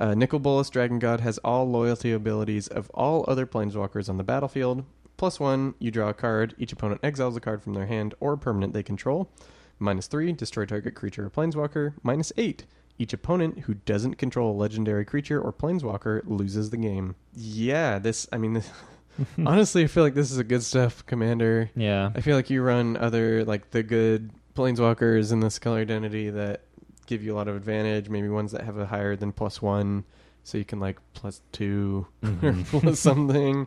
Uh, 0.00 0.14
Nicol 0.14 0.38
Bolas 0.38 0.70
Dragon 0.70 0.98
God 0.98 1.20
has 1.20 1.38
all 1.38 1.68
loyalty 1.70 2.12
abilities 2.12 2.66
of 2.68 2.90
all 2.90 3.24
other 3.28 3.46
planeswalkers 3.46 4.08
on 4.08 4.16
the 4.16 4.24
battlefield. 4.24 4.84
Plus 5.16 5.38
one, 5.38 5.74
you 5.78 5.90
draw 5.90 6.08
a 6.08 6.14
card. 6.14 6.54
Each 6.58 6.72
opponent 6.72 7.00
exiles 7.04 7.36
a 7.36 7.40
card 7.40 7.62
from 7.62 7.74
their 7.74 7.86
hand 7.86 8.14
or 8.20 8.36
permanent 8.36 8.72
they 8.72 8.82
control. 8.82 9.30
Minus 9.78 10.06
three, 10.06 10.32
destroy 10.32 10.64
target 10.64 10.94
creature 10.94 11.26
or 11.26 11.30
planeswalker. 11.30 11.94
Minus 12.02 12.32
eight, 12.36 12.64
each 12.98 13.12
opponent 13.12 13.60
who 13.60 13.74
doesn't 13.74 14.14
control 14.14 14.52
a 14.52 14.56
legendary 14.56 15.04
creature 15.04 15.40
or 15.40 15.52
planeswalker 15.52 16.22
loses 16.26 16.70
the 16.70 16.76
game. 16.76 17.16
Yeah, 17.34 17.98
this, 17.98 18.26
I 18.32 18.38
mean, 18.38 18.52
this, 18.54 18.70
honestly, 19.46 19.84
I 19.84 19.86
feel 19.86 20.02
like 20.04 20.14
this 20.14 20.30
is 20.30 20.38
a 20.38 20.44
good 20.44 20.62
stuff, 20.62 21.04
Commander. 21.06 21.70
Yeah. 21.76 22.10
I 22.14 22.20
feel 22.20 22.36
like 22.36 22.50
you 22.50 22.62
run 22.62 22.96
other, 22.96 23.44
like, 23.44 23.70
the 23.70 23.82
good 23.82 24.30
planeswalkers 24.54 25.32
in 25.32 25.40
this 25.40 25.58
color 25.58 25.78
identity 25.80 26.30
that 26.30 26.62
give 27.06 27.22
you 27.22 27.34
a 27.34 27.36
lot 27.36 27.48
of 27.48 27.56
advantage, 27.56 28.08
maybe 28.08 28.28
ones 28.28 28.52
that 28.52 28.62
have 28.62 28.78
a 28.78 28.86
higher 28.86 29.14
than 29.16 29.32
plus 29.32 29.60
one. 29.60 30.04
So 30.46 30.58
you 30.58 30.64
can 30.64 30.78
like 30.78 30.98
plus 31.14 31.40
2 31.52 32.06
Mhm. 32.22 32.42
or 32.74 32.80
plus 32.80 33.00
something. 33.00 33.66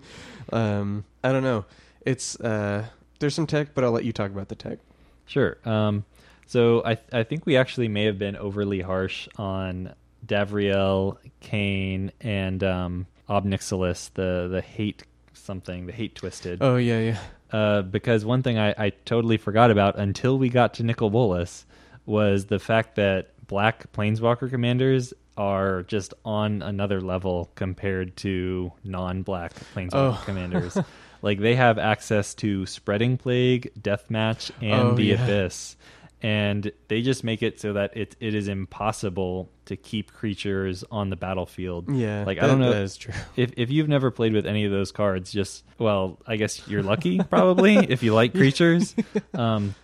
Um, 0.54 1.06
I 1.24 1.32
don't 1.32 1.44
know. 1.44 1.66
It's 2.06 2.40
uh, 2.40 2.86
there's 3.20 3.34
some 3.34 3.48
tech, 3.48 3.74
but 3.74 3.84
I'll 3.84 3.92
let 3.92 4.06
you 4.06 4.14
talk 4.14 4.30
about 4.32 4.48
the 4.48 4.56
tech. 4.56 4.78
Sure. 5.26 5.58
Um, 5.66 6.06
so 6.48 6.82
I 6.84 6.98
I 7.14 7.24
think 7.24 7.46
we 7.46 7.56
actually 7.58 7.88
may 7.88 8.06
have 8.06 8.18
been 8.18 8.36
overly 8.36 8.82
harsh 8.82 9.28
on 9.38 9.94
Davriel, 10.26 11.18
Kane, 11.40 12.12
and 12.22 12.64
um, 12.64 13.08
Ob 13.30 13.46
Nixilis, 13.46 14.12
the 14.14 14.48
the 14.50 14.62
hate 14.62 15.04
something, 15.34 15.86
the 15.86 15.94
hate 15.94 16.16
twisted. 16.16 16.60
Oh 16.62 16.78
yeah, 16.78 17.00
yeah. 17.00 17.20
Uh, 17.52 17.82
because 17.82 18.26
one 18.26 18.44
thing 18.44 18.58
I, 18.58 18.74
I 18.78 18.90
totally 19.06 19.38
forgot 19.38 19.72
about 19.72 19.98
until 19.98 20.38
we 20.38 20.50
got 20.50 20.74
to 20.76 20.84
Nicol 20.84 21.10
Bolas 21.10 21.66
was 22.06 22.46
the 22.48 22.60
fact 22.60 22.96
that 22.96 23.30
black 23.48 23.90
planeswalker 23.94 24.50
commanders 24.50 25.14
are 25.38 25.84
just 25.84 26.14
on 26.26 26.62
another 26.62 27.00
level 27.00 27.50
compared 27.56 28.18
to 28.18 28.72
non-black 28.84 29.54
planeswalker 29.74 29.92
Oh. 30.20 30.24
commanders. 30.26 30.78
like 31.22 31.40
they 31.40 31.56
have 31.56 31.78
access 31.78 32.34
to 32.36 32.66
spreading 32.66 33.18
plague, 33.18 33.72
deathmatch, 33.80 34.52
and 34.62 34.82
Oh, 34.90 34.96
the 34.96 35.04
yeah. 35.04 35.24
abyss, 35.24 35.78
and 36.22 36.72
they 36.88 37.02
just 37.02 37.24
make 37.24 37.44
it 37.44 37.60
so 37.60 37.74
that 37.74 37.96
it 37.96 38.16
it 38.20 38.34
is 38.34 38.48
impossible 38.48 39.50
to 39.66 39.76
keep 39.76 40.12
creatures 40.12 40.84
on 40.90 41.10
the 41.10 41.16
battlefield. 41.16 41.94
Yeah, 41.94 42.24
like 42.26 42.42
I 42.42 42.48
don't 42.48 42.60
know 42.60 42.72
That 42.72 42.82
is 42.84 42.98
true. 42.98 43.14
if 43.36 43.52
if 43.58 43.70
you've 43.70 43.88
never 43.88 44.10
played 44.10 44.34
with 44.34 44.46
any 44.46 44.66
of 44.66 44.72
those 44.72 44.92
cards, 44.92 45.32
just 45.32 45.64
well, 45.78 46.20
I 46.26 46.38
guess 46.38 46.68
you're 46.68 46.84
lucky 46.84 47.20
probably 47.20 47.76
if 47.90 48.04
you 48.04 48.14
like 48.14 48.34
creatures. 48.34 48.96
Um, 49.34 49.76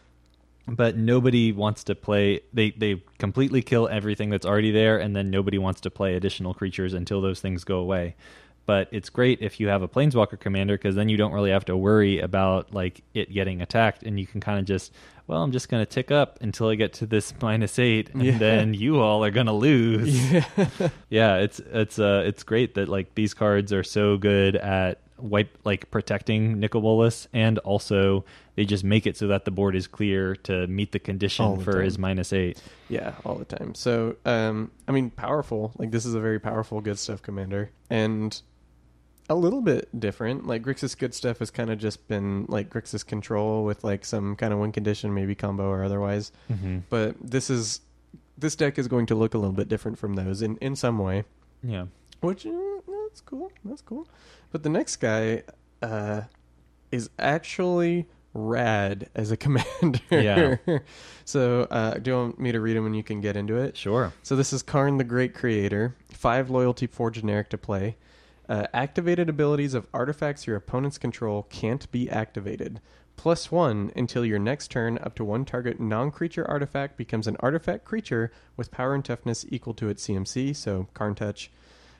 but 0.67 0.95
nobody 0.95 1.51
wants 1.51 1.83
to 1.85 1.95
play. 1.95 2.41
They 2.53 2.71
they 2.71 3.03
completely 3.19 3.61
kill 3.61 3.87
everything 3.87 4.29
that's 4.29 4.45
already 4.45 4.71
there, 4.71 4.97
and 4.97 5.15
then 5.15 5.29
nobody 5.29 5.57
wants 5.57 5.81
to 5.81 5.91
play 5.91 6.15
additional 6.15 6.53
creatures 6.53 6.93
until 6.93 7.21
those 7.21 7.39
things 7.39 7.63
go 7.63 7.77
away. 7.79 8.15
But 8.65 8.87
it's 8.91 9.09
great 9.09 9.41
if 9.41 9.59
you 9.59 9.67
have 9.67 9.81
a 9.81 9.87
planeswalker 9.89 10.39
commander 10.39 10.75
because 10.77 10.95
then 10.95 11.09
you 11.09 11.17
don't 11.17 11.33
really 11.33 11.51
have 11.51 11.65
to 11.65 11.75
worry 11.75 12.19
about 12.19 12.73
like 12.73 13.03
it 13.13 13.33
getting 13.33 13.61
attacked, 13.61 14.03
and 14.03 14.19
you 14.19 14.25
can 14.25 14.39
kind 14.41 14.57
of 14.59 14.65
just 14.65 14.93
well, 15.27 15.41
I'm 15.41 15.51
just 15.53 15.69
going 15.69 15.81
to 15.81 15.89
tick 15.89 16.11
up 16.11 16.37
until 16.41 16.67
I 16.69 16.75
get 16.75 16.93
to 16.93 17.05
this 17.05 17.33
minus 17.41 17.77
eight, 17.79 18.09
and 18.13 18.23
Yeah. 18.23 18.37
then 18.37 18.73
you 18.73 18.99
all 18.99 19.23
are 19.25 19.31
going 19.31 19.45
to 19.47 19.53
lose 19.53 20.31
Yeah. 20.31 20.45
yeah 21.09 21.35
it's 21.37 21.59
it's 21.59 21.99
uh 21.99 22.23
it's 22.25 22.43
great 22.43 22.75
that 22.75 22.87
like 22.89 23.15
these 23.15 23.33
cards 23.33 23.71
are 23.73 23.83
so 23.83 24.17
good 24.17 24.55
at 24.55 24.99
wipe 25.17 25.57
like 25.63 25.89
protecting 25.91 26.59
Nicol 26.59 26.81
Bolas 26.81 27.27
and 27.33 27.57
also 27.59 28.25
they 28.55 28.65
just 28.65 28.83
make 28.83 29.07
it 29.07 29.15
so 29.15 29.27
that 29.27 29.45
the 29.45 29.51
board 29.51 29.75
is 29.75 29.87
clear 29.87 30.35
to 30.37 30.67
meet 30.67 30.91
the 30.91 30.99
condition 30.99 31.57
the 31.59 31.63
for 31.63 31.73
time. 31.73 31.83
his 31.83 31.97
minus 31.97 32.33
eight 32.33 32.61
Yeah, 32.89 33.13
all 33.25 33.35
the 33.35 33.45
time. 33.45 33.73
So, 33.75 34.15
um, 34.25 34.71
I 34.87 34.91
mean, 34.91 35.09
powerful. 35.11 35.71
Like 35.77 35.91
this 35.91 36.05
is 36.05 36.13
a 36.15 36.19
very 36.19 36.39
powerful 36.39 36.81
good 36.81 36.99
stuff 36.99 37.21
commander, 37.21 37.71
and 37.89 38.39
a 39.29 39.35
little 39.35 39.61
bit 39.61 39.87
different. 39.99 40.45
Like 40.47 40.63
Grixis 40.63 40.97
good 40.97 41.13
stuff 41.13 41.39
has 41.39 41.51
kind 41.51 41.69
of 41.69 41.79
just 41.79 42.07
been 42.07 42.45
like 42.49 42.69
Grixis 42.69 43.05
control 43.05 43.63
with 43.63 43.83
like 43.83 44.05
some 44.05 44.35
kind 44.35 44.53
of 44.53 44.59
win 44.59 44.71
condition, 44.71 45.13
maybe 45.13 45.35
combo 45.35 45.67
or 45.67 45.83
otherwise. 45.83 46.31
mm-hmm. 46.51 46.79
But 46.89 47.15
this 47.21 47.49
is 47.49 47.81
this 48.37 48.55
deck 48.55 48.77
is 48.77 48.87
going 48.87 49.05
to 49.07 49.15
look 49.15 49.33
a 49.33 49.37
little 49.37 49.53
bit 49.53 49.69
different 49.69 49.97
from 49.97 50.15
those 50.15 50.41
in 50.41 50.57
in 50.57 50.75
some 50.75 50.99
way, 50.99 51.23
yeah 51.63 51.85
which 52.23 52.45
uh, 52.45 52.51
that's 53.03 53.21
cool. 53.21 53.51
That's 53.63 53.81
cool. 53.81 54.07
But 54.51 54.63
the 54.63 54.69
next 54.69 54.95
guy 54.97 55.43
uh, 55.81 56.21
is 56.91 57.09
actually 57.19 58.07
rad 58.33 59.09
as 59.13 59.31
a 59.31 59.37
commander. 59.45 59.99
Yeah. 60.09 60.79
so, 61.25 61.67
uh, 61.69 61.95
do 61.95 62.11
you 62.11 62.17
want 62.17 62.39
me 62.39 62.51
to 62.51 62.59
read 62.59 62.75
him 62.75 62.85
and 62.85 62.95
you 62.95 63.03
can 63.03 63.21
get 63.21 63.35
into 63.35 63.57
it? 63.57 63.77
sure 63.77 64.13
So 64.23 64.35
this 64.35 64.53
is 64.53 64.63
Karn 64.63 64.97
the 64.97 65.03
Great 65.03 65.33
Creator. 65.33 65.95
Five 66.09 66.49
loyalty, 66.49 66.87
four 66.87 67.11
generic 67.11 67.49
to 67.49 67.57
play. 67.57 67.97
Uh, 68.49 68.67
activated 68.73 69.29
abilities 69.29 69.73
of 69.73 69.87
artifacts 69.93 70.45
your 70.45 70.57
opponents 70.57 70.97
control 70.97 71.43
can't 71.43 71.89
be 71.91 72.09
activated. 72.09 72.81
Plus 73.15 73.51
one 73.51 73.91
until 73.95 74.25
your 74.25 74.39
next 74.39 74.69
turn, 74.69 74.97
up 74.97 75.15
to 75.15 75.23
one 75.23 75.45
target 75.45 75.79
non 75.79 76.11
creature 76.11 76.45
artifact 76.49 76.97
becomes 76.97 77.27
an 77.27 77.37
artifact 77.39 77.85
creature 77.85 78.31
with 78.57 78.71
power 78.71 78.93
and 78.93 79.05
toughness 79.05 79.45
equal 79.49 79.73
to 79.75 79.87
its 79.87 80.05
CMC, 80.07 80.55
so 80.55 80.87
Karn 80.93 81.15
Touch. 81.15 81.51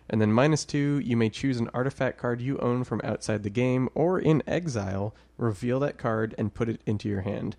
And 0.10 0.20
then 0.20 0.34
minus 0.34 0.66
two, 0.66 1.00
you 1.00 1.16
may 1.16 1.30
choose 1.30 1.60
an 1.60 1.70
artifact 1.74 2.18
card 2.18 2.42
you 2.42 2.58
own 2.58 2.84
from 2.84 3.00
outside 3.04 3.44
the 3.44 3.50
game 3.50 3.88
or 3.96 4.20
in 4.20 4.44
exile, 4.46 5.16
reveal 5.38 5.80
that 5.80 5.98
card, 5.98 6.36
and 6.38 6.54
put 6.54 6.68
it 6.68 6.82
into 6.86 7.08
your 7.08 7.22
hand. 7.22 7.56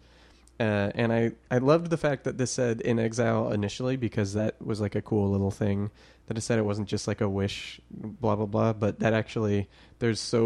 Uh, 0.61 0.91
and 0.95 1.13
I, 1.13 1.33
I 1.51 1.59
loved 1.59 1.91
the 1.91 1.97
fact 1.97 2.25
that 2.25 2.39
this 2.39 2.51
said 2.53 2.81
in 2.81 2.99
exile 2.99 3.51
initially 3.53 3.97
because 3.97 4.35
that 4.35 4.55
was 4.65 4.81
like 4.81 4.95
a 4.95 5.03
cool 5.03 5.31
little 5.31 5.51
thing 5.51 5.91
that 6.27 6.39
it 6.39 6.41
said 6.43 6.59
it 6.59 6.65
wasn't 6.65 6.89
just 6.89 7.07
like 7.09 7.21
a 7.21 7.29
wish, 7.29 7.81
blah, 7.91 8.37
blah, 8.37 8.47
blah. 8.47 8.73
But 8.73 9.01
that 9.01 9.13
actually, 9.13 9.69
there's 9.99 10.21
so 10.21 10.43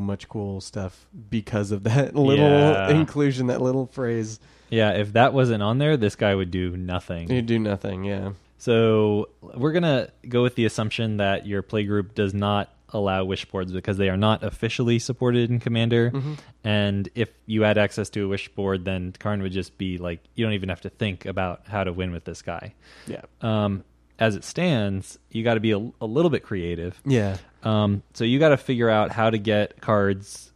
much 0.00 0.28
cool 0.28 0.60
stuff 0.60 1.06
because 1.30 1.70
of 1.70 1.84
that 1.84 2.14
little 2.16 2.44
Yeah. 2.48 2.88
inclusion, 2.90 3.48
that 3.48 3.60
little 3.60 3.86
phrase. 3.86 4.40
yeah 4.70 4.92
if 4.92 5.12
that 5.12 5.34
wasn't 5.34 5.62
on 5.62 5.76
there 5.76 5.98
this 5.98 6.16
guy 6.16 6.34
would 6.34 6.50
do 6.50 6.74
nothing 6.76 7.28
he'd 7.28 7.44
do 7.46 7.58
nothing, 7.58 8.04
yeah. 8.04 8.32
So 8.58 9.28
we're 9.42 9.72
gonna 9.72 10.08
go 10.28 10.42
with 10.42 10.54
the 10.54 10.64
assumption 10.64 11.16
that 11.18 11.46
your 11.46 11.62
playgroup 11.62 12.14
does 12.14 12.32
not 12.32 12.70
allow 12.92 13.24
wish 13.24 13.44
boards 13.46 13.72
because 13.72 13.96
they 13.96 14.08
are 14.08 14.16
not 14.16 14.42
officially 14.42 14.98
supported 14.98 15.50
in 15.50 15.60
Commander. 15.60 16.10
Mm-hmm. 16.10 16.34
And 16.64 17.08
if 17.14 17.30
you 17.46 17.62
had 17.62 17.78
access 17.78 18.10
to 18.10 18.24
a 18.24 18.28
wish 18.28 18.48
board, 18.50 18.84
then 18.84 19.14
Karn 19.18 19.42
would 19.42 19.52
just 19.52 19.78
be 19.78 19.98
like 19.98 20.20
you 20.34 20.44
don't 20.44 20.54
even 20.54 20.68
have 20.68 20.82
to 20.82 20.90
think 20.90 21.26
about 21.26 21.62
how 21.66 21.84
to 21.84 21.92
win 21.92 22.12
with 22.12 22.24
this 22.24 22.42
guy. 22.42 22.74
Yeah. 23.06 23.22
Um, 23.40 23.84
as 24.18 24.36
it 24.36 24.44
stands, 24.44 25.18
you 25.30 25.42
got 25.42 25.54
to 25.54 25.60
be 25.60 25.72
a, 25.72 25.78
a 26.00 26.06
little 26.06 26.30
bit 26.30 26.42
creative. 26.42 27.00
Yeah. 27.04 27.38
Um, 27.64 28.02
so 28.14 28.24
you 28.24 28.38
got 28.38 28.50
to 28.50 28.56
figure 28.56 28.88
out 28.88 29.10
how 29.10 29.30
to 29.30 29.38
get 29.38 29.80
cards, 29.80 30.52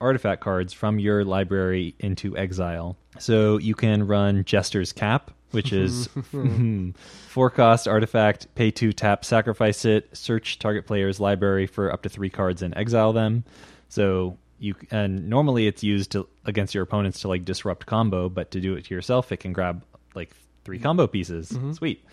artifact 0.00 0.42
cards 0.42 0.72
from 0.72 0.98
your 0.98 1.24
library 1.24 1.94
into 1.98 2.36
exile. 2.36 2.96
So 3.18 3.58
you 3.58 3.74
can 3.74 4.06
run 4.06 4.44
Jester's 4.44 4.92
Cap, 4.92 5.30
which 5.50 5.72
is 5.72 6.08
four 7.28 7.50
cost 7.50 7.88
artifact, 7.88 8.54
pay 8.54 8.70
two, 8.70 8.92
tap, 8.92 9.24
sacrifice 9.24 9.84
it, 9.84 10.14
search 10.16 10.58
target 10.58 10.86
player's 10.86 11.20
library 11.20 11.66
for 11.66 11.92
up 11.92 12.02
to 12.02 12.08
three 12.08 12.30
cards 12.30 12.62
and 12.62 12.76
exile 12.76 13.12
them. 13.12 13.44
So 13.88 14.38
you 14.58 14.74
and 14.90 15.28
normally 15.28 15.66
it's 15.66 15.82
used 15.82 16.12
to 16.12 16.26
against 16.44 16.74
your 16.74 16.82
opponents 16.82 17.20
to 17.20 17.28
like 17.28 17.44
disrupt 17.44 17.86
combo, 17.86 18.28
but 18.28 18.50
to 18.52 18.60
do 18.60 18.74
it 18.74 18.86
to 18.86 18.94
yourself, 18.94 19.32
it 19.32 19.38
can 19.38 19.52
grab 19.52 19.84
like 20.14 20.30
three 20.64 20.78
combo 20.78 21.06
pieces. 21.06 21.56
Sweet. 21.72 22.04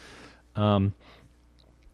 Um, 0.55 0.93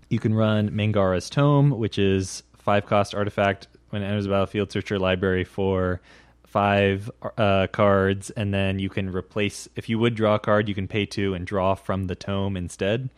you 0.09 0.19
can 0.19 0.33
run 0.33 0.71
Mangara's 0.71 1.29
Tome, 1.29 1.71
which 1.71 1.97
is 1.99 2.43
five 2.57 2.85
cost 2.85 3.13
artifact. 3.15 3.67
When 3.91 4.03
it 4.03 4.05
enters 4.05 4.25
the 4.25 4.31
battlefield, 4.31 4.71
search 4.71 4.89
your 4.89 4.99
library 4.99 5.43
for 5.43 6.01
five 6.49 7.11
uh, 7.37 7.67
cards, 7.71 8.29
and 8.31 8.53
then 8.53 8.79
you 8.79 8.89
can 8.89 9.09
replace. 9.11 9.69
If 9.75 9.87
you 9.89 9.99
would 9.99 10.15
draw 10.15 10.35
a 10.35 10.39
card, 10.39 10.67
you 10.67 10.75
can 10.75 10.87
pay 10.87 11.05
two 11.05 11.33
and 11.33 11.45
draw 11.45 11.75
from 11.75 12.07
the 12.07 12.15
tome 12.15 12.57
instead. 12.57 13.09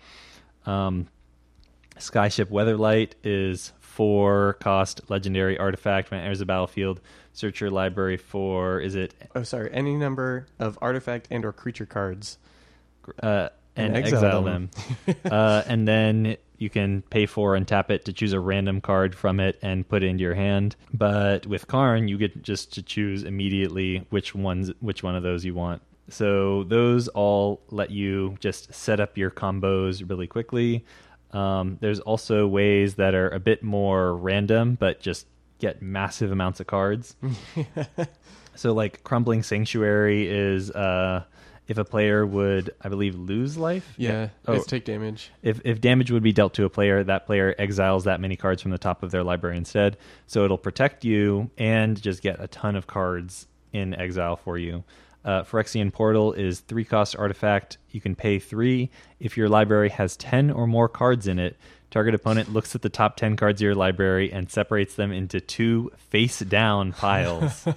Um, 0.65 1.07
Skyship 1.97 2.45
Weatherlight 2.47 3.11
is 3.23 3.71
four 3.79 4.57
cost 4.59 5.01
legendary 5.09 5.57
artifact. 5.57 6.11
When 6.11 6.19
it 6.19 6.23
enters 6.23 6.39
the 6.39 6.45
battlefield, 6.45 6.99
search 7.33 7.61
your 7.61 7.69
library 7.69 8.17
for. 8.17 8.79
Is 8.79 8.95
it 8.95 9.13
Oh, 9.35 9.43
sorry. 9.43 9.69
Any 9.73 9.95
number 9.95 10.47
of 10.59 10.77
artifact 10.81 11.27
and 11.31 11.45
or 11.45 11.53
creature 11.53 11.85
cards. 11.85 12.37
uh, 13.23 13.49
and, 13.75 13.95
And 13.95 13.97
exile, 13.97 14.25
exile 14.25 14.43
them. 14.43 14.69
them. 15.05 15.15
uh, 15.31 15.63
and 15.67 15.87
then 15.87 16.37
you 16.57 16.69
can 16.69 17.01
pay 17.03 17.25
for 17.25 17.55
and 17.55 17.67
tap 17.67 17.89
it 17.89 18.05
to 18.05 18.13
choose 18.13 18.33
a 18.33 18.39
random 18.39 18.81
card 18.81 19.15
from 19.15 19.39
it 19.39 19.57
and 19.61 19.87
put 19.87 20.03
it 20.03 20.07
into 20.07 20.21
your 20.21 20.35
hand. 20.35 20.75
But 20.93 21.47
with 21.47 21.67
Karn, 21.67 22.07
you 22.07 22.17
get 22.17 22.43
just 22.43 22.73
to 22.73 22.83
choose 22.83 23.23
immediately 23.23 24.05
which 24.09 24.35
ones, 24.35 24.71
which 24.79 25.01
one 25.03 25.15
of 25.15 25.23
those 25.23 25.43
you 25.43 25.55
want. 25.55 25.81
So 26.09 26.65
those 26.65 27.07
all 27.07 27.61
let 27.69 27.89
you 27.89 28.37
just 28.39 28.73
set 28.73 28.99
up 28.99 29.17
your 29.17 29.31
combos 29.31 30.07
really 30.07 30.27
quickly. 30.27 30.85
Um, 31.31 31.77
there's 31.79 32.01
also 32.01 32.45
ways 32.45 32.95
that 32.95 33.15
are 33.15 33.29
a 33.29 33.39
bit 33.39 33.63
more 33.63 34.15
random, 34.15 34.75
but 34.79 34.99
just 34.99 35.25
get 35.59 35.81
massive 35.81 36.31
amounts 36.31 36.59
of 36.59 36.67
cards. 36.67 37.15
So 38.55 38.73
like 38.73 39.03
crumbling 39.03 39.43
sanctuary 39.43 40.27
is 40.27 40.71
uh 40.71 41.23
if 41.67 41.77
a 41.77 41.85
player 41.85 42.25
would 42.25 42.71
I 42.81 42.89
believe 42.89 43.15
lose 43.15 43.57
life. 43.57 43.93
Yeah. 43.97 44.29
Oh. 44.47 44.53
It's 44.53 44.65
take 44.65 44.85
damage. 44.85 45.31
If 45.41 45.61
if 45.63 45.79
damage 45.81 46.11
would 46.11 46.23
be 46.23 46.33
dealt 46.33 46.53
to 46.55 46.65
a 46.65 46.69
player, 46.69 47.03
that 47.03 47.25
player 47.25 47.55
exiles 47.57 48.03
that 48.05 48.19
many 48.19 48.35
cards 48.35 48.61
from 48.61 48.71
the 48.71 48.77
top 48.77 49.03
of 49.03 49.11
their 49.11 49.23
library 49.23 49.57
instead. 49.57 49.97
So 50.27 50.43
it'll 50.43 50.57
protect 50.57 51.05
you 51.05 51.49
and 51.57 52.01
just 52.01 52.21
get 52.21 52.39
a 52.39 52.47
ton 52.47 52.75
of 52.75 52.87
cards 52.87 53.47
in 53.71 53.93
exile 53.93 54.35
for 54.35 54.57
you. 54.57 54.83
Uh, 55.23 55.43
Phyrexian 55.43 55.93
Portal 55.93 56.33
is 56.33 56.61
three 56.61 56.83
cost 56.83 57.15
artifact. 57.15 57.77
You 57.91 58.01
can 58.01 58.15
pay 58.15 58.39
three. 58.39 58.89
If 59.19 59.37
your 59.37 59.49
library 59.49 59.89
has 59.89 60.17
ten 60.17 60.49
or 60.49 60.65
more 60.65 60.89
cards 60.89 61.27
in 61.27 61.37
it, 61.37 61.57
target 61.91 62.15
opponent 62.15 62.51
looks 62.51 62.73
at 62.73 62.81
the 62.81 62.89
top 62.89 63.17
ten 63.17 63.35
cards 63.35 63.61
of 63.61 63.65
your 63.65 63.75
library 63.75 64.31
and 64.31 64.49
separates 64.49 64.95
them 64.95 65.11
into 65.11 65.39
two 65.39 65.91
face 66.09 66.39
down 66.39 66.93
piles. 66.93 67.67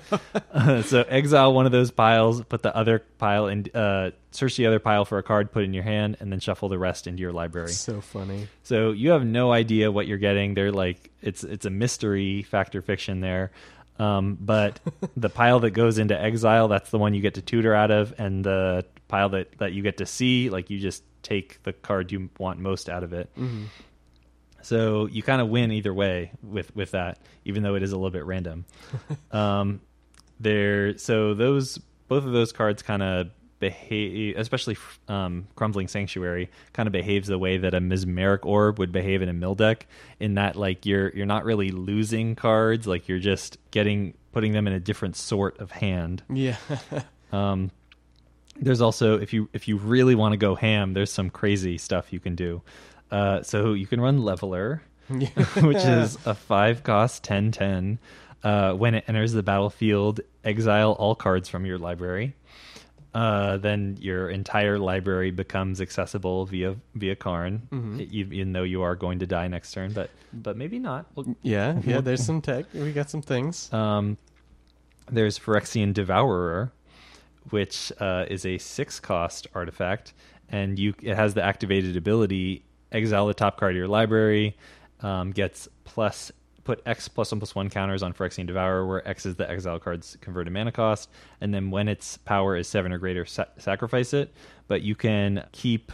Uh, 0.53 0.83
so 0.83 1.03
exile 1.03 1.53
one 1.53 1.67
of 1.67 1.73
those 1.73 1.91
piles, 1.91 2.43
put 2.45 2.63
the 2.63 2.75
other 2.75 3.01
pile 3.19 3.49
in, 3.49 3.67
uh, 3.75 4.13
search 4.31 4.57
the 4.57 4.67
other 4.67 4.79
pile 4.79 5.05
for 5.05 5.19
a 5.19 5.23
card, 5.23 5.53
put 5.53 5.63
it 5.63 5.67
in 5.67 5.75
your 5.75 5.85
hand, 5.85 6.17
and 6.21 6.33
then 6.33 6.41
shuffle 6.41 6.69
the 6.69 6.79
rest 6.79 7.07
into 7.07 7.21
your 7.21 7.33
library. 7.33 7.73
So 7.73 8.01
funny. 8.01 8.49
So 8.63 8.93
you 8.93 9.11
have 9.11 9.25
no 9.25 9.53
idea 9.53 9.93
what 9.93 10.07
you're 10.07 10.19
getting. 10.19 10.55
They're 10.55 10.73
like 10.73 11.11
it's 11.21 11.45
it's 11.45 11.67
a 11.67 11.71
mystery 11.71 12.43
factor 12.43 12.81
fiction 12.81 13.21
there. 13.21 13.51
Um, 13.99 14.39
but 14.41 14.81
the 15.17 15.29
pile 15.29 15.61
that 15.61 15.71
goes 15.71 15.99
into 15.99 16.21
exile, 16.21 16.69
that's 16.69 16.91
the 16.91 16.99
one 16.99 17.15
you 17.15 17.21
get 17.21 17.35
to 17.35 17.43
tutor 17.43 17.75
out 17.75 17.91
of, 17.91 18.15
and 18.19 18.45
the 18.45 18.87
pile 19.09 19.29
that 19.31 19.59
that 19.59 19.73
you 19.73 19.83
get 19.83 19.99
to 19.99 20.07
see, 20.07 20.51
like 20.51 20.71
you 20.71 20.79
just 20.79 21.03
take 21.23 21.63
the 21.63 21.73
card 21.73 22.13
you 22.13 22.31
want 22.39 22.61
most 22.61 22.89
out 22.89 23.03
of 23.03 23.13
it. 23.13 23.29
Mm-hmm. 23.37 23.65
So 24.65 25.07
you 25.07 25.23
kind 25.23 25.41
of 25.41 25.49
win 25.49 25.73
either 25.73 25.93
way 25.93 26.33
with 26.43 26.75
with 26.75 26.93
that, 26.93 27.19
even 27.45 27.63
though 27.63 27.75
it 27.75 27.83
is 27.83 27.93
a 27.93 27.97
little 27.97 28.11
bit 28.11 28.25
random. 28.25 28.65
um, 29.31 29.81
there, 30.41 30.97
so 30.99 31.35
those 31.35 31.79
both 32.09 32.25
of 32.25 32.33
those 32.33 32.53
cards 32.53 32.83
kind 32.83 33.03
of 33.03 33.29
behave, 33.61 34.37
especially 34.37 34.77
um, 35.09 35.47
Crumbling 35.57 35.89
Sanctuary, 35.89 36.51
kind 36.73 36.87
of 36.87 36.93
behaves 36.93 37.29
the 37.29 37.39
way 37.39 37.59
that 37.59 37.75
a 37.75 37.81
Mesmeric 37.81 38.45
Orb 38.45 38.79
would 38.79 38.93
behave 38.93 39.23
in 39.23 39.29
a 39.29 39.33
mill 39.33 39.55
deck. 39.55 39.87
In 40.21 40.35
that, 40.35 40.57
like 40.57 40.87
you're 40.87 41.11
you're 41.11 41.27
not 41.27 41.45
really 41.45 41.71
losing 41.71 42.35
cards, 42.35 42.87
like 42.87 43.09
you're 43.09 43.19
just 43.19 43.59
getting 43.71 44.15
putting 44.33 44.53
them 44.53 44.67
in 44.67 44.73
a 44.73 44.81
different 44.81 45.17
sort 45.17 45.59
of 45.59 45.71
hand. 45.71 46.23
Yeah. 46.29 46.57
Um, 47.33 47.73
there's 48.61 48.81
also 48.81 49.19
if 49.19 49.33
you 49.33 49.49
if 49.53 49.67
you 49.67 49.77
really 49.77 50.15
want 50.15 50.35
to 50.35 50.37
go 50.37 50.55
ham, 50.55 50.93
there's 50.95 51.11
some 51.11 51.31
crazy 51.31 51.79
stuff 51.79 52.13
you 52.13 52.21
can 52.21 52.37
do. 52.37 52.63
Uh, 53.11 53.43
so 53.43 53.73
you 53.75 53.87
can 53.87 54.01
run 54.01 54.23
Leveler, 54.23 54.83
which 55.09 55.85
is 55.85 56.19
a 56.27 56.35
five 56.35 56.83
cost 56.83 57.23
10 57.25 57.53
10. 57.53 57.99
Uh, 58.43 58.75
when 58.75 58.95
it 58.95 59.05
enters 59.09 59.33
the 59.33 59.43
battlefield, 59.43 60.21
exile 60.45 60.93
all 60.93 61.15
cards 61.15 61.49
from 61.49 61.65
your 61.65 61.79
library. 61.79 62.35
Uh, 63.15 63.57
then 63.59 63.97
your 64.01 64.29
entire 64.29 64.77
library 64.79 65.31
becomes 65.31 65.81
accessible 65.81 66.45
via 66.47 66.75
via 66.97 67.15
Karn, 67.15 67.63
e- 68.01 68.09
even 68.11 68.53
though 68.53 68.65
you 68.65 68.83
are 68.83 68.97
going 68.97 69.21
to 69.21 69.27
die 69.27 69.47
next 69.47 69.71
turn, 69.73 69.93
but 69.93 70.11
but 70.33 70.57
maybe 70.57 70.79
not. 70.81 71.07
Well, 71.15 71.35
yeah. 71.43 71.79
Yeah. 71.87 72.01
There's 72.01 72.25
some 72.27 72.41
tech. 72.43 72.65
We 72.75 72.93
got 72.93 73.09
some 73.11 73.23
things. 73.23 73.73
um, 73.73 74.19
there's 75.11 75.39
Phyrexian 75.39 75.93
Devourer, 75.95 76.73
which 77.51 77.93
uh, 78.01 78.25
is 78.29 78.45
a 78.45 78.59
six 78.59 78.99
cost 78.99 79.47
artifact, 79.55 80.13
and 80.49 80.77
you 80.77 80.93
it 81.01 81.15
has 81.15 81.35
the 81.35 81.43
activated 81.43 81.97
ability 81.97 82.65
exile 82.95 83.27
the 83.27 83.35
top 83.35 83.59
card 83.59 83.73
of 83.73 83.77
your 83.77 83.89
library, 83.89 84.57
um, 85.01 85.33
gets 85.33 85.69
plus 85.85 86.33
put 86.65 86.81
X 86.87 87.09
plus 87.09 87.31
one 87.31 87.41
plus 87.41 87.55
one 87.55 87.69
counters 87.69 88.03
on 88.03 88.15
Phyrexian 88.15 88.47
Devourer, 88.47 88.87
where 88.87 89.07
X 89.07 89.27
is 89.27 89.37
the 89.37 89.49
exile 89.49 89.79
card's 89.79 90.17
converted 90.23 90.51
mana 90.53 90.73
cost, 90.73 91.11
and 91.43 91.53
then 91.53 91.71
when 91.71 91.89
its 91.89 92.17
power 92.17 92.57
is 92.57 92.67
seven 92.67 92.91
or 92.91 92.99
greater, 92.99 93.27
sa- 93.27 93.45
sacrifice 93.59 94.15
it. 94.15 94.33
But 94.67 94.81
you 94.81 94.95
can 94.95 95.45
keep 95.53 95.93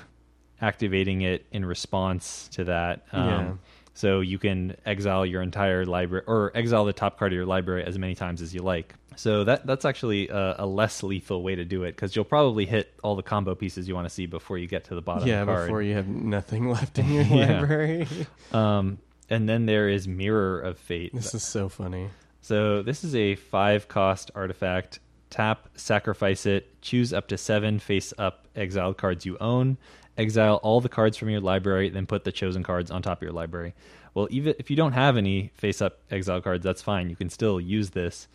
activating 0.60 1.22
it 1.22 1.46
in 1.50 1.64
response 1.64 2.48
to 2.52 2.64
that. 2.64 3.04
Um, 3.12 3.28
Yeah. 3.28 3.52
So 3.92 4.20
you 4.20 4.38
can 4.38 4.76
exile 4.86 5.26
your 5.26 5.42
entire 5.42 5.84
library 5.84 6.24
or 6.26 6.52
exile 6.54 6.84
the 6.84 6.92
top 6.92 7.18
card 7.18 7.32
of 7.32 7.36
your 7.36 7.44
library 7.46 7.84
as 7.84 7.98
many 7.98 8.14
times 8.14 8.40
as 8.40 8.54
you 8.54 8.62
like. 8.62 8.94
So 9.16 9.44
that 9.44 9.66
that's 9.66 9.84
actually 9.84 10.28
a, 10.28 10.56
a 10.60 10.66
less 10.66 11.02
lethal 11.02 11.42
way 11.42 11.54
to 11.54 11.64
do 11.64 11.82
it 11.84 11.92
because 11.92 12.14
you'll 12.16 12.24
probably 12.24 12.64
hit 12.66 12.92
all 13.02 13.16
the 13.16 13.22
combo 13.22 13.54
pieces 13.54 13.88
you 13.88 13.94
want 13.94 14.06
to 14.06 14.10
see 14.14 14.26
before 14.26 14.56
you 14.58 14.66
get 14.66 14.84
to 14.84 14.94
the 14.94 15.02
bottom 15.02 15.28
yeah. 15.28 15.44
card. 15.44 15.66
Before 15.66 15.82
you 15.82 15.94
have 15.94 16.08
nothing 16.08 16.68
left 16.70 16.98
in 16.98 17.08
your 17.12 17.24
Yeah. 17.24 17.60
library. 17.60 18.06
Um, 18.52 18.98
and 19.28 19.48
then 19.48 19.66
there 19.66 19.88
is 19.88 20.08
Mirror 20.08 20.60
of 20.60 20.78
Fate. 20.78 21.12
this 21.14 21.34
is 21.34 21.42
so 21.44 21.68
funny. 21.68 22.08
So 22.40 22.82
this 22.82 23.04
is 23.04 23.14
a 23.14 23.34
five 23.36 23.86
cost 23.88 24.30
artifact. 24.34 24.98
Tap, 25.28 25.68
sacrifice 25.76 26.46
it, 26.46 26.80
choose 26.82 27.12
up 27.12 27.28
to 27.28 27.38
seven 27.38 27.78
face 27.78 28.12
up 28.18 28.48
exiled 28.56 28.96
cards 28.98 29.24
you 29.24 29.36
own. 29.38 29.76
Exile 30.18 30.56
all 30.64 30.80
the 30.80 30.88
cards 30.88 31.16
from 31.16 31.30
your 31.30 31.40
library, 31.40 31.88
then 31.88 32.06
put 32.06 32.24
the 32.24 32.32
chosen 32.32 32.62
cards 32.64 32.90
on 32.90 33.00
top 33.02 33.18
of 33.18 33.22
your 33.22 33.32
library. 33.32 33.74
Well, 34.12 34.26
even 34.32 34.54
if 34.58 34.68
you 34.70 34.76
don't 34.76 34.92
have 34.92 35.16
any 35.16 35.52
face 35.54 35.80
up 35.80 36.00
exile 36.10 36.40
cards, 36.40 36.64
that's 36.64 36.82
fine. 36.82 37.08
You 37.10 37.14
can 37.16 37.30
still 37.30 37.60
use 37.60 37.90
this, 37.90 38.26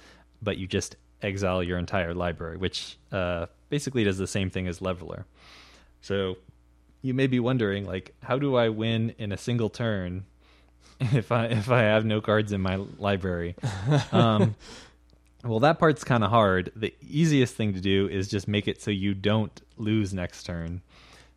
but 0.41 0.57
you 0.57 0.68
just 0.68 0.95
exile 1.22 1.64
your 1.64 1.78
entire 1.78 2.14
library, 2.14 2.57
which 2.57 2.98
uh, 3.12 3.48
basically 3.70 4.03
does 4.03 4.18
the 4.18 4.28
same 4.28 4.49
thing 4.49 4.68
as 4.68 4.82
Leveler. 4.82 5.26
So 6.02 6.38
you 7.02 7.14
may 7.14 7.28
be 7.28 7.40
wondering, 7.40 7.86
like, 7.86 8.14
how 8.24 8.38
do 8.40 8.56
I 8.56 8.70
win 8.70 9.14
in 9.18 9.32
a 9.32 9.38
single 9.38 9.70
turn 9.70 10.26
if 10.99 11.32
I 11.32 11.45
if 11.48 11.70
I 11.70 11.82
have 11.82 12.06
no 12.06 12.22
cards 12.22 12.52
in 12.52 12.62
my 12.62 12.76
library? 12.98 13.56
Um, 14.12 14.56
well, 15.44 15.60
that 15.60 15.78
part's 15.78 16.03
kind 16.03 16.24
of 16.24 16.32
hard. 16.32 16.72
The 16.76 16.94
easiest 17.02 17.53
thing 17.56 17.74
to 17.76 17.80
do 17.80 18.10
is 18.10 18.28
just 18.28 18.48
make 18.48 18.68
it 18.68 18.82
so 18.82 18.90
you 18.90 19.14
don't 19.14 19.62
lose 19.78 20.12
next 20.12 20.44
turn. 20.44 20.82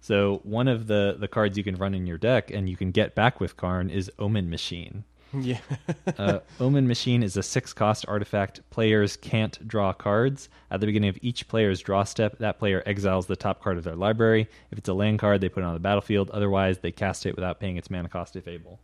So 0.01 0.41
one 0.45 0.69
of 0.69 0.87
the 0.87 1.16
the 1.19 1.29
cards 1.29 1.59
you 1.59 1.65
can 1.65 1.77
run 1.77 1.95
in 1.95 2.07
your 2.07 2.16
deck 2.16 2.51
and 2.51 2.69
you 2.69 2.77
can 2.77 2.91
get 2.91 3.15
back 3.15 3.41
with 3.41 3.57
Karn 3.57 3.91
is 3.91 4.11
Omen 4.19 4.49
Machine. 4.49 5.05
Yeah. 5.33 5.61
Uh, 6.17 6.41
Omen 6.59 6.89
Machine 6.89 7.23
is 7.23 7.37
a 7.37 7.43
six 7.45 7.73
cost 7.73 8.05
artifact. 8.09 8.61
Players 8.71 9.17
can't 9.17 9.67
draw 9.69 9.93
cards. 9.93 10.49
At 10.71 10.81
the 10.81 10.87
beginning 10.87 11.11
of 11.11 11.19
each 11.23 11.47
player's 11.47 11.81
draw 11.81 12.03
step, 12.03 12.39
that 12.39 12.59
player 12.59 12.83
exiles 12.87 13.27
the 13.27 13.37
top 13.37 13.63
card 13.63 13.79
of 13.79 13.85
their 13.85 13.95
library. 13.95 14.49
If 14.73 14.79
it's 14.79 14.89
a 14.89 14.95
land 14.95 15.21
card, 15.21 15.41
they 15.41 15.49
put 15.49 15.63
it 15.63 15.67
on 15.67 15.75
the 15.75 15.81
battlefield. 15.81 16.31
Otherwise, 16.31 16.79
they 16.79 16.91
cast 16.91 17.25
it 17.25 17.37
without 17.37 17.61
paying 17.61 17.77
its 17.77 17.89
mana 17.89 18.09
cost 18.09 18.35
if 18.35 18.49
able. 18.49 18.81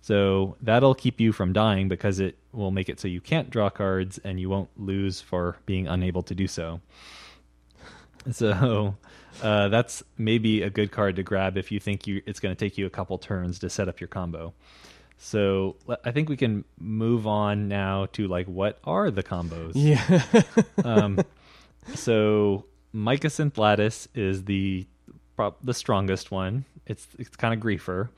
So 0.00 0.56
that'll 0.60 0.96
keep 0.96 1.20
you 1.20 1.30
from 1.30 1.52
dying 1.52 1.86
because 1.88 2.18
it 2.18 2.36
will 2.52 2.72
make 2.72 2.88
it 2.88 2.98
so 2.98 3.06
you 3.06 3.20
can't 3.20 3.48
draw 3.48 3.70
cards 3.70 4.18
and 4.24 4.40
you 4.40 4.50
won't 4.50 4.70
lose 4.76 5.20
for 5.20 5.56
being 5.66 5.86
unable 5.86 6.22
to 6.24 6.34
do 6.34 6.48
so. 6.48 6.80
So 8.30 8.94
uh, 9.42 9.66
that's 9.68 10.04
maybe 10.16 10.62
a 10.62 10.70
good 10.70 10.92
card 10.92 11.16
to 11.16 11.24
grab 11.24 11.56
if 11.56 11.72
you 11.72 11.80
think 11.80 12.06
you 12.06 12.22
it's 12.24 12.38
going 12.38 12.54
to 12.54 12.58
take 12.58 12.78
you 12.78 12.86
a 12.86 12.90
couple 12.90 13.18
turns 13.18 13.58
to 13.58 13.68
set 13.68 13.88
up 13.88 14.00
your 14.00 14.06
combo. 14.06 14.54
So 15.24 15.76
I 16.04 16.10
think 16.10 16.28
we 16.28 16.36
can 16.36 16.64
move 16.80 17.28
on 17.28 17.68
now 17.68 18.06
to 18.14 18.26
like 18.26 18.46
what 18.46 18.80
are 18.82 19.08
the 19.08 19.22
combos? 19.22 19.72
Yeah. 19.74 20.22
Um, 20.84 21.20
so 21.94 22.64
Mycosynth 22.92 23.56
Lattice 23.56 24.08
is 24.16 24.44
the 24.44 24.84
the 25.62 25.74
strongest 25.74 26.32
one. 26.32 26.64
It's 26.86 27.06
it's 27.20 27.36
kind 27.36 27.54
of 27.54 27.60
griefer. 27.60 28.08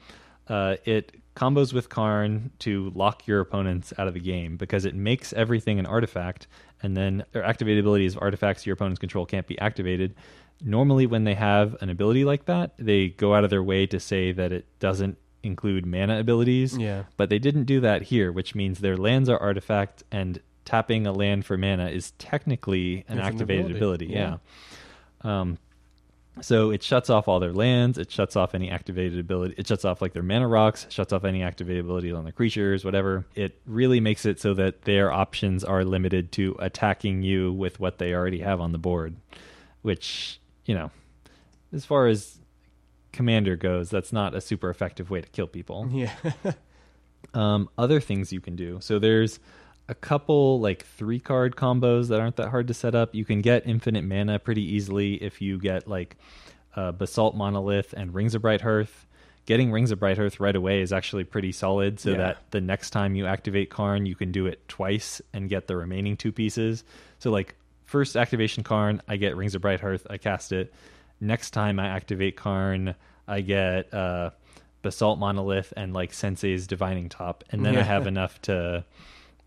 Uh, 0.48 0.76
it 0.86 1.20
combos 1.36 1.74
with 1.74 1.90
Karn 1.90 2.50
to 2.60 2.90
lock 2.94 3.26
your 3.26 3.40
opponents 3.40 3.92
out 3.98 4.08
of 4.08 4.14
the 4.14 4.20
game 4.20 4.56
because 4.56 4.86
it 4.86 4.94
makes 4.94 5.34
everything 5.34 5.78
an 5.78 5.84
artifact, 5.84 6.46
and 6.82 6.96
then 6.96 7.22
their 7.32 7.44
activated 7.44 7.80
abilities 7.80 8.16
of 8.16 8.22
artifacts 8.22 8.64
your 8.64 8.74
opponent's 8.74 8.98
control 8.98 9.26
can't 9.26 9.46
be 9.46 9.58
activated. 9.58 10.14
Normally, 10.62 11.04
when 11.04 11.24
they 11.24 11.34
have 11.34 11.76
an 11.82 11.90
ability 11.90 12.24
like 12.24 12.46
that, 12.46 12.72
they 12.78 13.08
go 13.08 13.34
out 13.34 13.44
of 13.44 13.50
their 13.50 13.62
way 13.62 13.86
to 13.88 14.00
say 14.00 14.32
that 14.32 14.52
it 14.52 14.66
doesn't 14.78 15.18
include 15.44 15.86
mana 15.86 16.18
abilities 16.18 16.76
yeah. 16.76 17.04
but 17.16 17.28
they 17.28 17.38
didn't 17.38 17.64
do 17.64 17.80
that 17.80 18.02
here, 18.02 18.32
which 18.32 18.54
means 18.54 18.80
their 18.80 18.96
lands 18.96 19.28
are 19.28 19.38
artifact 19.38 20.02
and 20.10 20.40
tapping 20.64 21.06
a 21.06 21.12
land 21.12 21.44
for 21.44 21.56
mana 21.56 21.88
is 21.88 22.12
technically 22.12 23.04
an 23.08 23.18
It's 23.18 23.26
an 23.28 23.34
activated 23.34 23.76
ability, 23.76 24.06
ability. 24.06 24.12
Yeah. 24.12 24.38
Um, 25.22 25.58
so 26.40 26.70
it 26.70 26.82
shuts 26.82 27.10
off 27.10 27.28
all 27.28 27.38
their 27.38 27.52
lands. 27.52 27.96
It 27.96 28.10
shuts 28.10 28.34
off 28.34 28.54
any 28.54 28.68
activated 28.70 29.18
ability. 29.18 29.54
It 29.56 29.68
shuts 29.68 29.84
off 29.84 30.02
like 30.02 30.14
their 30.14 30.22
mana 30.22 30.48
rocks. 30.48 30.86
Shuts 30.90 31.12
off 31.12 31.24
any 31.24 31.44
activated 31.44 31.84
abilities 31.84 32.12
on 32.12 32.24
their 32.24 32.32
creatures, 32.32 32.84
whatever. 32.84 33.24
It 33.36 33.60
really 33.66 34.00
makes 34.00 34.26
it 34.26 34.40
so 34.40 34.52
that 34.54 34.82
their 34.82 35.12
options 35.12 35.62
are 35.62 35.84
limited 35.84 36.32
to 36.32 36.56
attacking 36.58 37.22
you 37.22 37.52
with 37.52 37.78
what 37.78 37.98
they 37.98 38.14
already 38.14 38.40
have 38.40 38.60
on 38.60 38.72
the 38.72 38.78
board, 38.78 39.14
which 39.82 40.40
you 40.64 40.74
know, 40.74 40.90
as 41.72 41.84
far 41.84 42.08
as 42.08 42.38
commander 43.14 43.56
goes, 43.56 43.88
that's 43.88 44.12
not 44.12 44.34
a 44.34 44.40
super 44.42 44.68
effective 44.68 45.08
way 45.10 45.22
to 45.22 45.28
kill 45.30 45.46
people 45.46 45.88
Yeah. 45.92 46.10
um, 47.32 47.68
other 47.78 48.00
things 48.00 48.32
you 48.32 48.40
can 48.40 48.56
do. 48.56 48.78
So 48.80 48.98
there's 48.98 49.40
a 49.88 49.94
couple 49.94 50.60
like 50.60 50.84
three 50.84 51.18
card 51.20 51.56
combos 51.56 52.08
that 52.08 52.20
aren't 52.20 52.36
that 52.36 52.48
hard 52.48 52.68
to 52.68 52.74
set 52.74 52.94
up. 52.94 53.14
You 53.14 53.24
can 53.24 53.40
get 53.40 53.66
infinite 53.66 54.04
mana 54.04 54.38
pretty 54.38 54.62
easily 54.62 55.14
if 55.22 55.40
you 55.42 55.58
get 55.58 55.88
like 55.88 56.16
uh, 56.76 56.92
Basalt 56.92 57.34
Monolith 57.36 57.92
and 57.96 58.14
Rings 58.14 58.34
of 58.34 58.42
Bright 58.42 58.60
Hearth. 58.60 59.06
Getting 59.46 59.70
Rings 59.70 59.90
of 59.90 59.98
Bright 60.00 60.16
Hearth 60.16 60.40
right 60.40 60.56
away 60.56 60.80
is 60.80 60.90
actually 60.90 61.24
pretty 61.24 61.52
solid, 61.52 62.00
so 62.00 62.12
Yeah. 62.12 62.16
that 62.16 62.38
the 62.50 62.62
next 62.62 62.90
time 62.90 63.14
you 63.14 63.26
activate 63.26 63.68
Karn, 63.68 64.06
you 64.06 64.14
can 64.14 64.32
do 64.32 64.46
it 64.46 64.66
twice 64.68 65.20
and 65.34 65.50
get 65.50 65.66
the 65.66 65.76
remaining 65.76 66.16
two 66.16 66.32
pieces. 66.32 66.82
So 67.18 67.30
like 67.30 67.54
first 67.84 68.16
activation 68.16 68.62
Karn, 68.64 69.02
I 69.06 69.16
get 69.16 69.36
Rings 69.36 69.54
of 69.54 69.60
Bright 69.60 69.80
Hearth, 69.80 70.06
I 70.08 70.16
cast 70.16 70.52
it. 70.52 70.72
Next 71.24 71.50
time 71.50 71.80
I 71.80 71.86
activate 71.86 72.36
Karn, 72.36 72.94
I 73.26 73.40
get 73.40 73.92
uh, 73.94 74.30
Basalt 74.82 75.18
Monolith 75.18 75.72
and 75.76 75.94
like 75.94 76.12
Sensei's 76.12 76.66
Divining 76.66 77.08
Top, 77.08 77.44
and 77.50 77.64
then 77.64 77.76
I 77.76 77.82
have 77.82 78.06
enough 78.06 78.40
to, 78.42 78.84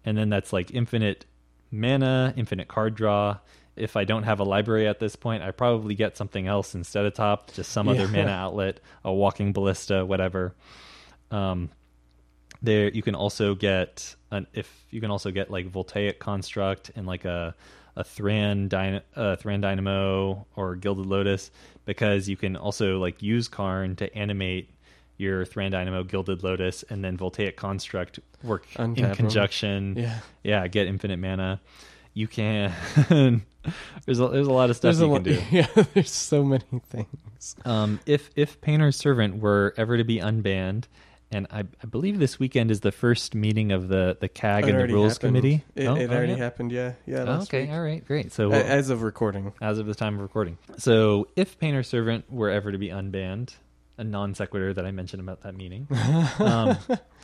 and 0.04 0.18
then 0.18 0.30
that's 0.30 0.52
like 0.52 0.72
infinite 0.72 1.26
mana, 1.72 2.34
infinite 2.36 2.68
card 2.68 2.96
draw. 2.96 3.38
If 3.76 3.96
I 3.96 4.06
don't 4.06 4.24
have 4.24 4.40
a 4.40 4.44
library 4.44 4.88
at 4.88 5.00
this 5.00 5.16
point, 5.16 5.44
I 5.44 5.52
probably 5.52 5.94
get 5.94 6.18
something 6.18 6.48
else 6.48 6.74
instead 6.74 7.06
of 7.06 7.14
top, 7.14 7.54
just 7.54 7.72
some 7.72 7.88
other 7.88 8.08
mana 8.08 8.32
outlet, 8.46 8.80
a 9.06 9.14
walking 9.14 9.54
ballista, 9.54 10.04
whatever. 10.04 10.56
Um, 11.30 11.70
there 12.64 12.90
you 12.90 13.04
can 13.04 13.14
also 13.14 13.54
get 13.54 14.16
an 14.32 14.48
if 14.54 14.86
you 14.90 15.00
can 15.00 15.12
also 15.12 15.30
get 15.30 15.52
like 15.52 15.68
voltaic 15.68 16.20
construct 16.20 16.90
and 16.96 17.06
like 17.06 17.24
a 17.24 17.54
a 17.98 18.04
Thran, 18.04 18.70
Dyna, 18.70 19.02
uh, 19.16 19.36
Thran 19.36 19.60
Dynamo 19.60 20.46
or 20.56 20.76
Gilded 20.76 21.08
Lotus 21.08 21.52
because 21.86 22.30
you 22.30 22.38
can 22.38 22.56
also 22.56 23.00
like 23.00 23.22
use 23.24 23.48
Karn 23.48 23.96
to 23.98 24.16
animate 24.16 24.70
your 25.18 25.46
Thran 25.46 25.72
Dynamo, 25.72 26.04
Gilded 26.04 26.44
Lotus, 26.44 26.84
and 26.90 27.04
then 27.04 27.18
Voltaic 27.18 27.58
Construct 27.58 28.20
work 28.44 28.68
Untap 28.76 28.98
in 28.98 29.16
conjunction. 29.16 29.96
Yeah. 29.98 30.20
Yeah, 30.44 30.68
get 30.68 30.86
infinite 30.86 31.18
mana. 31.18 31.60
You 32.14 32.28
can. 32.28 32.72
there's 34.06 34.20
a, 34.20 34.28
there's 34.28 34.48
a 34.48 34.54
lot 34.54 34.70
of 34.70 34.76
stuff 34.76 34.96
There's 34.96 35.08
you 35.10 35.14
can 35.16 35.24
do. 35.24 35.42
Yeah. 35.52 35.84
There's 35.94 36.12
so 36.12 36.44
many 36.44 36.64
things. 36.90 37.56
Um, 37.66 38.00
if 38.06 38.30
if 38.36 38.62
Painter's 38.62 38.96
Servant 38.96 39.42
were 39.42 39.74
ever 39.76 39.98
to 39.98 40.04
be 40.04 40.20
unbanned, 40.20 40.84
and 41.32 41.48
I, 41.52 41.60
I 41.84 41.88
believe 41.90 42.20
this 42.20 42.40
weekend 42.40 42.72
is 42.72 42.80
the 42.82 42.92
first 42.92 43.36
meeting 43.36 43.72
of 43.72 43.88
the 43.90 44.18
the 44.20 44.28
CAG 44.30 44.66
It 44.68 44.70
and 44.76 44.90
the 44.90 44.94
Rules 44.94 45.14
happened. 45.14 45.30
Committee. 45.30 45.64
It, 45.76 45.88
Oh, 45.88 45.96
it 45.96 46.10
oh, 46.10 46.14
already 46.16 46.34
yeah? 46.34 46.38
happened. 46.38 46.72
Yeah. 46.72 46.94
Yeah. 47.06 47.26
Oh, 47.28 47.42
okay, 47.42 47.64
week. 47.64 47.72
all 47.72 47.82
right, 47.82 48.06
great. 48.06 48.32
So 48.32 48.52
A- 48.52 48.64
As 48.64 48.90
of 48.90 49.02
recording. 49.04 49.54
as 49.62 49.78
of 49.80 49.86
the 49.88 49.96
time 49.96 50.16
of 50.16 50.22
recording. 50.22 50.58
So 50.78 51.28
if 51.36 51.60
Painter 51.60 51.84
Servant 51.84 52.32
were 52.32 52.50
ever 52.50 52.72
to 52.72 52.78
be 52.78 52.90
unbanned, 52.90 53.56
a 53.98 54.04
non 54.04 54.36
sequitur 54.36 54.74
that 54.74 54.86
I 54.86 54.92
mentioned 54.92 55.22
about 55.22 55.42
that 55.42 55.56
meeting, 55.56 55.88
um, 56.40 56.78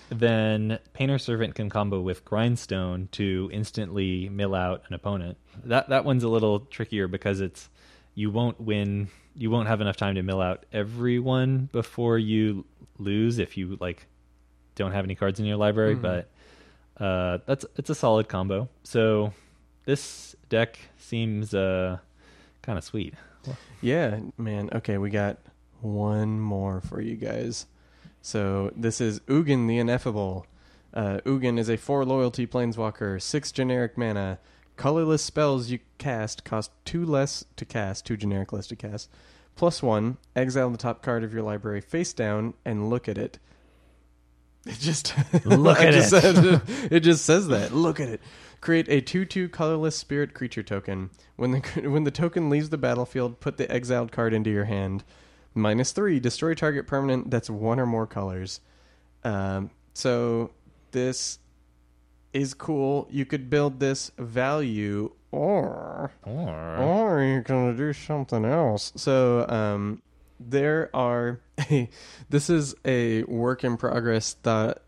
then 0.10 0.80
Painter 0.94 1.18
Servant 1.20 1.56
can 1.56 1.70
combo 1.70 2.02
with 2.02 2.26
Grindstone 2.26 3.10
to 3.14 3.50
instantly 3.54 4.28
mill 4.30 4.56
out 4.56 4.84
an 4.88 4.94
opponent. 4.96 5.38
That 5.66 5.90
that 5.90 6.04
one's 6.06 6.24
a 6.24 6.30
little 6.30 6.62
trickier 6.62 7.08
because 7.08 7.42
it's 7.42 7.70
you 8.16 8.32
won't 8.32 8.60
win. 8.60 9.10
You 9.36 9.50
won't 9.50 9.68
have 9.68 9.82
enough 9.82 9.98
time 9.98 10.16
to 10.16 10.22
mill 10.22 10.42
out 10.42 10.66
everyone 10.72 11.70
before 11.72 12.20
you 12.20 12.66
lose 13.04 13.40
if 13.40 13.58
you 13.58 13.78
like 13.80 14.08
don't 14.76 14.92
have 14.92 15.06
any 15.06 15.16
cards 15.16 15.40
in 15.40 15.46
your 15.46 15.58
library. 15.58 15.96
Mhm. 15.96 16.02
But 16.02 16.30
uh, 17.04 17.40
that's 17.46 17.66
it's 17.78 17.90
a 17.90 17.96
solid 17.96 18.28
combo. 18.30 18.70
So 18.84 19.34
this 19.86 20.36
deck 20.50 20.80
seems 20.98 21.54
uh, 21.54 21.98
kind 22.62 22.78
of 22.78 22.84
sweet. 22.84 23.14
Yeah, 23.82 24.20
man. 24.38 24.70
Okay, 24.74 24.98
we 24.98 25.10
got 25.10 25.38
one 25.82 26.40
more 26.40 26.80
for 26.80 27.02
you 27.02 27.16
guys. 27.16 27.66
So 28.22 28.72
this 28.76 29.02
is 29.02 29.20
Ugin 29.22 29.68
the 29.68 29.78
Ineffable. 29.80 30.48
Uh, 30.94 31.20
Ugin 31.26 31.60
is 31.60 31.70
a 31.70 31.76
four 31.76 32.06
loyalty 32.06 32.48
planeswalker, 32.48 33.22
six 33.22 33.52
generic 33.52 33.98
mana. 33.98 34.40
Colorless 34.78 35.22
spells 35.22 35.70
you 35.70 35.80
cast 35.98 36.46
cost 36.46 36.72
two 36.86 37.06
less 37.06 37.44
to 37.58 37.66
cast, 37.66 38.06
two 38.06 38.16
generic 38.16 38.54
less 38.54 38.68
to 38.68 38.76
cast. 38.76 39.10
Plus 39.56 39.84
one, 39.84 40.18
exile 40.36 40.70
the 40.70 40.78
top 40.78 41.02
card 41.04 41.24
of 41.24 41.34
your 41.34 41.44
library 41.44 41.82
face 41.82 42.14
down 42.14 42.54
and 42.66 42.90
look 42.90 43.08
at 43.08 43.18
it. 43.18 43.40
It 44.66 44.80
just 44.80 45.14
Look 45.46 45.80
at 45.82 45.94
just 45.94 46.14
it. 46.14 46.22
said- 46.22 46.62
it 46.92 47.00
just 47.02 47.26
says 47.26 47.48
that. 47.50 47.74
Look 47.74 48.00
at 48.00 48.08
it. 48.10 48.22
Create 48.62 48.88
a 48.88 49.02
two-two 49.02 49.50
colorless 49.50 49.96
spirit 49.96 50.34
creature 50.34 50.64
token. 50.64 51.10
When 51.36 51.52
the 51.52 51.60
when 51.90 52.06
the 52.06 52.12
token 52.12 52.50
leaves 52.50 52.70
the 52.70 52.78
battlefield, 52.78 53.40
put 53.42 53.58
the 53.58 53.70
exiled 53.72 54.12
card 54.12 54.34
into 54.34 54.50
your 54.50 54.66
hand. 54.66 55.04
Minus 55.54 55.92
three, 55.92 56.20
destroy 56.20 56.54
target 56.56 56.88
permanent 56.88 57.30
that's 57.30 57.50
one 57.50 57.80
or 57.80 57.86
more 57.86 58.08
colors. 58.08 58.60
Um, 59.24 59.70
so 59.94 60.52
this 60.92 61.40
is 62.32 62.54
cool. 62.56 63.08
You 63.12 63.26
could 63.26 63.50
build 63.50 63.80
this 63.80 64.12
value, 64.18 65.12
or 65.34 66.12
Or 66.24 66.78
or 66.78 67.24
you're 67.24 67.42
gonna 67.42 67.74
do 67.76 67.92
something 67.92 68.46
else. 68.46 68.94
So 68.96 69.48
um, 69.50 70.02
there 70.40 70.90
are. 70.94 71.40
this 72.30 72.50
is 72.50 72.76
a 72.86 73.24
work 73.24 73.64
in 73.64 73.78
progress 73.78 74.34
thought 74.34 74.82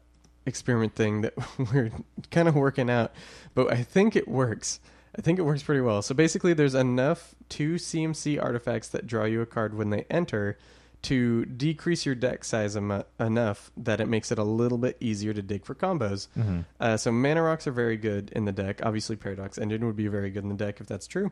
experiment 0.45 0.95
thing 0.95 1.21
that 1.21 1.33
we're 1.73 1.91
kind 2.31 2.47
of 2.47 2.55
working 2.55 2.89
out, 2.89 3.11
but 3.53 3.71
I 3.71 3.83
think 3.83 4.15
it 4.15 4.27
works. 4.27 4.79
I 5.17 5.21
think 5.21 5.39
it 5.39 5.43
works 5.43 5.63
pretty 5.63 5.81
well. 5.81 6.01
So 6.01 6.13
basically, 6.13 6.53
there's 6.53 6.75
enough 6.75 7.33
two 7.49 7.75
CMC 7.75 8.41
artifacts 8.41 8.89
that 8.89 9.07
draw 9.07 9.23
you 9.25 9.41
a 9.41 9.45
card 9.45 9.75
when 9.75 9.89
they 9.89 10.05
enter 10.09 10.57
to 11.03 11.45
decrease 11.45 12.05
your 12.05 12.15
deck 12.15 12.43
size 12.43 12.75
em- 12.75 13.03
enough 13.19 13.71
that 13.77 13.99
it 14.01 14.07
makes 14.07 14.31
it 14.31 14.37
a 14.39 14.43
little 14.43 14.77
bit 14.77 14.97
easier 14.99 15.33
to 15.33 15.41
dig 15.41 15.65
for 15.65 15.75
combos. 15.75 16.27
Mhm. 16.37 16.65
Uh, 16.79 16.97
so 16.97 17.11
mana 17.11 17.41
rocks 17.43 17.67
are 17.67 17.71
very 17.71 17.97
good 17.97 18.31
in 18.35 18.45
the 18.45 18.51
deck. 18.51 18.79
Obviously, 18.83 19.15
Paradox 19.15 19.57
Engine 19.57 19.85
would 19.85 19.95
be 19.95 20.07
very 20.07 20.29
good 20.31 20.43
in 20.43 20.49
the 20.49 20.55
deck 20.55 20.79
if 20.81 20.87
that's 20.87 21.07
true. 21.07 21.31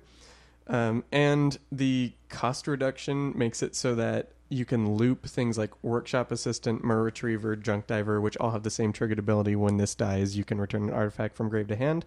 Um, 0.68 1.04
and 1.12 1.58
the 1.72 2.14
cost 2.30 2.68
reduction 2.68 3.38
makes 3.38 3.62
it 3.62 3.76
so 3.76 3.96
that 3.96 4.32
you 4.50 4.66
can 4.66 4.96
loop 4.96 5.26
things 5.26 5.58
like 5.58 5.72
Workshop 5.84 6.32
Assistant, 6.32 6.84
Myr 6.84 7.02
Retriever, 7.04 7.56
Junk 7.56 7.88
Diver, 7.88 8.22
which 8.22 8.38
all 8.38 8.52
have 8.52 8.64
the 8.64 8.70
same 8.70 8.94
triggered 8.94 9.18
ability. 9.20 9.56
When 9.56 9.78
this 9.78 9.96
dies, 9.96 10.38
you 10.38 10.44
can 10.44 10.62
return 10.62 10.84
an 10.84 10.92
artifact 10.92 11.36
from 11.36 11.50
grave 11.50 11.68
to 11.68 11.76
hand. 11.76 12.06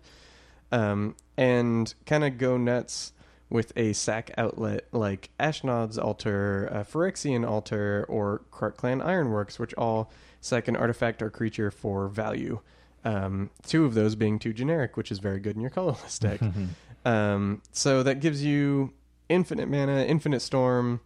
Um, 0.72 1.16
and 1.36 1.92
kind 2.06 2.24
of 2.24 2.38
go 2.38 2.56
nuts 2.56 3.12
with 3.48 3.72
a 3.76 3.92
sac 3.92 4.30
outlet 4.36 4.86
like 4.92 5.30
Ashnod's 5.38 5.98
Altar, 5.98 6.68
uh, 6.72 6.82
Phyrexian 6.82 7.48
Altar, 7.48 8.04
or 8.08 8.42
Krark 8.52 8.76
Clan 8.76 9.00
Ironworks, 9.00 9.58
which 9.58 9.72
all 9.74 10.10
sack 10.40 10.68
an 10.68 10.76
artifact 10.76 11.22
or 11.22 11.30
creature 11.30 11.70
for 11.70 12.08
value. 12.08 12.60
Um, 13.04 13.50
two 13.64 13.84
of 13.84 13.94
those 13.94 14.16
being 14.16 14.38
too 14.38 14.52
generic, 14.52 14.96
which 14.96 15.12
is 15.12 15.20
very 15.20 15.38
good 15.38 15.54
in 15.54 15.62
your 15.62 15.70
colorless 15.70 16.18
deck. 16.20 16.40
um, 17.04 17.62
so 17.70 18.02
that 18.02 18.20
gives 18.20 18.44
you 18.44 18.92
infinite 19.28 19.68
mana, 19.68 20.04
infinite 20.04 20.40
storm, 20.40 21.00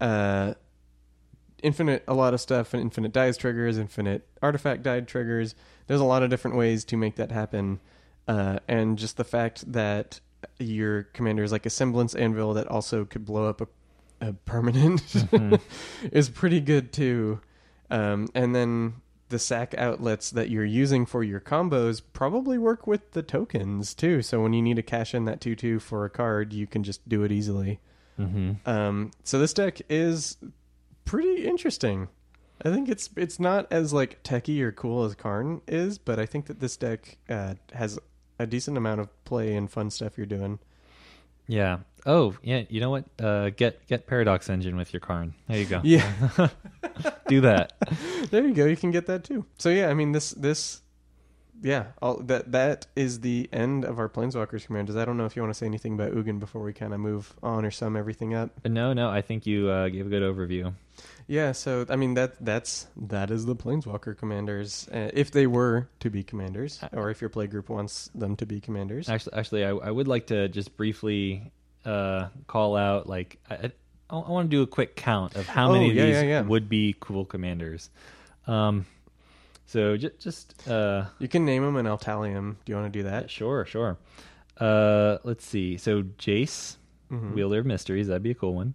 uh, 0.00 0.54
infinite 1.62 2.04
a 2.08 2.14
lot 2.14 2.34
of 2.34 2.40
stuff 2.40 2.72
and 2.72 2.82
infinite 2.82 3.12
dice 3.12 3.36
triggers, 3.36 3.78
infinite 3.78 4.26
artifact 4.42 4.82
die 4.82 5.00
triggers. 5.00 5.54
There's 5.86 6.00
a 6.00 6.04
lot 6.04 6.22
of 6.22 6.30
different 6.30 6.56
ways 6.56 6.84
to 6.86 6.96
make 6.96 7.16
that 7.16 7.32
happen. 7.32 7.80
Uh, 8.28 8.60
and 8.68 8.96
just 8.96 9.16
the 9.16 9.24
fact 9.24 9.70
that 9.72 10.20
your 10.58 11.04
commander 11.04 11.42
is 11.42 11.52
like 11.52 11.66
a 11.66 11.70
semblance 11.70 12.14
anvil 12.14 12.54
that 12.54 12.66
also 12.68 13.04
could 13.04 13.24
blow 13.24 13.48
up 13.48 13.60
a, 13.60 13.68
a 14.20 14.32
permanent 14.32 15.00
Mhm. 15.02 15.60
is 16.12 16.28
pretty 16.28 16.60
good 16.60 16.92
too. 16.92 17.40
Um, 17.90 18.28
and 18.34 18.54
then 18.54 18.94
the 19.30 19.38
sack 19.38 19.74
outlets 19.78 20.30
that 20.30 20.50
you're 20.50 20.64
using 20.64 21.06
for 21.06 21.22
your 21.22 21.40
combos 21.40 22.02
probably 22.12 22.58
work 22.58 22.86
with 22.86 23.12
the 23.12 23.22
tokens 23.22 23.94
too. 23.94 24.22
So 24.22 24.40
when 24.42 24.52
you 24.52 24.60
need 24.62 24.76
to 24.76 24.82
cash 24.82 25.14
in 25.14 25.24
that 25.26 25.40
2 25.40 25.54
2 25.56 25.78
for 25.78 26.04
a 26.04 26.10
card, 26.10 26.52
you 26.52 26.66
can 26.66 26.82
just 26.82 27.08
do 27.08 27.22
it 27.24 27.30
easily. 27.32 27.80
Mhm. 28.18 28.66
Um, 28.66 29.10
so 29.24 29.38
this 29.38 29.52
deck 29.54 29.80
is 29.88 30.36
pretty 31.04 31.44
interesting. 31.46 32.08
I 32.62 32.70
think 32.70 32.88
it's 32.90 33.08
it's 33.16 33.40
not 33.40 33.66
as 33.72 33.92
like 33.92 34.22
techy 34.22 34.62
or 34.62 34.70
cool 34.72 35.04
as 35.04 35.14
Karn 35.14 35.62
is, 35.66 35.96
but 35.96 36.18
I 36.18 36.26
think 36.26 36.46
that 36.46 36.60
this 36.60 36.76
deck 36.76 37.16
uh, 37.28 37.54
has 37.72 37.98
a 38.40 38.46
decent 38.46 38.76
amount 38.76 39.00
of 39.00 39.24
play 39.24 39.54
and 39.54 39.70
fun 39.70 39.90
stuff 39.90 40.16
you're 40.16 40.26
doing. 40.26 40.58
Yeah. 41.46 41.78
Oh, 42.06 42.34
yeah. 42.42 42.62
You 42.68 42.80
know 42.80 42.90
what? 42.90 43.04
Uh, 43.20 43.50
get 43.50 43.86
get 43.86 44.06
Paradox 44.06 44.48
Engine 44.48 44.76
with 44.76 44.92
your 44.92 45.00
Karn. 45.00 45.34
There 45.48 45.58
you 45.58 45.66
go. 45.66 45.80
Yeah. 45.84 46.10
Do 47.28 47.42
that. 47.42 47.72
there 48.30 48.46
you 48.46 48.54
go. 48.54 48.64
You 48.64 48.76
can 48.76 48.90
get 48.90 49.06
that 49.06 49.24
too. 49.24 49.44
So 49.58 49.68
yeah, 49.68 49.88
I 49.88 49.94
mean 49.94 50.12
this 50.12 50.30
this 50.30 50.80
yeah, 51.62 51.86
all, 52.00 52.16
that 52.22 52.52
that 52.52 52.86
is 52.96 53.20
the 53.20 53.48
end 53.52 53.84
of 53.84 53.98
our 53.98 54.08
Planeswalkers 54.08 54.66
commanders. 54.66 54.96
I 54.96 55.04
don't 55.04 55.16
know 55.16 55.26
if 55.26 55.36
you 55.36 55.42
want 55.42 55.52
to 55.52 55.58
say 55.58 55.66
anything 55.66 55.94
about 55.94 56.12
Ugin 56.12 56.40
before 56.40 56.62
we 56.62 56.72
kind 56.72 56.94
of 56.94 57.00
move 57.00 57.34
on 57.42 57.64
or 57.64 57.70
sum 57.70 57.96
everything 57.96 58.34
up. 58.34 58.50
No, 58.66 58.92
no. 58.92 59.10
I 59.10 59.20
think 59.20 59.46
you 59.46 59.68
uh, 59.68 59.88
gave 59.88 60.06
a 60.06 60.08
good 60.08 60.22
overview. 60.22 60.72
Yeah, 61.30 61.52
so 61.52 61.86
I 61.88 61.94
mean 61.94 62.14
that 62.14 62.44
that's 62.44 62.88
that 62.96 63.30
is 63.30 63.46
the 63.46 63.54
Planeswalker 63.54 64.18
commanders 64.18 64.88
uh, 64.92 65.10
if 65.14 65.30
they 65.30 65.46
were 65.46 65.88
to 66.00 66.10
be 66.10 66.24
commanders, 66.24 66.80
or 66.92 67.08
if 67.10 67.20
your 67.20 67.30
play 67.30 67.46
group 67.46 67.68
wants 67.68 68.10
them 68.16 68.34
to 68.36 68.46
be 68.46 68.58
commanders. 68.60 69.08
Actually, 69.08 69.34
actually, 69.38 69.64
I, 69.64 69.70
I 69.70 69.90
would 69.92 70.08
like 70.08 70.26
to 70.26 70.48
just 70.48 70.76
briefly 70.76 71.52
uh, 71.84 72.30
call 72.48 72.74
out 72.76 73.08
like 73.08 73.38
I, 73.48 73.54
I, 73.54 73.72
I 74.10 74.28
want 74.28 74.50
to 74.50 74.56
do 74.56 74.62
a 74.62 74.66
quick 74.66 74.96
count 74.96 75.36
of 75.36 75.46
how 75.46 75.68
Oh, 75.70 75.72
many 75.74 75.90
of 75.90 75.94
yeah, 75.94 76.06
these 76.06 76.14
yeah, 76.16 76.22
yeah. 76.22 76.42
would 76.42 76.68
be 76.68 76.96
cool 76.98 77.24
commanders. 77.24 77.90
Um, 78.48 78.84
so 79.66 79.96
just 79.96 80.18
just 80.18 80.68
uh, 80.68 81.04
You 81.20 81.28
can 81.28 81.44
name 81.44 81.62
them 81.62 81.76
and 81.76 81.86
I'll 81.86 81.96
tally 81.96 82.34
them. 82.34 82.58
Do 82.64 82.72
you 82.72 82.76
want 82.76 82.92
to 82.92 82.98
do 82.98 83.04
that? 83.04 83.30
sure, 83.30 83.64
sure. 83.66 83.98
Uh, 84.58 85.18
let's 85.22 85.46
see. 85.46 85.76
So 85.76 86.02
Jace, 86.02 86.76
Mhm. 87.08 87.34
Wielder 87.34 87.60
of 87.60 87.66
Mysteries, 87.66 88.08
that'd 88.08 88.24
be 88.24 88.32
a 88.32 88.34
cool 88.34 88.54
one. 88.56 88.74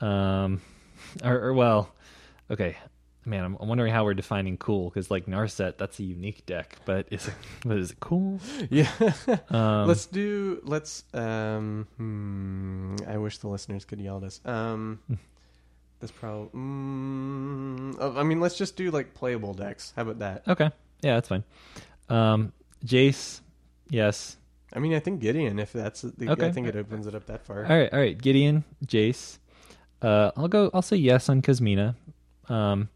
Um, 0.00 0.62
or, 1.22 1.38
or 1.48 1.54
well, 1.54 1.92
okay. 2.50 2.76
Man, 3.26 3.42
I'm, 3.42 3.56
I'm 3.58 3.68
wondering 3.68 3.90
how 3.90 4.04
we're 4.04 4.12
defining 4.12 4.58
cool 4.58 4.90
because 4.90 5.10
like 5.10 5.24
Narset, 5.26 5.78
that's 5.78 5.98
a 5.98 6.02
unique 6.02 6.44
deck, 6.44 6.76
but 6.84 7.06
is 7.10 7.28
it, 7.28 7.34
but 7.64 7.78
is 7.78 7.92
it 7.92 8.00
cool? 8.00 8.38
Yeah. 8.70 8.90
Um, 9.48 9.86
let's 9.86 10.04
do. 10.06 10.60
Let's. 10.64 11.04
Um. 11.14 11.86
Hmm, 11.96 12.96
I 13.08 13.16
wish 13.16 13.38
the 13.38 13.48
listeners 13.48 13.84
could 13.86 14.00
yell 14.00 14.18
at 14.18 14.24
us. 14.24 14.40
Um. 14.44 14.98
This 16.00 16.10
probably. 16.10 16.50
Mm, 16.60 17.96
oh, 17.98 18.14
I 18.18 18.24
mean, 18.24 18.40
let's 18.40 18.58
just 18.58 18.76
do 18.76 18.90
like 18.90 19.14
playable 19.14 19.54
decks. 19.54 19.94
How 19.96 20.02
about 20.02 20.18
that? 20.18 20.46
Okay. 20.46 20.70
Yeah, 21.00 21.14
that's 21.14 21.28
fine. 21.28 21.44
Um, 22.10 22.52
Jace, 22.84 23.40
yes. 23.88 24.36
I 24.74 24.80
mean, 24.80 24.92
I 24.92 24.98
think 24.98 25.20
Gideon. 25.20 25.58
If 25.58 25.72
that's. 25.72 26.02
The, 26.02 26.28
Okay. 26.30 26.46
I 26.46 26.52
think 26.52 26.66
it 26.66 26.76
opens 26.76 27.06
it 27.06 27.14
up 27.14 27.24
that 27.26 27.46
far. 27.46 27.64
All 27.64 27.70
right, 27.70 27.90
all 27.90 27.98
right. 27.98 28.20
Gideon, 28.20 28.64
Jace. 28.84 29.38
Uh, 30.06 30.30
I'll 30.36 30.48
go. 30.48 30.70
I'll 30.74 30.82
say 30.82 30.96
yes 30.96 31.28
on 31.28 31.40
Kasmina. 31.42 31.94
Um, 32.48 32.88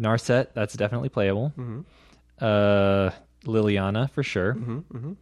Narset, 0.00 0.48
that's 0.54 0.74
definitely 0.74 1.08
playable. 1.08 1.52
Mm-hmm. 1.58 1.80
Uh, 2.40 3.10
Liliana 3.44 4.08
for 4.10 4.22
sure. 4.22 4.54
Mm-hmm. 4.54 4.78
Mm-hmm. 4.96 5.12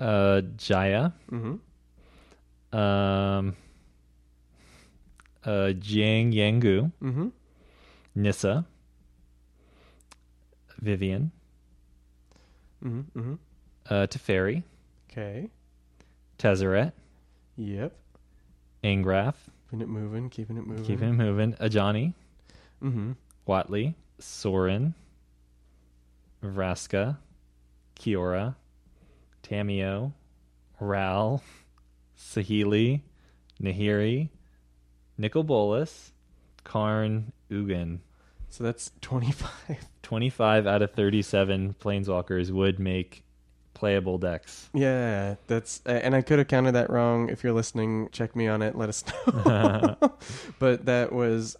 Uh, 0.00 0.40
Jaya. 0.56 1.12
Mm-hmm. 1.30 2.76
Um, 2.78 3.56
uh, 5.44 5.72
Jiang 5.74 6.32
Yanggu, 6.34 6.92
Mm-hmm. 7.02 7.28
Nissa, 8.14 8.64
Vivien, 10.80 11.30
Mm-hmm. 12.84 13.34
Uh, 13.90 14.06
Teferi, 14.06 14.62
Okay. 15.10 15.48
Tezzeret, 16.38 16.92
Yep. 17.56 17.92
Angrath, 18.84 19.34
Keeping 19.70 19.80
it 19.82 19.88
moving. 19.88 20.30
Keeping 20.30 20.56
it 20.56 20.66
moving. 20.66 20.84
keeping 20.84 21.08
it 21.10 21.12
moving, 21.12 21.52
Ajani, 21.54 22.14
Mm-hmm. 22.82 23.12
Huatli, 23.46 23.94
Sorin, 24.18 24.94
Vraska, 26.42 27.16
Kiora, 27.98 28.54
Tamiyo, 29.42 30.12
Ral, 30.80 31.42
Saheeli, 32.16 33.00
Nahiri, 33.62 34.28
Nicol 35.18 35.42
Bolas, 35.42 36.12
Karn, 36.64 37.32
Ugin. 37.50 37.98
So 38.48 38.64
that's 38.64 38.92
twenty-five. 39.00 39.86
25 40.02 40.66
out 40.66 40.80
of 40.80 40.92
37 40.92 41.74
planeswalkers 41.78 42.50
would 42.50 42.78
make 42.78 43.22
playable 43.78 44.18
decks. 44.18 44.68
Yeah, 44.74 45.36
that's 45.46 45.80
and 45.86 46.14
I 46.14 46.22
could 46.22 46.38
have 46.38 46.48
counted 46.48 46.72
that 46.72 46.90
wrong. 46.90 47.28
If 47.28 47.44
you're 47.44 47.52
listening, 47.52 48.08
check 48.12 48.34
me 48.34 48.48
on 48.48 48.60
it. 48.62 48.76
Let 48.76 48.88
us 48.88 49.04
know. 49.26 49.96
but 50.58 50.84
that 50.86 51.12
was 51.12 51.56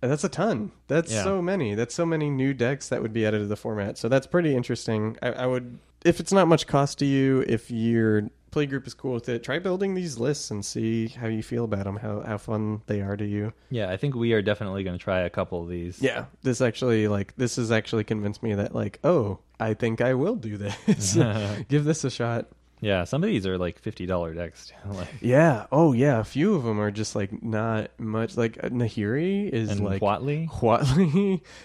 that's 0.00 0.22
a 0.22 0.28
ton. 0.28 0.70
That's 0.86 1.12
Yeah. 1.12 1.24
so 1.24 1.42
many. 1.42 1.74
That's 1.74 1.94
so 1.94 2.06
many 2.06 2.30
new 2.30 2.54
decks 2.54 2.88
that 2.88 3.02
would 3.02 3.12
be 3.12 3.26
added 3.26 3.40
to 3.40 3.46
the 3.46 3.56
format. 3.56 3.98
So 3.98 4.08
that's 4.08 4.26
pretty 4.26 4.54
interesting. 4.54 5.16
I, 5.20 5.30
I 5.32 5.46
would 5.46 5.78
if 6.04 6.20
it's 6.20 6.32
not 6.32 6.46
much 6.46 6.66
cost 6.68 6.98
to 7.00 7.04
you, 7.06 7.44
if 7.48 7.70
your 7.70 8.30
play 8.50 8.66
group 8.66 8.86
is 8.86 8.94
cool 8.94 9.14
with 9.14 9.28
it, 9.28 9.42
try 9.42 9.58
building 9.58 9.94
these 9.94 10.18
lists 10.18 10.50
and 10.50 10.64
see 10.64 11.08
how 11.08 11.26
you 11.26 11.42
feel 11.42 11.64
about 11.64 11.84
them. 11.84 11.96
How 11.96 12.20
how 12.20 12.38
fun 12.38 12.82
they 12.86 13.00
are 13.00 13.16
to 13.16 13.26
you. 13.26 13.52
Yeah, 13.70 13.90
I 13.90 13.96
think 13.96 14.14
we 14.14 14.32
are 14.32 14.42
definitely 14.42 14.84
going 14.84 14.96
to 14.98 15.02
try 15.02 15.20
a 15.20 15.30
couple 15.30 15.62
of 15.62 15.68
these. 15.68 16.00
Yeah, 16.02 16.26
this 16.42 16.60
actually 16.60 17.08
like 17.08 17.34
this 17.36 17.56
has 17.56 17.70
actually 17.72 18.04
convinced 18.04 18.42
me 18.42 18.54
that 18.54 18.74
like 18.74 18.98
oh 19.04 19.38
I 19.60 19.74
think 19.74 20.00
I 20.00 20.14
will 20.14 20.36
do 20.36 20.56
this. 20.56 21.14
Give 21.68 21.84
this 21.84 22.04
a 22.04 22.10
shot. 22.10 22.46
yeah, 22.80 23.02
some 23.02 23.24
of 23.24 23.28
these 23.28 23.44
are 23.44 23.58
like 23.58 23.82
$50 23.82 24.36
decks. 24.36 24.72
like 24.86 25.08
Yeah. 25.20 25.66
Oh, 25.72 25.92
yeah. 25.92 26.20
A 26.20 26.24
few 26.24 26.54
of 26.54 26.62
them 26.62 26.78
are 26.80 26.92
just 26.92 27.16
like 27.16 27.42
not 27.42 27.90
much. 27.98 28.36
Like 28.36 28.56
uh, 28.62 28.68
Nahiri 28.68 29.50
is 29.50 29.70
and 29.70 29.84
like. 29.84 30.00
Huatli 30.00 30.46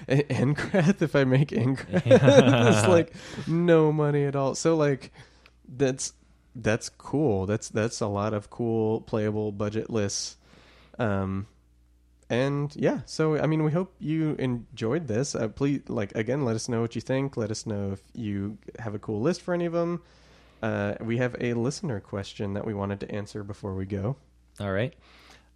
and 0.07 0.23
Angrath. 0.57 1.01
If 1.03 1.15
I 1.15 1.23
make 1.23 1.49
Angrath, 1.49 2.03
Yeah. 2.05 2.69
it's 2.79 2.87
like 2.87 3.13
no 3.47 3.91
money 3.91 4.23
at 4.25 4.35
all. 4.35 4.55
So 4.55 4.75
like 4.75 5.11
that's 5.77 6.13
that's 6.55 6.89
cool. 6.89 7.45
That's 7.45 7.69
that's 7.69 8.01
a 8.01 8.07
lot 8.07 8.33
of 8.33 8.49
cool 8.49 9.01
playable 9.01 9.51
budget 9.51 9.89
lists. 9.89 10.37
Um, 10.99 11.47
and 12.29 12.75
yeah. 12.75 13.01
So 13.05 13.37
I 13.39 13.47
mean, 13.47 13.63
we 13.63 13.71
hope 13.71 13.93
you 13.99 14.35
enjoyed 14.39 15.07
this. 15.07 15.35
Uh, 15.35 15.47
please, 15.47 15.81
like 15.87 16.15
again, 16.15 16.45
let 16.45 16.55
us 16.55 16.69
know 16.69 16.81
what 16.81 16.95
you 16.95 17.01
think. 17.01 17.37
Let 17.37 17.51
us 17.51 17.65
know 17.65 17.91
if 17.93 18.01
you 18.13 18.57
have 18.79 18.95
a 18.95 18.99
cool 18.99 19.21
list 19.21 19.41
for 19.41 19.53
any 19.53 19.65
of 19.65 19.73
them. 19.73 20.01
Uh, 20.61 20.95
we 21.01 21.17
have 21.17 21.35
a 21.41 21.53
listener 21.53 21.99
question 21.99 22.53
that 22.53 22.65
we 22.65 22.73
wanted 22.73 22.99
to 23.01 23.11
answer 23.11 23.43
before 23.43 23.75
we 23.75 23.85
go. 23.85 24.15
All 24.59 24.71
right. 24.71 24.93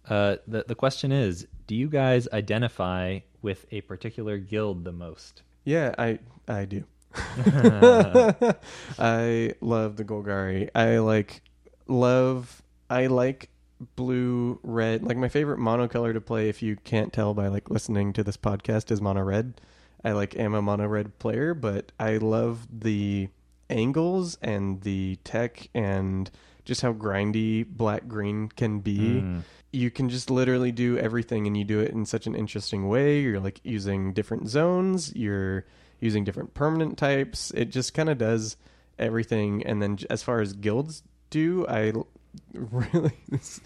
Uh, 0.08 0.36
the, 0.46 0.64
the 0.66 0.74
question 0.74 1.12
is 1.12 1.46
Do 1.66 1.74
you 1.74 1.88
guys 1.88 2.28
identify 2.32 3.20
with 3.42 3.66
a 3.70 3.80
particular 3.82 4.38
guild 4.38 4.84
the 4.84 4.92
most? 4.92 5.42
Yeah, 5.64 5.94
I 5.98 6.18
I 6.46 6.64
do. 6.64 6.84
I 8.98 9.54
love 9.60 9.96
the 9.96 10.04
Golgari. 10.04 10.70
I 10.74 10.98
like 10.98 11.42
love 11.86 12.62
I 12.90 13.06
like 13.06 13.50
blue 13.96 14.58
red. 14.62 15.02
Like 15.04 15.16
my 15.16 15.28
favorite 15.28 15.58
monocolor 15.60 16.12
to 16.12 16.20
play 16.20 16.48
if 16.48 16.62
you 16.62 16.76
can't 16.76 17.12
tell 17.12 17.34
by 17.34 17.48
like 17.48 17.70
listening 17.70 18.12
to 18.14 18.24
this 18.24 18.36
podcast 18.36 18.90
is 18.90 19.00
mono 19.00 19.22
red. 19.22 19.60
I 20.04 20.12
like 20.12 20.36
am 20.36 20.54
a 20.54 20.62
mono 20.62 20.86
red 20.86 21.18
player, 21.18 21.54
but 21.54 21.92
I 21.98 22.16
love 22.18 22.66
the 22.72 23.28
angles 23.70 24.38
and 24.40 24.80
the 24.82 25.16
tech 25.24 25.68
and 25.74 26.30
just 26.64 26.80
how 26.82 26.92
grindy 26.92 27.66
black 27.66 28.08
green 28.08 28.48
can 28.48 28.80
be 28.80 28.98
Mm. 29.20 29.42
you 29.72 29.90
can 29.90 30.08
just 30.08 30.30
literally 30.30 30.72
do 30.72 30.96
everything 30.98 31.46
and 31.46 31.54
you 31.56 31.64
do 31.64 31.80
it 31.80 31.90
in 31.92 32.06
such 32.06 32.26
an 32.26 32.34
interesting 32.34 32.88
way 32.88 33.20
you're 33.20 33.40
like 33.40 33.60
using 33.64 34.12
different 34.14 34.48
zones 34.48 35.14
you're 35.14 35.66
using 36.00 36.24
different 36.24 36.54
permanent 36.54 36.96
types 36.98 37.50
it 37.52 37.66
just 37.66 37.94
kind 37.94 38.08
of 38.08 38.18
does 38.18 38.56
everything 38.98 39.62
and 39.66 39.80
then 39.82 39.98
as 40.10 40.22
far 40.22 40.40
as 40.40 40.52
guilds 40.52 41.02
do 41.30 41.66
I 41.68 41.92
really 42.54 43.12
this, 43.28 43.60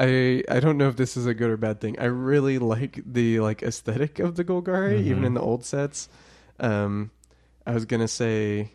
i 0.00 0.42
i 0.48 0.60
don't 0.60 0.76
know 0.76 0.88
if 0.88 0.96
this 0.96 1.16
is 1.16 1.26
a 1.26 1.34
good 1.34 1.50
or 1.50 1.56
bad 1.56 1.80
thing 1.80 1.96
i 1.98 2.04
really 2.04 2.58
like 2.58 3.00
the 3.06 3.40
like 3.40 3.62
aesthetic 3.62 4.18
of 4.18 4.34
the 4.36 4.44
golgari 4.44 5.00
even 5.00 5.22
Mhm. 5.22 5.26
in 5.26 5.34
the 5.34 5.40
old 5.40 5.64
sets 5.64 6.08
um 6.60 7.10
i 7.66 7.72
was 7.72 7.84
gonna 7.84 8.08
say 8.08 8.70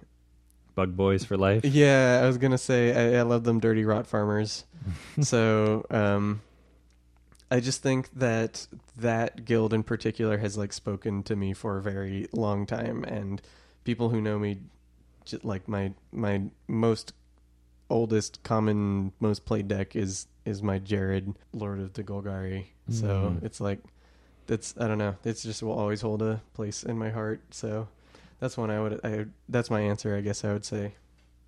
Bug 0.76 0.96
Boys 0.96 1.26
for 1.26 1.36
life? 1.36 1.66
yeah, 1.66 2.22
I 2.24 2.28
was 2.28 2.38
gonna 2.38 2.58
say 2.58 3.16
I, 3.18 3.20
I 3.20 3.22
love 3.24 3.44
them 3.44 3.60
dirty 3.60 3.84
rot 3.84 4.08
farmers. 4.08 4.64
so 5.22 5.86
um, 5.90 6.42
I 7.52 7.60
just 7.60 7.82
think 7.82 8.10
that 8.14 8.68
that 8.98 9.46
guild 9.46 9.74
in 9.74 9.84
particular 9.84 10.38
has 10.38 10.58
like 10.58 10.72
spoken 10.74 11.24
to 11.24 11.36
me 11.36 11.54
for 11.54 11.78
a 11.78 11.82
very 11.82 12.28
long 12.32 12.66
time, 12.66 13.04
and 13.06 13.42
people 13.84 14.10
who 14.10 14.22
know 14.22 14.38
me, 14.38 14.60
like 15.44 15.68
my 15.68 15.94
my 16.12 16.44
most 16.68 17.14
oldest 17.90 18.44
common 18.44 19.12
most 19.20 19.46
played 19.46 19.68
deck 19.68 19.96
is 19.96 20.28
is 20.46 20.62
my 20.62 20.80
Jarad 20.80 21.36
Lord 21.54 21.80
of 21.80 21.94
the 21.94 22.04
Golgari. 22.04 22.66
So 22.90 23.08
Mm. 23.08 23.44
it's 23.44 23.60
like 23.62 23.80
that's 24.48 24.76
I 24.80 24.88
don't 24.88 24.98
know. 25.00 25.16
It's 25.24 25.42
just 25.44 25.62
will 25.64 25.74
always 25.74 26.02
hold 26.02 26.22
a 26.22 26.42
place 26.54 26.84
in 26.84 26.98
my 26.98 27.10
heart. 27.10 27.42
So 27.52 27.88
that's 28.40 28.58
one 28.58 28.70
I 28.70 28.80
would. 28.80 29.00
I 29.04 29.26
that's 29.48 29.70
my 29.72 29.82
answer. 29.82 30.16
I 30.16 30.22
guess 30.22 30.44
I 30.46 30.54
would 30.54 30.66
say. 30.66 30.94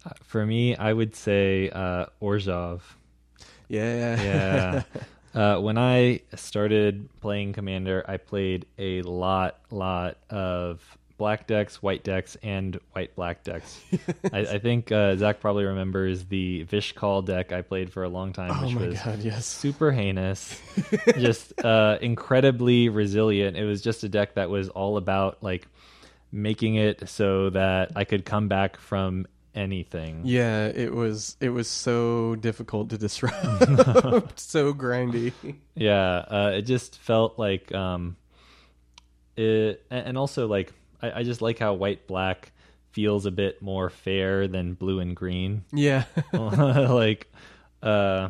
Uh, 0.06 0.10
For 0.24 0.46
me, 0.48 0.76
I 0.76 0.94
would 0.94 1.16
say 1.16 1.70
uh, 1.70 2.08
Orzhov. 2.22 2.82
Yeah. 3.68 4.22
Yeah. 4.22 4.84
Uh, 5.34 5.58
when 5.60 5.78
I 5.78 6.22
started 6.36 7.08
playing 7.22 7.54
Commander, 7.54 8.04
I 8.08 8.18
played 8.18 8.66
a 8.78 9.02
lot, 9.04 9.60
lot 9.70 10.18
of 10.30 10.82
black 11.18 11.46
decks, 11.46 11.84
white 11.84 12.04
decks, 12.04 12.36
and 12.42 12.80
white 12.94 13.16
black 13.16 13.44
decks. 13.44 13.80
I, 14.34 14.40
I 14.40 14.60
think 14.60 14.92
uh, 14.92 15.16
Zach 15.16 15.40
probably 15.40 15.64
remembers 15.66 16.26
the 16.26 16.64
Vish 16.64 16.94
Kal 16.94 17.22
deck 17.22 17.52
I 17.52 17.62
played 17.62 17.94
for 17.94 18.04
a 18.04 18.10
long 18.10 18.34
time, 18.34 18.52
oh 18.52 18.66
which 18.66 18.76
my 18.76 18.88
was 18.88 19.00
god. 19.00 19.20
Yes. 19.20 19.46
super 19.46 19.92
heinous, 19.92 20.60
just 21.18 21.64
uh, 21.64 21.98
incredibly 22.02 22.90
resilient. 22.90 23.56
It 23.56 23.66
was 23.66 23.82
just 23.82 24.04
a 24.04 24.10
deck 24.10 24.34
that 24.34 24.50
was 24.50 24.70
all 24.70 24.98
about 24.98 25.38
like 25.42 25.68
making 26.32 26.76
it 26.76 27.08
so 27.08 27.52
that 27.52 27.92
I 27.96 28.04
could 28.04 28.26
come 28.26 28.48
back 28.48 28.78
from 28.78 29.28
anything. 29.56 30.22
Yeah, 30.26 30.68
it 30.68 30.94
was 30.94 31.38
it 31.40 31.50
was 31.50 31.68
so 31.68 32.36
difficult 32.36 32.90
to 32.92 32.98
disrupt, 32.98 33.36
so 34.40 34.74
grindy. 34.74 35.34
Yeah, 35.76 36.26
uh, 36.28 36.52
it 36.56 36.64
just 36.64 36.98
felt 37.00 37.38
like 37.38 37.74
um, 37.74 38.16
it, 39.36 39.86
and 39.90 40.18
also 40.18 40.48
like 40.48 40.74
I, 41.02 41.20
I 41.20 41.24
just 41.24 41.42
like 41.42 41.60
how 41.60 41.74
white 41.74 42.08
black 42.08 42.52
feels 42.92 43.26
a 43.26 43.32
bit 43.32 43.62
more 43.62 43.90
fair 43.90 44.48
than 44.48 44.74
blue 44.74 45.00
and 45.00 45.16
green. 45.16 45.64
Yeah, 45.72 46.06
like, 46.34 47.32
uh, 47.82 48.30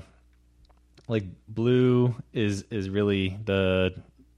like 1.07 1.23
blue 1.47 2.15
is 2.33 2.63
is 2.69 2.89
really 2.89 3.37
the 3.45 3.93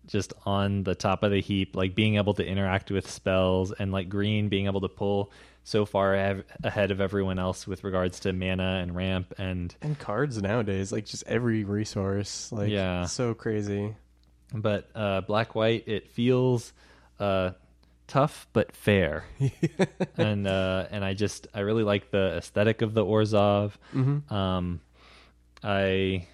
just 0.05 0.33
on 0.45 0.83
the 0.83 0.95
top 0.95 1.23
of 1.23 1.31
the 1.31 1.41
heap, 1.41 1.75
like 1.75 1.95
being 1.95 2.17
able 2.17 2.33
to 2.35 2.45
interact 2.45 2.91
with 2.91 3.09
spells, 3.09 3.71
and 3.71 3.91
like 3.91 4.09
green 4.09 4.49
being 4.49 4.65
able 4.65 4.81
to 4.81 4.89
pull 4.89 5.31
so 5.63 5.85
far 5.85 6.13
ahead 6.13 6.43
ahead 6.63 6.91
of 6.91 6.99
everyone 7.01 7.39
else 7.39 7.65
with 7.67 7.83
regards 7.83 8.19
to 8.21 8.33
mana 8.33 8.79
and 8.81 8.95
ramp 8.95 9.33
and 9.37 9.75
and 9.81 9.97
cards 9.99 10.41
nowadays, 10.41 10.91
like 10.91 11.05
just 11.05 11.23
every 11.27 11.63
resource, 11.63 12.51
like 12.51 12.69
Yeah. 12.69 13.05
so 13.05 13.33
crazy. 13.33 13.95
but 14.53 14.89
uh, 14.95 15.21
black 15.21 15.55
white 15.55 15.87
it 15.87 16.09
feels 16.09 16.73
uh, 17.19 17.51
tough 18.07 18.45
but 18.53 18.75
fair 18.75 19.23
and 20.17 20.45
uh, 20.47 20.85
and 20.91 21.03
I 21.05 21.13
just 21.13 21.47
I 21.53 21.61
really 21.61 21.83
like 21.83 22.11
the 22.11 22.35
aesthetic 22.37 22.81
of 22.81 22.93
the 22.93 23.03
Orzhov 23.05 23.71
hmm 23.91 24.19
um, 24.33 24.81
I 25.63 26.27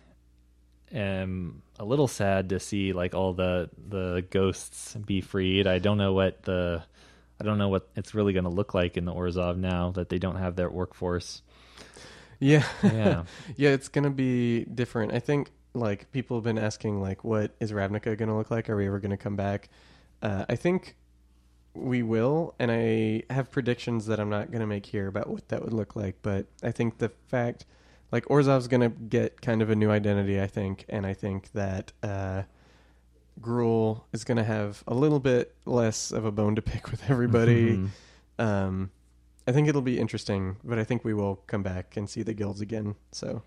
am 0.91 1.61
a 1.77 1.85
little 1.85 2.07
sad 2.07 2.49
to 2.49 2.60
see 2.60 2.93
like 2.93 3.14
all 3.14 3.34
the 3.34 3.69
the 3.88 4.26
ghosts 4.31 4.95
be 4.95 5.22
freed 5.22 5.68
I 5.68 5.80
don't 5.80 5.97
know 5.97 6.14
what 6.14 6.43
the 6.43 6.84
I 7.40 7.44
don't 7.44 7.57
know 7.57 7.70
what 7.70 7.90
it's 7.95 8.14
really 8.14 8.34
going 8.34 8.44
to 8.44 8.49
look 8.49 8.74
like 8.74 8.98
in 8.98 9.06
the 9.06 9.14
Orzhov 9.14 9.57
now 9.57 9.91
that 9.91 10.10
they 10.10 10.18
don't 10.20 10.36
have 10.36 10.56
their 10.56 10.70
workforce 10.70 11.41
Yeah, 12.40 12.66
yeah 12.84 13.24
yeah, 13.57 13.70
it's 13.70 13.90
gonna 13.90 14.10
be 14.10 14.64
different. 14.66 15.14
I 15.14 15.20
think 15.20 15.52
like 15.74 16.11
people 16.11 16.38
have 16.38 16.44
been 16.44 16.57
asking 16.57 17.02
like, 17.02 17.24
what 17.24 17.52
is 17.60 17.72
Ravnica 17.72 18.18
gonna 18.18 18.38
look 18.38 18.49
like? 18.49 18.70
Are 18.70 18.76
we 18.76 18.88
ever 18.88 18.99
gonna 18.99 19.18
come 19.18 19.36
back? 19.36 19.70
Uh, 20.22 20.45
I 20.49 20.56
think 20.56 20.95
we 21.74 22.02
will, 22.02 22.56
and 22.60 22.72
I 22.72 23.24
have 23.34 23.52
predictions 23.52 24.06
that 24.07 24.20
I'm 24.20 24.30
not 24.30 24.52
gonna 24.52 24.68
make 24.68 24.86
here 24.86 25.07
about 25.07 25.30
what 25.30 25.49
that 25.49 25.61
would 25.64 25.74
look 25.74 25.95
like. 25.95 26.16
But 26.22 26.48
I 26.64 26.72
think 26.72 26.98
the 26.98 27.10
fact, 27.28 27.66
like 28.11 28.26
Orzhov's 28.26 28.68
gonna 28.68 28.90
get 28.90 29.41
kind 29.41 29.61
of 29.61 29.70
a 29.70 29.76
new 29.76 29.91
identity, 29.91 30.41
I 30.41 30.48
think, 30.48 30.86
and 30.90 31.06
I 31.06 31.14
think 31.14 31.52
that 31.52 31.91
uh, 32.02 32.44
Gruul 33.41 34.02
is 34.11 34.24
gonna 34.24 34.44
have 34.44 34.84
a 34.88 34.94
little 34.94 35.20
bit 35.20 35.56
less 35.66 36.11
of 36.11 36.26
a 36.26 36.32
bone 36.32 36.56
to 36.56 36.61
pick 36.61 36.91
with 36.91 37.10
everybody. 37.10 37.78
Mhm. 37.78 37.90
Um, 38.38 38.91
I 39.48 39.52
think 39.52 39.68
it'll 39.68 39.82
be 39.82 39.98
interesting, 39.99 40.57
but 40.64 40.78
I 40.78 40.84
think 40.84 41.03
we 41.03 41.14
will 41.14 41.38
come 41.48 41.64
back 41.64 41.98
and 41.98 42.10
see 42.10 42.22
the 42.24 42.34
guilds 42.34 42.61
again. 42.61 42.95
So 43.11 43.41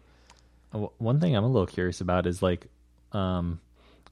Uh, 0.74 0.86
One 0.98 1.20
thing 1.20 1.36
I'm 1.36 1.44
a 1.44 1.48
little 1.48 1.66
curious 1.66 2.00
about 2.00 2.26
is 2.26 2.42
like, 2.42 2.66
um, 3.12 3.60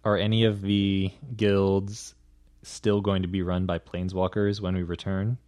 are 0.05 0.17
any 0.19 0.45
of 0.45 0.61
the 0.61 1.11
guilds 1.35 2.15
still 2.63 3.01
going 3.01 3.23
to 3.23 3.29
be 3.29 3.41
run 3.41 3.65
by 3.65 3.79
planeswalkers 3.79 4.61
when 4.61 4.75
we 4.75 4.83
return? 4.83 5.39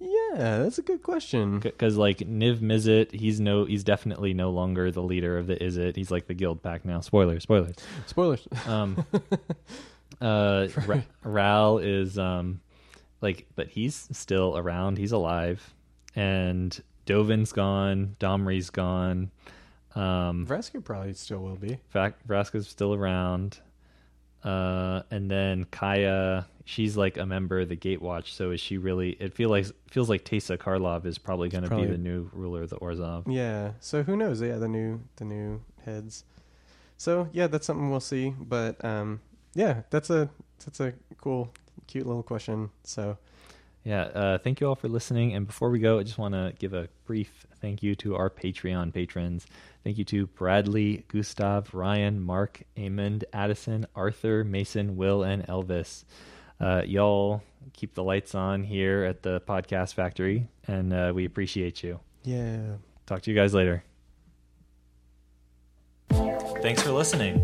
Yeah, 0.00 0.58
that's 0.58 0.78
a 0.78 0.82
good 0.82 1.02
question. 1.02 1.58
Because 1.58 1.96
like 1.96 2.18
Niv 2.18 2.58
Mizzet, 2.58 3.12
he's 3.12 3.40
no, 3.40 3.64
he's 3.64 3.82
definitely 3.84 4.32
no 4.34 4.50
longer 4.50 4.90
the 4.90 5.02
leader 5.02 5.36
of 5.38 5.46
the 5.46 5.56
Izzet. 5.56 5.96
He's 5.96 6.10
like 6.10 6.26
the 6.26 6.34
Guildpact 6.34 6.84
now. 6.84 7.00
Spoilers, 7.00 7.42
spoilers. 7.42 7.74
Spoilers. 8.06 8.46
Um, 8.66 9.04
uh, 10.20 10.68
Ra- 10.86 11.02
Ral 11.24 11.78
is 11.78 12.18
um, 12.18 12.60
like, 13.20 13.46
but 13.56 13.68
he's 13.68 14.08
still 14.12 14.56
around. 14.56 14.98
He's 14.98 15.12
alive, 15.12 15.74
and 16.14 16.80
Dovin's 17.06 17.52
gone. 17.52 18.14
Domri's 18.20 18.70
gone. 18.70 19.30
Um, 19.96 20.46
Vraska 20.46 20.84
probably 20.84 21.14
still 21.14 21.40
will 21.40 21.56
be. 21.56 21.78
fact 21.88 22.26
Vraska's 22.28 22.68
still 22.68 22.94
around. 22.94 23.58
Uh, 24.44 25.02
and 25.10 25.28
then 25.28 25.64
Kaya, 25.72 26.46
she's 26.68 26.98
like 26.98 27.16
a 27.16 27.24
member 27.24 27.60
of 27.60 27.70
the 27.70 27.76
Gatewatch. 27.76 28.34
So 28.34 28.50
is 28.50 28.60
she 28.60 28.76
really? 28.76 29.10
It 29.20 29.32
feel 29.34 29.48
like 29.48 29.66
feels 29.88 30.10
like 30.10 30.24
Teysa 30.24 30.58
Karlov 30.58 31.06
is 31.06 31.16
probably 31.16 31.48
going 31.48 31.64
to 31.64 31.74
be 31.74 31.86
the 31.86 31.96
new 31.96 32.28
ruler 32.32 32.62
of 32.62 32.70
the 32.70 32.76
Orzhov. 32.76 33.24
Yeah. 33.26 33.72
So 33.80 34.02
who 34.02 34.16
knows? 34.16 34.42
Yeah, 34.42 34.56
the 34.56 34.68
new 34.68 35.00
the 35.16 35.24
new 35.24 35.62
heads. 35.84 36.24
So 36.98 37.28
yeah, 37.32 37.46
that's 37.46 37.66
something 37.66 37.90
we'll 37.90 38.00
see. 38.00 38.34
But 38.38 38.84
um, 38.84 39.20
yeah, 39.54 39.82
that's 39.90 40.10
a 40.10 40.28
that's 40.64 40.80
a 40.80 40.92
cool, 41.20 41.50
cute 41.86 42.06
little 42.06 42.22
question. 42.22 42.70
So 42.84 43.16
Yeah. 43.84 44.02
Uh, 44.02 44.38
thank 44.38 44.60
you 44.60 44.68
all 44.68 44.74
for 44.74 44.88
listening. 44.88 45.34
And 45.34 45.46
before 45.46 45.70
we 45.70 45.78
go, 45.78 45.98
I 45.98 46.02
just 46.02 46.18
want 46.18 46.34
to 46.34 46.52
give 46.58 46.74
a 46.74 46.88
brief 47.06 47.46
thank 47.62 47.82
you 47.82 47.94
to 47.96 48.14
our 48.14 48.28
Patreon 48.28 48.92
patrons. 48.92 49.46
Thank 49.84 49.96
you 49.96 50.04
to 50.04 50.26
Bradley, 50.26 51.04
Gustav, 51.08 51.72
Ryan, 51.72 52.20
Mark, 52.20 52.62
Amond, 52.76 53.24
Addison, 53.32 53.86
Arthur, 53.94 54.44
Mason, 54.44 54.96
Will, 54.96 55.22
and 55.22 55.46
Elvis. 55.46 56.04
Uh, 56.60 56.82
y'all 56.84 57.42
keep 57.72 57.94
the 57.94 58.02
lights 58.02 58.34
on 58.34 58.64
here 58.64 59.04
at 59.04 59.22
the 59.22 59.40
podcast 59.42 59.94
factory, 59.94 60.48
and 60.66 60.92
uh, 60.92 61.12
we 61.14 61.24
appreciate 61.24 61.82
you. 61.82 62.00
yeah. 62.24 62.74
Talk 63.06 63.22
to 63.22 63.30
you 63.30 63.36
guys 63.36 63.54
later. 63.54 63.82
Thanks 66.60 66.82
for 66.82 66.90
listening. 66.90 67.42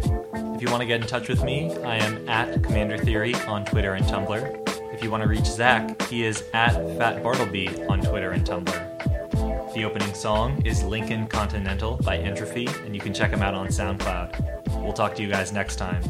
If 0.55 0.61
you 0.63 0.69
want 0.71 0.81
to 0.83 0.87
get 0.87 1.01
in 1.01 1.07
touch 1.07 1.29
with 1.29 1.43
me, 1.43 1.73
I 1.77 1.97
am 1.97 2.29
at 2.29 2.63
Commander 2.63 2.99
Theory 2.99 3.35
on 3.47 3.65
Twitter 3.65 3.95
and 3.95 4.05
Tumblr. 4.05 4.93
If 4.93 5.03
you 5.03 5.11
want 5.11 5.23
to 5.23 5.29
reach 5.29 5.47
Zach, 5.47 6.03
he 6.03 6.25
is 6.25 6.45
at 6.53 6.75
Fat 6.99 7.23
Bartleby 7.23 7.87
on 7.87 8.01
Twitter 8.03 8.33
and 8.33 8.45
Tumblr. 8.47 9.75
The 9.75 9.85
opening 9.85 10.13
song 10.15 10.61
is 10.67 10.83
Lincoln 10.85 11.27
Continental 11.29 11.97
by 12.05 12.19
Entropy, 12.19 12.67
and 12.85 12.95
you 12.95 13.01
can 13.01 13.15
check 13.15 13.31
him 13.31 13.43
out 13.43 13.55
on 13.55 13.69
SoundCloud. 13.69 14.83
We'll 14.83 14.93
talk 14.93 15.15
to 15.17 15.23
you 15.23 15.29
guys 15.31 15.53
next 15.53 15.77
time. 15.77 16.03